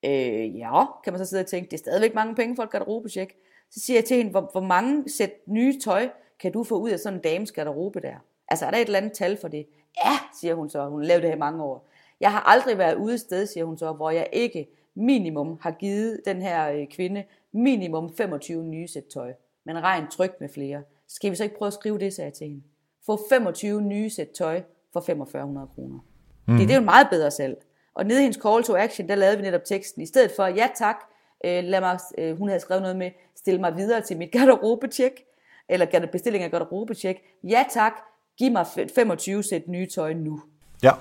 Øh, 0.05 0.59
ja, 0.59 0.85
kan 1.05 1.13
man 1.13 1.19
så 1.19 1.25
sidde 1.25 1.41
og 1.41 1.47
tænke, 1.47 1.71
det 1.71 1.77
er 1.77 1.79
stadigvæk 1.79 2.15
mange 2.15 2.35
penge 2.35 2.57
for 2.57 2.63
et 2.63 2.71
garderobe 2.71 3.09
check. 3.09 3.35
Så 3.71 3.81
siger 3.81 3.97
jeg 3.97 4.05
til 4.05 4.17
hende, 4.17 4.31
hvor, 4.31 4.49
hvor 4.53 4.61
mange 4.61 5.11
sæt 5.11 5.33
nye 5.47 5.81
tøj 5.81 6.09
kan 6.41 6.53
du 6.53 6.65
få 6.65 6.79
ud 6.79 6.91
af 6.91 6.99
sådan 6.99 7.19
en 7.19 7.23
dames 7.23 7.53
garderobe 7.53 8.01
der? 8.01 8.15
Altså, 8.49 8.67
er 8.67 8.71
der 8.71 8.79
et 8.79 8.87
eller 8.87 8.99
andet 8.99 9.13
tal 9.13 9.37
for 9.41 9.49
det? 9.49 9.67
Ja, 10.05 10.19
siger 10.41 10.55
hun 10.55 10.71
så. 10.71 10.89
Hun 10.89 11.03
lavet 11.03 11.23
det 11.23 11.31
her 11.31 11.37
i 11.37 11.39
mange 11.39 11.65
år. 11.65 11.89
Jeg 12.21 12.33
har 12.33 12.41
aldrig 12.41 12.79
været 12.79 12.95
ude 12.95 13.19
sted, 13.19 13.47
siger 13.47 13.65
hun 13.65 13.79
så, 13.79 13.93
hvor 13.93 14.11
jeg 14.11 14.27
ikke 14.33 14.69
minimum 14.95 15.59
har 15.61 15.71
givet 15.71 16.21
den 16.25 16.43
her 16.43 16.71
øh, 16.71 16.87
kvinde 16.87 17.25
minimum 17.53 18.15
25 18.17 18.65
nye 18.65 18.89
sæt 18.89 19.05
tøj. 19.05 19.33
Men 19.65 19.83
regn 19.83 20.07
tryk 20.11 20.41
med 20.41 20.49
flere. 20.49 20.83
Skal 21.09 21.31
vi 21.31 21.37
så 21.37 21.45
ikke 21.45 21.59
prøve 21.59 21.67
at 21.67 21.73
skrive 21.73 21.99
det, 21.99 22.15
sagde 22.15 22.27
jeg 22.27 22.35
til 22.35 22.47
hende. 22.47 22.63
Få 23.07 23.21
25 23.29 23.83
nye 23.83 24.11
sæt 24.11 24.29
tøj 24.29 24.63
for 24.93 25.01
4500 25.01 25.69
kroner. 25.75 25.99
Mm. 26.47 26.57
Det, 26.57 26.69
det 26.69 26.75
er 26.75 26.79
jo 26.79 26.85
meget 26.85 27.07
bedre 27.11 27.31
salg. 27.31 27.65
Og 27.95 28.07
nede 28.07 28.21
i 28.21 28.23
hendes 28.23 28.43
call 28.43 28.65
to 28.65 28.77
action, 28.77 29.09
der 29.09 29.15
lavede 29.15 29.37
vi 29.37 29.43
netop 29.43 29.65
teksten. 29.65 30.03
I 30.03 30.07
stedet 30.07 30.31
for, 30.37 30.47
ja 30.47 30.69
tak, 30.77 30.97
øh, 31.45 31.65
lad 31.65 31.81
mig, 31.81 31.99
øh, 32.19 32.39
hun 32.39 32.49
havde 32.49 32.61
skrevet 32.61 32.83
noget 32.83 32.97
med, 32.97 33.11
stille 33.37 33.61
mig 33.61 33.77
videre 33.77 34.01
til 34.01 34.17
mit 34.17 34.33
garderobecheck, 34.37 35.21
eller 35.69 36.07
bestilling 36.13 36.45
af 36.45 36.51
garderobecheck. 36.51 37.19
Ja 37.45 37.65
tak, 37.71 37.93
giv 38.39 38.53
mig 38.53 38.67
25 38.95 39.43
sæt 39.43 39.69
nye 39.69 39.87
tøj 39.87 40.13
nu. 40.13 40.41
Ja. 40.83 40.93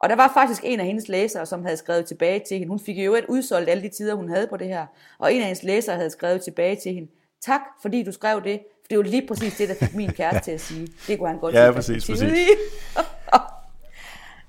Og 0.00 0.08
der 0.08 0.16
var 0.16 0.30
faktisk 0.34 0.60
en 0.64 0.80
af 0.80 0.86
hendes 0.86 1.08
læsere, 1.08 1.46
som 1.46 1.64
havde 1.64 1.76
skrevet 1.76 2.06
tilbage 2.06 2.42
til 2.48 2.58
hende. 2.58 2.68
Hun 2.68 2.80
fik 2.80 2.98
jo 2.98 3.14
et 3.14 3.24
udsolgt 3.28 3.70
alle 3.70 3.82
de 3.82 3.88
tider, 3.88 4.14
hun 4.14 4.28
havde 4.28 4.46
på 4.46 4.56
det 4.56 4.66
her. 4.66 4.86
Og 5.18 5.34
en 5.34 5.40
af 5.40 5.46
hendes 5.46 5.62
læsere 5.62 5.96
havde 5.96 6.10
skrevet 6.10 6.42
tilbage 6.42 6.76
til 6.82 6.94
hende, 6.94 7.08
tak 7.44 7.60
fordi 7.82 8.02
du 8.02 8.12
skrev 8.12 8.44
det, 8.44 8.60
for 8.82 8.88
det 8.90 8.98
var 8.98 9.04
lige 9.04 9.26
præcis 9.28 9.56
det, 9.56 9.68
der 9.68 9.74
fik 9.74 9.94
min 9.94 10.12
kæreste 10.12 10.40
til 10.44 10.50
at 10.50 10.60
sige. 10.60 10.88
Det 11.06 11.18
kunne 11.18 11.28
han 11.28 11.38
godt 11.38 11.54
Ja, 11.54 11.70
præcis, 11.70 12.06
præcis. 12.06 12.30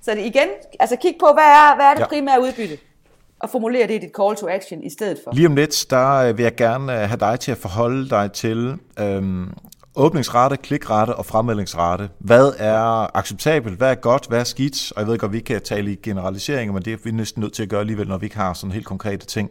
Så 0.02 0.14
det 0.14 0.24
igen, 0.24 0.48
altså 0.80 0.96
kig 0.96 1.16
på, 1.20 1.26
hvad 1.32 1.44
er, 1.44 1.74
hvad 1.74 1.84
er 1.86 1.94
det 1.94 2.00
ja. 2.00 2.06
primære 2.06 2.40
udbytte? 2.40 2.78
og 3.40 3.50
formulere 3.50 3.86
det 3.86 3.94
i 3.94 3.98
dit 3.98 4.10
call 4.16 4.36
to 4.36 4.48
action 4.48 4.82
i 4.82 4.90
stedet 4.90 5.18
for. 5.24 5.34
Lige 5.34 5.46
om 5.46 5.56
lidt, 5.56 5.86
der 5.90 6.14
øh, 6.14 6.38
vil 6.38 6.42
jeg 6.42 6.54
gerne 6.54 6.92
øh, 6.92 7.08
have 7.08 7.18
dig 7.18 7.40
til 7.40 7.50
at 7.52 7.58
forholde 7.58 8.10
dig 8.10 8.32
til 8.32 8.78
øhm, 8.98 9.54
åbningsrate, 9.96 10.56
klikrate 10.56 11.14
og 11.14 11.26
fremmeldingsrate. 11.26 12.08
Hvad 12.18 12.52
er 12.58 13.16
acceptabelt? 13.16 13.76
Hvad 13.76 13.90
er 13.90 13.94
godt? 13.94 14.26
Hvad 14.28 14.40
er 14.40 14.44
skidt? 14.44 14.92
Og 14.92 15.00
jeg 15.00 15.08
ved 15.08 15.18
godt, 15.18 15.32
vi 15.32 15.40
kan 15.40 15.60
tale 15.60 15.92
i 15.92 15.94
generaliseringer, 15.94 16.72
men 16.72 16.82
det 16.82 16.92
er 16.92 16.96
vi 17.04 17.10
næsten 17.10 17.40
nødt 17.40 17.52
til 17.52 17.62
at 17.62 17.68
gøre 17.68 17.80
alligevel, 17.80 18.08
når 18.08 18.18
vi 18.18 18.26
ikke 18.26 18.36
har 18.36 18.54
sådan 18.54 18.72
helt 18.72 18.86
konkrete 18.86 19.26
ting. 19.26 19.50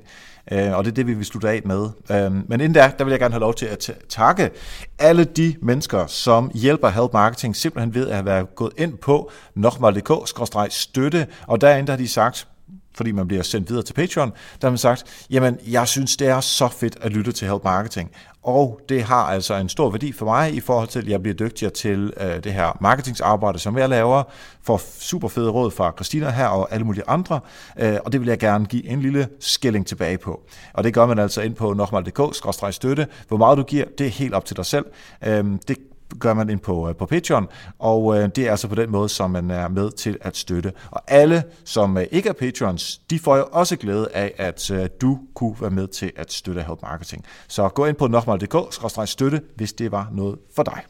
Øh, 0.51 0.77
og 0.77 0.83
det 0.83 0.91
er 0.91 0.95
det, 0.95 1.07
vi 1.07 1.13
vil 1.13 1.25
slutte 1.25 1.49
af 1.49 1.61
med. 1.65 1.89
Øh, 2.11 2.31
men 2.49 2.51
inden 2.51 2.73
da, 2.73 2.91
der 2.97 3.03
vil 3.03 3.11
jeg 3.11 3.19
gerne 3.19 3.33
have 3.33 3.41
lov 3.41 3.53
til 3.53 3.65
at 3.65 3.91
takke 4.09 4.51
alle 4.99 5.23
de 5.23 5.55
mennesker, 5.61 6.07
som 6.07 6.51
hjælper 6.53 6.89
Help 6.89 7.13
Marketing 7.13 7.55
simpelthen 7.55 7.93
ved 7.93 8.09
at 8.09 8.23
have 8.23 8.45
gået 8.45 8.73
ind 8.77 8.97
på 8.97 9.31
nokmal.dk-støtte, 9.55 11.27
og 11.47 11.61
derinde 11.61 11.91
har 11.91 11.97
de 11.97 12.07
sagt, 12.07 12.47
fordi 12.95 13.11
man 13.11 13.27
bliver 13.27 13.43
sendt 13.43 13.69
videre 13.69 13.83
til 13.83 13.93
Patreon, 13.93 14.29
der 14.29 14.67
har 14.67 14.69
man 14.69 14.77
sagt, 14.77 15.25
jamen 15.29 15.57
jeg 15.67 15.87
synes, 15.87 16.17
det 16.17 16.27
er 16.27 16.39
så 16.39 16.67
fedt 16.67 16.97
at 17.01 17.11
lytte 17.11 17.31
til 17.31 17.47
Help 17.47 17.63
Marketing. 17.63 18.11
Og 18.43 18.79
det 18.89 19.03
har 19.03 19.23
altså 19.23 19.55
en 19.55 19.69
stor 19.69 19.89
værdi 19.89 20.11
for 20.11 20.25
mig 20.25 20.53
i 20.53 20.59
forhold 20.59 20.87
til, 20.87 20.99
at 20.99 21.07
jeg 21.07 21.21
bliver 21.21 21.35
dygtigere 21.35 21.73
til 21.73 22.13
øh, 22.17 22.43
det 22.43 22.53
her 22.53 22.77
marketingsarbejde, 22.81 23.59
som 23.59 23.77
jeg 23.77 23.89
laver, 23.89 24.23
for 24.63 24.81
super 24.99 25.27
fede 25.27 25.49
råd 25.49 25.71
fra 25.71 25.91
Christina 25.91 26.29
her 26.29 26.47
og 26.47 26.73
alle 26.73 26.85
mulige 26.85 27.03
andre, 27.07 27.39
øh, 27.79 27.97
og 28.05 28.11
det 28.11 28.21
vil 28.21 28.27
jeg 28.27 28.39
gerne 28.39 28.65
give 28.65 28.89
en 28.89 29.01
lille 29.01 29.27
skilling 29.39 29.87
tilbage 29.87 30.17
på. 30.17 30.41
Og 30.73 30.83
det 30.83 30.93
gør 30.93 31.05
man 31.05 31.19
altså 31.19 31.41
ind 31.41 31.55
på 31.55 31.73
nokmal.dk-støtte. 31.73 33.07
Hvor 33.27 33.37
meget 33.37 33.57
du 33.57 33.63
giver, 33.63 33.85
det 33.97 34.05
er 34.05 34.11
helt 34.11 34.33
op 34.33 34.45
til 34.45 34.57
dig 34.57 34.65
selv. 34.65 34.85
Øh, 35.23 35.45
det 35.67 35.77
gør 36.20 36.34
man 36.34 36.49
ind 36.49 36.59
på, 36.59 36.89
øh, 36.89 36.95
på 36.95 37.05
Patreon, 37.05 37.47
og 37.80 38.18
øh, 38.18 38.30
det 38.36 38.47
er 38.47 38.51
altså 38.51 38.68
på 38.68 38.76
den 38.76 38.91
måde, 38.91 39.09
som 39.09 39.32
man 39.32 39.51
er 39.51 39.68
med 39.68 39.91
til 39.91 40.18
at 40.22 40.38
støtte. 40.38 40.74
Og 40.91 41.01
alle, 41.07 41.43
som 41.66 41.97
øh, 41.97 42.05
ikke 42.11 42.30
er 42.30 42.34
Patreons, 42.34 42.97
de 43.09 43.20
får 43.20 43.38
jo 43.38 43.47
også 43.51 43.76
glæde 43.76 44.07
af, 44.13 44.34
at 44.38 44.72
du 45.01 45.20
kunne 45.36 45.55
være 45.61 45.72
med 45.72 45.88
til 45.88 46.11
at 46.16 46.34
støtte 46.34 46.61
Help 46.61 46.82
Marketing. 46.82 47.26
Så 47.47 47.70
gå 47.70 47.86
ind 47.86 47.95
på 47.95 48.07
nokmal.dk-støtte, 48.07 49.41
hvis 49.55 49.74
det 49.74 49.91
var 49.91 50.09
noget 50.11 50.38
for 50.55 50.63
dig. 50.63 50.82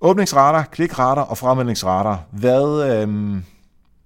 Åbningsrater, 0.00 0.62
klikrater 0.62 1.22
og 1.22 1.38
fremmeldingsrater. 1.38 2.16
Hvad, 2.30 2.90
øh, 2.90 3.36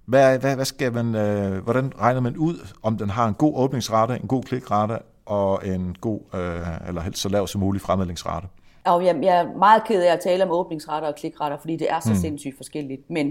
hvad, 0.05 0.39
hvad, 0.39 0.55
hvad 0.55 0.65
skal 0.65 0.93
man, 0.93 1.15
øh, 1.15 1.63
hvordan 1.63 1.93
regner 1.99 2.21
man 2.21 2.37
ud, 2.37 2.67
om 2.83 2.97
den 2.97 3.09
har 3.09 3.27
en 3.27 3.33
god 3.33 3.53
åbningsrate, 3.55 4.15
en 4.15 4.27
god 4.27 4.43
klikrate 4.43 4.99
og 5.25 5.67
en 5.67 5.95
god, 6.01 6.19
øh, 6.35 6.87
eller 6.87 7.01
helst 7.01 7.21
så 7.21 7.29
lav 7.29 7.47
som 7.47 7.61
mulig 7.61 7.81
fremmeldingsrate? 7.81 8.47
Og 8.85 9.05
jeg, 9.05 9.19
jeg 9.21 9.37
er 9.37 9.57
meget 9.57 9.83
ked 9.83 10.03
af 10.03 10.13
at 10.13 10.19
tale 10.19 10.43
om 10.43 10.51
åbningsretter 10.51 11.07
og 11.07 11.15
klikretter, 11.15 11.57
fordi 11.57 11.75
det 11.75 11.91
er 11.91 11.99
så 11.99 12.09
mm. 12.09 12.15
sindssygt 12.15 12.57
forskelligt. 12.57 13.09
Men, 13.09 13.27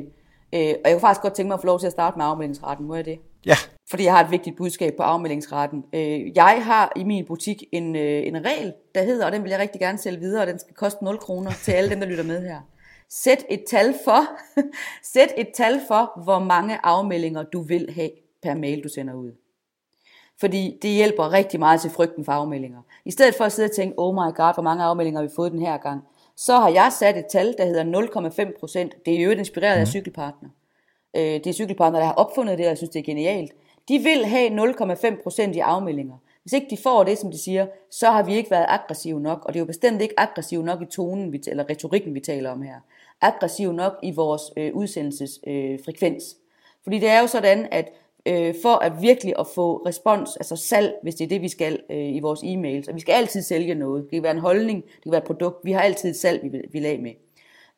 øh, 0.54 0.74
og 0.84 0.90
jeg 0.90 0.92
kunne 0.92 1.00
faktisk 1.00 1.22
godt 1.22 1.34
tænke 1.34 1.48
mig 1.48 1.54
at 1.54 1.60
få 1.60 1.66
lov 1.66 1.80
til 1.80 1.86
at 1.86 1.92
starte 1.92 2.18
med 2.18 2.26
afmeldingsretten. 2.26 2.86
Må 2.86 2.94
jeg 2.94 3.04
det? 3.04 3.18
Ja. 3.46 3.56
Fordi 3.90 4.04
jeg 4.04 4.12
har 4.12 4.24
et 4.24 4.30
vigtigt 4.30 4.56
budskab 4.56 4.94
på 4.96 5.02
afmeldingsretten. 5.02 5.84
Øh, 5.92 6.36
jeg 6.36 6.60
har 6.64 6.92
i 6.96 7.04
min 7.04 7.26
butik 7.26 7.64
en, 7.72 7.96
øh, 7.96 8.26
en 8.26 8.44
regel, 8.44 8.72
der 8.94 9.02
hedder, 9.02 9.26
og 9.26 9.32
den 9.32 9.42
vil 9.42 9.50
jeg 9.50 9.58
rigtig 9.58 9.80
gerne 9.80 9.98
sælge 9.98 10.20
videre, 10.20 10.42
og 10.42 10.46
den 10.46 10.58
skal 10.58 10.74
koste 10.74 11.04
0 11.04 11.18
kroner 11.18 11.50
til 11.50 11.72
alle 11.72 11.90
dem, 11.90 12.00
der 12.00 12.06
lytter 12.06 12.24
med 12.24 12.42
her. 12.42 12.60
Sæt 13.08 13.44
et 13.50 13.64
tal 13.70 13.94
for, 14.04 14.20
sæt 15.12 15.28
et 15.36 15.48
tal 15.54 15.80
for, 15.88 16.22
hvor 16.24 16.38
mange 16.38 16.78
afmeldinger 16.82 17.42
du 17.42 17.62
vil 17.62 17.88
have 17.94 18.10
per 18.42 18.54
mail, 18.54 18.84
du 18.84 18.88
sender 18.88 19.14
ud. 19.14 19.32
Fordi 20.40 20.78
det 20.82 20.90
hjælper 20.90 21.32
rigtig 21.32 21.60
meget 21.60 21.80
til 21.80 21.90
frygten 21.90 22.24
for 22.24 22.32
afmeldinger. 22.32 22.80
I 23.04 23.10
stedet 23.10 23.34
for 23.34 23.44
at 23.44 23.52
sidde 23.52 23.66
og 23.66 23.72
tænke, 23.72 23.94
oh 23.98 24.14
my 24.14 24.34
god, 24.34 24.54
hvor 24.54 24.62
mange 24.62 24.84
afmeldinger 24.84 25.20
har 25.20 25.28
vi 25.28 25.34
fået 25.36 25.52
den 25.52 25.62
her 25.62 25.76
gang, 25.76 26.02
så 26.36 26.56
har 26.56 26.68
jeg 26.68 26.92
sat 26.98 27.16
et 27.16 27.26
tal, 27.26 27.54
der 27.58 27.64
hedder 27.64 28.50
0,5 28.50 28.58
procent. 28.60 28.94
Det 29.06 29.14
er 29.14 29.24
jo 29.24 29.30
inspireret 29.30 29.78
mm. 29.78 29.80
af 29.80 29.88
cykelpartner. 29.88 30.48
Øh, 31.16 31.22
det 31.22 31.46
er 31.46 31.52
cykelpartner, 31.52 31.98
der 31.98 32.06
har 32.06 32.14
opfundet 32.14 32.58
det, 32.58 32.66
og 32.66 32.70
jeg 32.70 32.76
synes, 32.76 32.90
det 32.90 32.98
er 32.98 33.04
genialt. 33.04 33.52
De 33.88 33.98
vil 33.98 34.24
have 34.26 34.72
0,5 34.72 35.22
procent 35.22 35.56
i 35.56 35.58
afmeldinger. 35.58 36.16
Hvis 36.42 36.52
ikke 36.52 36.66
de 36.70 36.76
får 36.82 37.04
det, 37.04 37.18
som 37.18 37.30
de 37.30 37.38
siger, 37.38 37.66
så 37.90 38.10
har 38.10 38.22
vi 38.22 38.34
ikke 38.34 38.50
været 38.50 38.66
aggressive 38.68 39.20
nok, 39.20 39.44
og 39.44 39.52
det 39.52 39.58
er 39.58 39.60
jo 39.60 39.66
bestemt 39.66 40.02
ikke 40.02 40.20
aggressiv 40.20 40.62
nok 40.62 40.82
i 40.82 40.84
tonen, 40.84 41.42
eller 41.46 41.70
retorikken, 41.70 42.14
vi 42.14 42.20
taler 42.20 42.50
om 42.50 42.62
her. 42.62 42.74
Aggressiv 43.20 43.72
nok 43.72 43.92
i 44.02 44.10
vores 44.10 44.42
øh, 44.56 44.74
udsendelsesfrekvens. 44.74 46.24
Øh, 46.24 46.82
Fordi 46.82 46.98
det 46.98 47.08
er 47.08 47.20
jo 47.20 47.26
sådan, 47.26 47.68
at 47.70 47.92
øh, 48.26 48.54
for 48.62 48.74
at 48.74 49.02
virkelig 49.02 49.34
at 49.38 49.46
få 49.46 49.76
respons, 49.76 50.36
altså 50.36 50.56
salg, 50.56 50.94
hvis 51.02 51.14
det 51.14 51.24
er 51.24 51.28
det, 51.28 51.42
vi 51.42 51.48
skal 51.48 51.80
øh, 51.90 52.16
i 52.16 52.20
vores 52.20 52.40
e-mails. 52.40 52.88
Og 52.88 52.94
vi 52.94 53.00
skal 53.00 53.12
altid 53.12 53.42
sælge 53.42 53.74
noget. 53.74 54.02
Det 54.02 54.10
kan 54.10 54.22
være 54.22 54.32
en 54.32 54.38
holdning, 54.38 54.84
det 54.84 55.02
kan 55.02 55.12
være 55.12 55.20
et 55.20 55.26
produkt. 55.26 55.64
Vi 55.64 55.72
har 55.72 55.80
altid 55.80 56.10
et 56.10 56.16
salg, 56.16 56.42
vi 56.42 56.48
vil, 56.48 56.60
vi 56.72 56.78
vil 56.78 56.86
af 56.86 56.98
med. 56.98 57.12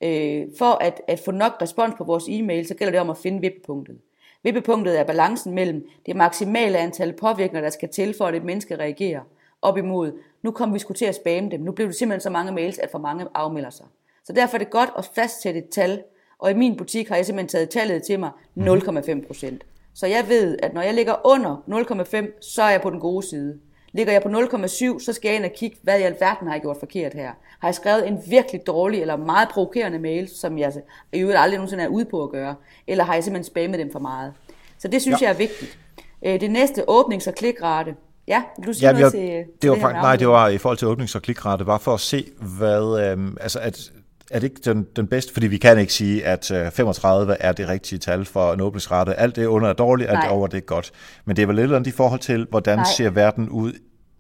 Øh, 0.03 0.49
for 0.59 0.85
at, 0.85 1.01
at 1.09 1.19
få 1.19 1.31
nok 1.31 1.53
respons 1.63 1.95
på 1.99 2.05
vores 2.05 2.25
e-mail, 2.29 2.67
så 2.67 2.75
gælder 2.75 2.91
det 2.91 3.01
om 3.01 3.11
at 3.11 3.19
finde 3.19 3.41
vippepunktet. 3.41 3.99
Vippepunktet 4.43 5.01
er 5.01 5.05
balancen 5.05 5.55
mellem 5.55 5.89
det 6.07 6.17
maksimale 6.17 6.79
antal 6.79 7.13
påvirkninger, 7.13 7.61
der 7.61 7.71
skal 7.71 7.89
til 7.89 8.15
for, 8.19 8.25
at 8.25 8.35
et 8.35 8.45
menneske 8.45 8.77
reagerer, 8.77 9.21
op 9.63 9.79
imod, 9.79 10.13
nu 10.43 10.51
kommer 10.51 10.73
vi 10.73 10.79
sgu 10.79 10.93
til 10.93 11.05
at 11.05 11.15
spamme 11.15 11.51
dem. 11.51 11.61
Nu 11.61 11.73
bliver 11.73 11.89
det 11.89 11.97
simpelthen 11.97 12.21
så 12.21 12.31
mange 12.31 12.53
mails, 12.53 12.79
at 12.79 12.91
for 12.91 12.99
mange 12.99 13.27
afmelder 13.35 13.71
sig. 13.71 13.87
Så 14.25 14.33
derfor 14.33 14.55
er 14.55 14.59
det 14.59 14.71
godt 14.71 14.91
at 14.99 15.11
fastsætte 15.15 15.59
et 15.59 15.69
tal, 15.69 16.03
og 16.39 16.51
i 16.51 16.55
min 16.55 16.77
butik 16.77 17.09
har 17.09 17.17
jeg 17.17 17.27
simpelthen 17.27 17.49
taget 17.49 17.71
tallet 17.71 18.03
til 18.03 18.21
mig 18.21 18.31
0,5 18.59 19.27
procent. 19.27 19.65
Så 19.95 20.07
jeg 20.07 20.25
ved, 20.29 20.59
at 20.63 20.75
når 20.75 20.83
jeg 20.83 20.95
ligger 20.95 21.15
under 21.27 21.57
0,5, 21.69 22.39
så 22.41 22.63
er 22.63 22.71
jeg 22.71 22.81
på 22.83 22.91
den 22.91 23.01
gode 23.01 23.27
side. 23.27 23.59
Ligger 23.93 24.13
jeg 24.13 24.23
på 24.23 24.29
0,7, 24.29 25.05
så 25.05 25.13
skal 25.13 25.29
jeg 25.29 25.37
ind 25.37 25.45
og 25.45 25.51
kigge, 25.57 25.77
hvad 25.83 25.99
i 25.99 26.03
alverden 26.03 26.47
har 26.47 26.55
jeg 26.55 26.63
gjort 26.63 26.77
forkert 26.81 27.15
her. 27.15 27.31
Har 27.61 27.69
jeg 27.69 27.75
skrevet 27.75 28.09
en 28.09 28.19
virkelig 28.27 28.67
dårlig 28.67 29.01
eller 29.01 29.17
meget 29.17 29.49
provokerende 29.49 29.99
mail, 29.99 30.29
som 30.29 30.59
jeg 30.59 30.73
i 31.13 31.19
øvrigt 31.19 31.39
aldrig 31.39 31.59
nogensinde 31.59 31.85
er 31.85 31.89
ude 31.89 32.05
på 32.05 32.23
at 32.23 32.31
gøre? 32.31 32.55
Eller 32.87 33.05
har 33.05 33.15
jeg 33.15 33.25
simpelthen 33.25 33.53
spammet 33.53 33.79
dem 33.79 33.93
for 33.93 33.99
meget? 33.99 34.33
Så 34.79 34.89
det 34.89 35.03
synes 35.03 35.23
ja. 35.23 35.27
jeg 35.27 35.33
er 35.35 35.39
vigtigt. 35.39 35.79
Øh, 36.27 36.41
det 36.41 36.51
næste, 36.51 36.91
åbnings- 36.91 37.29
og 37.29 37.35
klikrate. 37.35 37.95
Ja, 38.29 38.43
vil 38.59 38.67
du 38.67 38.73
sige 38.73 38.87
ja, 38.87 38.93
noget 38.93 39.05
jeg, 39.05 39.13
til, 39.13 39.45
det, 39.63 39.71
var, 39.71 39.75
det 39.75 39.83
faktisk, 39.83 40.03
Nej, 40.03 40.17
det 40.17 40.29
var 40.29 40.49
i 40.49 40.59
forhold 40.59 40.79
til 40.79 40.87
åbnings- 40.87 41.17
og 41.17 41.23
klikrate, 41.23 41.65
bare 41.65 41.81
for 41.81 41.95
at 41.95 42.01
se, 42.01 42.31
hvad, 42.59 43.11
øhm, 43.11 43.37
altså 43.41 43.59
at 43.59 43.93
er 44.31 44.39
det 44.39 44.43
ikke 44.43 44.61
den, 44.65 44.87
den 44.97 45.07
bedste? 45.07 45.33
Fordi 45.33 45.47
vi 45.47 45.59
kan 45.59 45.79
ikke 45.79 45.93
sige, 45.93 46.27
at 46.27 46.45
35 46.73 47.33
øh, 47.33 47.37
er 47.41 47.53
det 47.53 47.69
rigtige 47.69 47.99
tal 47.99 48.25
for 48.25 48.53
en 48.53 48.61
åbningsrate. 48.61 49.15
Alt 49.15 49.37
det 49.37 49.47
under 49.47 49.69
er 49.69 49.73
dårligt, 49.73 50.11
alt 50.11 50.19
det 50.23 50.31
over 50.31 50.47
det 50.47 50.57
er 50.57 50.61
godt. 50.61 50.93
Men 51.25 51.37
det 51.37 51.43
er 51.43 51.47
vel 51.47 51.57
lidt 51.57 51.73
andet 51.73 51.87
i 51.87 51.91
forhold 51.91 52.21
til, 52.21 52.47
hvordan 52.51 52.79
Nej. 52.79 52.87
ser 52.97 53.11
verden 53.11 53.49
ud 53.49 53.73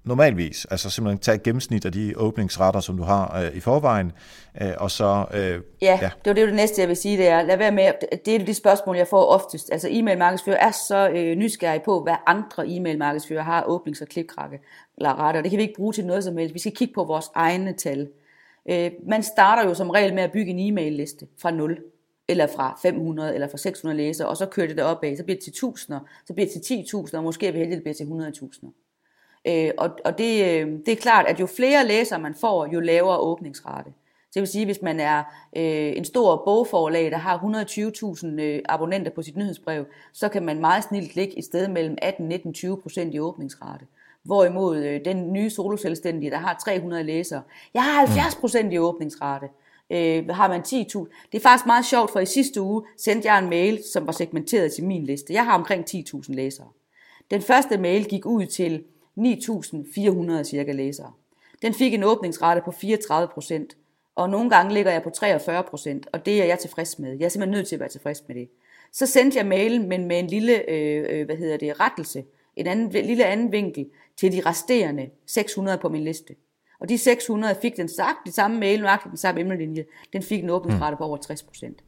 normalvis. 0.04 0.66
Altså 0.70 0.90
simpelthen 0.90 1.18
tage 1.18 1.34
et 1.34 1.42
gennemsnit 1.42 1.84
af 1.84 1.92
de 1.92 2.12
åbningsretter, 2.16 2.80
som 2.80 2.96
du 2.96 3.02
har 3.02 3.40
øh, 3.40 3.56
i 3.56 3.60
forvejen, 3.60 4.12
øh, 4.62 4.72
og 4.78 4.90
så... 4.90 5.24
Øh, 5.34 5.60
ja, 5.82 5.98
ja, 6.02 6.10
det 6.24 6.26
var 6.26 6.32
det, 6.32 6.46
det 6.46 6.54
næste, 6.54 6.80
jeg 6.80 6.88
vil 6.88 6.96
sige, 6.96 7.16
det 7.16 7.28
er, 7.28 7.42
lad 7.42 7.56
være 7.56 7.72
med, 7.72 7.92
det 8.24 8.34
er 8.34 8.44
de 8.44 8.54
spørgsmål, 8.54 8.96
jeg 8.96 9.06
får 9.06 9.24
oftest. 9.24 9.68
Altså 9.72 9.88
e-mail 9.90 10.18
markedsfører 10.18 10.66
er 10.66 10.70
så 10.70 11.08
øh, 11.08 11.36
nysgerrig 11.36 11.82
på, 11.82 12.02
hvad 12.02 12.14
andre 12.26 12.68
e-mail 12.68 12.98
markedsfører 12.98 13.42
har 13.42 13.62
åbnings- 13.62 14.02
og 14.02 14.08
klikrakke 14.08 14.58
eller 14.96 15.20
retter. 15.20 15.42
Det 15.42 15.50
kan 15.50 15.58
vi 15.58 15.62
ikke 15.62 15.76
bruge 15.76 15.92
til 15.92 16.06
noget 16.06 16.24
som 16.24 16.36
helst. 16.36 16.54
Vi 16.54 16.58
skal 16.58 16.72
kigge 16.72 16.94
på 16.94 17.04
vores 17.04 17.26
egne 17.34 17.72
tal. 17.72 18.08
Øh, 18.70 18.90
man 19.06 19.22
starter 19.22 19.68
jo 19.68 19.74
som 19.74 19.90
regel 19.90 20.14
med 20.14 20.22
at 20.22 20.32
bygge 20.32 20.50
en 20.50 20.58
e-mail-liste 20.58 21.26
fra 21.38 21.50
0, 21.50 21.82
eller 22.28 22.46
fra 22.46 22.78
500, 22.82 23.34
eller 23.34 23.48
fra 23.48 23.58
600 23.58 23.96
læsere, 23.96 24.28
og 24.28 24.36
så 24.36 24.46
kører 24.46 24.66
det 24.66 24.76
derop 24.76 25.04
af, 25.04 25.16
så 25.16 25.24
bliver 25.24 25.36
det 25.36 25.44
til 25.44 25.52
tusinder, 25.52 26.00
så 26.26 26.34
bliver 26.34 26.48
det 26.54 26.62
til 26.62 26.74
10.000, 26.74 27.16
og 27.16 27.24
måske 27.24 27.46
er 27.46 27.52
vi 27.52 27.58
heldige, 27.58 27.76
det 27.76 27.82
bliver 27.82 27.94
til 27.94 28.40
100.000. 28.42 28.68
Øh, 29.48 29.70
og 29.78 29.90
og 30.04 30.18
det, 30.18 30.44
øh, 30.44 30.68
det 30.86 30.88
er 30.88 30.96
klart, 30.96 31.26
at 31.26 31.40
jo 31.40 31.46
flere 31.46 31.86
læsere 31.86 32.18
man 32.18 32.34
får, 32.34 32.66
jo 32.72 32.80
lavere 32.80 33.18
åbningsrate. 33.18 33.92
Så 34.32 34.34
det 34.34 34.40
vil 34.40 34.48
sige, 34.48 34.64
hvis 34.64 34.82
man 34.82 35.00
er 35.00 35.18
øh, 35.56 35.96
en 35.96 36.04
stor 36.04 36.42
bogforlag, 36.44 37.10
der 37.10 37.16
har 37.16 37.38
120.000 37.38 38.40
øh, 38.40 38.60
abonnenter 38.68 39.10
på 39.10 39.22
sit 39.22 39.36
nyhedsbrev, 39.36 39.84
så 40.12 40.28
kan 40.28 40.44
man 40.44 40.60
meget 40.60 40.84
snilt 40.84 41.16
ligge 41.16 41.38
et 41.38 41.44
sted 41.44 41.68
mellem 41.68 41.98
18, 42.02 42.28
19, 42.28 42.54
20 42.54 42.80
procent 42.82 43.14
i 43.14 43.20
åbningsrate. 43.20 43.84
Hvorimod 44.24 44.76
øh, 44.76 45.00
den 45.04 45.32
nye 45.32 45.50
soloselvstændige, 45.50 46.30
der 46.30 46.38
har 46.38 46.60
300 46.64 47.02
læsere, 47.02 47.42
jeg 47.74 47.84
har 47.84 48.06
70% 48.06 48.70
i 48.72 48.78
åbningsrate. 48.78 49.46
Øh, 49.90 50.28
har 50.28 50.48
man 50.48 50.60
10.000. 50.60 50.72
Det 51.32 51.38
er 51.38 51.42
faktisk 51.42 51.66
meget 51.66 51.84
sjovt, 51.84 52.10
for 52.10 52.20
i 52.20 52.26
sidste 52.26 52.60
uge 52.60 52.82
sendte 52.98 53.28
jeg 53.28 53.38
en 53.38 53.50
mail, 53.50 53.82
som 53.92 54.06
var 54.06 54.12
segmenteret 54.12 54.72
til 54.72 54.84
min 54.84 55.04
liste. 55.04 55.32
Jeg 55.32 55.44
har 55.44 55.54
omkring 55.54 55.84
10.000 55.90 56.34
læsere. 56.34 56.68
Den 57.30 57.42
første 57.42 57.78
mail 57.78 58.04
gik 58.04 58.26
ud 58.26 58.46
til 58.46 58.84
9.400 59.18 60.44
cirka 60.44 60.72
læsere. 60.72 61.12
Den 61.62 61.74
fik 61.74 61.94
en 61.94 62.04
åbningsrate 62.04 62.60
på 62.64 62.70
34 62.70 63.28
procent, 63.28 63.76
og 64.14 64.30
nogle 64.30 64.50
gange 64.50 64.74
ligger 64.74 64.92
jeg 64.92 65.02
på 65.02 65.10
43 65.10 65.62
procent, 65.62 66.06
og 66.12 66.26
det 66.26 66.42
er 66.42 66.44
jeg 66.44 66.58
tilfreds 66.58 66.98
med. 66.98 67.18
Jeg 67.18 67.24
er 67.24 67.28
simpelthen 67.28 67.58
nødt 67.58 67.68
til 67.68 67.76
at 67.76 67.80
være 67.80 67.88
tilfreds 67.88 68.22
med 68.28 68.36
det. 68.36 68.48
Så 68.92 69.06
sendte 69.06 69.38
jeg 69.38 69.46
mailen, 69.46 69.88
men 69.88 70.04
med 70.04 70.18
en 70.18 70.26
lille, 70.26 70.70
øh, 70.70 71.06
øh 71.10 71.26
hvad 71.26 71.36
hedder 71.36 71.56
det, 71.56 71.80
rettelse, 71.80 72.24
en 72.56 72.66
anden, 72.66 73.04
lille 73.06 73.24
anden 73.24 73.52
vinkel, 73.52 73.86
til 74.16 74.32
de 74.32 74.40
resterende 74.46 75.10
600 75.26 75.78
på 75.78 75.88
min 75.88 76.04
liste. 76.04 76.34
Og 76.80 76.88
de 76.88 76.98
600 76.98 77.54
fik 77.62 77.76
den 77.76 77.88
sagt, 77.88 78.18
det 78.26 78.34
samme 78.34 78.60
mail, 78.60 78.80
nøjagtigt 78.80 79.10
den 79.10 79.16
samme 79.16 79.40
emnelinje, 79.40 79.84
den 80.12 80.22
fik 80.22 80.42
en 80.42 80.50
åbningsrate 80.50 80.96
på 80.96 81.04
over 81.04 81.16
60 81.16 81.42
procent. 81.42 81.82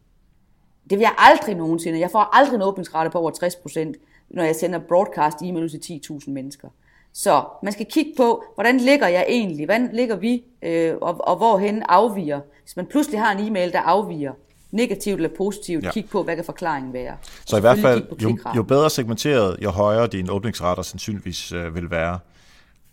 Det 0.90 0.98
vil 0.98 1.00
jeg 1.00 1.14
aldrig 1.18 1.54
nogensinde. 1.54 2.00
Jeg 2.00 2.10
får 2.10 2.36
aldrig 2.36 2.56
en 2.56 2.62
åbningsrate 2.62 3.10
på 3.10 3.18
over 3.18 3.30
60 3.30 3.56
procent, 3.56 3.96
når 4.30 4.42
jeg 4.42 4.56
sender 4.56 4.78
broadcast 4.78 5.42
e-mail 5.42 5.80
til 5.80 6.00
10.000 6.12 6.30
mennesker. 6.30 6.68
Så 7.12 7.44
man 7.62 7.72
skal 7.72 7.86
kigge 7.86 8.12
på, 8.16 8.44
hvordan 8.54 8.78
ligger 8.78 9.08
jeg 9.08 9.26
egentlig? 9.28 9.64
Hvordan 9.64 9.90
ligger 9.92 10.16
vi? 10.16 10.44
Øh, 10.62 10.94
og, 11.00 11.16
og 11.20 11.36
hvorhen 11.36 11.82
afviger? 11.88 12.40
Hvis 12.62 12.76
man 12.76 12.86
pludselig 12.86 13.20
har 13.20 13.32
en 13.32 13.46
e-mail, 13.46 13.72
der 13.72 13.80
afviger, 13.80 14.32
negativt 14.74 15.16
eller 15.16 15.36
positivt, 15.36 15.84
ja. 15.84 15.90
kig 15.90 16.08
på, 16.10 16.22
hvad 16.22 16.36
kan 16.36 16.44
forklaringen 16.44 16.92
være. 16.92 17.16
Så 17.46 17.56
i 17.56 17.60
hvert 17.60 17.78
fald, 17.78 18.22
jo, 18.22 18.38
jo 18.56 18.62
bedre 18.62 18.90
segmenteret, 18.90 19.56
jo 19.62 19.70
højere 19.70 20.06
din 20.06 20.30
åbningsretter 20.30 20.82
sandsynligvis 20.82 21.52
øh, 21.52 21.74
vil 21.74 21.90
være. 21.90 22.18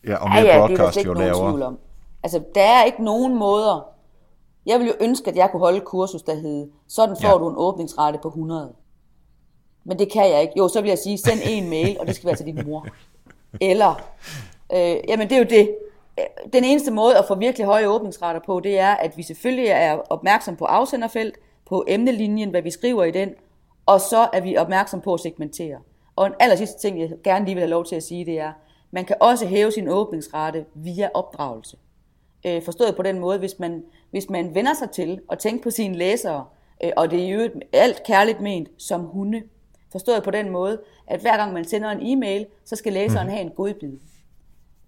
Ja, 0.08 0.16
og 0.16 0.30
mere 0.30 0.40
ja, 0.40 0.58
ja, 0.58 0.68
broadcast, 0.68 0.96
det 0.96 1.04
er 1.04 1.08
jo 1.08 1.14
lavere. 1.14 1.66
Om. 1.66 1.80
Altså, 2.24 2.44
der 2.56 2.62
er 2.62 2.84
ikke 2.84 3.04
nogen 3.04 3.40
måder. 3.40 3.88
Jeg 4.66 4.80
ville 4.80 4.94
jo 5.00 5.06
ønske, 5.06 5.30
at 5.30 5.36
jeg 5.36 5.50
kunne 5.52 5.60
holde 5.60 5.80
kursus, 5.80 6.22
der 6.22 6.36
hed, 6.36 6.68
sådan 6.88 7.16
får 7.22 7.30
ja. 7.30 7.38
du 7.38 7.50
en 7.50 7.56
åbningsrate 7.58 8.20
på 8.22 8.28
100. 8.28 8.74
Men 9.84 10.00
det 10.00 10.12
kan 10.12 10.30
jeg 10.30 10.42
ikke. 10.42 10.54
Jo, 10.58 10.68
så 10.68 10.82
vil 10.82 10.90
jeg 10.90 10.98
sige, 10.98 11.18
send 11.18 11.40
en 11.46 11.70
mail, 11.70 11.98
og 12.00 12.08
det 12.08 12.16
skal 12.16 12.28
være 12.28 12.36
til 12.36 12.46
din 12.46 12.62
mor. 12.66 12.88
Eller, 13.62 14.02
øh, 14.74 14.96
jamen 15.08 15.30
det 15.30 15.36
er 15.36 15.40
jo 15.40 15.48
det. 15.50 15.76
Den 16.54 16.64
eneste 16.64 16.92
måde 16.92 17.18
at 17.18 17.26
få 17.28 17.36
virkelig 17.36 17.66
høje 17.66 17.88
åbningsrater 17.88 18.40
på, 18.46 18.60
det 18.60 18.80
er, 18.80 18.96
at 18.96 19.18
vi 19.18 19.24
selvfølgelig 19.24 19.68
er 19.68 19.98
opmærksom 20.10 20.56
på 20.56 20.66
afsenderfelt, 20.66 21.36
på 21.72 21.86
emnelinjen, 21.88 22.50
hvad 22.50 22.62
vi 22.62 22.72
skriver 22.72 23.04
i 23.04 23.12
den, 23.12 23.30
og 23.86 24.02
så 24.02 24.30
er 24.34 24.42
vi 24.42 24.58
opmærksom 24.58 25.02
på 25.02 25.14
at 25.14 25.20
segmentere. 25.20 25.78
Og 26.16 26.28
en 26.28 26.34
aller 26.40 26.56
sidste 26.56 26.80
ting, 26.80 27.00
jeg 27.00 27.12
gerne 27.24 27.46
lige 27.46 27.56
vil 27.56 27.62
have 27.62 27.70
lov 27.70 27.86
til 27.86 27.96
at 27.96 28.04
sige, 28.04 28.26
det 28.26 28.40
er, 28.40 28.52
man 28.92 29.06
kan 29.06 29.16
også 29.20 29.46
hæve 29.46 29.72
sin 29.72 29.88
åbningsrate 29.88 30.66
via 30.76 31.10
opdragelse. 31.14 31.78
Øh, 32.46 32.64
forstået 32.64 32.96
på 32.96 33.04
den 33.04 33.20
måde, 33.20 33.40
hvis 33.40 33.60
man, 33.60 33.84
hvis 34.10 34.30
man 34.30 34.56
vender 34.56 34.74
sig 34.74 34.90
til 34.90 35.20
at 35.32 35.40
tænke 35.40 35.64
på 35.64 35.70
sine 35.70 35.98
læsere, 35.98 36.46
øh, 36.84 36.92
og 36.98 37.12
det 37.12 37.26
er 37.26 37.30
jo 37.30 37.50
alt 37.74 38.04
kærligt 38.04 38.42
ment 38.42 38.70
som 38.78 39.02
hunde. 39.02 39.44
Forstået 39.92 40.24
på 40.24 40.32
den 40.32 40.50
måde, 40.50 40.82
at 41.08 41.22
hver 41.22 41.38
gang 41.38 41.54
man 41.54 41.66
sender 41.66 41.90
en 41.90 42.00
e-mail, 42.02 42.46
så 42.66 42.76
skal 42.76 42.94
læseren 42.94 43.28
mm. 43.28 43.32
have 43.34 43.42
en 43.42 43.52
godbid. 43.52 43.98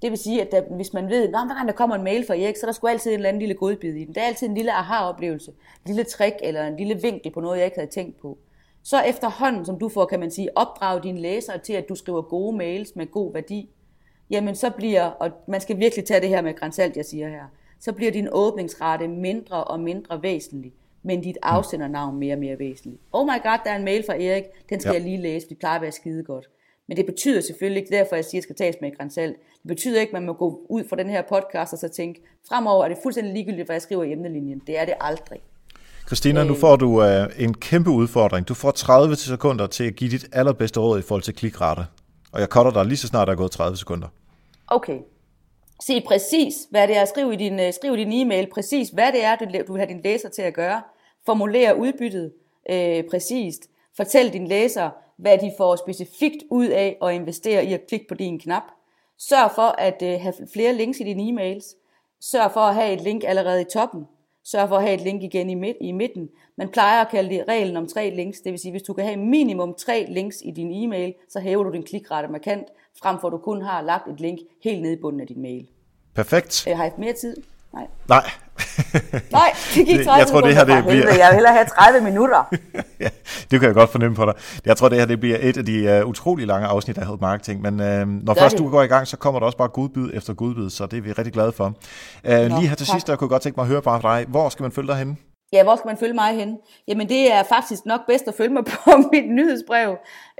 Det 0.04 0.12
vil 0.12 0.20
sige, 0.20 0.41
at 0.41 0.51
der, 0.51 0.62
hvis 0.62 0.93
man 0.93 1.10
ved, 1.10 1.24
at 1.24 1.30
hver 1.30 1.56
gang 1.56 1.68
der 1.68 1.74
kommer 1.74 1.95
en 1.95 2.04
mail 2.04 2.28
fra 2.28 2.36
Erik, 2.36 2.56
så 2.56 2.66
er 2.66 2.68
der 2.68 2.74
sgu 2.74 2.88
altid 2.88 3.12
en 3.12 3.16
eller 3.16 3.30
anden 3.30 3.39
lille 3.39 3.56
godbid 3.56 3.95
i 3.95 4.06
den. 4.06 4.16
Der 4.16 4.22
er 4.22 4.26
altid 4.26 4.47
en 4.47 4.56
lille 4.56 4.74
aha-oplevelse, 4.74 5.51
en 5.51 5.95
lille 5.95 6.04
trick 6.04 6.36
eller 6.41 6.68
en 6.68 6.78
lille 6.78 7.01
vinkel 7.01 7.32
på 7.32 7.41
noget, 7.41 7.58
jeg 7.58 7.66
ikke 7.66 7.78
havde 7.78 7.91
tænkt 7.91 8.20
på. 8.22 8.38
Så 8.84 9.01
efterhånden, 9.01 9.66
som 9.66 9.80
du 9.80 9.89
får, 9.89 10.06
kan 10.06 10.20
man 10.20 10.32
sige, 10.32 10.58
opdrage 10.58 11.04
dine 11.04 11.20
læsere 11.20 11.58
til, 11.58 11.74
at 11.74 11.89
du 11.89 11.95
skriver 11.95 12.22
gode 12.22 12.58
mails 12.58 12.95
med 12.95 13.12
god 13.12 13.34
værdi, 13.34 13.70
jamen 14.30 14.56
så 14.56 14.70
bliver, 14.70 15.04
og 15.04 15.32
man 15.47 15.62
skal 15.62 15.80
virkelig 15.80 16.06
tage 16.06 16.22
det 16.22 16.30
her 16.30 16.41
med 16.41 16.54
grænsalt, 16.54 16.97
jeg 16.97 17.06
siger 17.06 17.30
her, 17.30 17.45
så 17.80 17.93
bliver 17.93 18.12
din 18.12 18.28
åbningsrate 18.32 19.08
mindre 19.08 19.64
og 19.64 19.80
mindre 19.80 20.24
væsentlig, 20.24 20.74
men 21.04 21.22
dit 21.22 21.38
afsendernavn 21.41 22.18
mere 22.18 22.36
og 22.36 22.39
mere 22.39 22.60
væsentligt. 22.60 23.01
Oh 23.12 23.26
my 23.26 23.43
god, 23.43 23.60
der 23.66 23.72
er 23.72 23.76
en 23.76 23.86
mail 23.86 24.04
fra 24.06 24.22
Erik, 24.22 24.43
den 24.70 24.80
skal 24.80 24.89
ja. 24.89 24.93
jeg 24.93 25.01
lige 25.01 25.22
læse, 25.22 25.49
det 25.49 25.58
plejer 25.58 25.76
at 25.76 25.82
være 25.82 25.91
skide 25.91 26.24
godt. 26.24 26.49
Men 26.88 26.97
det 26.97 27.05
betyder 27.05 27.41
selvfølgelig 27.41 27.81
ikke, 27.81 27.95
derfor 27.95 28.15
jeg 28.15 28.25
siger, 28.25 28.39
at 28.39 28.41
det 28.41 28.43
skal 28.43 28.55
tages 28.55 28.75
med 28.81 28.91
et 28.91 28.97
grænsalt. 28.97 29.36
Det 29.36 29.67
betyder 29.67 30.01
ikke, 30.01 30.09
at 30.09 30.13
man 30.13 30.25
må 30.25 30.34
gå 30.34 30.65
ud 30.69 30.84
fra 30.89 30.95
den 30.95 31.09
her 31.09 31.21
podcast 31.21 31.73
og 31.73 31.79
så 31.79 31.88
tænke, 31.88 32.21
fremover 32.49 32.84
er 32.84 32.89
det 32.89 32.97
fuldstændig 33.03 33.34
ligegyldigt, 33.34 33.67
hvad 33.67 33.75
jeg 33.75 33.81
skriver 33.81 34.03
i 34.03 34.11
emnelinjen. 34.11 34.61
Det 34.67 34.79
er 34.79 34.86
det 34.86 34.93
aldrig. 35.01 35.39
Christina, 36.07 36.43
nu 36.43 36.53
øh. 36.53 36.59
får 36.59 36.75
du 36.75 37.03
uh, 37.03 37.43
en 37.43 37.53
kæmpe 37.53 37.89
udfordring. 37.89 38.47
Du 38.47 38.53
får 38.53 38.71
30 38.71 39.15
sekunder 39.15 39.67
til 39.67 39.84
at 39.84 39.95
give 39.95 40.11
dit 40.11 40.25
allerbedste 40.31 40.79
råd 40.79 40.99
i 40.99 41.01
forhold 41.01 41.23
til 41.23 41.36
klikrate. 41.36 41.81
Og 42.31 42.39
jeg 42.39 42.47
cutter 42.47 42.71
dig 42.71 42.86
lige 42.86 42.97
så 42.97 43.07
snart 43.07 43.27
der 43.27 43.34
er 43.34 43.38
gået 43.38 43.51
30 43.51 43.77
sekunder. 43.77 44.07
Okay. 44.67 44.99
Sig 45.86 46.03
præcis, 46.07 46.53
hvad 46.69 46.88
det 46.88 46.97
er. 46.97 47.05
Skriv 47.05 47.34
i 47.34 47.36
din, 47.36 47.59
øh, 47.59 47.73
skriv 47.73 47.93
i 47.93 47.97
din 47.97 48.11
e-mail 48.11 48.47
præcis, 48.53 48.89
hvad 48.89 49.11
det 49.11 49.23
er, 49.23 49.36
du 49.67 49.73
vil 49.73 49.79
have 49.79 49.93
din 49.93 50.01
læser 50.03 50.29
til 50.29 50.41
at 50.41 50.53
gøre. 50.53 50.81
Formulér 51.29 51.73
udbyttet 51.73 52.31
øh, 52.69 53.03
præcist. 53.11 53.61
Fortæl 53.97 54.34
din 54.34 54.47
læser, 54.47 54.89
hvad 55.24 55.38
de 55.38 55.51
får 55.57 55.76
specifikt 55.76 56.43
ud 56.49 56.67
af 56.67 56.97
at 57.03 57.13
investere 57.13 57.65
i 57.65 57.74
at 57.74 57.88
klikke 57.88 58.07
på 58.07 58.15
din 58.15 58.39
knap. 58.39 58.63
Sørg 59.17 59.51
for 59.55 59.76
at 59.78 60.01
uh, 60.01 60.21
have 60.21 60.34
flere 60.53 60.74
links 60.74 60.99
i 60.99 61.03
dine 61.03 61.24
e-mails. 61.24 61.76
Sørg 62.21 62.51
for 62.51 62.59
at 62.59 62.76
have 62.76 62.93
et 62.93 63.01
link 63.01 63.24
allerede 63.28 63.61
i 63.61 63.65
toppen. 63.74 64.05
Sørg 64.43 64.69
for 64.69 64.76
at 64.76 64.82
have 64.82 64.93
et 64.93 65.01
link 65.01 65.24
igen 65.24 65.49
i, 65.49 65.53
midt, 65.53 65.78
i 65.82 65.91
midten. 65.91 66.30
Man 66.57 66.69
plejer 66.69 67.01
at 67.01 67.11
kalde 67.11 67.30
det 67.30 67.47
reglen 67.47 67.78
om 67.78 67.88
tre 67.88 68.09
links. 68.09 68.41
Det 68.41 68.51
vil 68.51 68.59
sige, 68.59 68.71
hvis 68.71 68.84
du 68.84 68.93
kan 68.93 69.05
have 69.05 69.17
minimum 69.17 69.74
tre 69.74 70.05
links 70.09 70.41
i 70.45 70.51
din 70.51 70.71
e-mail, 70.71 71.13
så 71.30 71.39
hæver 71.39 71.63
du 71.63 71.71
din 71.71 71.84
klikrate 71.84 72.28
markant, 72.28 72.67
frem 73.01 73.19
for 73.19 73.28
at 73.28 73.32
du 73.32 73.38
kun 73.38 73.61
har 73.61 73.82
lagt 73.82 74.07
et 74.07 74.19
link 74.19 74.39
helt 74.63 74.82
nede 74.82 74.93
i 74.93 75.01
bunden 75.01 75.21
af 75.21 75.28
din 75.28 75.41
mail. 75.41 75.67
Perfekt. 76.15 76.67
Jeg 76.67 76.78
har 76.78 76.84
haft 76.84 76.97
mere 76.97 77.13
tid. 77.13 77.38
Nej. 77.74 77.88
Nej. 78.07 78.30
Nej, 79.32 79.53
det 79.76 79.86
gik 79.86 80.05
30 80.05 80.11
jeg 80.11 80.28
tror, 80.28 80.41
det 80.41 80.55
her 80.55 80.65
det 80.65 80.84
bliver... 80.84 81.07
Jeg 81.07 81.28
vil 81.30 81.34
hellere 81.34 81.53
have 81.53 81.65
30 81.65 82.01
minutter. 82.01 82.53
ja, 83.03 83.09
det 83.51 83.59
kan 83.59 83.63
jeg 83.63 83.74
godt 83.74 83.89
fornemme 83.89 84.15
på 84.15 84.26
dig. 84.26 84.34
Jeg 84.65 84.78
tror, 84.78 84.89
det 84.89 84.99
her 84.99 85.05
det 85.05 85.19
bliver 85.19 85.38
et 85.41 85.57
af 85.57 85.65
de 85.65 86.01
uh, 86.03 86.09
utrolig 86.09 86.47
lange 86.47 86.67
afsnit 86.67 86.97
af 86.97 87.07
Help 87.07 87.21
Marketing, 87.21 87.61
men 87.61 87.74
uh, 87.74 88.07
når 88.07 88.34
Gør 88.34 88.41
først 88.41 88.51
det. 88.51 88.59
du 88.59 88.69
går 88.69 88.82
i 88.84 88.88
gang, 88.88 89.07
så 89.07 89.17
kommer 89.17 89.39
der 89.39 89.45
også 89.45 89.57
bare 89.57 89.67
godbid 89.67 90.09
efter 90.13 90.34
godbid, 90.34 90.69
så 90.69 90.86
det 90.86 90.97
er 90.97 91.01
vi 91.01 91.11
rigtig 91.11 91.34
glade 91.34 91.51
for. 91.51 91.65
Uh, 91.65 91.74
Nå, 92.32 92.38
lige 92.47 92.67
her 92.67 92.76
til 92.76 92.88
tak. 92.88 92.95
sidst, 92.95 93.07
der 93.07 93.15
kunne 93.15 93.26
jeg 93.26 93.30
godt 93.30 93.41
tænke 93.41 93.57
mig 93.57 93.63
at 93.63 93.67
høre 93.67 93.82
bare 93.82 94.01
fra 94.01 94.19
dig. 94.19 94.28
Hvor 94.28 94.49
skal 94.49 94.63
man 94.63 94.71
følge 94.71 94.88
dig 94.88 94.95
henne? 94.97 95.15
Ja, 95.53 95.63
hvor 95.63 95.76
skal 95.76 95.88
man 95.88 95.97
følge 95.97 96.13
mig 96.13 96.36
hen? 96.36 96.57
Jamen 96.88 97.09
det 97.09 97.34
er 97.34 97.43
faktisk 97.43 97.86
nok 97.86 98.01
bedst 98.07 98.28
at 98.28 98.34
følge 98.34 98.53
mig 98.53 98.65
på 98.86 98.91
mit 99.13 99.32
nyhedsbrev, 99.32 99.89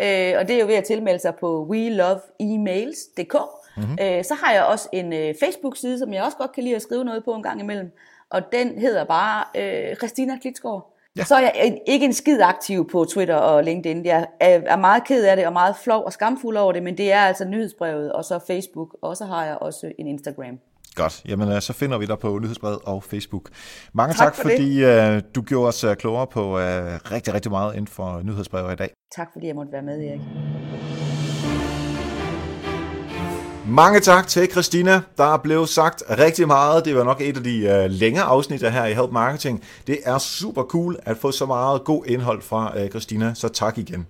øh, 0.02 0.34
og 0.40 0.48
det 0.48 0.56
er 0.56 0.60
jo 0.60 0.66
ved 0.66 0.76
at 0.76 0.84
tilmelde 0.84 1.20
sig 1.20 1.34
på 1.40 1.68
weloveemails.dk. 1.70 3.36
Mm-hmm. 3.78 3.98
Øh, 4.02 4.24
så 4.24 4.34
har 4.44 4.54
jeg 4.54 4.64
også 4.64 4.90
en 4.92 5.14
øh, 5.14 5.34
Facebook-side, 5.40 6.00
som 6.00 6.14
jeg 6.14 6.24
også 6.24 6.38
godt 6.38 6.52
kan 6.52 6.64
lide 6.64 6.76
at 6.76 6.82
skrive 6.82 7.04
noget 7.04 7.24
på 7.26 7.34
en 7.34 7.44
gang 7.44 7.60
imellem, 7.60 7.92
og 8.30 8.42
den 8.52 8.80
hedder 8.80 9.04
bare 9.04 9.44
øh, 9.56 9.96
Christina 9.96 10.38
Klitsgaard. 10.42 10.90
Ja. 11.18 11.24
Så 11.24 11.36
er 11.36 11.40
jeg 11.40 11.80
ikke 11.88 12.06
en 12.06 12.14
skid 12.14 12.42
aktiv 12.42 12.90
på 12.90 13.06
Twitter 13.06 13.36
og 13.36 13.64
LinkedIn. 13.64 14.06
Jeg 14.06 14.28
er 14.40 14.76
meget 14.76 15.04
ked 15.04 15.26
af 15.26 15.36
det 15.36 15.46
og 15.46 15.54
meget 15.54 15.76
flov 15.84 16.04
og 16.06 16.14
skamfuld 16.14 16.58
over 16.58 16.72
det, 16.72 16.84
men 16.84 16.98
det 16.98 17.12
er 17.12 17.20
altså 17.20 17.46
nyhedsbrevet 17.46 18.12
og 18.12 18.26
så 18.26 18.40
Facebook, 18.48 18.98
og 19.02 19.18
så 19.18 19.26
har 19.26 19.46
jeg 19.46 19.58
også 19.58 19.92
en 20.00 20.08
Instagram. 20.08 20.60
Godt, 20.96 21.22
jamen 21.26 21.52
øh, 21.52 21.62
så 21.62 21.74
finder 21.74 21.98
vi 21.98 22.06
dig 22.06 22.20
på 22.20 22.40
nyhedsbrevet 22.40 22.80
og 22.84 23.04
Facebook. 23.04 23.50
Mange 23.94 24.14
tak, 24.14 24.26
tak 24.26 24.36
for 24.36 24.42
fordi 24.42 24.84
uh, 24.84 25.22
du 25.36 25.42
gjorde 25.42 25.68
os 25.68 25.84
uh, 25.84 25.94
klogere 25.94 26.28
på 26.28 26.58
rigtig, 26.58 27.34
rigtig 27.34 27.52
meget 27.52 27.74
inden 27.74 27.88
for 27.88 28.22
nyhedsbrevet 28.24 28.74
i 28.74 28.76
dag. 28.76 28.90
Tak 29.16 29.30
fordi 29.34 29.48
jeg 29.48 29.56
måtte 29.56 29.72
være 29.72 29.82
med, 29.82 30.00
Erik. 30.04 30.22
Mange 33.74 34.00
tak 34.00 34.28
til 34.28 34.52
Christina. 34.52 35.02
Der 35.18 35.34
er 35.34 35.38
blevet 35.38 35.70
sagt 35.70 36.04
rigtig 36.10 36.48
meget. 36.48 36.86
Det 36.86 36.96
var 36.96 37.04
nok 37.04 37.22
et 37.22 37.38
af 37.38 37.44
de 37.44 37.58
øh, 37.60 37.90
længere 37.90 38.24
afsnit 38.24 38.62
her 38.62 38.86
i 38.86 38.94
Help 38.94 39.12
Marketing. 39.12 39.64
Det 39.88 40.00
er 40.04 40.18
super 40.18 40.64
cool 40.64 40.98
at 41.06 41.18
få 41.18 41.32
så 41.32 41.46
meget 41.46 41.84
god 41.84 42.06
indhold 42.06 42.42
fra 42.42 42.80
øh, 42.80 42.90
Christina, 42.90 43.34
så 43.34 43.48
tak 43.48 43.78
igen. 43.78 44.08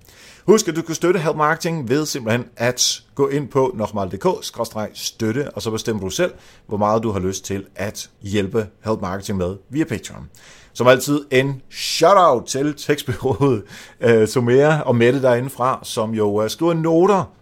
Husk, 0.47 0.67
at 0.67 0.75
du 0.75 0.81
kan 0.81 0.95
støtte 0.95 1.19
Help 1.19 1.35
Marketing 1.35 1.89
ved 1.89 2.05
simpelthen 2.05 2.45
at 2.57 3.03
gå 3.15 3.27
ind 3.27 3.47
på 3.47 3.71
nokmal.dk-støtte, 3.75 5.51
og 5.51 5.61
så 5.61 5.71
bestemmer 5.71 6.03
du 6.03 6.09
selv, 6.09 6.33
hvor 6.67 6.77
meget 6.77 7.03
du 7.03 7.11
har 7.11 7.19
lyst 7.19 7.45
til 7.45 7.65
at 7.75 8.09
hjælpe 8.21 8.67
Help 8.85 9.01
Marketing 9.01 9.37
med 9.37 9.55
via 9.69 9.83
Patreon. 9.83 10.29
Som 10.73 10.87
altid 10.87 11.25
en 11.31 11.61
shout-out 11.71 12.45
til 12.45 12.73
tekstbyrået 12.77 13.63
uh, 14.05 14.11
øh, 14.11 14.27
Somera 14.27 14.81
og 14.81 14.95
Mette 14.95 15.21
derindefra, 15.21 15.79
som 15.83 16.13
jo 16.13 16.43
uh, 16.43 16.49
skriver 16.49 16.73
noter 16.73 17.33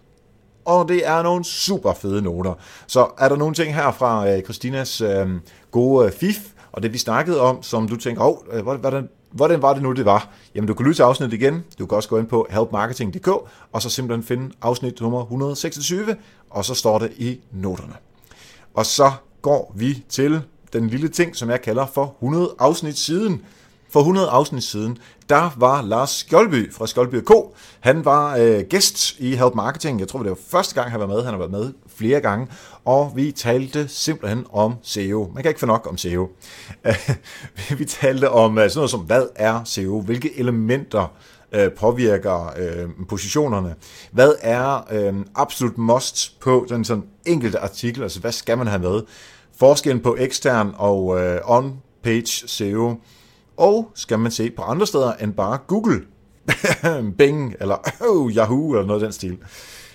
og 0.64 0.88
det 0.88 1.06
er 1.06 1.22
nogle 1.22 1.44
super 1.44 1.92
fede 1.92 2.22
noter. 2.22 2.54
Så 2.86 3.08
er 3.18 3.28
der 3.28 3.36
nogle 3.36 3.54
ting 3.54 3.74
her 3.74 3.92
fra 3.92 4.30
øh, 4.30 4.42
Christinas 4.42 5.00
øh, 5.00 5.28
gode 5.70 6.06
øh, 6.06 6.12
fif, 6.12 6.38
og 6.72 6.82
det 6.82 6.92
vi 6.92 6.98
snakkede 6.98 7.40
om, 7.40 7.62
som 7.62 7.88
du 7.88 7.96
tænker, 7.96 8.24
åh, 8.24 8.36
øh, 8.52 8.66
oh, 8.66 8.80
hvordan, 8.80 9.08
hvordan 9.30 9.62
var 9.62 9.74
det 9.74 9.82
nu, 9.82 9.92
det 9.92 10.04
var? 10.04 10.28
Jamen, 10.54 10.68
du 10.68 10.74
kan 10.74 10.86
lytte 10.86 10.98
til 10.98 11.02
afsnittet 11.02 11.40
igen. 11.40 11.64
Du 11.78 11.86
kan 11.86 11.96
også 11.96 12.08
gå 12.08 12.18
ind 12.18 12.26
på 12.26 12.46
helpmarketing.dk, 12.50 13.28
og 13.72 13.82
så 13.82 13.90
simpelthen 13.90 14.24
finde 14.24 14.54
afsnit 14.62 15.00
nummer 15.00 15.22
126, 15.22 16.16
og 16.50 16.64
så 16.64 16.74
står 16.74 16.98
det 16.98 17.12
i 17.16 17.40
noterne. 17.52 17.94
Og 18.74 18.86
så 18.86 19.12
går 19.42 19.72
vi 19.76 20.04
til 20.08 20.40
den 20.72 20.88
lille 20.88 21.08
ting, 21.08 21.36
som 21.36 21.50
jeg 21.50 21.62
kalder 21.62 21.86
for 21.86 22.14
100 22.18 22.54
afsnit 22.58 22.98
siden. 22.98 23.42
For 23.92 24.00
100 24.00 24.28
afsnit 24.28 24.64
siden, 24.64 24.98
der 25.28 25.50
var 25.56 25.82
Lars 25.82 26.10
Skjoldby 26.10 26.72
fra 26.72 26.86
Skjoldby 26.86 27.20
K. 27.20 27.30
Han 27.80 28.04
var 28.04 28.36
øh, 28.36 28.64
gæst 28.70 29.18
i 29.18 29.34
Help 29.36 29.54
Marketing. 29.54 30.00
Jeg 30.00 30.08
tror, 30.08 30.18
det 30.18 30.30
var 30.30 30.38
første 30.48 30.74
gang, 30.74 30.90
han 30.90 31.00
var 31.00 31.06
med. 31.06 31.22
Han 31.22 31.32
har 31.32 31.38
været 31.38 31.50
med 31.50 31.72
flere 31.96 32.20
gange. 32.20 32.46
Og 32.84 33.12
vi 33.14 33.32
talte 33.32 33.88
simpelthen 33.88 34.46
om 34.50 34.74
SEO. 34.82 35.30
Man 35.34 35.42
kan 35.42 35.50
ikke 35.50 35.60
få 35.60 35.66
nok 35.66 35.86
om 35.90 35.96
SEO. 35.96 36.28
vi 37.78 37.84
talte 37.84 38.30
om 38.30 38.58
øh, 38.58 38.70
sådan 38.70 38.78
noget 38.78 38.90
som, 38.90 39.00
hvad 39.00 39.26
er 39.36 39.64
SEO? 39.64 40.00
Hvilke 40.00 40.38
elementer 40.38 41.12
øh, 41.52 41.72
påvirker 41.72 42.52
øh, 42.58 42.88
positionerne? 43.08 43.74
Hvad 44.12 44.34
er 44.40 44.86
øh, 44.92 45.14
absolut 45.34 45.78
must 45.78 46.40
på 46.40 46.66
den 46.68 46.84
sådan 46.84 47.04
enkelte 47.26 47.58
artikel? 47.58 48.02
Altså, 48.02 48.20
hvad 48.20 48.32
skal 48.32 48.58
man 48.58 48.66
have 48.66 48.82
med? 48.82 49.02
Forskellen 49.58 50.02
på 50.02 50.16
ekstern 50.18 50.74
og 50.76 51.20
øh, 51.20 51.40
on-page 51.40 52.48
SEO 52.48 52.96
og 53.56 53.90
skal 53.94 54.18
man 54.18 54.32
se 54.32 54.50
på 54.50 54.62
andre 54.62 54.86
steder 54.86 55.12
end 55.12 55.32
bare 55.32 55.58
Google, 55.66 56.00
Bing 57.18 57.54
eller 57.60 57.76
oh, 58.08 58.32
Yahoo 58.32 58.72
eller 58.72 58.86
noget 58.86 59.02
af 59.02 59.06
den 59.06 59.12
stil. 59.12 59.38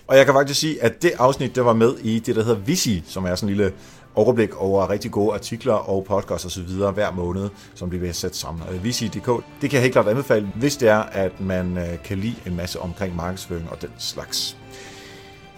Og 0.08 0.18
jeg 0.18 0.26
kan 0.26 0.34
faktisk 0.34 0.60
sige, 0.60 0.84
at 0.84 1.02
det 1.02 1.12
afsnit, 1.18 1.56
der 1.56 1.62
var 1.62 1.74
med 1.74 1.98
i 1.98 2.20
det, 2.20 2.36
der 2.36 2.44
hedder 2.44 2.60
Visi, 2.60 3.04
som 3.08 3.26
er 3.26 3.36
sådan 3.36 3.50
en 3.50 3.56
lille 3.56 3.74
overblik 4.16 4.56
over 4.56 4.90
rigtig 4.90 5.12
gode 5.12 5.34
artikler 5.34 5.74
og 5.74 6.06
podcasts 6.08 6.46
osv. 6.46 6.70
hver 6.94 7.12
måned, 7.12 7.50
som 7.76 7.90
bliver 7.90 8.14
sat 8.14 8.36
sammen. 8.36 8.64
Visi.dk, 8.84 9.44
det 9.62 9.70
kan 9.70 9.72
jeg 9.72 9.82
helt 9.82 9.94
klart 9.94 10.08
anbefale, 10.08 10.52
hvis 10.56 10.78
det 10.78 10.90
er, 10.90 11.00
at 11.00 11.42
man 11.42 11.78
øh, 11.78 12.04
kan 12.04 12.18
lide 12.18 12.36
en 12.46 12.56
masse 12.56 12.80
omkring 12.80 13.16
markedsføring 13.16 13.70
og 13.72 13.82
den 13.82 13.90
slags. 13.98 14.58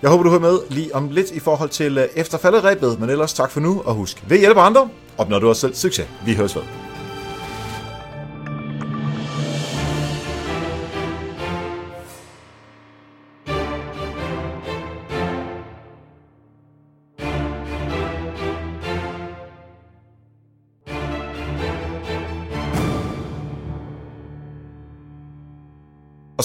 Jeg 0.01 0.09
håber, 0.09 0.23
du 0.23 0.29
hører 0.29 0.41
med 0.41 0.59
lige 0.69 0.95
om 0.95 1.09
lidt 1.09 1.31
i 1.31 1.39
forhold 1.39 1.69
til 1.69 1.97
øh, 1.97 2.07
efterfaldet 2.15 2.63
rebet, 2.63 2.99
men 2.99 3.09
ellers 3.09 3.33
tak 3.33 3.51
for 3.51 3.59
nu, 3.59 3.81
og 3.85 3.95
husk, 3.95 4.23
ved 4.27 4.39
hjælpe 4.39 4.59
andre, 4.59 4.89
opnår 5.17 5.39
du 5.39 5.49
også 5.49 5.61
selv 5.61 5.73
succes. 5.73 6.07
Vi 6.25 6.33
høres 6.33 6.55
ved. 6.55 6.88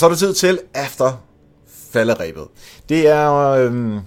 Så 0.05 0.09
er 0.09 0.11
det 0.11 0.19
tid 0.19 0.35
til 0.35 0.59
efter 0.87 1.23
falderæbet. 1.93 2.45
Det 2.89 3.09
er 3.09 3.33
øhm, 3.33 4.01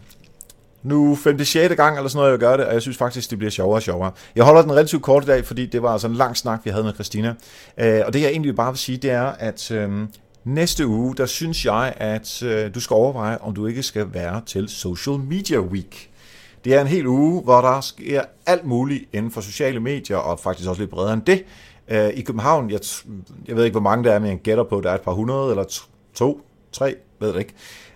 nu 0.84 1.16
5. 1.16 1.46
6. 1.46 1.76
gang 1.76 1.98
eller 1.98 2.10
sådan 2.10 2.20
noget, 2.20 2.32
jeg 2.32 2.40
gør 2.40 2.58
det, 2.58 2.66
og 2.66 2.74
jeg 2.74 2.82
synes 2.82 2.98
faktisk, 2.98 3.30
det 3.30 3.38
bliver 3.38 3.52
sjovere 3.52 3.78
og 3.78 3.82
sjovere. 3.82 4.12
Jeg 4.36 4.44
holder 4.44 4.62
den 4.62 4.72
relativt 4.72 5.04
kort 5.04 5.24
i 5.24 5.26
dag, 5.28 5.46
fordi 5.46 5.66
det 5.66 5.82
var 5.82 5.92
altså 5.92 6.08
en 6.08 6.14
lang 6.14 6.38
snak, 6.38 6.60
vi 6.64 6.70
havde 6.70 6.84
med 6.84 6.94
Christina. 6.94 7.36
Øh, 7.78 8.02
og 8.06 8.14
det 8.14 8.22
jeg 8.22 8.30
egentlig 8.30 8.56
bare 8.56 8.72
vil 8.72 8.78
sige, 8.78 8.98
det 8.98 9.12
er, 9.12 9.24
at 9.24 9.72
øhm, 9.72 10.08
næste 10.44 10.88
uge, 10.88 11.16
der 11.16 11.26
synes 11.26 11.66
jeg, 11.66 11.94
at 11.98 12.44
øh, 12.44 12.76
du 12.76 12.80
skal 12.80 12.94
overveje, 12.94 13.38
om 13.38 13.56
du 13.56 13.68
ikke 13.68 13.84
skal 13.84 14.14
være 14.14 14.42
til 14.46 14.70
Social 14.70 15.20
Media 15.20 15.60
Week. 15.60 16.10
Det 16.66 16.74
er 16.74 16.82
en 16.82 16.88
hel 16.88 17.08
uge, 17.08 17.44
hvor 17.44 17.62
der 17.62 17.82
sker 17.82 18.22
alt 18.46 18.66
muligt 18.66 19.04
inden 19.14 19.32
for 19.32 19.42
sociale 19.42 19.80
medier, 19.80 20.18
og 20.18 20.40
faktisk 20.40 20.70
også 20.70 20.82
lidt 20.82 20.92
bredere 20.92 21.14
end 21.14 21.22
det. 21.22 21.44
Øh, 21.90 22.10
I 22.10 22.22
København, 22.22 22.70
jeg, 22.70 22.80
jeg 23.48 23.56
ved 23.56 23.64
ikke, 23.64 23.74
hvor 23.74 23.90
mange 23.90 24.04
der 24.04 24.14
er, 24.14 24.20
men 24.20 24.30
jeg 24.30 24.38
gætter 24.38 24.64
på, 24.64 24.82
der 24.82 24.90
er 24.90 24.96
et 24.96 25.02
par 25.02 25.12
hundrede, 25.12 25.50
eller 25.50 25.82
to, 26.14 26.42
tre, 26.72 26.96
ved 27.20 27.34
det 27.34 27.40
ikke. 27.40 27.54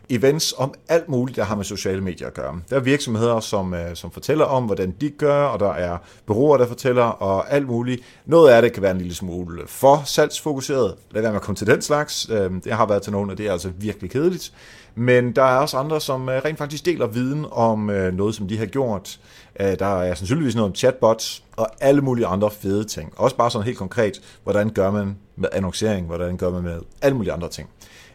Events 0.09 0.53
om 0.57 0.73
alt 0.89 1.09
muligt, 1.09 1.35
der 1.35 1.43
har 1.43 1.55
med 1.55 1.63
sociale 1.63 2.01
medier 2.01 2.27
at 2.27 2.33
gøre. 2.33 2.59
Der 2.69 2.75
er 2.75 2.79
virksomheder, 2.79 3.39
som, 3.39 3.73
øh, 3.73 3.95
som 3.95 4.11
fortæller 4.11 4.45
om, 4.45 4.63
hvordan 4.63 4.95
de 5.01 5.09
gør, 5.09 5.43
og 5.43 5.59
der 5.59 5.71
er 5.71 5.97
bureauer, 6.25 6.57
der 6.57 6.67
fortæller, 6.67 7.03
og 7.03 7.53
alt 7.53 7.67
muligt. 7.67 8.01
Noget 8.25 8.51
af 8.51 8.61
det 8.61 8.73
kan 8.73 8.83
være 8.83 8.91
en 8.91 8.97
lille 8.97 9.15
smule 9.15 9.61
for 9.67 10.01
salgsfokuseret. 10.05 10.95
Lad 11.11 11.21
være 11.21 11.31
med 11.31 11.39
at 11.39 11.45
komme 11.45 11.55
til 11.55 11.67
den 11.67 11.81
slags. 11.81 12.29
Øh, 12.29 12.51
det 12.63 12.73
har 12.73 12.85
været 12.85 13.01
til 13.01 13.11
nogen, 13.11 13.29
og 13.29 13.37
det 13.37 13.47
er 13.47 13.51
altså 13.51 13.69
virkelig 13.77 14.11
kedeligt. 14.11 14.53
Men 14.95 15.31
der 15.31 15.43
er 15.43 15.57
også 15.57 15.77
andre, 15.77 16.01
som 16.01 16.29
øh, 16.29 16.41
rent 16.45 16.57
faktisk 16.57 16.85
deler 16.85 17.07
viden 17.07 17.45
om 17.51 17.89
øh, 17.89 18.13
noget, 18.13 18.35
som 18.35 18.47
de 18.47 18.57
har 18.57 18.65
gjort. 18.65 19.19
Øh, 19.59 19.79
der 19.79 20.01
er 20.01 20.15
sandsynligvis 20.15 20.55
noget 20.55 20.69
om 20.69 20.75
chatbots, 20.75 21.43
og 21.57 21.67
alle 21.79 22.01
mulige 22.01 22.25
andre 22.25 22.51
fede 22.51 22.83
ting. 22.83 23.13
Også 23.15 23.35
bare 23.35 23.51
sådan 23.51 23.65
helt 23.65 23.77
konkret, 23.77 24.21
hvordan 24.43 24.69
gør 24.69 24.91
man 24.91 25.17
med 25.35 25.49
annoncering, 25.51 26.05
hvordan 26.05 26.37
gør 26.37 26.49
man 26.49 26.63
med 26.63 26.79
alle 27.01 27.17
mulige 27.17 27.33
andre 27.33 27.49
ting. 27.49 27.69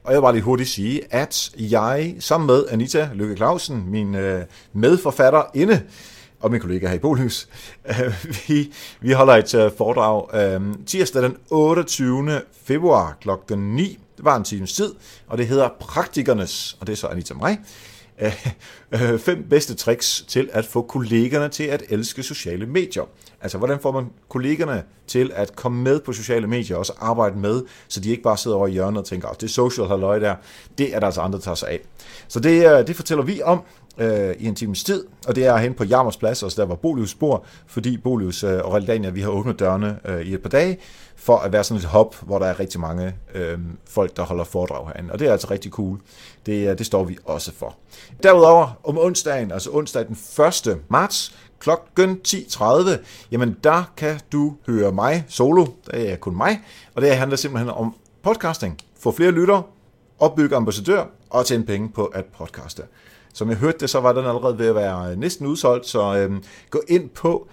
Og 0.04 0.12
jeg 0.12 0.18
vil 0.18 0.22
bare 0.22 0.32
lige 0.32 0.42
hurtigt 0.42 0.68
sige, 0.68 1.02
at 1.10 1.50
jeg 1.58 2.14
sammen 2.20 2.46
med 2.46 2.64
Anita 2.70 3.10
Lykke 3.14 3.36
Clausen, 3.36 3.90
min 3.90 4.14
øh, 4.14 4.44
medforfatter 4.72 5.42
inde, 5.54 5.82
og 6.40 6.50
min 6.50 6.60
kollega 6.60 6.88
her 6.88 6.94
i 6.94 6.98
Bolhus, 6.98 7.48
øh, 7.88 8.24
vi, 8.48 8.72
vi 9.00 9.12
holder 9.12 9.34
et 9.34 9.54
øh, 9.54 9.70
foredrag 9.78 10.34
øh, 10.34 10.74
tirsdag 10.86 11.22
den 11.22 11.36
28. 11.50 12.40
februar 12.64 13.16
kl. 13.20 13.56
9. 13.56 13.98
Det 14.16 14.24
var 14.24 14.36
en 14.36 14.44
times 14.44 14.72
tid, 14.72 14.94
og 15.26 15.38
det 15.38 15.46
hedder 15.46 15.68
Praktikernes, 15.80 16.76
og 16.80 16.86
det 16.86 16.92
er 16.92 16.96
så 16.96 17.06
Anita 17.06 17.34
og 17.34 17.40
mig. 17.40 17.58
Øh, 18.20 18.46
øh, 18.92 19.18
fem 19.18 19.46
bedste 19.50 19.74
tricks 19.74 20.24
til 20.28 20.48
at 20.52 20.64
få 20.64 20.82
kollegerne 20.82 21.48
til 21.48 21.64
at 21.64 21.82
elske 21.88 22.22
sociale 22.22 22.66
medier. 22.66 23.02
Altså, 23.40 23.58
hvordan 23.58 23.78
får 23.80 23.92
man 23.92 24.06
kollegerne 24.28 24.82
til 25.06 25.32
at 25.34 25.56
komme 25.56 25.82
med 25.82 26.00
på 26.00 26.12
sociale 26.12 26.46
medier 26.46 26.76
og 26.76 26.80
også 26.80 26.92
arbejde 27.00 27.38
med, 27.38 27.62
så 27.88 28.00
de 28.00 28.10
ikke 28.10 28.22
bare 28.22 28.36
sidder 28.36 28.56
over 28.56 28.66
i 28.66 28.70
hjørnet 28.70 28.98
og 28.98 29.04
tænker, 29.04 29.28
at 29.28 29.40
det 29.40 29.46
er 29.46 29.50
social 29.50 29.86
halløj 29.86 30.18
der, 30.18 30.34
det 30.78 30.94
er 30.94 31.00
der 31.00 31.06
altså 31.06 31.20
andre, 31.20 31.38
der 31.38 31.44
tager 31.44 31.54
sig 31.54 31.68
af. 31.68 31.80
Så 32.28 32.40
det, 32.40 32.78
øh, 32.78 32.86
det 32.86 32.96
fortæller 32.96 33.24
vi 33.24 33.42
om 33.42 33.62
øh, 33.98 34.34
i 34.38 34.46
en 34.46 34.54
times 34.54 34.84
tid, 34.84 35.04
og 35.26 35.36
det 35.36 35.46
er 35.46 35.56
hen 35.56 35.74
på 35.74 35.84
Jarmers 35.84 36.16
Plads, 36.16 36.42
også 36.42 36.62
der 36.62 36.68
var 36.68 36.74
Bolius 36.74 37.14
bor, 37.14 37.44
fordi 37.66 37.96
Bolius 37.96 38.44
øh, 38.44 38.60
og 38.64 38.72
Realdania, 38.72 39.10
vi 39.10 39.20
har 39.20 39.28
åbnet 39.28 39.58
dørene 39.58 39.98
øh, 40.04 40.20
i 40.20 40.34
et 40.34 40.42
par 40.42 40.48
dage, 40.48 40.78
for 41.16 41.36
at 41.38 41.52
være 41.52 41.64
sådan 41.64 41.78
et 41.78 41.84
hop, 41.84 42.16
hvor 42.22 42.38
der 42.38 42.46
er 42.46 42.60
rigtig 42.60 42.80
mange 42.80 43.14
øh, 43.34 43.58
folk, 43.88 44.16
der 44.16 44.22
holder 44.22 44.44
foredrag 44.44 44.86
herinde, 44.86 45.12
og 45.12 45.18
det 45.18 45.28
er 45.28 45.32
altså 45.32 45.50
rigtig 45.50 45.72
cool. 45.72 46.00
Det, 46.46 46.70
øh, 46.70 46.78
det 46.78 46.86
står 46.86 47.04
vi 47.04 47.18
også 47.24 47.52
for. 47.52 47.76
Derudover 48.22 48.80
om 48.84 48.98
onsdagen, 48.98 49.52
altså 49.52 49.70
onsdag 49.72 50.06
den 50.06 50.16
1. 50.68 50.78
marts, 50.88 51.36
klokken 51.58 52.20
10.30, 52.28 52.90
jamen 53.30 53.56
der 53.64 53.92
kan 53.96 54.20
du 54.32 54.56
høre 54.66 54.92
mig 54.92 55.24
solo, 55.28 55.66
det 55.90 56.12
er 56.12 56.16
kun 56.16 56.36
mig, 56.36 56.60
og 56.94 57.02
det 57.02 57.16
handler 57.16 57.36
simpelthen 57.36 57.70
om 57.70 57.94
podcasting. 58.22 58.78
Få 59.00 59.12
flere 59.12 59.30
lytter, 59.30 59.62
opbygge 60.18 60.56
ambassadør 60.56 61.04
og 61.30 61.46
tjene 61.46 61.66
penge 61.66 61.88
på 61.88 62.04
at 62.04 62.24
podcaste. 62.24 62.82
Som 63.34 63.48
jeg 63.48 63.56
hørte 63.56 63.78
det, 63.78 63.90
så 63.90 64.00
var 64.00 64.12
den 64.12 64.24
allerede 64.24 64.58
ved 64.58 64.66
at 64.66 64.74
være 64.74 65.10
øh, 65.10 65.18
næsten 65.18 65.46
udsolgt, 65.46 65.86
så 65.86 66.16
øhm, 66.16 66.42
gå 66.70 66.82
ind 66.88 67.08
på 67.08 67.48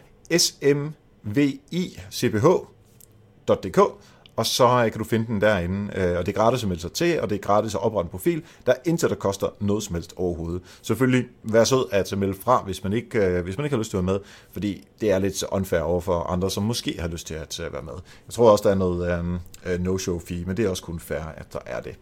smvicph.dk, 3.47 3.79
og 4.35 4.45
så 4.45 4.89
kan 4.91 4.99
du 4.99 5.03
finde 5.03 5.25
den 5.27 5.41
derinde, 5.41 5.99
øh, 5.99 6.17
og 6.17 6.25
det 6.25 6.31
er 6.37 6.41
gratis 6.41 6.63
at 6.63 6.69
melde 6.69 6.81
sig 6.81 6.91
til, 6.91 7.21
og 7.21 7.29
det 7.29 7.35
er 7.35 7.39
gratis 7.39 7.75
at 7.75 7.81
oprette 7.81 8.07
en 8.07 8.11
profil. 8.11 8.43
Der 8.65 8.71
er 8.71 8.77
intet, 8.85 9.09
der 9.09 9.15
koster 9.15 9.47
noget 9.59 9.83
som 9.83 9.95
helst 9.95 10.13
overhovedet. 10.17 10.61
Selvfølgelig 10.81 11.25
vær 11.43 11.63
sød 11.63 11.85
at 11.91 12.17
melde 12.17 12.33
fra, 12.33 12.63
hvis 12.65 12.83
man, 12.83 12.93
ikke, 12.93 13.25
øh, 13.25 13.43
hvis 13.43 13.57
man 13.57 13.65
ikke 13.65 13.75
har 13.75 13.79
lyst 13.79 13.89
til 13.89 13.97
at 13.97 14.05
være 14.05 14.13
med, 14.13 14.19
fordi 14.51 14.87
det 15.01 15.11
er 15.11 15.19
lidt 15.19 15.43
unfair 15.51 15.81
over 15.81 16.01
for 16.01 16.19
andre, 16.19 16.51
som 16.51 16.63
måske 16.63 16.95
har 16.99 17.07
lyst 17.07 17.27
til 17.27 17.33
at 17.33 17.59
øh, 17.59 17.73
være 17.73 17.81
med. 17.81 17.93
Jeg 18.27 18.33
tror 18.33 18.51
også, 18.51 18.63
der 18.63 18.71
er 18.71 18.75
noget 18.75 19.19
øhm, 19.19 19.33
um, 19.33 19.39
no-show 19.79 20.19
fee, 20.19 20.45
men 20.45 20.57
det 20.57 20.65
er 20.65 20.69
også 20.69 20.83
kun 20.83 20.99
fair, 20.99 21.23
at 21.37 21.53
der 21.53 21.59
er 21.65 21.81
det. 21.81 21.95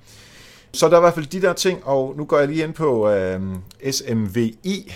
Så 0.73 0.89
der 0.89 0.93
er 0.93 0.99
i 0.99 1.01
hvert 1.01 1.13
fald 1.13 1.25
de 1.25 1.41
der 1.41 1.53
ting, 1.53 1.85
og 1.85 2.13
nu 2.17 2.25
går 2.25 2.37
jeg 2.37 2.47
lige 2.47 2.63
ind 2.63 2.73
på 2.73 3.09
øhm, 3.09 3.57
øh, 3.81 3.91
smvi.cph.dk 3.93 4.95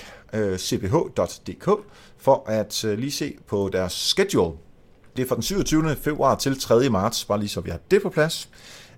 for 2.17 2.43
at 2.47 2.85
øh, 2.85 2.97
lige 2.97 3.11
se 3.11 3.37
på 3.47 3.69
deres 3.73 3.93
schedule. 3.93 4.53
Det 5.15 5.23
er 5.23 5.27
fra 5.27 5.35
den 5.35 5.43
27. 5.43 5.95
februar 5.95 6.35
til 6.35 6.59
3. 6.59 6.89
marts, 6.89 7.25
bare 7.25 7.39
lige 7.39 7.49
så 7.49 7.61
vi 7.61 7.69
har 7.69 7.79
det 7.91 8.01
på 8.01 8.09
plads. 8.09 8.49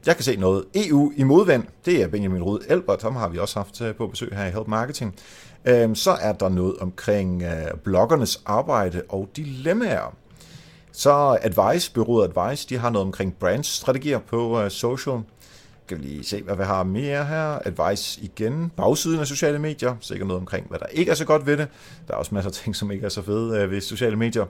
Jeg 0.05 0.15
kan 0.15 0.23
se 0.23 0.35
noget 0.35 0.65
EU 0.75 1.11
i 1.15 1.23
modvind. 1.23 1.63
Det 1.85 2.01
er 2.01 2.07
Benjamin 2.07 2.43
Rud 2.43 2.59
Elbert, 2.69 3.01
ham 3.01 3.15
har 3.15 3.29
vi 3.29 3.37
også 3.37 3.59
haft 3.59 3.81
øh, 3.81 3.95
på 3.95 4.07
besøg 4.07 4.29
her 4.33 4.45
i 4.45 4.51
Help 4.51 4.67
Marketing. 4.67 5.15
Øhm, 5.65 5.95
så 5.95 6.11
er 6.11 6.33
der 6.33 6.49
noget 6.49 6.77
omkring 6.77 7.43
øh, 7.43 7.77
bloggernes 7.83 8.41
arbejde 8.45 9.01
og 9.09 9.29
dilemmaer. 9.35 10.15
Så 10.91 11.37
Advice, 11.41 11.93
byrådet 11.93 12.31
Advice, 12.37 12.69
de 12.69 12.77
har 12.77 12.89
noget 12.89 13.05
omkring 13.05 13.35
brandstrategier 13.39 14.19
på 14.19 14.61
øh, 14.61 14.71
social. 14.71 15.21
Skal 15.85 15.97
vi 15.97 16.03
lige 16.03 16.23
se, 16.23 16.43
hvad 16.43 16.55
vi 16.55 16.63
har 16.63 16.83
mere 16.83 17.25
her. 17.25 17.59
Advice 17.65 18.21
igen. 18.21 18.71
Bagsiden 18.77 19.19
af 19.19 19.27
sociale 19.27 19.59
medier. 19.59 19.95
Sikkert 20.01 20.27
noget 20.27 20.39
omkring, 20.39 20.67
hvad 20.69 20.79
der 20.79 20.85
ikke 20.85 21.11
er 21.11 21.15
så 21.15 21.25
godt 21.25 21.45
ved 21.45 21.57
det. 21.57 21.67
Der 22.07 22.13
er 22.13 22.17
også 22.17 22.35
masser 22.35 22.49
af 22.49 22.53
ting, 22.53 22.75
som 22.75 22.91
ikke 22.91 23.05
er 23.05 23.09
så 23.09 23.21
fede 23.21 23.71
ved 23.71 23.81
sociale 23.81 24.15
medier. 24.15 24.45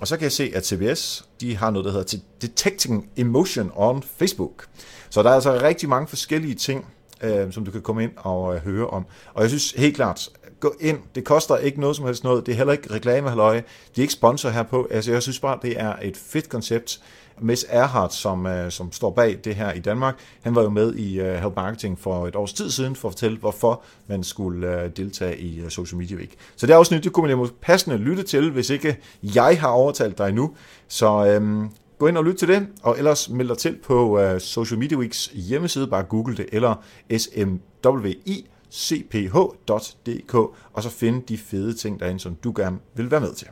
Og 0.00 0.08
så 0.08 0.16
kan 0.16 0.22
jeg 0.22 0.32
se, 0.32 0.52
at 0.54 0.66
CBS 0.66 1.24
de 1.40 1.56
har 1.56 1.70
noget, 1.70 1.84
der 1.84 1.92
hedder 1.92 2.18
Detecting 2.42 3.08
Emotion 3.16 3.72
on 3.74 4.02
Facebook. 4.02 4.66
Så 5.10 5.22
der 5.22 5.30
er 5.30 5.34
altså 5.34 5.60
rigtig 5.62 5.88
mange 5.88 6.08
forskellige 6.08 6.54
ting, 6.54 6.86
øh, 7.22 7.52
som 7.52 7.64
du 7.64 7.70
kan 7.70 7.82
komme 7.82 8.02
ind 8.02 8.12
og 8.16 8.54
øh, 8.54 8.60
høre 8.60 8.86
om. 8.86 9.06
Og 9.34 9.42
jeg 9.42 9.50
synes 9.50 9.70
helt 9.70 9.96
klart, 9.96 10.28
gå 10.60 10.74
ind. 10.80 10.98
Det 11.14 11.24
koster 11.24 11.56
ikke 11.56 11.80
noget 11.80 11.96
som 11.96 12.04
helst 12.04 12.24
noget. 12.24 12.46
Det 12.46 12.52
er 12.52 12.56
heller 12.56 12.72
ikke 12.72 12.94
reklame, 12.94 13.28
halløj. 13.28 13.56
De 13.56 13.62
er 13.96 14.00
ikke 14.00 14.12
sponsor 14.12 14.48
her 14.48 14.62
på. 14.62 14.88
Altså, 14.90 15.12
jeg 15.12 15.22
synes 15.22 15.40
bare, 15.40 15.58
det 15.62 15.80
er 15.80 15.94
et 16.02 16.16
fedt 16.16 16.48
koncept. 16.48 17.00
Miss 17.40 17.66
Erhardt, 17.68 18.14
som, 18.14 18.46
øh, 18.46 18.70
som 18.70 18.92
står 18.92 19.10
bag 19.10 19.38
det 19.44 19.54
her 19.54 19.72
i 19.72 19.78
Danmark, 19.78 20.18
han 20.42 20.54
var 20.54 20.62
jo 20.62 20.70
med 20.70 20.94
i 20.94 21.20
øh, 21.20 21.34
Help 21.34 21.56
Marketing 21.56 21.98
for 21.98 22.26
et 22.26 22.36
års 22.36 22.52
tid 22.52 22.70
siden 22.70 22.96
for 22.96 23.08
at 23.08 23.12
fortælle, 23.12 23.38
hvorfor 23.38 23.82
man 24.06 24.24
skulle 24.24 24.82
øh, 24.82 24.90
deltage 24.96 25.38
i 25.38 25.60
øh, 25.60 25.70
Social 25.70 25.98
Media 25.98 26.16
Week. 26.16 26.34
Så 26.56 26.66
det 26.66 26.72
er 26.72 26.76
også 26.76 26.94
nyt, 26.94 27.04
det 27.04 27.12
kunne 27.12 27.28
man 27.28 27.38
jo 27.38 27.48
passende 27.60 27.96
lytte 27.96 28.22
til, 28.22 28.50
hvis 28.50 28.70
ikke 28.70 28.96
jeg 29.22 29.60
har 29.60 29.68
overtalt 29.68 30.18
dig 30.18 30.32
nu. 30.32 30.54
Så 30.88 31.26
øh, 31.26 31.68
gå 31.98 32.06
ind 32.06 32.18
og 32.18 32.24
lyt 32.24 32.36
til 32.36 32.48
det, 32.48 32.66
og 32.82 32.98
ellers 32.98 33.28
meld 33.28 33.48
dig 33.48 33.58
til 33.58 33.78
på 33.84 34.20
øh, 34.20 34.40
Social 34.40 34.78
Media 34.78 34.98
Weeks 34.98 35.26
hjemmeside, 35.26 35.86
bare 35.86 36.02
google 36.02 36.36
det, 36.36 36.46
eller 36.52 36.74
SMWI 37.18 38.46
cph.dk, 38.72 40.34
og 40.72 40.82
så 40.82 40.90
finde 40.90 41.22
de 41.28 41.38
fede 41.38 41.74
ting 41.74 42.00
derinde, 42.00 42.20
som 42.20 42.34
du 42.34 42.52
gerne 42.56 42.78
vil 42.94 43.10
være 43.10 43.20
med 43.20 43.34
til. 43.34 43.48